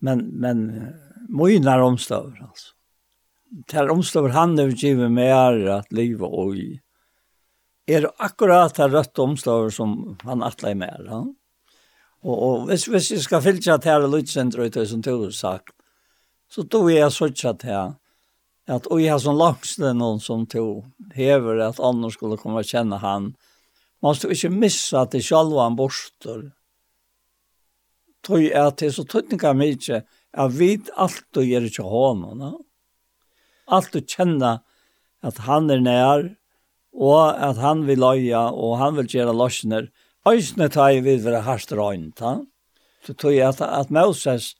Men 0.00 0.18
men 0.18 0.86
mojnar 1.28 1.80
altså. 1.80 2.32
alltså. 2.40 2.74
er 3.72 3.90
omstavar 3.90 4.28
han 4.28 4.58
övergiver 4.58 5.08
mer 5.08 5.66
att 5.66 5.92
livet 5.92 6.28
och 6.32 6.56
i. 6.56 6.80
Är 7.86 8.00
det 8.00 8.10
akkurat 8.16 8.74
det 8.74 8.88
rødt 8.88 9.18
omstavar 9.18 9.70
som 9.70 10.16
han 10.22 10.42
atler 10.42 10.70
i 10.70 10.74
mer. 10.74 11.06
Ja? 11.06 11.26
Och, 12.22 12.42
och 12.42 12.66
hvis, 12.66 12.88
hvis 12.88 13.10
jeg 13.10 13.20
ska 13.20 13.40
fylle 13.40 13.60
till 13.60 13.90
här 13.90 14.04
i 14.82 14.86
som 14.86 15.00
du 15.00 15.10
har 15.10 15.30
sagt 15.30 15.74
så 16.50 16.62
då 16.62 16.90
är 16.90 16.98
jag 16.98 17.12
så 17.12 17.24
att 17.24 17.62
här 17.62 17.94
att 18.66 18.86
oj 18.86 19.06
har 19.06 19.18
sån 19.18 19.38
lax 19.38 19.76
det 19.76 19.92
någon 19.92 20.20
som 20.20 20.46
tog 20.46 20.84
hever 21.14 21.56
att 21.56 21.80
annars 21.80 22.14
skulle 22.14 22.36
komma 22.36 22.62
känna 22.62 22.96
han 22.96 23.34
man 24.02 24.14
skal 24.14 24.30
inte 24.30 24.48
missa 24.48 25.00
att 25.00 25.10
det 25.10 25.22
selv 25.22 25.50
var 25.50 25.66
en 25.66 25.76
borstor 25.76 26.52
Tøy 28.24 28.48
är 28.56 28.70
til 28.70 28.92
så 28.92 29.04
tøytninga 29.04 29.52
mykje 29.52 30.02
jag 30.36 30.52
vet 30.52 30.88
allt 30.96 31.36
och 31.36 31.44
gjør 31.44 31.66
ikke 31.68 31.82
honom 31.82 32.38
no? 32.38 32.64
allt 33.68 33.94
och 33.94 34.08
känna 34.08 34.60
att 35.20 35.38
han 35.38 35.70
är 35.70 35.80
nær 35.80 36.36
och 36.92 37.44
att 37.44 37.56
han 37.56 37.86
vill 37.86 38.00
löja 38.00 38.48
och 38.50 38.78
han 38.78 38.96
vill 38.96 39.06
gjøre 39.06 39.32
løsner. 39.32 39.90
Øysene 40.28 40.68
tar 40.68 40.88
jeg 40.88 41.24
være 41.24 41.42
hardt 41.42 41.72
røynt. 41.72 42.20
Så 43.04 43.14
tøy 43.14 43.38
er 43.38 43.48
at, 43.48 43.60
at 43.60 43.90
Moses 43.90 44.54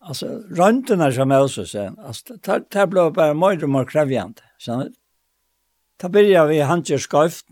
Alltså 0.00 0.26
röntorna 0.50 1.12
som 1.12 1.30
jag 1.30 1.44
också 1.44 1.66
sen, 1.66 1.98
alltså 1.98 2.34
det 2.34 2.74
här 2.74 2.86
blev 2.86 3.12
bara 3.12 3.34
mer 3.34 3.64
och 3.64 3.70
mer 3.70 3.84
krävjande. 3.84 4.42
Så 4.58 4.88
det 5.96 6.08
började 6.08 6.48
vi 6.48 6.60
handkjørskøyft, 6.60 7.46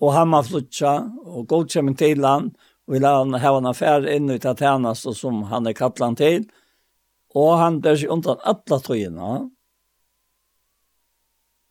og 0.00 0.14
och 0.14 1.36
og 1.38 1.46
godkjemmen 1.48 1.96
til 1.96 2.18
land, 2.18 2.54
og 2.86 2.94
vi 2.94 2.98
la 2.98 3.18
han 3.18 3.32
ha 3.32 3.58
en 3.58 3.66
affær 3.66 4.06
inn 4.10 4.30
i 4.30 4.40
av 4.44 4.56
tjenest, 4.56 5.06
som 5.16 5.42
han 5.42 5.66
er 5.66 5.72
kattland 5.72 6.16
til, 6.16 6.50
og 7.34 7.58
han 7.58 7.80
der 7.80 7.96
seg 7.96 8.10
undan 8.10 8.42
alle 8.44 8.80
tøyene, 8.80 9.50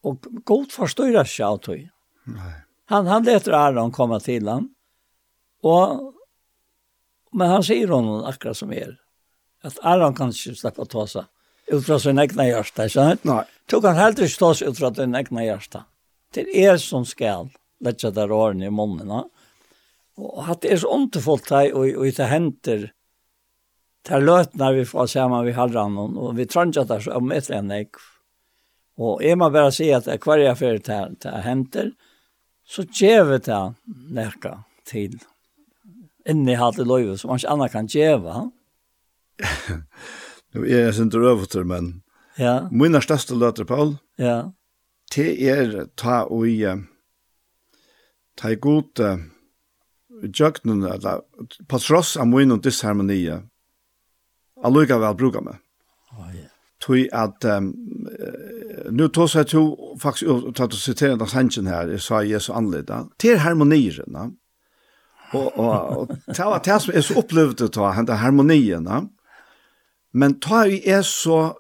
og 0.04 0.26
god 0.46 0.72
forstår 0.72 1.24
seg 1.26 1.46
av 1.46 1.60
tøy. 1.60 1.90
Han, 2.86 3.08
han 3.08 3.24
leter 3.24 3.54
Aron 3.54 3.92
komme 3.92 4.20
til 4.20 4.48
han, 4.48 4.70
og, 5.64 6.14
men 7.34 7.50
han 7.50 7.64
sier 7.64 7.92
honom 7.92 8.26
akkurat 8.26 8.58
som 8.58 8.72
er, 8.72 9.03
at 9.64 9.80
Aron 9.88 10.16
kan 10.18 10.34
ikke 10.34 10.56
slippe 10.60 10.84
å 10.84 10.90
ta 10.90 11.06
seg 11.08 11.30
ut 11.72 11.86
fra 11.86 12.00
sin 12.00 12.20
egna 12.20 12.46
hjärsta, 12.50 12.88
ikke 12.88 13.00
sant? 13.00 13.28
Nei. 13.28 13.44
Du 13.72 13.80
kan 13.82 13.96
heller 13.96 14.28
ikke 14.28 14.42
ta 14.42 14.52
seg 14.58 14.74
ut 14.74 14.80
fra 14.82 14.92
din 14.96 15.16
egna 15.16 15.46
hjärsta. 15.46 15.86
Det 16.36 16.48
er 16.52 16.78
som 16.82 17.06
skal 17.08 17.52
lägga 17.84 18.12
der 18.12 18.32
årene 18.32 18.68
i 18.68 18.74
munnen. 18.74 19.30
Og 20.20 20.50
at 20.50 20.62
det 20.64 20.74
er 20.74 20.82
så 20.84 20.92
underfullt 20.94 21.50
her, 21.54 21.72
og, 21.74 21.88
og 21.96 22.18
det 22.18 22.30
henter 22.30 22.88
til 24.04 24.26
løtene 24.28 24.72
vi 24.76 24.88
får 24.88 25.12
se 25.14 25.24
om 25.24 25.36
vi 25.46 25.54
har 25.56 25.70
halran, 25.70 25.96
og 25.98 26.34
vi 26.36 26.46
tror 26.46 26.68
ikke 26.68 26.84
at 26.84 26.92
det 26.92 26.98
er 26.98 27.06
så 27.08 27.20
om 27.20 27.32
et 27.32 27.48
eller 27.48 27.62
annet. 27.64 28.02
Og 29.00 29.24
jeg 29.26 29.40
må 29.40 29.50
bare 29.50 29.72
si 29.74 29.88
at 29.96 30.10
hver 30.22 30.44
jeg 30.44 30.60
fyrer 30.60 30.84
til 30.86 31.16
til 31.24 31.40
henter, 31.46 31.94
så 32.64 32.84
gjør 32.84 33.24
vi 33.32 33.40
til 33.48 33.74
nærke 34.16 34.58
til 34.88 35.16
inni 36.30 36.56
hatt 36.56 36.80
i 36.80 36.86
løyve, 36.88 37.18
som 37.18 37.32
man 37.32 37.40
ikke 37.40 37.56
annet 37.56 37.74
kan 37.74 37.90
gjøre, 37.92 38.44
nu 40.54 40.64
er 40.64 40.88
jeg 40.88 40.96
sin 41.00 41.12
drøvter, 41.14 41.64
men 41.68 42.04
ja. 42.40 42.68
min 42.72 42.96
er 42.96 43.04
største 43.06 43.38
løter, 43.38 43.68
Paul, 43.68 43.98
ja. 44.22 44.42
det 45.16 45.30
er 45.50 45.88
ta 45.98 46.24
og 46.26 46.48
i 46.50 46.60
ta 48.38 48.50
i 48.54 48.60
gode 48.62 49.18
jøgnen, 50.24 50.84
eller 50.84 51.24
på 51.68 51.80
tross 51.82 52.16
av 52.18 52.30
min 52.30 52.54
og 52.56 52.64
disharmonia, 52.64 53.42
allukka 54.64 55.00
vel 55.02 55.18
bruka 55.20 55.42
meg. 55.44 55.60
Oh, 56.14 56.30
yeah. 56.34 56.50
Tui 56.84 57.08
at, 57.16 57.46
um, 57.48 57.72
nu 58.92 59.08
tog 59.08 59.30
seg 59.32 59.48
to, 59.52 59.64
faktisk, 60.02 60.30
og 60.30 60.56
tatt 60.58 60.76
å 60.76 60.80
sitere 60.80 61.18
den 61.20 61.32
sannsjen 61.32 61.70
her, 61.72 61.92
jeg 61.94 62.04
sa 62.04 62.22
Jesu 62.28 62.52
anleda, 62.56 63.06
til 63.22 63.40
harmonierna, 63.40 64.30
og, 65.34 65.48
og, 65.58 65.70
og, 65.70 66.12
og 66.12 66.36
det 66.36 66.46
var 66.46 66.62
det 66.66 66.80
som 66.84 66.94
jeg 66.94 67.06
så 67.08 67.16
opplevde 67.24 67.70
ta, 67.74 67.94
henne 67.98 68.20
harmonierna, 68.22 69.06
Men 70.14 70.40
ta 70.40 70.66
vi 70.70 70.82
er 70.86 71.02
så 71.02 71.56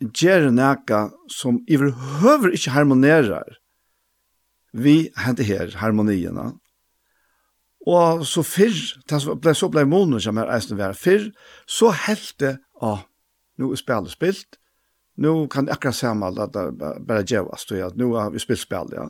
gjerne 0.00 0.52
nækka 0.56 1.08
som 1.32 1.60
i 1.68 1.76
behøver 1.80 2.52
ikke 2.54 2.74
harmonerer 2.74 3.56
vi 4.72 5.10
hente 5.18 5.44
her 5.44 5.72
harmoniene. 5.76 6.52
Og 7.86 8.26
så 8.26 8.42
fyrr, 8.44 8.76
det 9.42 9.56
så 9.56 9.68
ble 9.72 9.86
månen 9.88 10.20
som 10.20 10.38
er 10.38 10.50
eisen 10.54 10.78
være 10.78 10.94
fyrr, 10.94 11.30
så 11.66 11.90
helt 12.06 12.34
det, 12.40 12.58
ja, 12.82 12.92
ah, 12.92 13.06
er 13.58 13.76
spillet 13.76 14.12
spilt, 14.12 14.58
nu 15.16 15.46
kan 15.46 15.66
jeg 15.66 15.72
akkurat 15.72 15.94
se 15.94 16.14
med 16.14 16.38
at 16.38 16.52
det 16.54 17.06
bare 17.06 17.24
gjøres, 17.24 17.66
at 17.72 17.96
nu 17.96 18.14
har 18.14 18.30
vi 18.30 18.38
spilt 18.38 18.60
spill, 18.60 18.92
ja. 18.92 19.08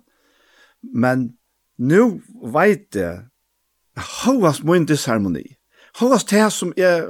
Men 0.83 1.37
nu 1.79 2.21
vet 2.53 2.97
jeg, 2.97 3.27
hovast 4.25 4.65
må 4.65 4.75
en 4.75 4.87
disharmoni. 4.87 5.60
Hållast 5.99 6.29
det 6.29 6.51
som 6.51 6.73
är 6.77 7.03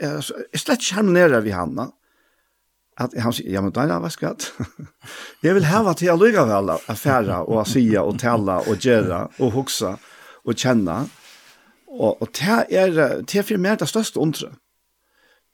är 0.00 0.56
slett 0.56 0.82
charmerande 0.82 1.40
vi 1.40 1.50
han, 1.50 1.92
at 2.96 3.14
han 3.18 3.32
sier, 3.32 3.52
ja 3.52 3.62
men 3.62 3.72
där 3.72 4.00
vad 4.00 4.12
ska 4.12 4.34
jag 5.40 5.54
vill 5.54 5.64
ha 5.64 5.82
vad 5.82 6.02
jag 6.02 6.18
luggar 6.18 6.46
väl 6.46 6.70
og 6.70 7.48
och 7.48 7.68
säga 7.68 8.02
och 8.02 8.18
tala 8.18 8.58
og 8.60 8.76
gjøre, 8.76 9.28
og 9.38 9.52
huxa 9.52 9.96
og 10.44 10.54
kjenne. 10.54 11.08
Og, 11.88 12.22
og 12.22 12.28
det 12.28 12.66
er, 12.70 13.22
det 13.22 13.38
er 13.38 13.42
for 13.42 13.60
meg 13.60 13.80
det 13.80 13.88
største 13.88 14.20
undret. 14.20 14.54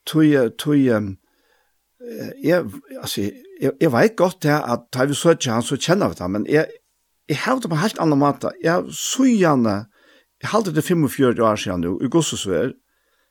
Tui 0.06 0.32
tui 0.58 0.86
jeg, 2.44 2.64
altså, 3.00 3.20
jeg, 3.60 3.72
jeg 3.80 3.92
vet 3.92 4.16
godt 4.16 4.42
det 4.42 4.54
at 4.54 4.86
da 4.94 5.04
vi 5.04 5.14
søker 5.14 5.52
han, 5.52 5.62
så 5.62 5.76
kjenner 5.76 6.08
vi 6.08 6.14
det, 6.18 6.30
men 6.30 6.46
jeg, 6.46 6.66
jeg 7.28 7.36
har 7.36 7.58
det 7.58 7.70
på 7.70 7.74
en 7.76 7.82
helt 7.82 7.98
annen 8.00 8.18
måte. 8.18 8.52
Jeg 8.62 8.72
har 8.72 8.86
så 8.94 9.26
gjerne 9.26 9.84
jeg 10.42 10.50
halte 10.52 10.74
det 10.74 10.84
45 10.84 11.42
år 11.42 11.56
siden 11.56 11.82
nå, 11.82 11.96
i 12.02 12.10
gossesvær, 12.10 12.72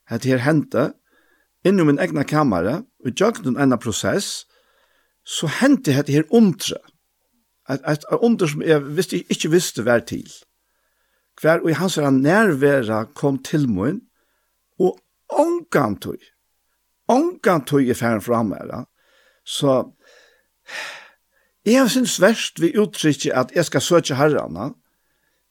at 0.07 0.23
det 0.23 0.31
her 0.31 0.43
hendte, 0.43 0.91
innom 1.65 1.87
min 1.87 1.99
egna 1.99 2.23
kamera, 2.27 2.81
og 3.03 3.11
gjør 3.11 3.37
jøgnen 3.37 3.59
ena 3.59 3.79
prosess, 3.79 4.45
så 5.27 5.49
hendte 5.59 5.95
det 5.95 6.15
her 6.15 6.27
omtre, 6.35 6.79
et, 7.69 7.81
et, 7.83 8.03
et 8.03 8.23
omtre 8.23 8.47
som 8.47 8.63
jeg 8.63 8.83
visste, 8.95 9.19
ikke 9.31 9.51
visste 9.51 9.83
hver 9.83 10.03
til. 10.07 10.27
Hver, 11.41 11.61
og 11.63 11.69
i 11.69 11.77
hans 11.77 11.95
her 11.99 12.09
nærværa 12.09 13.03
kom 13.15 13.39
til 13.43 13.67
min, 13.69 14.01
og 14.79 14.97
ångan 15.29 15.97
tog. 15.99 16.21
Ångan 17.09 17.65
tog 17.65 17.83
i 17.83 17.93
færen 17.93 18.21
fram 18.21 18.51
her, 18.51 18.85
så 19.45 19.83
jeg 21.65 21.89
synes 21.91 22.21
verst 22.21 22.61
vi 22.61 22.71
uttrykker 22.79 23.35
at 23.35 23.51
jeg 23.55 23.65
skal 23.65 23.81
søke 23.81 24.15
herrene, 24.15 24.73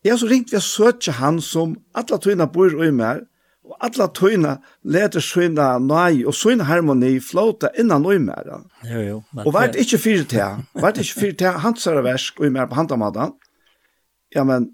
Jeg 0.06 0.12
har 0.12 0.20
så 0.20 0.26
ringt 0.30 0.52
vi 0.54 0.58
å 0.60 0.62
søke 0.62 1.16
han 1.18 1.40
som 1.42 1.72
alle 1.98 2.16
tøyene 2.22 2.46
bor 2.54 2.70
i 2.84 2.92
meg, 2.94 3.24
og 3.66 3.74
alle 3.82 4.06
tøyene 4.14 4.52
leder 4.86 5.24
søyne 5.24 5.64
nøy 5.82 6.20
og 6.30 6.36
søyne 6.38 6.68
harmoni 6.68 7.16
flåta 7.18 7.72
innan 7.74 8.06
i 8.14 8.20
meg. 8.22 8.52
Jo, 8.86 9.00
jo. 9.02 9.16
Og 9.42 9.50
var 9.56 9.72
det 9.74 9.82
ikke 9.82 9.98
fyrt 9.98 10.28
til, 10.30 10.60
var 10.78 10.94
det 10.94 11.02
ikke 11.08 11.22
fyrt 11.24 11.40
til 11.40 11.58
hans 11.64 11.88
er 11.90 11.98
versk 12.06 12.38
i 12.38 12.52
meg 12.54 12.68
på 12.70 12.78
handamaden. 12.78 13.34
Ja, 14.36 14.44
men 14.46 14.68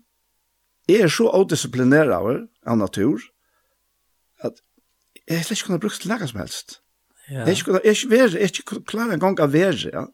jeg 0.91 1.07
er 1.07 1.15
så 1.17 1.31
odisciplineret 1.33 2.13
av 2.67 2.77
natur, 2.77 3.25
at 4.45 4.61
jeg 5.25 5.47
slett 5.47 5.63
ikke 5.63 5.71
kunne 5.71 5.81
brukt 5.87 6.05
til 6.05 6.13
noe 6.13 6.29
som 6.29 6.43
helst. 6.45 6.77
Ja. 7.31 7.47
Jeg 7.49 7.63
skulle 7.63 7.81
ikke 7.81 8.13
være, 8.13 8.37
jeg 8.37 8.53
ikke 8.53 8.85
klare 8.85 9.17
en 9.17 9.25
gang 9.25 9.41
å 9.41 9.49
være, 9.49 9.97
ja. 9.97 10.05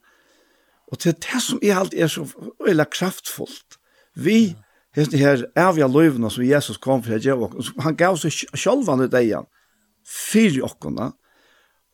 Og 0.94 1.02
til 1.02 1.18
det 1.18 1.42
som 1.42 1.58
jeg 1.58 1.74
alltid 1.74 2.06
er 2.06 2.14
så 2.14 2.22
øyla 2.62 2.86
kraftfullt, 2.86 3.80
vi 4.14 4.38
ja 4.52 4.64
hesten 4.96 5.20
her 5.20 5.44
er 5.58 5.72
vi 5.76 5.86
løvna 5.86 6.30
som 6.32 6.44
Jesus 6.46 6.80
kom 6.80 7.02
for 7.04 7.16
å 7.16 7.22
gjøre 7.22 7.48
oss. 7.48 7.72
han 7.84 7.96
gav 7.96 8.18
seg 8.20 8.34
sjølv 8.54 8.88
han 8.88 9.06
deg 9.06 9.30
igjen, 9.30 9.48
fyrir 10.08 10.66
okkona. 10.68 11.12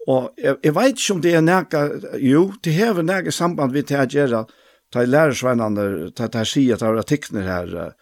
Og 0.07 0.31
jeg, 0.37 0.59
jeg 0.63 0.75
vet 0.77 0.99
ikke 0.99 1.15
om 1.15 1.25
det 1.25 1.35
er 1.35 1.45
nægge, 1.45 1.83
jo, 2.21 2.47
det 2.65 2.77
hever 2.77 3.07
nægge 3.07 3.33
samband 3.33 3.73
vi 3.73 3.83
til 3.89 4.03
å 4.03 4.09
gjøre, 4.17 4.45
ta 4.93 5.03
i 5.03 5.11
lærersvennene, 5.11 6.11
ta 6.15 6.29
i 6.29 6.49
sier, 6.49 6.79
ta 6.79 6.93
i 6.93 7.01
artikner 7.01 7.49
her, 7.49 7.95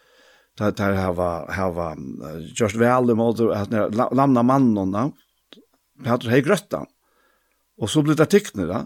ta 0.59 0.73
i 0.73 0.97
hava, 0.99 1.31
hava, 1.57 1.93
just 2.59 2.77
vel 2.81 3.13
i 3.13 3.17
måte, 3.17 3.49
at 3.55 3.71
lamna 3.95 4.43
mannene, 4.45 5.13
ta 6.05 6.19
i 6.19 6.33
hei 6.35 6.43
grøtta, 6.45 6.83
og 7.79 7.91
så 7.91 8.03
blir 8.03 8.19
det 8.19 8.27
artikner 8.27 8.69
da, 8.69 8.83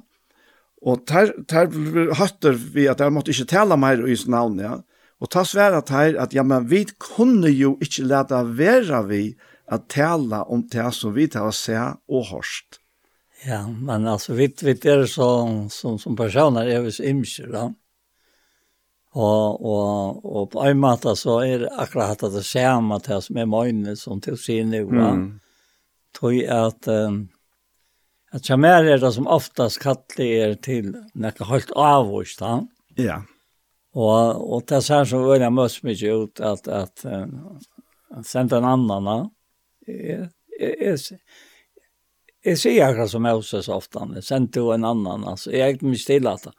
og 0.87 1.07
der 1.09 1.33
i 1.33 2.11
hatter 2.15 2.55
vi 2.55 2.85
at 2.91 3.01
jeg 3.01 3.13
måtte 3.15 3.33
ikke 3.33 3.49
tale 3.51 3.79
mer 3.81 4.05
i 4.07 4.17
sin 4.19 4.37
navn, 4.37 4.61
ja, 4.61 4.77
Og 5.17 5.31
ta 5.33 5.47
sværa 5.49 5.81
teir 5.87 6.19
at 6.21 6.35
ja, 6.37 6.45
men 6.45 6.67
vi 6.69 6.85
kunne 7.01 7.49
jo 7.53 7.77
ikkje 7.81 8.05
leta 8.11 8.43
vera 8.45 9.01
vi 9.07 9.31
at 9.73 9.89
tala 9.91 10.43
om 10.53 10.67
det 10.71 10.91
som 10.95 11.15
vi 11.17 11.27
tar 11.33 11.49
og 11.49 11.57
se 11.57 11.77
og 11.77 12.29
hørst. 12.31 12.81
Ja, 13.47 13.65
men 13.67 14.07
altså, 14.09 14.35
vi, 14.37 14.49
vi 14.63 14.75
er 14.89 15.07
så, 15.09 15.29
som, 15.73 15.99
som 16.01 16.17
personer 16.17 16.69
er 16.69 16.85
vi 16.85 16.93
så 16.93 17.05
imkjer, 17.09 17.51
da. 17.53 17.67
Og, 19.17 19.63
og, 19.65 20.25
og 20.25 20.51
på 20.53 20.65
en 20.69 20.81
måte 20.83 21.15
så 21.17 21.39
er 21.47 21.63
det 21.65 21.73
akkurat 21.81 22.21
at 22.21 22.35
det 22.35 22.45
samme 22.45 22.99
det 23.01 23.23
som 23.25 23.39
er 23.41 23.49
møgne 23.49 23.95
som 23.97 24.21
til 24.21 24.37
sin 24.41 24.69
nu, 24.75 24.83
da. 24.91 25.15
Mm. 25.17 25.31
Tøy 26.17 26.43
at, 26.45 26.89
um, 26.89 27.23
at 28.37 28.45
kjamer 28.45 28.85
er 28.93 29.01
det 29.01 29.13
som 29.17 29.29
oftast 29.29 29.81
er 30.21 30.59
til 30.61 30.93
noe 31.15 31.49
helt 31.49 31.73
avvist, 31.73 32.45
da. 32.45 32.61
Ja. 32.97 33.05
Ja 33.05 33.23
Og, 33.97 34.43
og 34.53 34.65
det 34.69 34.77
er 34.77 34.85
sånn 34.85 35.07
som 35.09 35.23
så 35.25 35.31
väl 35.31 35.51
måste 35.57 35.87
mye 35.89 36.17
ut 36.21 36.41
at, 36.41 36.69
att 36.69 37.05
att 38.11 38.27
sända 38.27 38.57
en 38.57 38.65
annan 38.65 39.31
jeg, 39.87 40.29
jeg, 40.61 40.99
jeg, 42.45 42.59
ser 42.59 42.85
akkurat 42.85 43.11
som 43.11 43.23
Moses 43.23 43.69
ofta 43.69 44.07
sända 44.23 44.75
en 44.75 44.85
annan 44.85 45.25
er 45.49 45.73
ikke 45.73 45.89
mye 45.89 46.01
stille 46.01 46.33
at 46.33 46.45
det. 46.45 46.53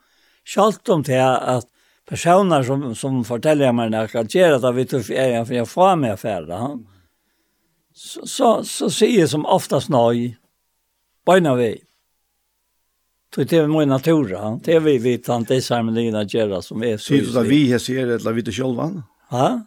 skalt 0.46 0.90
om 0.90 1.04
det 1.04 1.22
at 1.22 1.68
personer 2.10 2.64
som 2.64 2.96
som 2.96 3.24
fortäljer 3.24 3.72
mig 3.72 3.90
när 3.90 4.10
jag 4.14 4.36
gör 4.36 4.60
det 4.60 4.72
vet 4.72 4.90
du 4.90 5.14
är 5.14 5.28
jeg, 5.28 5.48
för 5.48 5.54
jag 5.54 5.70
får 5.70 5.96
mig 5.96 6.12
affär 6.12 6.78
så 7.94 8.28
så 8.28 8.64
så 8.64 8.90
sier 8.90 9.20
jeg 9.20 9.30
som 9.30 9.46
oftast 9.46 9.90
nej 9.90 10.38
på 11.26 11.34
vi 11.34 11.40
väg 11.40 11.87
Så 13.38 13.44
det 13.44 13.58
är 13.58 13.68
min 13.68 13.90
natur. 13.90 14.30
natura. 14.30 14.60
Det 14.64 14.74
är 14.74 14.80
vi 14.80 14.98
vi 14.98 15.18
tant 15.18 15.48
det 15.48 15.62
som 15.62 15.90
Lina 15.90 16.24
Gerra 16.24 16.62
som 16.62 16.84
är 16.84 16.98
så. 16.98 17.32
Så 17.34 17.42
vi 17.42 17.72
här 17.72 17.78
ser 17.78 18.08
det 18.08 18.24
la 18.24 18.32
vi 18.32 18.42
det 18.42 18.52
själva. 18.52 19.04
Ja. 19.32 19.62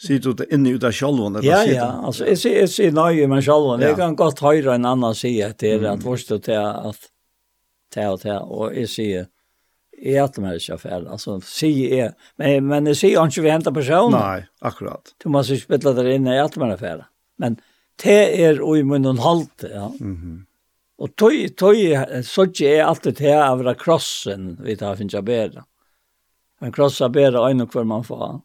Sitter 0.00 0.30
du 0.32 0.54
inne 0.54 0.70
ut 0.70 0.84
av 0.84 0.92
självan? 0.92 1.40
Ja, 1.42 1.64
ja. 1.64 1.84
Alltså, 1.84 2.26
jag 2.26 2.38
ser, 2.38 2.60
jag 2.60 2.70
ser 2.70 2.92
nöje 2.92 3.28
med 3.28 3.44
Ja. 3.44 3.88
Jag 3.88 3.96
kan 3.96 4.16
gott 4.16 4.40
höra 4.40 4.74
en 4.74 4.84
annan 4.84 5.14
säga 5.14 5.46
att 5.46 5.58
det 5.58 5.72
är 5.72 5.84
att 5.84 6.02
förstå 6.02 6.38
till 6.38 6.56
att 6.56 6.96
ta 7.94 8.10
och 8.10 8.20
ta. 8.20 8.40
Och 8.40 8.76
jag 8.76 8.88
ser, 8.88 9.26
jag 10.02 10.14
är 10.14 10.22
att 10.22 10.34
de 10.34 10.44
här 10.44 10.58
inte 10.58 10.74
affär. 10.74 11.04
Alltså, 11.10 11.40
säger 11.40 12.04
jag. 12.04 12.12
Men, 12.36 12.66
men 12.66 12.86
jag 12.86 12.96
ser 12.96 13.24
inte 13.24 13.40
vi 13.40 13.50
hämtar 13.50 13.72
personer. 13.72 14.18
Nej, 14.18 14.46
akkurat. 14.60 15.02
Du 15.22 15.28
måste 15.28 15.56
spela 15.56 15.92
där 15.92 16.08
inne 16.08 16.36
i 16.36 16.38
att 16.38 16.52
de 16.52 16.62
här 16.62 16.70
affär. 16.70 17.06
Men 17.38 17.56
det 18.02 18.44
är 18.44 18.76
i 18.76 18.82
munnen 18.82 19.18
halte, 19.18 19.70
ja. 19.74 19.92
Mhm. 20.00 20.12
Mm 20.12 20.46
Og 21.02 21.10
tøy, 21.18 21.48
tøy, 21.58 21.96
så 22.22 22.46
ikke 22.46 22.68
er 22.76 22.86
alltid 22.86 23.18
til 23.18 23.34
av 23.34 23.62
det 23.66 23.74
krossen 23.80 24.52
vi 24.62 24.76
tar 24.78 24.98
finnes 24.98 25.16
jeg 25.16 25.26
bedre. 25.26 25.64
En 26.62 26.74
kross 26.74 27.00
er 27.02 27.10
bedre 27.10 27.42
øyne 27.48 27.66
hver 27.66 27.86
man 27.88 28.04
får. 28.06 28.36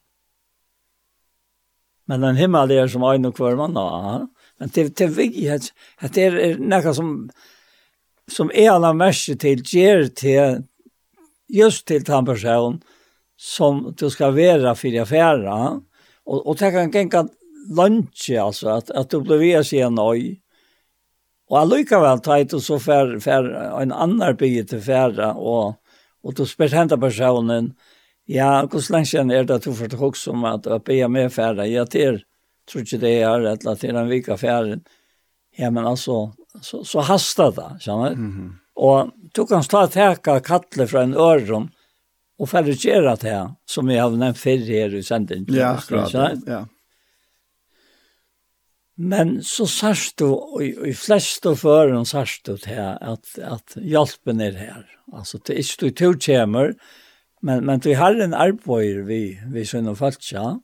Men 2.10 2.24
den 2.24 2.40
himmel 2.40 2.72
er 2.74 2.90
som 2.90 3.06
øyne 3.06 3.30
hver 3.36 3.60
man 3.60 3.78
har. 3.78 4.26
Men 4.58 4.74
til, 4.74 4.90
til 4.90 5.12
vi, 5.14 5.46
at 5.54 5.70
det 6.16 6.26
er 6.26 6.58
noe 6.58 6.94
som, 6.98 7.12
som 8.26 8.50
er 8.50 8.72
alle 8.74 8.94
mest 8.98 9.30
til, 9.44 9.62
gjør 9.62 10.08
til, 10.18 10.64
just 11.54 11.86
til 11.88 12.02
den 12.08 12.26
personen 12.26 12.82
som 13.38 13.92
du 13.94 14.10
skal 14.10 14.34
være 14.34 14.74
for 14.74 14.90
i 14.90 15.04
affæra. 15.04 15.60
Og, 16.26 16.42
og 16.42 16.58
det 16.58 16.74
kan 16.74 16.90
ikke 16.90 17.28
lunsje, 17.70 18.42
altså, 18.42 18.80
at, 18.80 18.90
at 18.98 19.12
du 19.12 19.22
blir 19.22 19.44
ved 19.44 19.60
å 19.60 19.66
si 19.68 19.84
en 19.84 20.02
øyne 20.02 20.42
Og 21.48 21.60
allikevel 21.62 22.20
tar 22.24 22.44
og 22.54 22.64
så 22.64 22.80
fer, 22.84 23.18
fer 23.24 23.46
en 23.82 23.94
annan 23.96 24.36
by 24.40 24.50
til 24.68 24.82
færa, 24.84 25.32
og, 25.36 25.78
og 26.24 26.36
du 26.36 26.44
spør 26.46 26.76
henta 26.76 26.98
personen, 27.00 27.72
ja, 28.28 28.66
hvordan 28.66 28.98
lenge 28.98 29.12
kjenner 29.14 29.40
er 29.40 29.48
det 29.48 29.62
at 29.62 29.68
du 29.68 29.76
får 29.76 29.94
til 29.94 30.34
om 30.34 30.44
at 30.50 30.68
jeg 30.68 30.84
blir 30.84 31.08
med 31.08 31.32
færa? 31.32 31.68
Ja, 31.70 31.86
til, 31.88 32.20
tror 32.68 32.84
ikke 32.84 33.00
det 33.00 33.14
er, 33.22 33.48
eller 33.54 33.80
til 33.80 33.96
en 33.96 34.12
vika 34.12 34.36
av. 34.36 34.74
Ja, 35.58 35.70
men 35.72 35.88
altså, 35.88 36.34
så, 36.62 36.84
så 36.84 37.06
hastar 37.08 37.56
det, 37.56 37.70
skjønner 37.82 38.10
du? 38.10 38.22
Mm 38.22 38.32
-hmm. 38.32 38.52
Og 38.76 39.12
du 39.34 39.46
kan 39.46 39.64
ta 39.64 39.88
teka 39.88 40.40
kattle 40.40 40.88
fra 40.88 41.04
en 41.04 41.14
ørum, 41.14 41.70
og 42.40 42.50
ferdigere 42.50 43.16
det 43.16 43.32
her, 43.32 43.48
som 43.66 43.90
jeg 43.90 44.02
har 44.02 44.10
nevnt 44.10 44.38
før 44.38 44.58
her 44.58 44.96
i 44.96 45.02
sendingen. 45.02 45.56
Ja, 45.56 45.72
akkurat. 45.78 46.14
Ja, 46.14 46.30
ja. 46.48 46.66
Men 48.98 49.44
så 49.46 49.68
sørst 49.70 50.18
du, 50.20 50.32
og 50.34 50.64
i 50.66 50.94
fleste 50.98 51.54
føren 51.56 52.06
sørst 52.06 52.48
du 52.50 52.56
til 52.58 52.80
at, 52.82 53.30
at 53.38 53.76
hjelpen 53.78 54.42
er 54.42 54.58
her. 54.58 54.86
Altså, 55.14 55.38
det 55.38 55.54
er 55.54 55.62
ikke 55.62 55.82
du 55.82 55.90
to 55.94 56.14
kommer, 56.26 56.72
men, 57.46 57.66
men 57.66 57.80
du 57.80 57.92
har 57.94 58.18
en 58.18 58.34
arbeid 58.34 59.04
vi, 59.06 59.22
vi 59.54 59.66
sønner 59.66 59.94
følelse. 59.94 60.58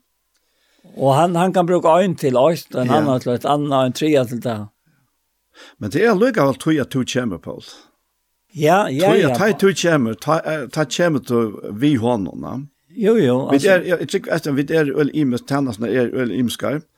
Og 0.98 1.14
han, 1.16 1.36
han 1.36 1.54
kan 1.54 1.70
bruke 1.70 1.94
øyn 1.94 2.16
til 2.18 2.38
oss, 2.38 2.66
en 2.74 2.90
ja. 2.90 2.98
annen 2.98 3.22
til 3.22 3.36
et 3.36 3.46
annet, 3.46 3.78
en 3.86 3.94
tredje 3.94 4.26
til 4.32 4.42
det. 4.44 4.60
Men 5.78 5.94
det 5.94 6.02
er 6.02 6.18
lykke 6.18 6.42
av 6.42 6.58
tog 6.58 6.80
at 6.82 6.90
du 6.90 7.04
kommer, 7.06 7.38
Paul. 7.38 7.62
Ja, 8.58 8.88
ja, 8.90 9.14
ja. 9.14 9.36
Tog 9.38 9.54
at 9.54 9.62
du 9.62 9.70
kommer, 9.78 10.18
ta 10.18 10.86
kommer 10.90 11.22
til 11.22 11.54
vi 11.78 11.94
hånden. 12.02 12.66
Jo, 12.90 13.14
jo. 13.18 13.38
Vi 13.54 13.62
er, 13.68 13.86
jeg, 13.86 14.10
jeg, 14.10 14.26
jeg, 14.26 14.56
vi 14.58 14.66
er 14.74 14.90
øl 14.90 15.14
imes, 15.14 15.46
tennene 15.46 15.90
er 15.90 16.10
øl 16.10 16.34
imeskar. 16.34 16.82
Ja 16.82 16.93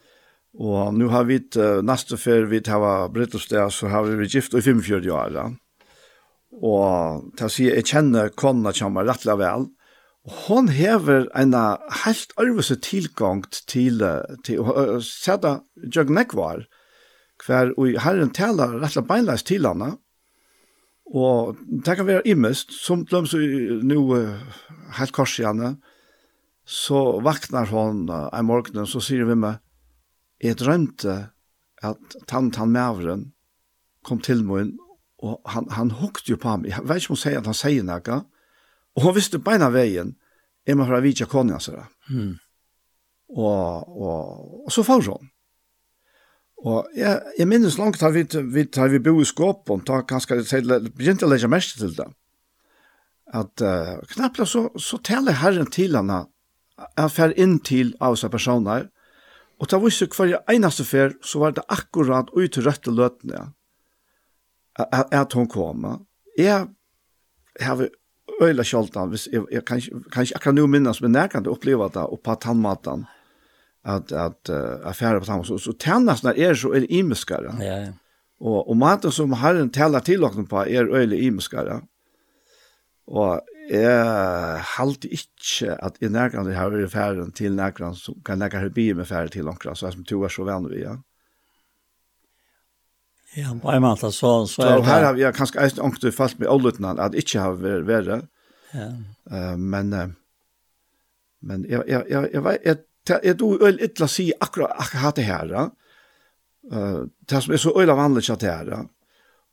Og 0.56 0.94
nu 0.95 1.10
har 1.11 1.27
vi, 1.27 1.41
uh, 1.60 1.82
neste 1.84 2.18
fer 2.19 2.48
vi 2.52 2.61
tar 2.64 3.10
Brittelsted, 3.11 3.73
så 3.76 3.91
har 3.91 4.07
vi 4.07 4.27
gift 4.27 4.56
i 4.56 4.61
45 4.64 5.11
år. 5.11 5.40
Og 6.64 7.26
til 7.36 7.48
å 7.48 7.52
si, 7.52 7.68
jeg 7.68 7.88
kjenner 7.90 8.32
kona 8.32 8.72
kommer 8.76 9.07
rettelig 9.07 9.36
vel. 9.41 9.68
Og 10.26 10.38
hon 10.48 10.72
hever 10.73 11.27
en 11.38 11.53
helt 12.03 12.32
arvese 12.41 12.80
tilgang 12.82 13.44
til, 13.68 14.02
til 14.48 14.64
å 14.64 15.02
sette 15.03 15.60
Jørg 15.76 16.14
Nekvar, 16.15 16.64
hver 17.45 17.73
og 17.76 17.99
herren 18.02 18.32
taler 18.34 18.80
rettelig 18.80 19.06
beinleis 19.10 19.44
til 19.45 19.68
henne. 19.68 19.98
Og 21.06 21.60
det 21.68 21.98
kan 21.99 22.07
være 22.07 22.26
imest, 22.26 22.72
som 22.73 23.03
de 23.06 23.22
så 23.30 23.41
nå 23.86 23.99
uh, 24.15 24.40
helt 24.98 25.14
kors 25.14 25.36
igjen, 25.38 25.77
så 26.65 27.19
vaknar 27.22 27.69
hon 27.69 28.07
uh, 28.10 28.26
en 28.34 28.48
morgen, 28.48 28.88
så 28.90 29.03
sier 29.03 29.27
vi 29.30 29.38
meg, 29.38 29.61
jeg 30.46 30.60
drømte 30.62 31.16
at 31.86 32.18
tann 32.30 32.52
tann 32.54 32.74
mævren 32.74 33.30
kom 34.06 34.22
til 34.24 34.44
meg 34.46 34.74
og 35.26 35.42
han 35.50 35.70
han 35.72 35.92
hukte 36.00 36.34
jo 36.34 36.38
på 36.38 36.58
meg. 36.58 36.72
Jeg 36.72 36.88
vet 36.88 37.04
ikke 37.04 37.14
om 37.14 37.18
han 37.18 37.24
sier 37.24 37.40
at 37.40 37.50
han 37.50 37.58
sier 37.58 37.86
noe. 37.86 38.18
Og 38.96 39.08
han 39.08 39.16
visste 39.16 39.42
beina 39.42 39.70
veien. 39.74 40.16
Jeg 40.66 40.78
må 40.78 40.88
fra 40.88 41.02
Vitja 41.04 41.28
Konja, 41.30 41.60
sier 41.62 41.80
jeg. 41.80 41.88
Mm. 42.10 42.34
Og, 43.36 43.96
og, 44.02 44.66
og 44.66 44.74
så 44.74 44.84
får 44.86 45.08
han. 45.10 45.32
Og 46.66 46.96
jeg, 46.98 47.22
jeg 47.38 47.48
minnes 47.50 47.78
langt 47.78 48.02
har 48.02 48.14
vi, 48.16 48.24
vi, 48.54 48.66
har 48.76 48.90
vi 48.90 49.02
bo 49.04 49.20
i 49.22 49.28
skåpen, 49.28 49.84
da 49.86 50.00
kanskje, 50.08 50.40
jeg 50.50 50.94
begynte 50.96 51.28
å 51.28 51.30
legge 51.30 51.50
mest 51.52 51.78
til 51.78 51.94
det. 51.98 52.08
At 53.36 53.62
uh, 53.62 53.98
knappt 54.14 54.46
så, 54.48 54.70
så 54.80 54.98
taler 55.04 55.38
Herren 55.42 55.70
til 55.74 55.98
henne, 55.98 56.24
jeg 56.96 57.12
fer 57.14 57.36
inn 57.40 57.60
til 57.66 57.94
av 58.04 58.18
seg 58.20 58.32
personer, 58.34 58.88
Og 59.60 59.69
ta 59.72 59.80
visste 59.80 60.07
hver 60.11 60.41
einaste 60.52 60.84
fer, 60.84 61.15
så 61.23 61.40
var 61.40 61.56
det 61.56 61.64
akkurat 61.72 62.32
ut 62.36 62.52
til 62.52 62.65
røtte 62.68 62.91
løtene 62.91 63.48
at 64.76 65.34
hun 65.34 65.48
kom. 65.48 65.86
Jeg 66.38 66.68
har 67.61 67.84
øyla 68.41 68.64
kjoltan, 68.64 69.10
hvis 69.10 69.30
jeg, 69.32 69.45
jeg 69.52 69.64
kan, 69.65 69.82
kan 70.11 70.26
ikke 70.26 70.36
akkurat 70.36 70.57
nå 70.57 70.65
minnes, 70.68 71.02
men 71.02 71.15
jeg 71.15 71.32
kan 71.32 71.48
oppleve 71.48 71.88
det 71.94 72.03
oppe 72.03 72.34
av 72.34 72.41
tannmaten, 72.44 73.06
at, 73.86 74.11
at 74.11 74.52
uh, 74.52 74.82
affærer 74.90 75.22
på 75.22 75.30
tannmaten. 75.30 75.53
Så, 75.53 75.69
så 75.69 75.77
tannmaten 75.80 76.34
er 76.36 76.57
så 76.60 76.73
er 76.76 76.88
imeskere. 76.90 77.56
Ja, 77.64 77.77
ja. 77.86 77.94
Og, 78.44 78.65
og 78.68 78.76
maten 78.77 79.14
som 79.15 79.32
Herren 79.40 79.69
taler 79.72 80.03
til 80.03 80.19
dere 80.26 80.44
på 80.49 80.65
er 80.68 80.90
øyla 80.91 81.15
imeskere. 81.15 81.80
Og 83.07 83.40
jeg 83.70 84.62
halte 84.76 85.10
ikke 85.10 85.74
at 85.82 85.98
i 86.04 86.10
nærkene 86.12 86.54
har 86.54 86.70
vært 86.74 86.92
ferden 86.94 87.32
til 87.36 87.56
nærkene 87.58 87.96
som 87.98 88.18
kan 88.26 88.40
nærkene 88.42 88.68
her 88.68 88.74
bli 88.74 88.92
med 88.94 89.08
ferden 89.10 89.34
til 89.34 89.48
nærkene, 89.48 89.76
så 89.76 89.88
jeg 89.88 89.98
som 89.98 90.06
to 90.06 90.22
er 90.24 90.34
så 90.34 90.46
venner 90.46 90.74
vi, 90.74 90.84
ja. 90.84 90.96
Ja, 93.36 93.52
på 93.60 93.72
en 93.72 93.82
måte, 93.84 94.12
så, 94.16 94.46
så 94.48 94.62
er 94.64 94.78
det... 94.78 94.86
Så 94.86 94.92
her 94.92 95.04
har 95.04 95.16
vi 95.18 95.26
kanskje 95.36 95.64
eisen 95.66 95.84
ångte 95.84 96.12
falt 96.16 96.38
med 96.40 96.48
ålutene, 96.48 96.94
at 97.04 97.18
ikke 97.20 97.42
har 97.42 97.58
vært 97.60 97.88
verre. 97.90 98.22
Ja. 98.72 98.92
Uh, 99.28 99.58
men, 99.60 99.92
uh, 99.92 100.14
men 101.42 101.66
jeg, 101.68 101.82
jeg, 101.90 102.06
jeg, 102.08 102.30
jeg, 102.32 102.44
jeg, 102.44 102.46
jeg, 102.46 102.54
jeg, 102.64 102.78
jeg, 103.12 103.34
jeg, 103.34 103.80
jeg, 103.82 103.90
jeg, 104.00 104.10
si 104.14 104.30
akkurat 104.40 104.78
akkurat 104.80 105.20
det 105.20 105.28
her, 105.28 105.52
ja. 105.52 105.66
Uh, 106.72 107.06
det 107.30 107.44
som 107.44 107.54
er 107.54 107.62
så 107.62 107.74
øyla 107.76 107.98
vanlig 107.98 108.30
at 108.30 108.42
det 108.42 108.54
her, 108.54 108.72
ja. 108.72 108.84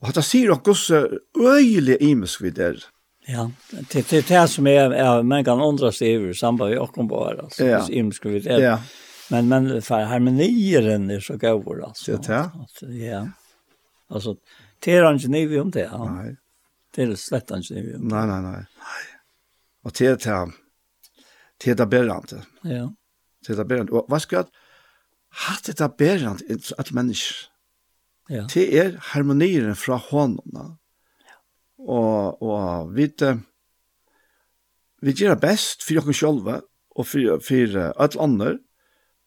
Og 0.03 0.11
at 0.11 0.19
jeg 0.21 0.29
sier 0.29 0.55
at 0.55 0.71
så 0.79 1.03
øyelig 1.39 1.99
imesk 2.03 2.43
vi 2.43 2.51
der, 2.55 2.79
ja 2.79 3.02
Ja, 3.27 3.51
det 3.71 4.11
det 4.11 4.29
det 4.29 4.49
som 4.49 4.67
är 4.67 4.91
är 4.91 5.23
man 5.23 5.45
kan 5.45 5.61
undra 5.61 5.93
sig 5.93 6.17
över 6.17 6.33
samband 6.33 6.71
vi 6.71 6.79
och 6.79 7.07
bara 7.07 7.43
alltså 7.43 7.65
ja. 7.65 7.89
imsku 7.89 8.29
vi 8.29 8.41
det. 8.41 8.61
Ja. 8.61 8.83
Men 9.31 9.49
men 9.49 9.83
för 9.83 10.01
harmonieren 10.01 11.11
är 11.11 11.21
så 11.21 11.37
god 11.37 11.81
alltså. 11.85 12.17
Det 12.17 12.33
ja. 12.33 12.51
Ja. 12.81 13.29
Alltså 14.09 14.37
det 14.79 14.93
är 14.93 15.13
inte 15.13 15.29
ni 15.29 15.47
vi 15.47 15.61
om 15.61 15.71
det. 15.71 15.91
Ja. 15.93 16.15
Nej. 16.15 16.37
Det 16.95 17.03
är 17.03 17.15
slett 17.15 17.51
inte 17.51 17.75
ni 17.75 17.83
vi. 17.83 17.99
Nej 17.99 18.27
nej 18.27 18.43
nej. 18.43 18.67
Och 19.85 19.93
det 19.99 20.23
det 20.23 20.49
det 21.65 21.75
där 21.75 21.87
berrande. 21.87 22.43
Ja. 22.63 22.95
Det 23.47 23.55
där 23.55 23.65
berrande. 23.65 23.93
Och 23.93 24.07
vad 24.09 24.23
ska 24.23 24.37
jag 24.37 24.47
hatt 25.29 25.65
det 25.65 25.79
där 25.79 25.91
berrande 25.99 26.45
att 26.79 26.91
människa. 26.91 27.35
Ja. 28.29 28.49
Det 28.55 28.79
är 28.79 28.99
harmonieren 29.01 29.77
från 29.77 29.99
honom 29.99 30.79
og, 31.89 32.43
og 32.43 32.93
vi, 32.97 33.09
vi 35.03 35.15
gjør 35.15 35.35
det 35.35 35.43
best 35.43 35.83
for 35.83 35.99
dere 35.99 36.15
selv 36.15 36.47
og 36.93 37.07
for, 37.09 37.41
for 37.43 37.79
alle 37.91 38.23
andre, 38.23 38.53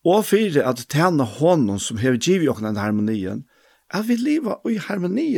og 0.06 0.26
for 0.28 0.60
at 0.62 0.86
tjene 0.92 1.26
hånden 1.26 1.82
som 1.82 1.98
har 1.98 2.18
givet 2.18 2.48
dere 2.48 2.68
den 2.68 2.82
harmonien, 2.82 3.46
at 3.94 4.08
vi 4.08 4.18
lever 4.22 4.62
i 4.70 4.78
harmoni 4.82 5.30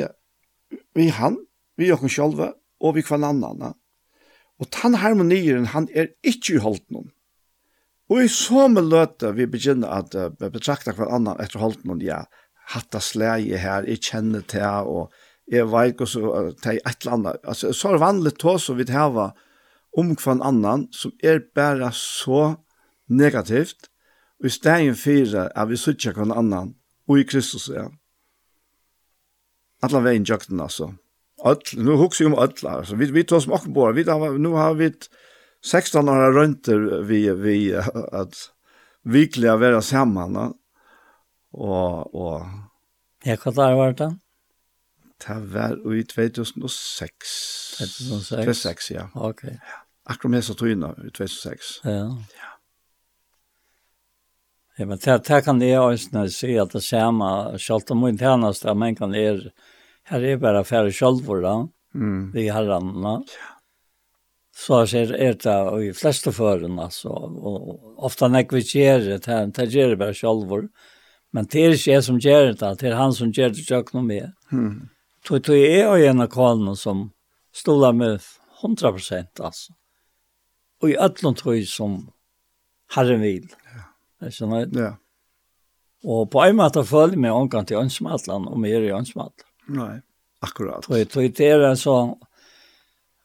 vi 0.95 1.09
han, 1.13 1.37
vi 1.77 1.87
dere 1.91 2.09
selv 2.11 2.41
og 2.79 2.95
vi 2.95 3.03
hver 3.05 3.23
annen. 3.23 3.75
Og 4.57 4.69
den 4.73 4.97
harmonien, 4.97 5.69
han 5.73 5.87
er 5.93 6.11
ikke 6.25 6.57
i 6.57 6.63
holdt 6.63 6.89
Og 8.09 8.23
i 8.23 8.27
så 8.31 8.67
med 8.71 8.87
løte 8.87 9.33
vi 9.35 9.45
begynner 9.51 9.91
at 9.99 10.15
uh, 10.15 10.31
betrakta 10.51 10.93
hver 10.95 11.11
annen 11.11 11.39
etter 11.43 11.59
holdt 11.59 11.83
noen, 11.85 12.01
ja, 12.01 12.23
hatta 12.71 13.01
slæge 13.03 13.59
her, 13.59 13.87
jeg 13.87 14.03
kjenner 14.03 14.45
til, 14.47 14.87
og 14.87 15.11
jeg 15.51 15.67
vet 15.71 15.93
ikke, 15.93 16.07
så 16.07 16.53
det 16.63 16.73
er 16.73 16.79
et 16.89 17.03
eller 17.05 17.13
annet. 17.13 17.43
Altså, 17.43 17.71
så 17.73 17.87
er 17.87 17.97
det 17.97 18.03
vanlig 18.03 18.33
tå 18.39 18.57
som 18.59 18.77
vi 18.77 18.85
har 18.91 19.19
om 19.97 20.09
hver 20.15 20.41
annan, 20.45 20.87
som 20.91 21.13
er 21.23 21.39
bare 21.55 21.91
så 21.95 22.57
negativt, 23.07 23.89
og 24.39 24.45
i 24.45 24.53
stedet 24.53 24.97
for 24.99 25.37
at 25.47 25.69
vi 25.69 25.79
sitter 25.79 26.13
hver 26.13 26.35
annan, 26.35 26.75
og 27.07 27.19
i 27.19 27.23
Kristus 27.23 27.69
er. 27.69 27.87
Ja. 27.87 27.87
Alla 29.83 30.01
veien 30.01 30.25
jøkten, 30.25 30.59
altså. 30.59 30.91
Öll, 31.45 31.61
nu 31.77 31.95
husker 31.97 32.25
jeg 32.25 32.33
om 32.33 32.39
öll, 32.39 32.67
altså. 32.67 32.95
Vi, 32.95 33.11
vi 33.13 33.23
tar 33.23 33.39
som 33.39 33.53
åkken 33.53 33.73
på, 33.73 33.91
vi, 33.93 34.03
nu 34.39 34.55
har 34.55 34.73
vi 34.73 34.91
16 35.63 36.09
år 36.09 36.33
rønter 36.33 37.03
vi, 37.05 37.27
vi 37.31 37.57
at 37.73 38.37
virkelig 39.03 39.51
å 39.51 39.59
være 39.61 39.81
sammen, 39.81 40.37
og, 41.53 42.15
og... 42.15 42.47
Ja, 43.25 43.37
hva 43.37 43.51
er 43.51 43.73
det 43.73 43.77
vært 43.79 44.01
da? 44.01 44.09
Det 45.25 45.37
var 45.53 45.93
i 45.93 46.03
2006. 46.03 47.33
2006? 47.77 48.29
2006, 48.29 48.91
ja. 48.91 49.09
Okej. 49.15 49.57
Ja. 49.61 49.81
Akkurat 50.05 50.31
med 50.31 50.43
så 50.45 50.53
tøyene 50.55 50.93
i 51.03 51.09
2006. 51.09 51.79
Ja. 51.83 51.91
Ja. 51.91 52.53
Ja, 54.77 54.85
men 54.85 54.97
det, 55.01 55.23
det 55.25 55.41
kan 55.41 55.61
jeg 55.61 55.79
også 55.81 56.27
se 56.29 56.59
att 56.59 56.71
det 56.71 56.81
samma 56.81 57.57
selv 57.57 57.81
om 57.89 58.07
inte 58.07 58.29
annars 58.29 58.59
där 58.59 58.73
men 58.73 58.95
kan 58.95 59.15
är 59.15 59.51
här 60.03 60.21
är 60.21 60.37
bara 60.37 60.63
färre 60.63 60.91
självor 60.91 61.41
då. 61.41 61.69
mm. 61.95 62.31
vi 62.31 62.49
herrene. 62.49 63.03
Ja. 63.03 63.23
Så 64.57 64.81
er 64.81 65.05
det 65.05 65.43
det, 65.43 65.53
og 65.53 65.83
i 65.85 65.93
fleste 65.93 66.31
förorna 66.33 66.87
altså, 66.87 67.09
og 67.09 67.97
ofte 67.97 68.25
når 68.25 68.47
vi 68.55 68.63
gjør 68.65 69.03
det, 69.21 69.53
det 69.53 69.67
gjør 69.69 69.89
det 69.89 69.99
bare 69.99 70.15
sjølver, 70.17 70.63
men 71.33 71.45
det 71.45 71.61
er 71.61 71.75
ikke 71.75 71.91
jeg 71.91 72.03
som 72.03 72.17
gjør 72.17 72.53
det, 72.53 72.71
det 72.81 72.89
er 72.89 72.95
han 72.97 73.13
som 73.13 73.29
gjør 73.29 73.53
det, 73.53 73.67
det 73.67 73.75
er 73.75 73.83
ikke 73.85 73.99
noe. 73.99 74.31
Mm 74.51 74.89
tog 75.27 75.43
tog 75.43 75.57
jeg 75.59 75.87
og 75.87 76.03
en 76.03 76.23
av 76.23 76.29
kvalene 76.31 76.75
som 76.79 77.09
stoler 77.55 77.95
med 77.95 78.21
100 78.61 78.93
prosent, 78.95 79.41
altså. 79.43 79.73
Og 80.81 80.93
i 80.93 80.97
ætlån 81.01 81.35
tog 81.37 81.59
som 81.69 81.97
herren 82.95 83.21
vil. 83.21 83.49
Ja. 83.73 83.83
Er 84.21 84.33
ikke 84.33 84.49
nøyd? 84.51 84.77
Ja. 84.77 84.93
Og 86.07 86.29
på 86.31 86.43
en 86.45 86.57
måte 86.59 86.85
følger 86.85 87.19
meg 87.19 87.35
omgang 87.35 87.67
til 87.67 87.81
ønsmatland, 87.81 88.47
og 88.47 88.59
mer 88.61 88.85
i 88.85 88.93
ønsmatland. 88.93 89.49
Nei, 89.73 89.97
akkurat. 90.45 90.85
Tog 90.85 91.09
tog 91.11 91.35
det 91.35 91.51
er 91.51 91.75
så... 91.75 92.17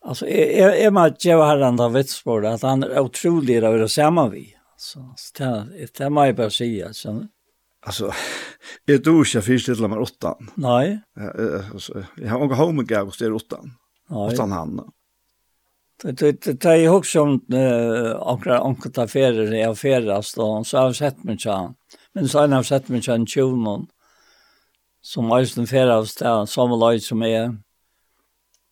Alltså 0.05 0.27
är 0.27 0.69
är 0.69 0.91
man 0.91 1.15
ju 1.19 1.37
har 1.37 1.59
han 1.59 1.77
där 1.77 1.89
vitsbord 1.89 2.45
att 2.45 2.63
han 2.63 2.83
är 2.83 3.01
otrolig 3.01 3.57
att 3.57 3.63
vara 3.63 3.89
samman 3.89 4.31
vi. 4.31 4.55
Så 4.77 5.15
det 5.39 5.99
det 5.99 6.11
man 6.11 6.27
ju 6.27 6.33
bara 6.33 6.51
säga 6.51 6.93
så. 6.93 7.27
Alltså, 7.87 8.13
jag 8.85 9.05
tror 9.05 9.19
inte 9.19 9.37
jag 9.37 9.45
förställer 9.45 9.89
mig 9.89 9.99
åttan. 9.99 10.51
Nej. 10.55 11.01
Alltså, 11.73 12.05
jag 12.17 12.29
har 12.29 12.43
åka 12.43 12.55
home 12.55 12.83
gav 12.83 13.09
och 13.09 13.15
styr 13.15 13.33
åttan. 13.33 13.73
Nej. 14.09 14.35
Åttan 14.35 14.53
han. 14.53 14.93
Det 16.03 16.13
det 16.13 16.61
det 16.61 16.71
är 16.71 16.89
också 16.89 17.11
som 17.11 17.45
några 17.47 18.59
ankta 18.59 19.03
affärer 19.03 19.55
är 19.55 19.69
affärast 19.69 20.39
och 20.39 20.67
så 20.67 20.79
har 20.79 20.85
jag 20.85 20.97
sett 20.97 21.25
mig 21.25 21.39
så. 21.39 21.75
Men 22.13 22.29
så 22.29 22.39
har 22.39 22.49
jag 22.49 22.67
sett 22.67 22.89
mig 22.89 23.03
så 23.03 23.13
en 23.13 23.27
tjunon 23.27 23.87
som 25.01 25.31
har 25.31 25.41
just 25.41 25.59
en 25.59 25.67
färast 25.67 26.19
där 26.19 26.47
som 26.47 26.71
lojt 26.71 27.03
som 27.03 27.23
är 27.23 27.57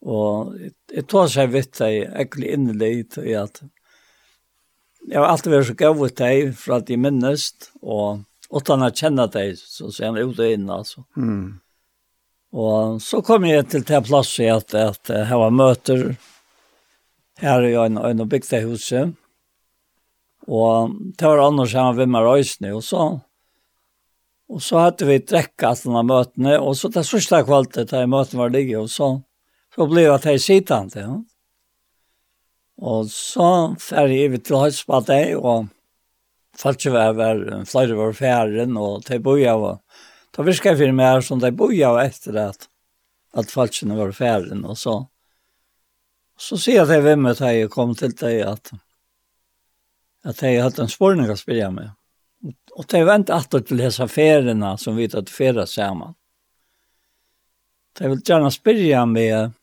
och 0.00 0.54
det 0.88 1.02
tar 1.02 1.28
sig 1.28 1.46
vitt 1.46 1.78
dig 1.78 2.10
äckligt 2.14 2.54
in 2.54 2.70
i 2.70 2.72
det 2.72 2.88
i 2.88 3.46
jag 5.08 5.20
har 5.20 5.26
alltid 5.26 5.52
varit 5.52 5.66
så 5.66 5.74
gav 5.74 6.02
åt 6.02 6.16
dig 6.16 6.52
för 6.52 6.72
att 6.72 6.90
jag 6.90 6.98
minnes 6.98 7.50
och 7.80 8.18
utan 8.52 8.82
att 8.82 8.96
känna 8.96 9.26
dig 9.26 9.56
så 9.56 9.92
ser 9.92 10.06
han 10.06 10.16
ut 10.16 10.38
och 10.38 10.46
in 10.46 10.70
alltså. 10.70 11.04
Mm. 11.16 11.60
Och 12.52 13.02
så 13.02 13.22
kom 13.22 13.44
jag 13.44 13.68
till 13.68 13.82
den 13.82 14.02
platsen 14.02 14.54
att, 14.54 14.74
att 14.74 15.08
här 15.08 15.36
var 15.36 15.50
möter. 15.50 16.16
Här 17.38 17.62
är 17.62 17.68
jag 17.68 17.86
en, 17.86 17.96
en 17.96 18.28
byggda 18.28 18.58
huset. 18.58 19.08
Och 20.46 20.90
det 21.18 21.24
var 21.24 21.38
annars 21.38 21.74
han 21.74 21.96
var 21.96 22.06
med 22.06 22.20
röjsne 22.20 22.72
och 22.72 22.84
så. 22.84 23.20
Och 24.48 24.62
så 24.62 24.78
hade 24.78 25.04
vi 25.04 25.18
dräcka 25.18 25.68
att 25.68 25.82
den 25.82 25.94
här 25.94 26.02
mötene. 26.02 26.58
Och 26.58 26.76
så 26.76 26.88
det 26.88 27.04
första 27.04 27.44
kvalitet 27.44 27.84
där 27.84 28.06
möten 28.06 28.38
var 28.38 28.50
ligga 28.50 28.80
och 28.80 28.90
så. 28.90 29.22
Så 29.74 29.86
blev 29.86 30.04
jag 30.04 30.22
till 30.22 30.42
sittande. 30.42 31.00
Ja. 31.00 31.24
Och 32.76 33.06
så 33.06 33.76
färg 33.80 34.28
vi 34.28 34.38
till 34.38 34.56
Höjtsbadet 34.56 35.36
och 35.36 35.64
Falske 36.60 36.92
var, 36.92 37.14
var 37.16 37.64
flere 37.64 37.96
var 37.96 38.12
færen, 38.12 38.76
og 38.76 39.04
de 39.06 39.18
bor 39.24 39.38
jo, 39.40 39.54
og 39.70 40.36
da 40.36 40.44
det 40.44 40.58
jeg 40.60 40.76
for 40.76 40.92
meg 40.96 41.22
som 41.24 41.40
de 41.40 41.50
bor 41.56 41.72
var 41.72 42.02
etter 42.04 42.36
at, 42.36 42.68
at 43.32 43.50
falt 43.50 43.78
ikke 43.80 43.96
var 43.96 44.12
færen, 44.12 44.64
og 44.64 44.76
så, 44.76 44.98
så 46.36 46.58
sier 46.60 46.82
jeg 46.82 46.90
til 46.90 47.06
hvem 47.06 47.30
at 47.32 47.40
jeg 47.40 47.70
kom 47.72 47.94
til 47.96 48.12
deg 48.12 48.44
at, 48.44 48.72
at 50.24 50.42
jeg 50.42 50.62
hadde 50.62 50.84
en 50.84 50.92
spørning 50.92 51.32
å 51.32 51.38
spørre 51.38 51.72
meg. 51.72 51.96
Og 52.76 52.86
de 52.88 53.00
vent 53.04 53.32
alltid 53.32 53.66
til 53.68 53.82
disse 53.82 54.06
færene 54.08 54.76
som 54.80 54.96
vi 54.96 55.08
tatt 55.12 55.32
fære 55.32 55.66
sammen. 55.68 56.14
De 57.98 58.08
vil 58.08 58.22
gjerne 58.24 58.52
spørre 58.52 59.04
meg 59.08 59.56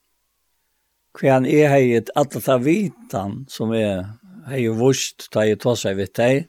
hva 1.18 1.40
jeg 1.49 1.69
har 1.72 1.82
gitt 1.82 2.11
alle 2.14 2.41
de 2.45 2.57
vitan 2.65 3.40
som 3.49 3.74
er 3.74 4.06
har 4.48 4.78
vist 4.80 5.28
da 5.34 5.44
jeg 5.48 5.60
tar 5.60 5.76
seg 5.80 5.98
vidt 5.98 6.15
deg, 6.19 6.45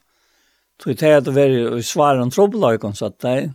Så 0.78 0.94
det 0.94 1.10
hadde 1.10 1.34
vært 1.34 1.78
i 1.80 1.82
svaren 1.82 2.30
trobeløyken, 2.30 2.94
så 2.94 3.10
at 3.10 3.18
de, 3.24 3.50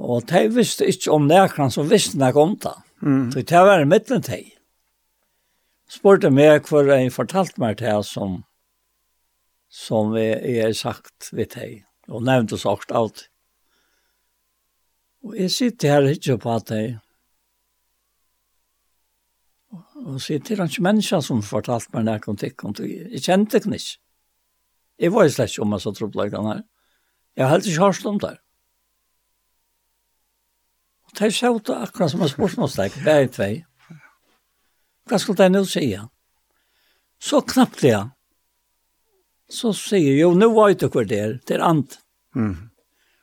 og 0.00 0.24
de 0.30 0.46
visste 0.54 0.88
ikke 0.88 1.12
om 1.12 1.28
nekran 1.28 1.72
som 1.72 1.90
visste 1.90 2.18
nek 2.20 2.38
om 2.40 2.56
det. 2.56 2.76
Mm. 3.04 3.26
Så 3.32 3.42
det 3.44 3.64
var 3.68 3.82
i 3.82 3.88
midten 3.88 4.24
til. 4.24 4.46
Spørte 5.90 6.30
meg 6.30 6.68
hvor 6.70 6.88
jeg 6.88 7.12
fortalte 7.12 7.60
meg 7.60 7.80
til 7.82 8.04
som, 8.06 8.40
som 9.68 10.16
jeg, 10.16 10.40
jeg 10.56 10.76
sagt 10.78 11.32
ved 11.34 11.52
deg, 11.56 11.84
og 12.08 12.24
nevnte 12.24 12.56
sagt 12.60 12.94
alt. 12.96 13.26
Og 15.26 15.36
jeg 15.36 15.52
sitter 15.52 15.96
her 15.96 16.12
ikke 16.14 16.38
på 16.40 16.52
at 16.54 16.70
jeg, 16.72 16.98
og 20.00 20.20
sier 20.22 20.40
til 20.40 20.62
han 20.62 20.70
ikke 20.70 20.82
mennesker 20.86 21.20
som 21.20 21.42
fortalte 21.44 21.92
meg 21.92 22.06
nærkene 22.06 22.40
til, 22.40 22.54
og 22.64 22.80
jeg 22.80 23.20
kjente 23.26 23.60
ikke 23.60 23.76
ikke 23.76 24.09
Jeg 25.00 25.14
var 25.14 25.28
slett 25.32 25.54
ikke 25.54 25.64
om 25.64 25.74
jeg 25.74 25.84
så 25.84 25.92
troplegg 25.96 26.32
den 26.34 26.48
her. 26.50 26.62
Jeg 27.38 27.46
har 27.46 27.54
helt 27.54 27.68
ikke 27.70 27.88
hørt 27.88 28.06
om 28.10 28.20
det. 28.20 28.34
Og 31.08 31.18
det 31.18 31.26
er 31.26 31.34
så 31.34 31.52
ut 31.56 31.70
akkurat 31.72 32.12
som 32.12 32.22
en 32.22 32.30
spørsmålstegg, 32.30 32.98
bare 33.06 33.30
tvei. 33.32 33.52
Hva 35.08 35.18
skulle 35.18 35.40
det 35.40 35.54
nå 35.54 35.64
si? 35.66 35.86
Så 37.20 37.40
knappt 37.42 37.82
det, 37.82 37.98
så 39.50 39.72
sier 39.74 40.14
jo, 40.20 40.34
nå 40.38 40.50
var 40.54 40.76
det 40.78 40.90
hver 40.92 41.08
der, 41.08 41.38
det 41.46 41.56
er 41.56 41.64
ant. 41.66 41.96
Mm. 42.36 42.70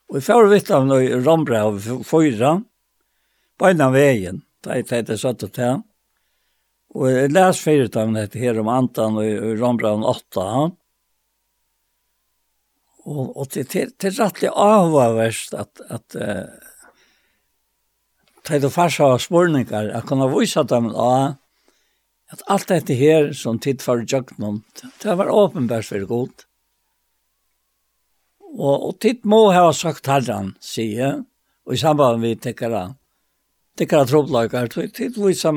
Og 0.10 0.18
jeg 0.20 0.26
får 0.28 0.50
vite 0.52 0.76
av 0.76 0.88
noe 0.88 1.22
rombra 1.24 1.64
av 1.70 1.80
fyra, 2.08 2.58
beina 3.60 3.88
veien, 3.94 4.42
da 4.64 4.76
jeg 4.80 5.08
det 5.08 5.20
satt 5.22 5.46
og 5.48 5.54
til. 5.56 5.80
Og 6.98 7.08
jeg 7.12 7.32
leser 7.32 7.64
fyrt 7.64 7.98
av 8.00 8.12
dette 8.16 8.42
her 8.42 8.60
om 8.60 8.70
antan 8.72 9.20
og 9.22 9.48
rombra 9.62 9.94
av 9.96 10.06
åtta, 10.16 10.46
han 10.58 10.76
og 13.08 13.38
og 13.38 13.52
det 13.54 13.70
det 13.74 13.86
det 14.02 14.20
rättliga 14.20 14.52
avvärst 14.52 15.54
at 15.54 15.82
at 15.90 16.16
eh 16.16 16.48
ta 18.44 18.60
det 18.60 18.70
farsa 18.70 19.20
spårningar 19.20 19.90
att 19.90 20.06
kunna 20.06 20.28
visa 20.28 20.64
dem 20.64 20.86
ja 20.86 21.36
at 22.32 22.42
alt 22.48 22.68
detta 22.68 22.94
her 22.94 23.34
som 23.34 23.60
tid 23.60 23.82
för 23.82 24.06
jagnon 24.08 24.64
det 25.02 25.16
var 25.16 25.46
uppenbart 25.46 25.86
for 25.86 26.00
gott. 26.00 26.46
og 28.58 28.88
og 28.88 29.00
tid 29.00 29.24
må 29.24 29.52
ha 29.52 29.72
sagt 29.74 30.08
herran 30.08 30.56
sie 30.60 31.24
og 31.66 31.74
i 31.74 31.78
samband 31.78 32.22
med 32.22 32.42
täckara 32.42 32.96
täckara 33.78 34.06
tropplagar 34.06 34.68
tid 34.68 35.18
visa 35.18 35.52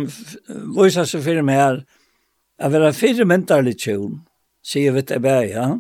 visa 0.77 1.07
sig 1.07 1.23
för 1.23 1.25
fyrir 1.25 1.49
här 1.49 1.85
att 2.59 2.73
vara 2.73 2.93
fyra 2.93 3.25
mental 3.25 3.75
tjun 3.75 4.21
säger 4.63 4.93
vi 4.93 5.03
det 5.03 5.19
bär 5.19 5.43
ja. 5.43 5.79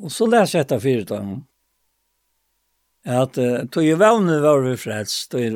Og 0.00 0.12
så 0.12 0.26
leser 0.30 0.58
jeg 0.58 0.66
etter 0.66 0.82
fire 0.82 1.06
dager. 1.08 1.38
At 3.20 3.38
uh, 3.40 3.62
tog 3.72 3.84
jo 3.84 3.96
vevne 4.00 4.40
var 4.44 4.60
vi 4.64 4.74
frelst, 4.76 5.34
i 5.36 5.48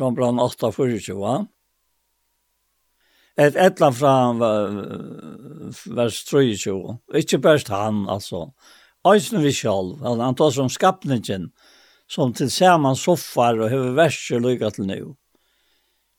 Rambran 0.00 0.40
8, 0.40 0.70
24. 0.72 1.34
Et 3.44 3.56
etla 3.58 3.90
fra 3.90 4.14
vers 4.38 6.20
23. 6.30 6.76
Ikke 7.20 7.40
bare 7.42 7.64
han, 7.74 8.04
altså. 8.08 8.46
Øysene 9.04 9.42
vi 9.42 9.52
selv, 9.52 9.98
han 10.00 10.36
tar 10.38 10.50
som 10.54 10.70
skapningen, 10.72 11.50
som 12.08 12.32
til 12.32 12.50
sammen 12.50 12.96
soffar 12.96 13.58
og 13.58 13.68
hever 13.72 13.92
verser 13.98 14.40
lykka 14.40 14.70
til 14.76 14.88
nå. 14.88 15.00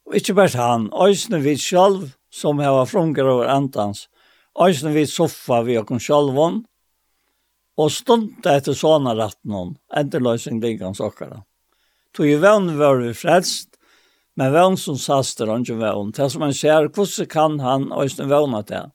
Og 0.05 0.17
ikke 0.19 0.35
bare 0.37 0.59
han, 0.59 0.89
øysene 0.93 1.39
vi 1.41 1.55
selv, 1.57 2.11
som 2.29 2.59
hever 2.59 2.85
frunger 2.85 3.25
over 3.31 3.49
antans, 3.49 4.05
øysene 4.61 4.93
vi 4.93 5.07
soffa 5.09 5.63
vi 5.65 5.79
og 5.79 5.87
okon 5.87 6.03
sjálfon, 6.03 6.61
og 7.75 7.91
stund 7.91 8.47
etter 8.47 8.75
sånne 8.77 9.15
retten 9.17 9.55
hon, 9.55 9.73
endeløsning 9.95 10.61
liggans 10.63 11.01
okkara. 11.03 11.41
Tog 12.15 12.29
i 12.29 12.37
vann 12.39 12.69
var 12.79 13.01
vi 13.01 13.11
frelst, 13.13 13.73
men 14.39 14.53
vann 14.53 14.77
som 14.79 14.97
saster 14.99 15.51
han 15.51 15.65
ikke 15.65 15.79
vann. 15.81 16.13
Til 16.15 16.29
som 16.31 16.45
han 16.45 16.55
ser, 16.55 16.87
hvordan 16.87 17.27
kan 17.31 17.59
han 17.59 17.89
øyne 17.91 18.29
vanna 18.31 18.61
til? 18.67 18.91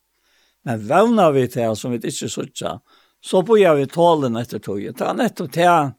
Men 0.64 0.86
vanna 0.88 1.30
vi 1.32 1.46
til 1.48 1.76
som 1.76 1.92
vi 1.92 2.00
ikke 2.00 2.28
sutja, 2.32 2.78
så 3.20 3.42
bor 3.44 3.76
vi 3.76 3.86
tålen 3.86 4.36
etter 4.40 4.60
tog. 4.64 4.80
Det 4.80 5.04
er 5.04 5.16
nettopp 5.16 5.52
til 5.52 5.92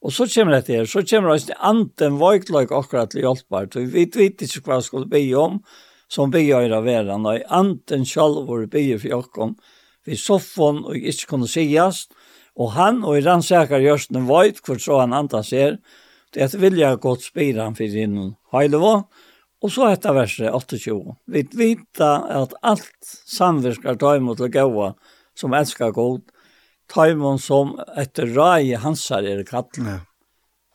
Og 0.00 0.14
så 0.16 0.24
kommer 0.32 0.56
det 0.56 0.72
her, 0.72 0.88
så 0.88 1.02
kommer 1.04 1.36
det 1.36 1.56
anten 1.60 2.16
vøytløk 2.20 2.72
akkurat 2.72 3.12
til 3.12 3.24
hjelpbar, 3.26 3.68
så 3.72 3.84
vi 3.84 4.06
vet 4.08 4.44
ikke 4.44 4.62
hva 4.64 4.78
jeg 4.78 4.88
skulle 4.88 5.10
be 5.10 5.20
om, 5.36 5.60
som 6.10 6.32
be 6.32 6.42
gjør 6.42 6.72
av 6.78 6.88
verden, 6.88 7.28
og 7.28 7.44
anten 7.52 8.06
selv 8.08 8.48
vår 8.48 8.66
be 8.72 8.84
for 8.98 9.12
jokken, 9.12 9.56
vi 10.08 10.16
soffon 10.16 10.82
og 10.88 10.96
ikke 10.96 11.28
kunne 11.34 11.48
sies, 11.48 12.06
og 12.60 12.72
han 12.76 13.04
og 13.04 13.18
i 13.18 13.24
rannsaker 13.24 13.84
gjørsten 13.84 14.26
vøyt, 14.28 14.60
hvor 14.64 14.80
så 14.80 15.02
han 15.04 15.16
antar 15.16 15.44
ser, 15.46 15.78
det 16.34 16.44
er 16.46 16.62
vilja 16.62 16.94
godt 17.00 17.24
spira 17.26 17.66
han 17.66 17.76
for 17.76 18.00
inn 18.04 18.34
høylevå, 18.54 19.00
Og 19.60 19.68
så 19.68 19.90
etter 19.92 20.14
verset 20.16 20.54
28. 20.56 21.16
Vi 21.28 21.42
vet 21.60 22.00
at 22.00 22.54
alt 22.64 23.10
samvirker 23.28 23.98
tar 24.00 24.16
imot 24.16 24.40
å 24.40 24.48
gå, 24.48 24.86
som 25.40 25.56
elskar 25.56 25.94
god, 25.96 26.22
taimon 26.92 27.38
som 27.40 27.74
etter 27.98 28.30
rai 28.36 28.74
hansar 28.78 29.26
er 29.26 29.42
kattene. 29.48 30.00
Ja. 30.00 30.06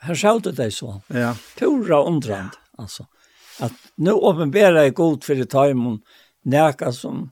Her 0.05 0.39
du 0.39 0.51
det 0.51 0.71
så. 0.73 1.01
Ja. 1.07 1.35
Pura 1.57 2.03
undrand, 2.03 2.53
ja. 2.53 2.83
altså. 2.83 3.07
At 3.59 3.73
nu 3.95 4.11
åpenberer 4.11 4.83
er 4.83 4.89
god 4.89 5.23
for 5.23 5.45
taimon 5.49 6.01
neka 6.45 6.91
som 6.93 7.29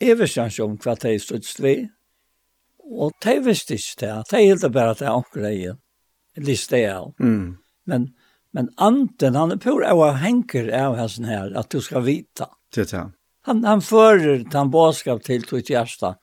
eversjans 0.00 0.58
om 0.64 0.78
hva 0.80 0.96
det 1.00 1.14
er 1.14 1.62
vi. 1.62 1.74
Og 2.84 3.12
det 3.24 3.38
visste 3.44 3.78
ikke 3.78 4.00
det. 4.00 4.14
Det 4.30 4.38
er 4.38 4.48
helt 4.48 4.72
bare 4.72 4.94
at 4.94 5.00
det 5.00 5.08
er 5.08 5.14
anker 5.16 5.44
det 5.44 6.46
liste 6.48 6.80
av. 6.90 7.12
Mm. 7.20 7.56
Men, 7.86 8.08
men 8.52 8.70
anten, 8.76 9.36
han 9.38 9.54
er 9.54 9.60
pur 9.62 9.84
av 9.84 10.02
henker 10.20 10.68
av 10.74 10.96
hessen 10.98 11.28
her, 11.28 11.52
at 11.56 11.70
du 11.70 11.80
skal 11.80 12.04
vita. 12.04 12.50
Det 12.74 12.86
er 12.86 12.90
det 12.90 13.04
han, 13.44 13.64
han 13.64 13.82
fører 13.84 14.44
den 14.50 14.70
bådskap 14.72 15.22
til 15.24 15.44
sitt 15.48 15.70
hjärsta 15.70 16.14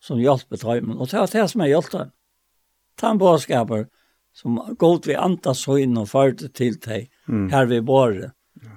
som 0.00 0.20
hjelper 0.22 0.56
tøymen. 0.56 0.98
Och 0.98 1.08
det 1.08 1.18
var 1.18 1.28
det 1.32 1.48
som 1.48 1.60
är 1.60 1.66
hjälpte. 1.66 2.10
Den 3.00 3.18
bådskapen 3.18 3.86
som 4.32 4.76
gått 4.78 5.06
vi 5.06 5.14
antas 5.14 5.66
höjn 5.66 5.96
och 5.96 6.08
førte 6.08 6.48
till 6.48 6.78
dig 6.78 7.10
mm. 7.28 7.50
her 7.50 7.66
vi 7.66 7.80
bor. 7.80 8.30
Ja. 8.54 8.70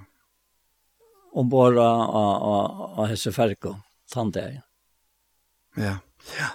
Och 1.31 1.45
bara 1.45 1.89
av 2.97 3.05
hese 3.05 3.31
färko, 3.31 3.75
tante 4.13 4.61
Ja, 5.75 5.97
ja. 6.37 6.47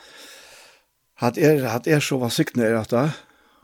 Hatt 1.17 1.39
er, 1.39 1.63
hatt 1.65 1.87
er 1.89 2.03
så 2.05 2.19
var 2.21 2.29
sikten 2.29 2.61
er 2.61 2.75
at 2.77 2.91
det, 2.93 3.07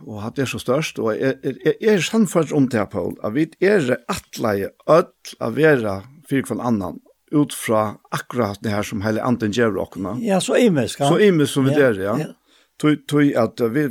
og 0.07 0.23
hatt 0.23 0.39
er 0.41 0.49
så 0.49 0.57
størst, 0.59 0.97
og 0.99 1.13
er, 1.13 1.35
er, 1.45 1.59
er, 1.69 1.75
er 1.93 2.01
sannført 2.01 2.53
om 2.57 2.65
det, 2.73 2.87
Paul, 2.89 3.13
at 3.21 3.35
vi 3.35 3.45
er 3.61 3.99
atleie, 4.09 4.71
ødel, 4.89 5.35
av 5.37 5.59
vera, 5.59 5.99
fyrir 6.31 6.47
kvann 6.49 6.65
annan, 6.65 6.97
ut 7.33 7.55
fra 7.55 7.97
akkurat 8.11 8.61
det 8.63 8.71
her 8.71 8.83
som 8.83 9.03
hele 9.03 9.23
anden 9.23 9.53
gjør 9.53 9.75
dere. 9.79 10.17
Ja, 10.23 10.41
så 10.41 10.55
imisk. 10.55 11.01
Ja. 11.01 11.09
Så 11.09 11.19
imisk 11.19 11.53
som 11.53 11.65
vi 11.65 11.75
ja, 11.75 11.79
der, 11.79 12.01
ja. 12.03 12.17
ja. 12.19 12.31
Tui, 12.81 12.97
tui 13.09 13.33
at 13.39 13.61
vi, 13.75 13.87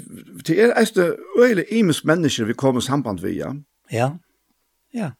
det 0.47 0.57
er 0.59 0.73
eiste 0.79 1.15
øyelig 1.39 1.65
imisk 1.71 2.05
mennesker 2.05 2.45
vi 2.45 2.53
kommer 2.53 2.81
samband 2.81 3.19
via. 3.19 3.53
ja. 3.91 4.11
Ja. 4.93 5.11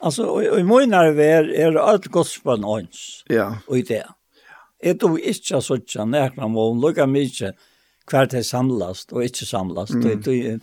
Altså, 0.00 0.22
og, 0.22 0.44
og 0.52 0.60
i 0.60 0.62
måneder 0.62 1.12
vi 1.12 1.22
er, 1.22 1.48
er 1.66 1.78
alt 1.80 2.10
godspann 2.12 2.64
ånds. 2.64 3.24
Ja. 3.30 3.54
Og 3.66 3.78
i 3.78 3.82
det. 3.82 4.02
Jeg 4.84 5.00
tror 5.00 5.16
ikke 5.18 5.60
så 5.64 5.78
sånn 5.80 6.12
nærkene 6.12 6.48
må 6.52 6.66
lukke 6.76 7.06
mye 7.08 7.54
hver 8.10 8.28
det 8.28 8.44
samlast 8.46 9.14
og 9.16 9.24
ikke 9.24 9.48
samlast. 9.48 9.94
Mm. 9.96 10.04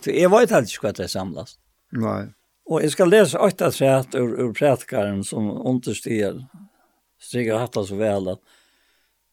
Jeg 0.06 0.30
vet 0.30 0.52
ikke 0.62 0.86
hva 0.86 0.92
det 0.94 1.10
samlast. 1.10 1.58
Nei. 1.92 2.30
Og 2.70 2.84
jeg 2.84 2.94
skal 2.94 3.10
lese 3.10 3.40
åtta 3.42 3.72
træt 3.74 4.14
ur, 4.14 4.36
ur 4.44 4.52
prætkaren 4.54 5.24
som 5.26 5.50
understiger 5.50 6.38
strigger 7.22 7.62
hatt 7.62 7.78
så 7.78 7.96
vel 7.96 8.34
at 8.34 8.42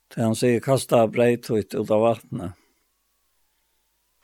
til 0.09 0.25
han 0.25 0.37
sier 0.37 0.63
kasta 0.63 1.03
breit 1.07 1.49
ut 1.49 1.75
ut 1.75 1.91
av 1.91 2.01
vattnet. 2.01 2.55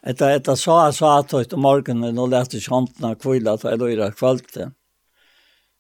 Etta 0.06 0.32
etta 0.36 0.56
sa 0.56 0.86
jeg 0.86 0.96
sa 1.00 1.20
att 1.20 1.34
ut 1.34 1.54
om 1.54 1.62
morgenen 1.66 2.20
og 2.22 2.30
lette 2.30 2.60
kjantene 2.62 3.16
skantna 3.16 3.16
kvilla 3.16 3.58
jeg 3.58 3.98
jag 3.98 4.18
kvalte. 4.18 4.72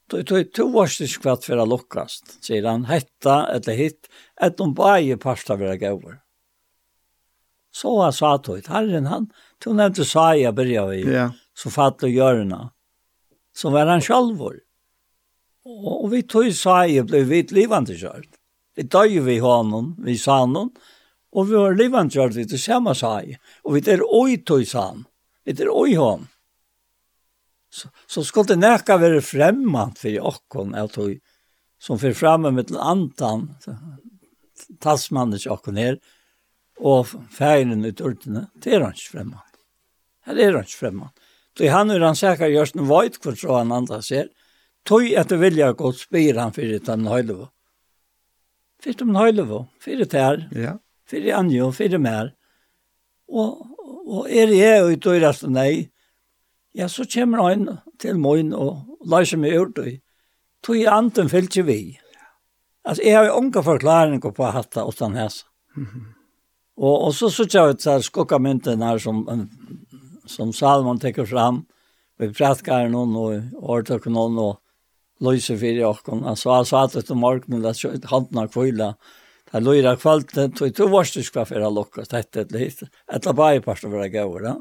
Du 0.09 0.23
tog 0.23 0.53
to 0.53 0.65
års 0.77 0.97
det 0.97 1.07
skvatt 1.07 1.49
å 1.49 1.79
att 1.97 2.35
sier 2.41 2.65
han, 2.65 2.85
hetta 2.85 3.47
eller 3.53 3.73
hit 3.73 4.09
ett 4.41 4.59
om 4.59 4.73
varje 4.73 5.17
pasta 5.17 5.55
vill 5.55 5.67
jag 5.67 5.83
över. 5.83 6.21
Så 7.71 8.01
han 8.01 8.13
sa 8.13 8.35
att 8.35 8.49
ut 8.49 8.67
herren 8.67 9.05
han 9.05 9.29
du 9.63 9.73
nevnte 9.73 10.05
sa 10.05 10.35
jeg 10.35 10.55
börja 10.55 10.85
vi. 10.85 11.01
Ja. 11.13 11.31
Så 11.53 11.69
fatt 11.69 12.03
och 12.03 12.09
görna. 12.09 12.71
Så 13.55 13.69
var 13.69 13.85
han 13.85 14.01
sjalvor. 14.01 14.59
Og, 15.65 16.05
og 16.05 16.11
vi 16.13 16.21
tog 16.29 16.51
sa 16.53 16.83
jeg 16.85 17.07
ble 17.09 17.23
vidt 17.25 17.53
livende 17.55 17.97
kjørt. 17.97 18.37
Vi 18.75 18.85
døg 18.91 19.17
vi 19.25 19.39
honom, 19.41 19.93
vi 20.03 20.17
sa 20.19 20.41
honom, 20.43 20.69
og 21.35 21.49
vi 21.49 21.57
var 21.57 21.77
livende 21.77 22.13
kjørt 22.13 22.35
vidt 22.37 22.53
det 22.53 22.61
samme 22.61 22.93
sa 22.97 23.17
jeg. 23.23 23.39
Og 23.65 23.77
vi 23.77 23.83
er 23.91 24.03
oi 24.05 24.37
tog 24.45 24.65
sa 24.69 24.91
han, 24.91 25.05
vi 25.45 25.55
er 25.57 25.71
oi 25.71 25.95
hon. 25.97 26.27
Så, 27.75 27.89
så 28.07 28.23
skulle 28.23 28.53
det 28.53 28.61
nekka 28.61 28.99
være 29.01 29.23
fremmant 29.25 29.97
for 29.99 30.13
jokken, 30.13 30.75
jeg 30.77 30.91
tog, 30.93 31.15
som 31.81 31.99
fyrir 31.99 32.15
framme 32.15 32.53
med 32.55 32.69
den 32.69 32.79
antan, 32.79 33.49
talsmannen 34.83 35.41
jokken 35.41 35.81
her, 35.81 35.97
og 36.79 37.09
feiren 37.31 37.83
ut 37.83 38.03
urtene, 38.03 38.47
det 38.63 38.77
er 38.77 38.85
han 38.85 38.95
ikke 38.95 39.17
fremmant. 39.17 39.59
Det 40.25 40.45
er 40.45 40.55
han 40.55 40.63
ikke 40.67 40.83
fremmant. 40.85 41.27
Så 41.55 41.67
han 41.71 41.91
er 41.91 42.03
han 42.03 42.17
sikkert 42.19 42.51
gjørst 42.51 42.79
en 42.79 42.87
veit 42.89 43.19
hvor 43.23 43.35
så 43.39 43.59
han 43.59 43.75
andre 43.75 44.01
ser, 44.03 44.31
tog 44.85 45.07
at 45.17 45.31
det 45.31 45.39
vilja 45.41 45.71
godt 45.77 46.03
spyr 46.03 46.39
han 46.39 46.53
fyrir 46.55 46.83
den 46.85 47.07
høylevo. 47.09 47.49
Fyrir 48.83 48.99
den 49.01 49.17
høylevo, 49.17 49.65
fyrir 49.81 50.09
tær, 50.09 50.43
ja. 50.53 50.77
fyrir 51.09 51.37
anjo, 51.39 51.71
fyrir 51.73 52.01
mer. 52.01 52.33
Og, 53.27 53.65
og 54.05 54.29
er 54.29 54.53
jeg 54.53 54.85
ute 54.85 55.15
og 55.15 55.21
resten 55.23 55.55
nei, 55.57 55.89
ja, 56.77 56.87
så 56.91 57.07
kommer 57.09 57.47
han 57.47 57.69
til 58.01 58.19
moin 58.21 58.53
og 58.53 58.99
løser 59.09 59.41
meg 59.41 59.57
ut 59.57 59.79
og 59.81 59.93
tog 60.65 60.77
i 60.77 60.89
anten 60.89 61.31
fyllt 61.31 61.57
vi. 61.65 61.79
Altså, 62.85 63.01
jeg 63.01 63.17
har 63.17 63.29
jo 63.29 63.39
unga 63.39 63.63
forklaringer 63.65 64.33
på 64.35 64.51
hatta 64.53 64.85
og 64.85 64.93
den 64.99 65.17
hæsa. 65.17 65.49
Mm 65.75 66.15
og, 66.77 67.07
og 67.07 67.13
så 67.15 67.29
så 67.29 67.47
jeg 67.47 67.75
ut 67.75 67.81
så 67.81 67.99
skokkamynten 68.01 68.83
her 68.83 68.97
som, 68.99 69.23
som 70.27 70.53
Salman 70.53 70.99
tekker 70.99 71.25
fram, 71.25 71.65
vi 72.19 72.31
pratkar 72.31 72.89
noen 72.89 73.15
og 73.15 73.69
årtøkker 73.75 74.11
noen 74.11 74.37
og 74.39 74.59
løse 75.23 75.55
fyrir 75.59 75.87
okkon. 75.87 76.23
Han 76.27 76.37
sa 76.39 76.61
så 76.67 76.85
at 76.85 76.95
etter 76.99 77.17
morgenen, 77.17 77.63
det 77.63 77.75
er 77.75 78.09
handen 78.11 78.41
av 78.41 78.51
kvila. 78.53 78.93
Det 79.45 79.59
er 79.59 79.63
løyra 79.63 79.95
kvalten, 79.99 80.53
tog 80.57 80.67
er 80.67 80.75
to 80.75 80.87
varstyrk 80.91 81.35
hva 81.35 81.45
fyrir 81.47 81.71
lokka, 81.71 82.03
det 82.03 82.11
dette 82.11 82.45
et 82.45 82.55
litt. 82.55 82.81
Etter 83.07 83.35
bare 83.37 83.63
parst 83.63 83.85
av 83.87 83.93
våre 83.95 84.09
gaur, 84.13 84.39
da. 84.43 84.55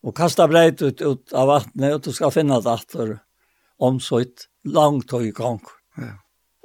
Og 0.00 0.16
kasta 0.16 0.46
breit 0.48 0.80
ut, 0.82 1.02
ut 1.02 1.34
av 1.36 1.50
vattnet, 1.50 1.98
og 1.98 2.06
du 2.06 2.14
skal 2.16 2.32
finne 2.34 2.58
det 2.64 2.72
atter 2.72 3.18
omsøyt 3.80 4.48
langt 4.64 5.12
og 5.16 5.26
i 5.26 5.34
gang. 5.36 5.60
Ja. 6.00 6.14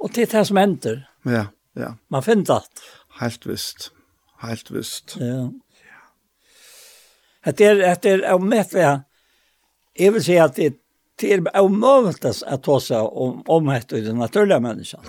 Og 0.00 0.12
det 0.16 0.26
er 0.26 0.32
det 0.38 0.46
som 0.48 0.60
ender. 0.60 1.04
Ja, 1.28 1.46
ja. 1.76 1.92
Man 2.12 2.24
finner 2.24 2.64
det. 2.64 2.88
Helt 3.20 3.46
visst. 3.48 3.90
Helt 4.42 4.72
visst. 4.72 5.16
Ja. 5.20 5.46
Det 7.46 7.66
er, 7.68 7.94
det 8.02 8.10
er, 8.10 8.32
om 8.34 8.50
jeg 8.52 10.12
vil 10.12 10.24
si 10.24 10.34
at 10.40 10.56
det 10.56 10.72
det 11.20 11.32
är 11.32 11.60
omöjligt 11.60 12.24
att 12.24 12.62
ta 12.62 12.80
seg 12.80 13.02
om, 13.02 13.42
om 13.46 13.68
ett 13.68 13.92
i 13.92 14.00
den 14.00 14.18
naturlige 14.18 14.60
menneskene. 14.60 15.02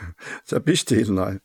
det 0.50 0.56
er 0.56 0.64
bist 0.64 0.88
til, 0.88 1.12
nei. 1.16 1.38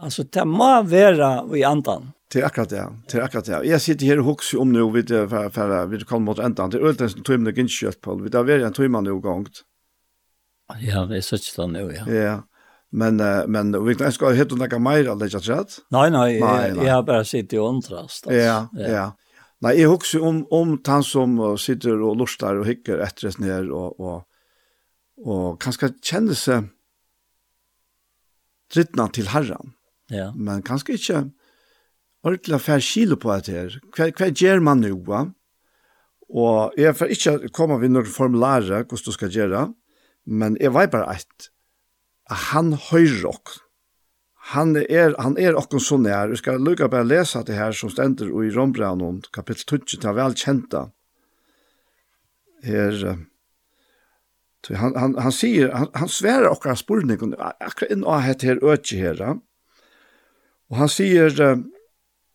Altså, 0.00 0.24
det 0.24 0.46
må 0.48 0.70
være 0.88 1.32
i 1.56 1.64
andan. 1.68 2.12
Det 2.32 2.40
er 2.40 2.46
akkurat 2.48 2.70
det, 2.70 2.84
det 3.12 3.18
er 3.18 3.26
akkurat 3.26 3.46
det. 3.50 3.58
Jeg 3.68 3.80
sitter 3.84 4.06
her 4.08 4.22
og 4.22 4.30
hukser 4.30 4.60
om 4.62 4.72
nu 4.72 4.86
vid 4.94 5.12
for, 5.28 5.50
for, 5.52 5.74
vi 5.90 6.00
kan 6.08 6.24
mot 6.24 6.38
ändan. 6.38 6.72
Det 6.72 6.80
er 6.80 6.86
øyelt 6.86 7.00
en 7.00 7.24
timme 7.24 7.52
gick 7.52 7.70
kött 7.70 8.00
på. 8.00 8.14
Vi 8.14 8.28
där 8.28 8.42
var 8.42 8.66
en 8.66 8.72
tøymende 8.72 9.10
nu 9.10 9.20
gongt. 9.20 9.64
Ja, 10.80 11.04
det 11.04 11.16
er 11.16 11.20
sånn 11.20 11.74
där 11.74 11.84
nu, 11.84 11.92
ja. 11.92 12.06
Ja. 12.08 12.42
Men 12.92 13.16
men 13.48 13.84
vi 13.84 13.94
kan 13.94 14.12
ska 14.12 14.30
hitta 14.30 14.54
noe 14.54 14.78
mer 14.78 15.08
att 15.08 15.18
lägga 15.18 15.64
nei, 15.90 16.10
Nej, 16.10 16.38
jeg 16.84 16.92
har 16.92 17.02
bare 17.02 17.24
sittet 17.24 17.52
i 17.52 17.56
kontrast. 17.56 18.26
Ja, 18.30 18.68
ja. 18.72 19.12
Nei, 19.62 19.76
jeg 19.78 19.90
husker 19.92 20.24
om, 20.26 20.42
om 20.50 20.74
han 20.88 21.04
som 21.06 21.36
sitter 21.60 22.00
og 22.02 22.18
lustar 22.18 22.58
og 22.58 22.66
hikker 22.66 23.02
etter 23.04 23.30
et 23.30 23.38
ned 23.42 23.70
og, 23.70 24.00
og, 24.02 24.24
og 25.22 25.60
kanskje 25.62 25.92
kjenner 26.02 26.38
seg 26.38 26.66
drittna 28.72 29.06
til 29.14 29.30
herren. 29.30 29.76
Ja. 30.10 30.30
Men 30.34 30.64
kanskje 30.66 30.96
ikke 30.98 31.20
ordentlig 32.26 32.60
fær 32.64 32.82
kilo 32.82 33.18
på 33.20 33.38
det 33.46 33.54
her. 33.54 33.78
Hva, 33.94 34.10
hva 34.18 34.30
gjør 34.32 34.64
man 34.64 34.82
nå? 34.82 34.96
Va? 35.06 35.24
Og 36.32 36.74
jeg 36.80 36.96
får 36.96 37.14
ikke 37.14 37.52
komme 37.54 37.78
ved 37.82 37.92
noen 37.92 38.08
formulare 38.08 38.82
hvordan 38.82 39.06
du 39.06 39.14
skal 39.14 39.32
gjøre, 39.34 39.66
men 40.26 40.56
jeg 40.60 40.74
vet 40.74 40.92
bare 40.92 41.18
at 41.18 41.50
Han 42.52 42.72
høyrer. 42.72 43.26
Ok 43.34 43.50
han 44.50 44.74
er, 44.76 45.14
han 45.22 45.36
er 45.38 45.56
okkon 45.58 45.82
så 45.82 45.98
nær. 46.02 46.32
Vi 46.32 46.40
skal 46.40 46.62
lukka 46.62 46.88
bare 46.90 47.06
lesa 47.06 47.44
det 47.46 47.54
her 47.54 47.74
som 47.76 47.92
stender 47.92 48.32
i 48.42 48.50
Rombranon, 48.50 49.20
kapittel 49.34 49.78
20, 49.78 50.00
ta 50.02 50.14
vel 50.16 50.34
kjenta. 50.38 50.88
Her, 52.66 52.98
han, 54.78 54.96
han, 54.98 55.14
han 55.18 55.34
sier, 55.34 55.70
han, 55.74 55.90
han 55.94 56.10
sverer 56.10 56.50
okkar 56.50 56.78
spurning, 56.78 57.34
akkurat 57.38 57.94
inn 57.94 58.02
og 58.06 58.22
hette 58.26 58.50
her 58.50 58.62
øtje 58.62 58.98
her. 58.98 59.22
Og 60.70 60.78
han 60.80 60.90
sier, 60.90 61.38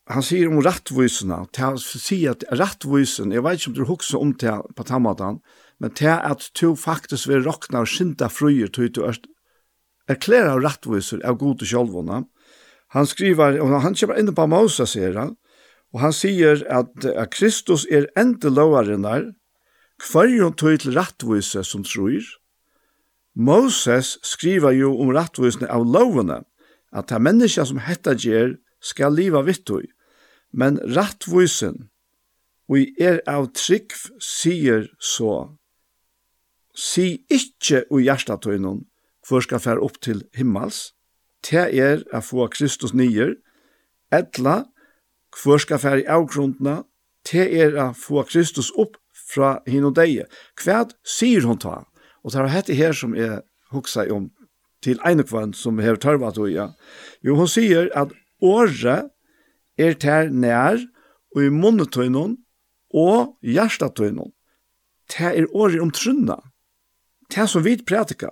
han 0.08 0.24
sier 0.24 0.52
om 0.52 0.64
rattvisene, 0.64 1.44
han 1.60 1.80
sier 1.84 2.36
at 2.36 2.48
rattvisen, 2.56 3.36
jeg 3.36 3.44
vet 3.44 3.60
ikke 3.60 3.74
om 3.74 3.80
du 3.80 3.88
husker 3.92 4.24
om 4.24 4.36
det 4.40 4.56
på 4.80 4.88
tammatan 4.88 5.42
men 5.80 5.94
til 5.94 6.16
at 6.16 6.50
du 6.62 6.76
faktisk 6.76 7.30
vil 7.30 7.46
råkna 7.46 7.84
og 7.84 7.92
skynda 7.92 8.30
fruer 8.34 8.72
til 8.74 8.90
du 8.94 9.04
er 9.06 9.20
erklæra 10.12 10.56
av 10.56 10.64
rattviser 10.64 11.22
av 11.28 11.40
gode 11.42 11.68
sjálvona. 11.68 12.24
Han 12.96 13.08
skriver, 13.08 13.60
og 13.62 13.74
han 13.84 13.96
kommer 14.00 14.20
inn 14.20 14.34
på 14.36 14.48
Moses, 14.48 14.96
sier 14.96 15.18
han, 15.20 15.36
og 15.96 16.02
han 16.04 16.16
sier 16.16 16.64
at, 16.72 16.94
at 17.06 17.34
Kristus 17.36 17.86
er 17.92 18.10
ende 18.20 18.52
lovaren 18.52 19.06
der, 19.08 19.32
kvarjon 20.02 20.56
tog 20.56 20.80
til 20.84 20.96
rattvise 20.96 21.64
som 21.66 21.84
tror. 21.88 22.24
Moses 23.38 24.18
skriver 24.26 24.76
jo 24.78 24.94
om 25.02 25.12
rattvisene 25.14 25.70
av 25.70 25.86
lovene, 25.86 26.44
at 26.96 27.10
det 27.12 27.22
menneska 27.22 27.66
som 27.68 27.82
hetta 27.84 28.16
gjer 28.16 28.56
skal 28.82 29.16
liva 29.18 29.44
vittøy, 29.46 29.86
men 30.56 30.80
rattvisen, 30.96 31.88
og 32.68 32.80
i 32.82 32.88
er 33.00 33.20
av 33.30 33.50
trygg, 33.56 33.94
sier 34.24 34.88
så, 35.00 35.54
si 36.76 37.24
ikkje 37.32 37.86
ui 37.92 38.04
hjertatøynon, 38.06 38.84
for 39.28 39.44
skal 39.44 39.60
fære 39.60 39.84
opp 39.84 40.00
til 40.04 40.24
himmels, 40.38 40.94
te 41.44 41.60
er 41.60 42.04
a 42.16 42.22
få 42.24 42.48
Kristus 42.54 42.94
nyer, 42.96 43.36
etla, 44.14 44.64
for 45.36 45.60
skal 45.62 45.82
fære 45.84 46.06
i 46.06 46.08
avgrundna, 46.10 46.82
te 47.28 47.44
er 47.44 47.76
a 47.76 47.92
få 47.92 48.24
Kristus 48.30 48.72
opp 48.80 48.96
fra 49.28 49.58
hin 49.68 49.86
og 49.88 49.98
deie. 49.98 50.28
Hva 50.64 50.86
sier 51.04 51.46
hon 51.48 51.60
ta? 51.60 51.84
Og 52.24 52.32
det 52.32 52.42
er 52.42 52.52
hette 52.52 52.76
her 52.78 52.96
som 52.96 53.16
jeg 53.16 53.42
hoksa 53.72 54.08
om 54.14 54.30
til 54.84 55.00
ene 55.08 55.26
kvann 55.28 55.54
som 55.58 55.80
hever 55.82 56.00
tørva 56.00 56.32
tog, 56.32 56.50
ja. 56.52 56.72
Jo, 57.26 57.36
hun 57.36 57.50
sier 57.52 57.90
at 57.98 58.14
året 58.44 59.10
er 59.78 59.98
ter 60.00 60.32
nær 60.32 60.80
og 61.36 61.44
i 61.44 61.52
munnetøynon 61.54 62.38
og 62.94 63.36
hjertetøynon. 63.44 64.32
Det 65.12 65.32
er 65.34 65.48
året 65.56 65.82
om 65.82 65.92
trunna. 65.92 66.38
Det 67.32 67.48
som 67.50 67.64
vi 67.64 67.76
prætika, 67.84 68.30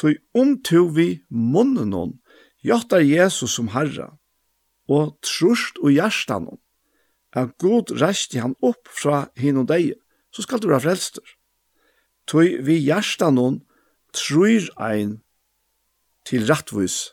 Tøy 0.00 0.16
om 0.32 0.54
to 0.64 0.86
vi 0.96 1.20
munnenon, 1.28 2.14
hon, 2.64 3.02
Jesus 3.04 3.52
som 3.52 3.68
Herra, 3.74 4.14
og 4.88 5.18
trust 5.20 5.76
og 5.82 5.92
hjertan 5.92 6.46
hon, 6.48 6.60
at 7.36 7.52
god 7.60 7.92
resti 8.00 8.40
han 8.40 8.56
opp 8.64 8.88
fra 8.88 9.26
hin 9.36 9.60
og 9.60 9.68
deg, 9.68 9.92
så 10.32 10.46
skal 10.46 10.62
du 10.62 10.70
være 10.70 10.86
frelster. 10.86 11.36
Tøy 12.24 12.62
vi 12.64 12.78
hjertan 12.80 13.36
hon, 13.36 13.60
trur 14.16 14.72
ein 14.80 15.20
til 16.24 16.48
rattvis. 16.48 17.12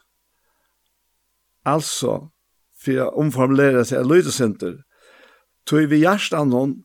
Altså, 1.68 2.32
for 2.80 3.04
å 3.04 3.12
omformulere 3.20 3.84
seg 3.84 4.06
av 4.06 4.12
lydesenter, 4.14 4.80
tøy 5.68 5.90
vi 5.92 6.06
hjertan 6.06 6.56
hon, 6.56 6.78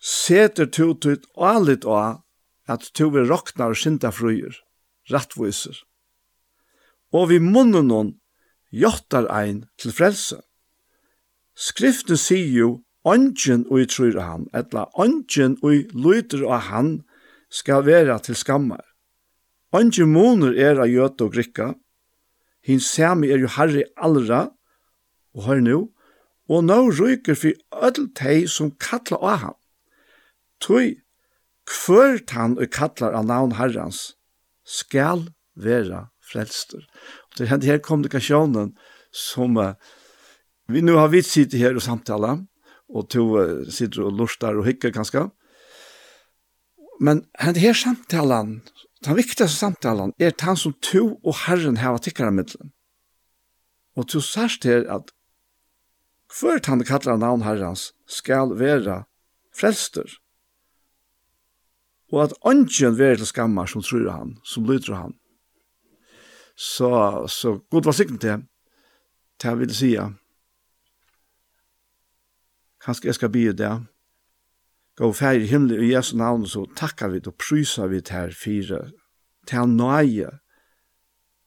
seter 0.00 0.72
to 0.72 0.94
til 1.04 1.20
alit 1.36 1.84
og 1.84 2.22
at 2.64 2.94
to 2.96 3.12
vi 3.12 3.28
roknar 3.28 3.76
og 3.76 3.80
sinta 3.80 4.08
fruer 4.08 4.63
rattviser. 5.12 5.76
Og 7.14 7.30
vi 7.30 7.38
munnen 7.42 7.90
noen 7.90 8.14
jottar 8.74 9.28
ein 9.30 9.64
til 9.78 9.94
frelse. 9.94 10.40
Skriften 11.54 12.18
sier 12.18 12.50
jo, 12.50 12.70
Ongen 13.04 13.66
ui 13.68 13.84
trur 13.84 14.16
han, 14.16 14.46
etla 14.56 14.86
ongen 14.96 15.58
ui 15.60 15.82
lyder 15.92 16.46
av 16.48 16.62
han 16.70 16.86
skal 17.52 17.84
vera 17.84 18.16
til 18.24 18.36
skammar. 18.40 18.80
Ongen 19.76 20.08
moner 20.14 20.56
er 20.56 20.80
av 20.80 20.88
jøte 20.88 21.26
og 21.26 21.34
grikka, 21.34 21.74
hin 22.64 22.80
sami 22.80 23.28
er 23.28 23.44
jo 23.44 23.50
harri 23.58 23.84
allra, 24.00 24.46
og 25.36 25.44
hør 25.44 25.60
nu, 25.60 25.78
og 26.48 26.64
nå 26.64 26.78
ryker 26.96 27.36
fyr 27.36 27.60
öll 27.76 28.08
tei 28.16 28.46
som 28.48 28.72
kallar 28.80 29.20
av 29.20 29.38
han. 29.42 29.58
Tui, 30.64 30.96
kvørt 31.68 32.32
han 32.32 32.56
og 32.56 32.72
kallar 32.72 33.12
av 33.18 33.28
navn 33.28 33.52
herrans, 33.60 34.14
skal 34.64 35.28
vera 35.54 36.08
frelster. 36.24 36.82
Og 37.30 37.38
det 37.38 37.50
er 37.52 37.66
her 37.68 37.82
kommunikasjonen 37.84 38.74
som 39.14 39.56
uh, 39.60 39.74
vi 40.68 40.80
nu 40.80 40.96
har 40.96 41.12
vidt 41.12 41.28
sitte 41.28 41.60
her 41.60 41.76
og 41.76 41.84
samtala, 41.84 42.38
og 42.88 43.08
to 43.12 43.26
uh, 43.36 43.64
sitter 43.68 44.06
og 44.08 44.16
lustar 44.18 44.56
og 44.56 44.66
hikker 44.66 44.94
kanskje. 44.94 45.28
Men 47.00 47.24
hender 47.40 47.60
her 47.60 47.76
samtalen, 47.76 48.62
den 49.04 49.18
viktigaste 49.18 49.58
samtalen, 49.58 50.14
er 50.18 50.30
den 50.30 50.56
som 50.56 50.74
to 50.82 51.18
og 51.24 51.36
Herren 51.44 51.76
hava 51.82 51.98
tikkara 51.98 52.32
middelen. 52.32 52.72
Og 53.94 54.08
to 54.08 54.20
sørst 54.20 54.64
her 54.64 54.86
at 54.90 55.12
hver 56.34 56.58
han 56.66 56.82
kallar 56.84 57.18
navn 57.20 57.44
Herrens 57.46 57.92
skal 58.10 58.56
vera 58.58 59.04
frelster 59.54 60.08
og 62.14 62.22
at 62.22 62.34
ånden 62.46 62.98
være 62.98 63.16
til 63.16 63.26
skammar 63.26 63.66
som 63.66 63.82
tror 63.82 64.10
han, 64.10 64.36
som 64.46 64.66
lyder 64.68 64.94
han. 64.94 65.14
Så, 66.56 67.26
så 67.26 67.58
god 67.70 67.84
var 67.84 67.92
sikkert 67.92 68.20
til, 68.20 68.44
til 69.40 69.48
jeg 69.48 69.58
vil 69.58 69.74
si, 69.74 69.90
kanskje 72.84 73.10
jeg 73.10 73.18
skal 73.18 73.32
bli 73.34 73.48
det, 73.52 73.72
gå 74.94 75.10
fær 75.12 75.40
i 75.40 75.50
himmelen 75.50 75.82
i 75.82 75.90
Jesu 75.90 76.14
navn, 76.16 76.46
så 76.46 76.62
takkar 76.76 77.10
vi 77.10 77.22
og 77.26 77.34
prysa 77.34 77.88
vi 77.90 78.00
til 78.00 78.14
her 78.14 78.38
fire, 78.38 78.80
til 79.46 79.58
han 79.58 79.74
nøye, 79.76 80.30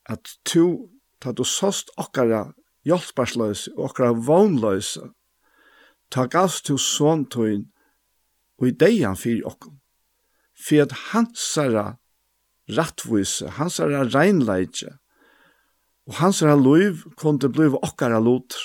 at 0.06 0.36
to, 0.46 0.92
til 1.24 1.38
du 1.38 1.44
såst 1.48 1.96
okkara 1.98 2.50
hjelparsløse, 2.84 3.72
okkara 3.78 4.12
vognløse, 4.12 5.08
ta 6.12 6.28
gass 6.28 6.60
til 6.62 6.80
sånn 6.80 7.24
tøyen, 7.32 7.70
og 8.60 8.68
i 8.68 8.76
deg 8.76 9.04
han 9.06 9.20
fyrir 9.20 9.48
okkom 9.48 9.80
for 10.58 10.84
at 10.84 10.96
hansara 11.12 11.98
rattvise, 12.68 13.50
hansara 13.58 14.04
reinleidje, 14.10 14.98
og 16.08 16.20
hansara 16.22 16.56
loiv 16.56 17.04
kunne 17.20 17.52
bli 17.52 17.70
okkara 17.76 18.20
loter. 18.24 18.64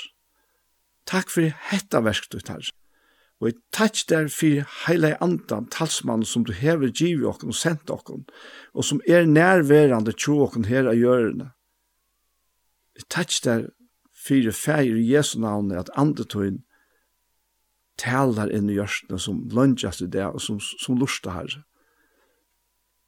Takk 1.07 1.31
for 1.35 1.51
hetta 1.71 2.01
verktutt 2.05 2.49
her. 2.53 2.71
Og 3.43 3.49
jeg 3.51 3.59
takk 3.75 4.05
der 4.07 4.29
for 4.31 4.67
heile 4.85 5.17
andan 5.25 5.67
talsmann 5.75 6.23
som 6.25 6.45
du 6.47 6.53
hever 6.55 6.93
givet 6.95 7.27
okken 7.27 7.51
og 7.51 7.59
sendt 7.59 7.91
okken, 7.91 8.23
og 8.71 8.87
som 8.87 9.01
er 9.11 9.27
nærværende 9.27 10.15
tjo 10.15 10.39
okken 10.45 10.69
her 10.71 10.87
av 10.87 10.95
hjørne. 10.95 11.51
Jeg 12.95 13.09
takk 13.11 13.35
der 13.43 13.65
for 14.15 14.55
feir 14.55 14.95
i 14.95 15.09
Jesu 15.11 15.41
navnet 15.43 15.81
at 15.81 15.91
andetøyen 15.99 16.63
talar 17.99 18.51
inn 18.55 18.71
i 18.71 18.79
hjørstene 18.79 19.19
som 19.19 19.43
lønnes 19.51 20.01
i 20.01 20.07
det 20.07 20.29
og 20.29 20.41
som, 20.41 20.61
som 20.63 20.97
lurer 21.01 21.35
herre. 21.35 21.65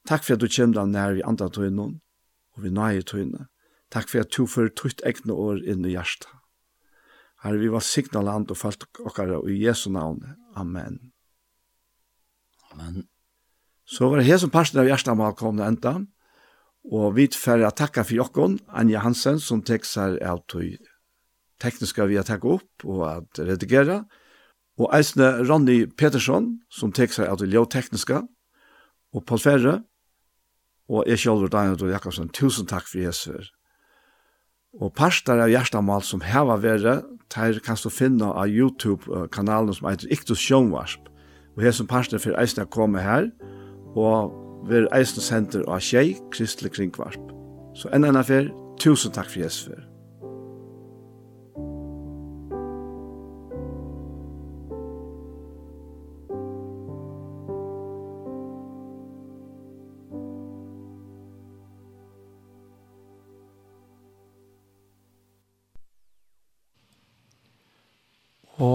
Takk 0.09 0.25
for 0.25 0.37
at 0.37 0.43
du 0.43 0.49
kjemra 0.49 0.85
nær 0.87 1.17
i 1.17 1.25
andre 1.25 1.49
og 1.49 2.63
vi 2.63 2.71
nøye 2.71 3.03
tøyne. 3.03 3.49
Takk 3.91 4.09
for 4.09 4.21
at 4.21 4.31
du 4.37 4.47
får 4.47 4.75
tøyt 4.77 5.01
egne 5.05 5.33
år 5.33 5.63
inn 5.65 5.85
i 5.85 5.95
hjertet. 5.95 6.29
Herre, 7.43 7.59
vi 7.59 7.69
var 7.69 7.81
signa 7.81 8.23
land 8.23 8.51
og 8.51 8.57
falt 8.57 8.85
okkara 9.01 9.41
i 9.49 9.59
Jesu 9.65 9.91
navn. 9.91 10.23
Amen. 10.57 11.13
Amen. 12.73 13.09
Så 13.85 14.09
var 14.09 14.19
det 14.19 14.27
her 14.27 14.39
som 14.39 14.51
parten 14.51 14.81
av 14.81 14.89
hjertet 14.89 15.37
kom 15.37 15.57
det 15.57 15.67
enda, 15.67 16.07
og 16.85 17.17
vi 17.17 17.29
får 17.29 17.69
takka 17.77 18.05
for 18.05 18.15
jokken, 18.15 18.59
Anja 18.69 19.01
Hansen, 19.01 19.41
som 19.41 19.63
tekster 19.63 20.19
av 20.25 20.45
tøy 20.49 20.77
tekniska 21.65 22.05
vi 22.05 22.17
har 22.17 22.25
tagit 22.25 22.45
upp 22.45 22.85
och 22.85 23.13
att 23.13 23.39
redigera. 23.39 24.05
Och 24.77 24.95
eisne 24.95 25.33
Ronny 25.33 25.87
Petersson 25.87 26.61
som 26.69 26.93
tekster 26.93 27.27
av 27.27 27.39
det 27.39 27.47
ljøtekniska, 27.47 28.25
og 29.15 29.27
Paul 29.27 29.39
Ferre 29.39 29.75
Og 30.89 31.05
jeg 31.09 31.25
kjølver 31.25 31.49
Daniel 31.49 31.87
og 31.87 31.93
Jakobsen, 31.95 32.29
tusen 32.29 32.69
takk 32.69 32.87
for 32.89 33.01
Jesus. 33.01 33.53
Og 34.81 34.93
parster 34.93 35.39
av 35.39 35.53
hjertemål 35.53 36.03
som 36.03 36.25
heva 36.27 36.59
være, 36.61 36.97
der 37.35 37.59
kan 37.65 37.79
du 37.81 37.89
finne 37.91 38.27
av 38.27 38.51
YouTube-kanalen 38.51 39.75
som 39.75 39.89
heter 39.89 40.13
Iktus 40.13 40.43
Sjønvarsp. 40.43 41.09
Og 41.57 41.63
her 41.63 41.73
som 41.73 41.87
parster 41.87 42.19
for 42.19 42.37
eisen 42.41 42.67
å 42.67 42.71
komme 42.71 43.01
her, 43.01 43.31
og 43.95 44.35
ved 44.69 44.91
eisen 44.97 45.23
senter 45.23 45.65
av 45.71 45.81
Kjei, 45.85 46.19
Kristelig 46.35 46.75
Kringvarsp. 46.75 47.33
Så 47.79 47.91
enn 47.95 48.07
enn 48.09 48.19
affær, 48.19 48.51
tusen 48.83 49.15
takk 49.15 49.31
for 49.31 49.45
Jesus. 49.47 49.94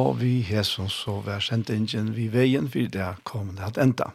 og 0.10 0.18
vi 0.22 0.40
hesson 0.42 0.90
så 0.90 1.20
vær 1.26 1.44
sendt 1.44 1.70
ingen 1.70 2.16
vi 2.16 2.28
veien 2.34 2.70
for 2.72 2.90
det 2.90 3.12
kom 3.30 3.54
det 3.58 3.68
at 3.68 3.78
enda. 3.78 4.10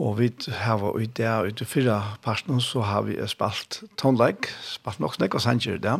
Og 0.00 0.18
vi 0.18 0.30
har 0.48 0.82
i 0.98 1.06
det 1.06 1.28
og 1.28 1.60
i 1.60 1.68
fyra 1.68 2.16
parten 2.24 2.60
så 2.60 2.80
har 2.88 3.04
vi 3.04 3.18
spalt 3.28 3.82
tonleik, 4.00 4.48
spalt 4.64 5.00
nok 5.00 5.14
snakk 5.18 5.36
og 5.36 5.44
sanger 5.44 5.78
det. 5.78 5.98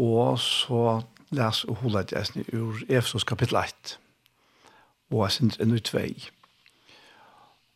Og 0.00 0.38
så 0.40 1.00
les 1.30 1.64
og 1.68 1.82
hula 1.82 2.02
det 2.02 2.24
ur 2.56 2.80
Efsos 2.88 3.24
kapittel 3.24 3.60
1 3.60 3.98
og 5.10 5.24
jeg 5.24 5.36
synes 5.36 5.60
enn 5.62 5.76
ut 5.76 5.92
vei. 5.94 6.10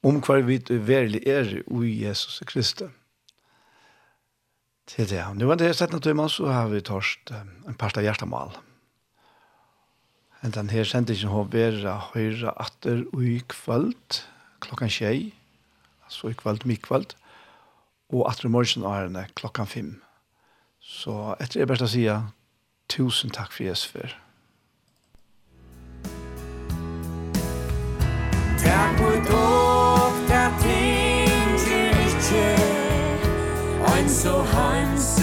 Om 0.03 0.19
hva 0.25 0.41
vi 0.45 0.59
verlig 0.69 1.23
er 1.29 1.49
i 1.63 1.93
Jesus 2.03 2.43
Kristus. 2.47 2.91
Til 4.93 5.07
det. 5.09 5.23
Nå 5.39 5.47
er 5.53 5.61
det 5.61 5.71
sett 5.79 5.93
naturlig, 5.95 6.27
så 6.35 6.51
har 6.51 6.67
vi 6.73 6.81
torst 6.85 7.31
en 7.33 7.77
part 7.79 7.97
av 7.97 8.05
hjertemål. 8.05 8.51
Enn 10.43 10.51
den 10.51 10.73
her 10.75 10.83
sendingen 10.83 11.31
har 11.31 11.45
vært 11.53 11.85
høyre 12.17 12.51
atter 12.59 13.05
i 13.15 13.37
kvöld, 13.47 14.25
klokkan 14.65 14.91
tjei, 14.91 15.31
altså 16.03 16.33
i 16.33 16.35
kvöld, 16.35 16.67
mikvöld, 16.67 17.15
og 18.11 18.27
atter 18.27 18.49
i 18.49 18.51
morgen 18.51 18.83
er 19.15 19.31
klokkan 19.39 19.71
fem. 19.71 19.93
Så 20.83 21.37
etter 21.39 21.63
det 21.63 21.69
beste 21.71 21.87
å 21.87 21.93
si, 21.95 22.03
tusen 22.91 23.31
takk 23.31 23.55
for 23.55 23.69
Jesus 23.69 23.87
for. 23.95 24.19
Takk 28.67 28.99
for 28.99 29.25
dog, 29.31 30.23
takk 30.27 30.63
ting 30.67 31.59
til 31.63 32.07
ikke, 32.11 32.47
ein 33.95 34.11
so 34.11 34.41
hans 34.57 35.22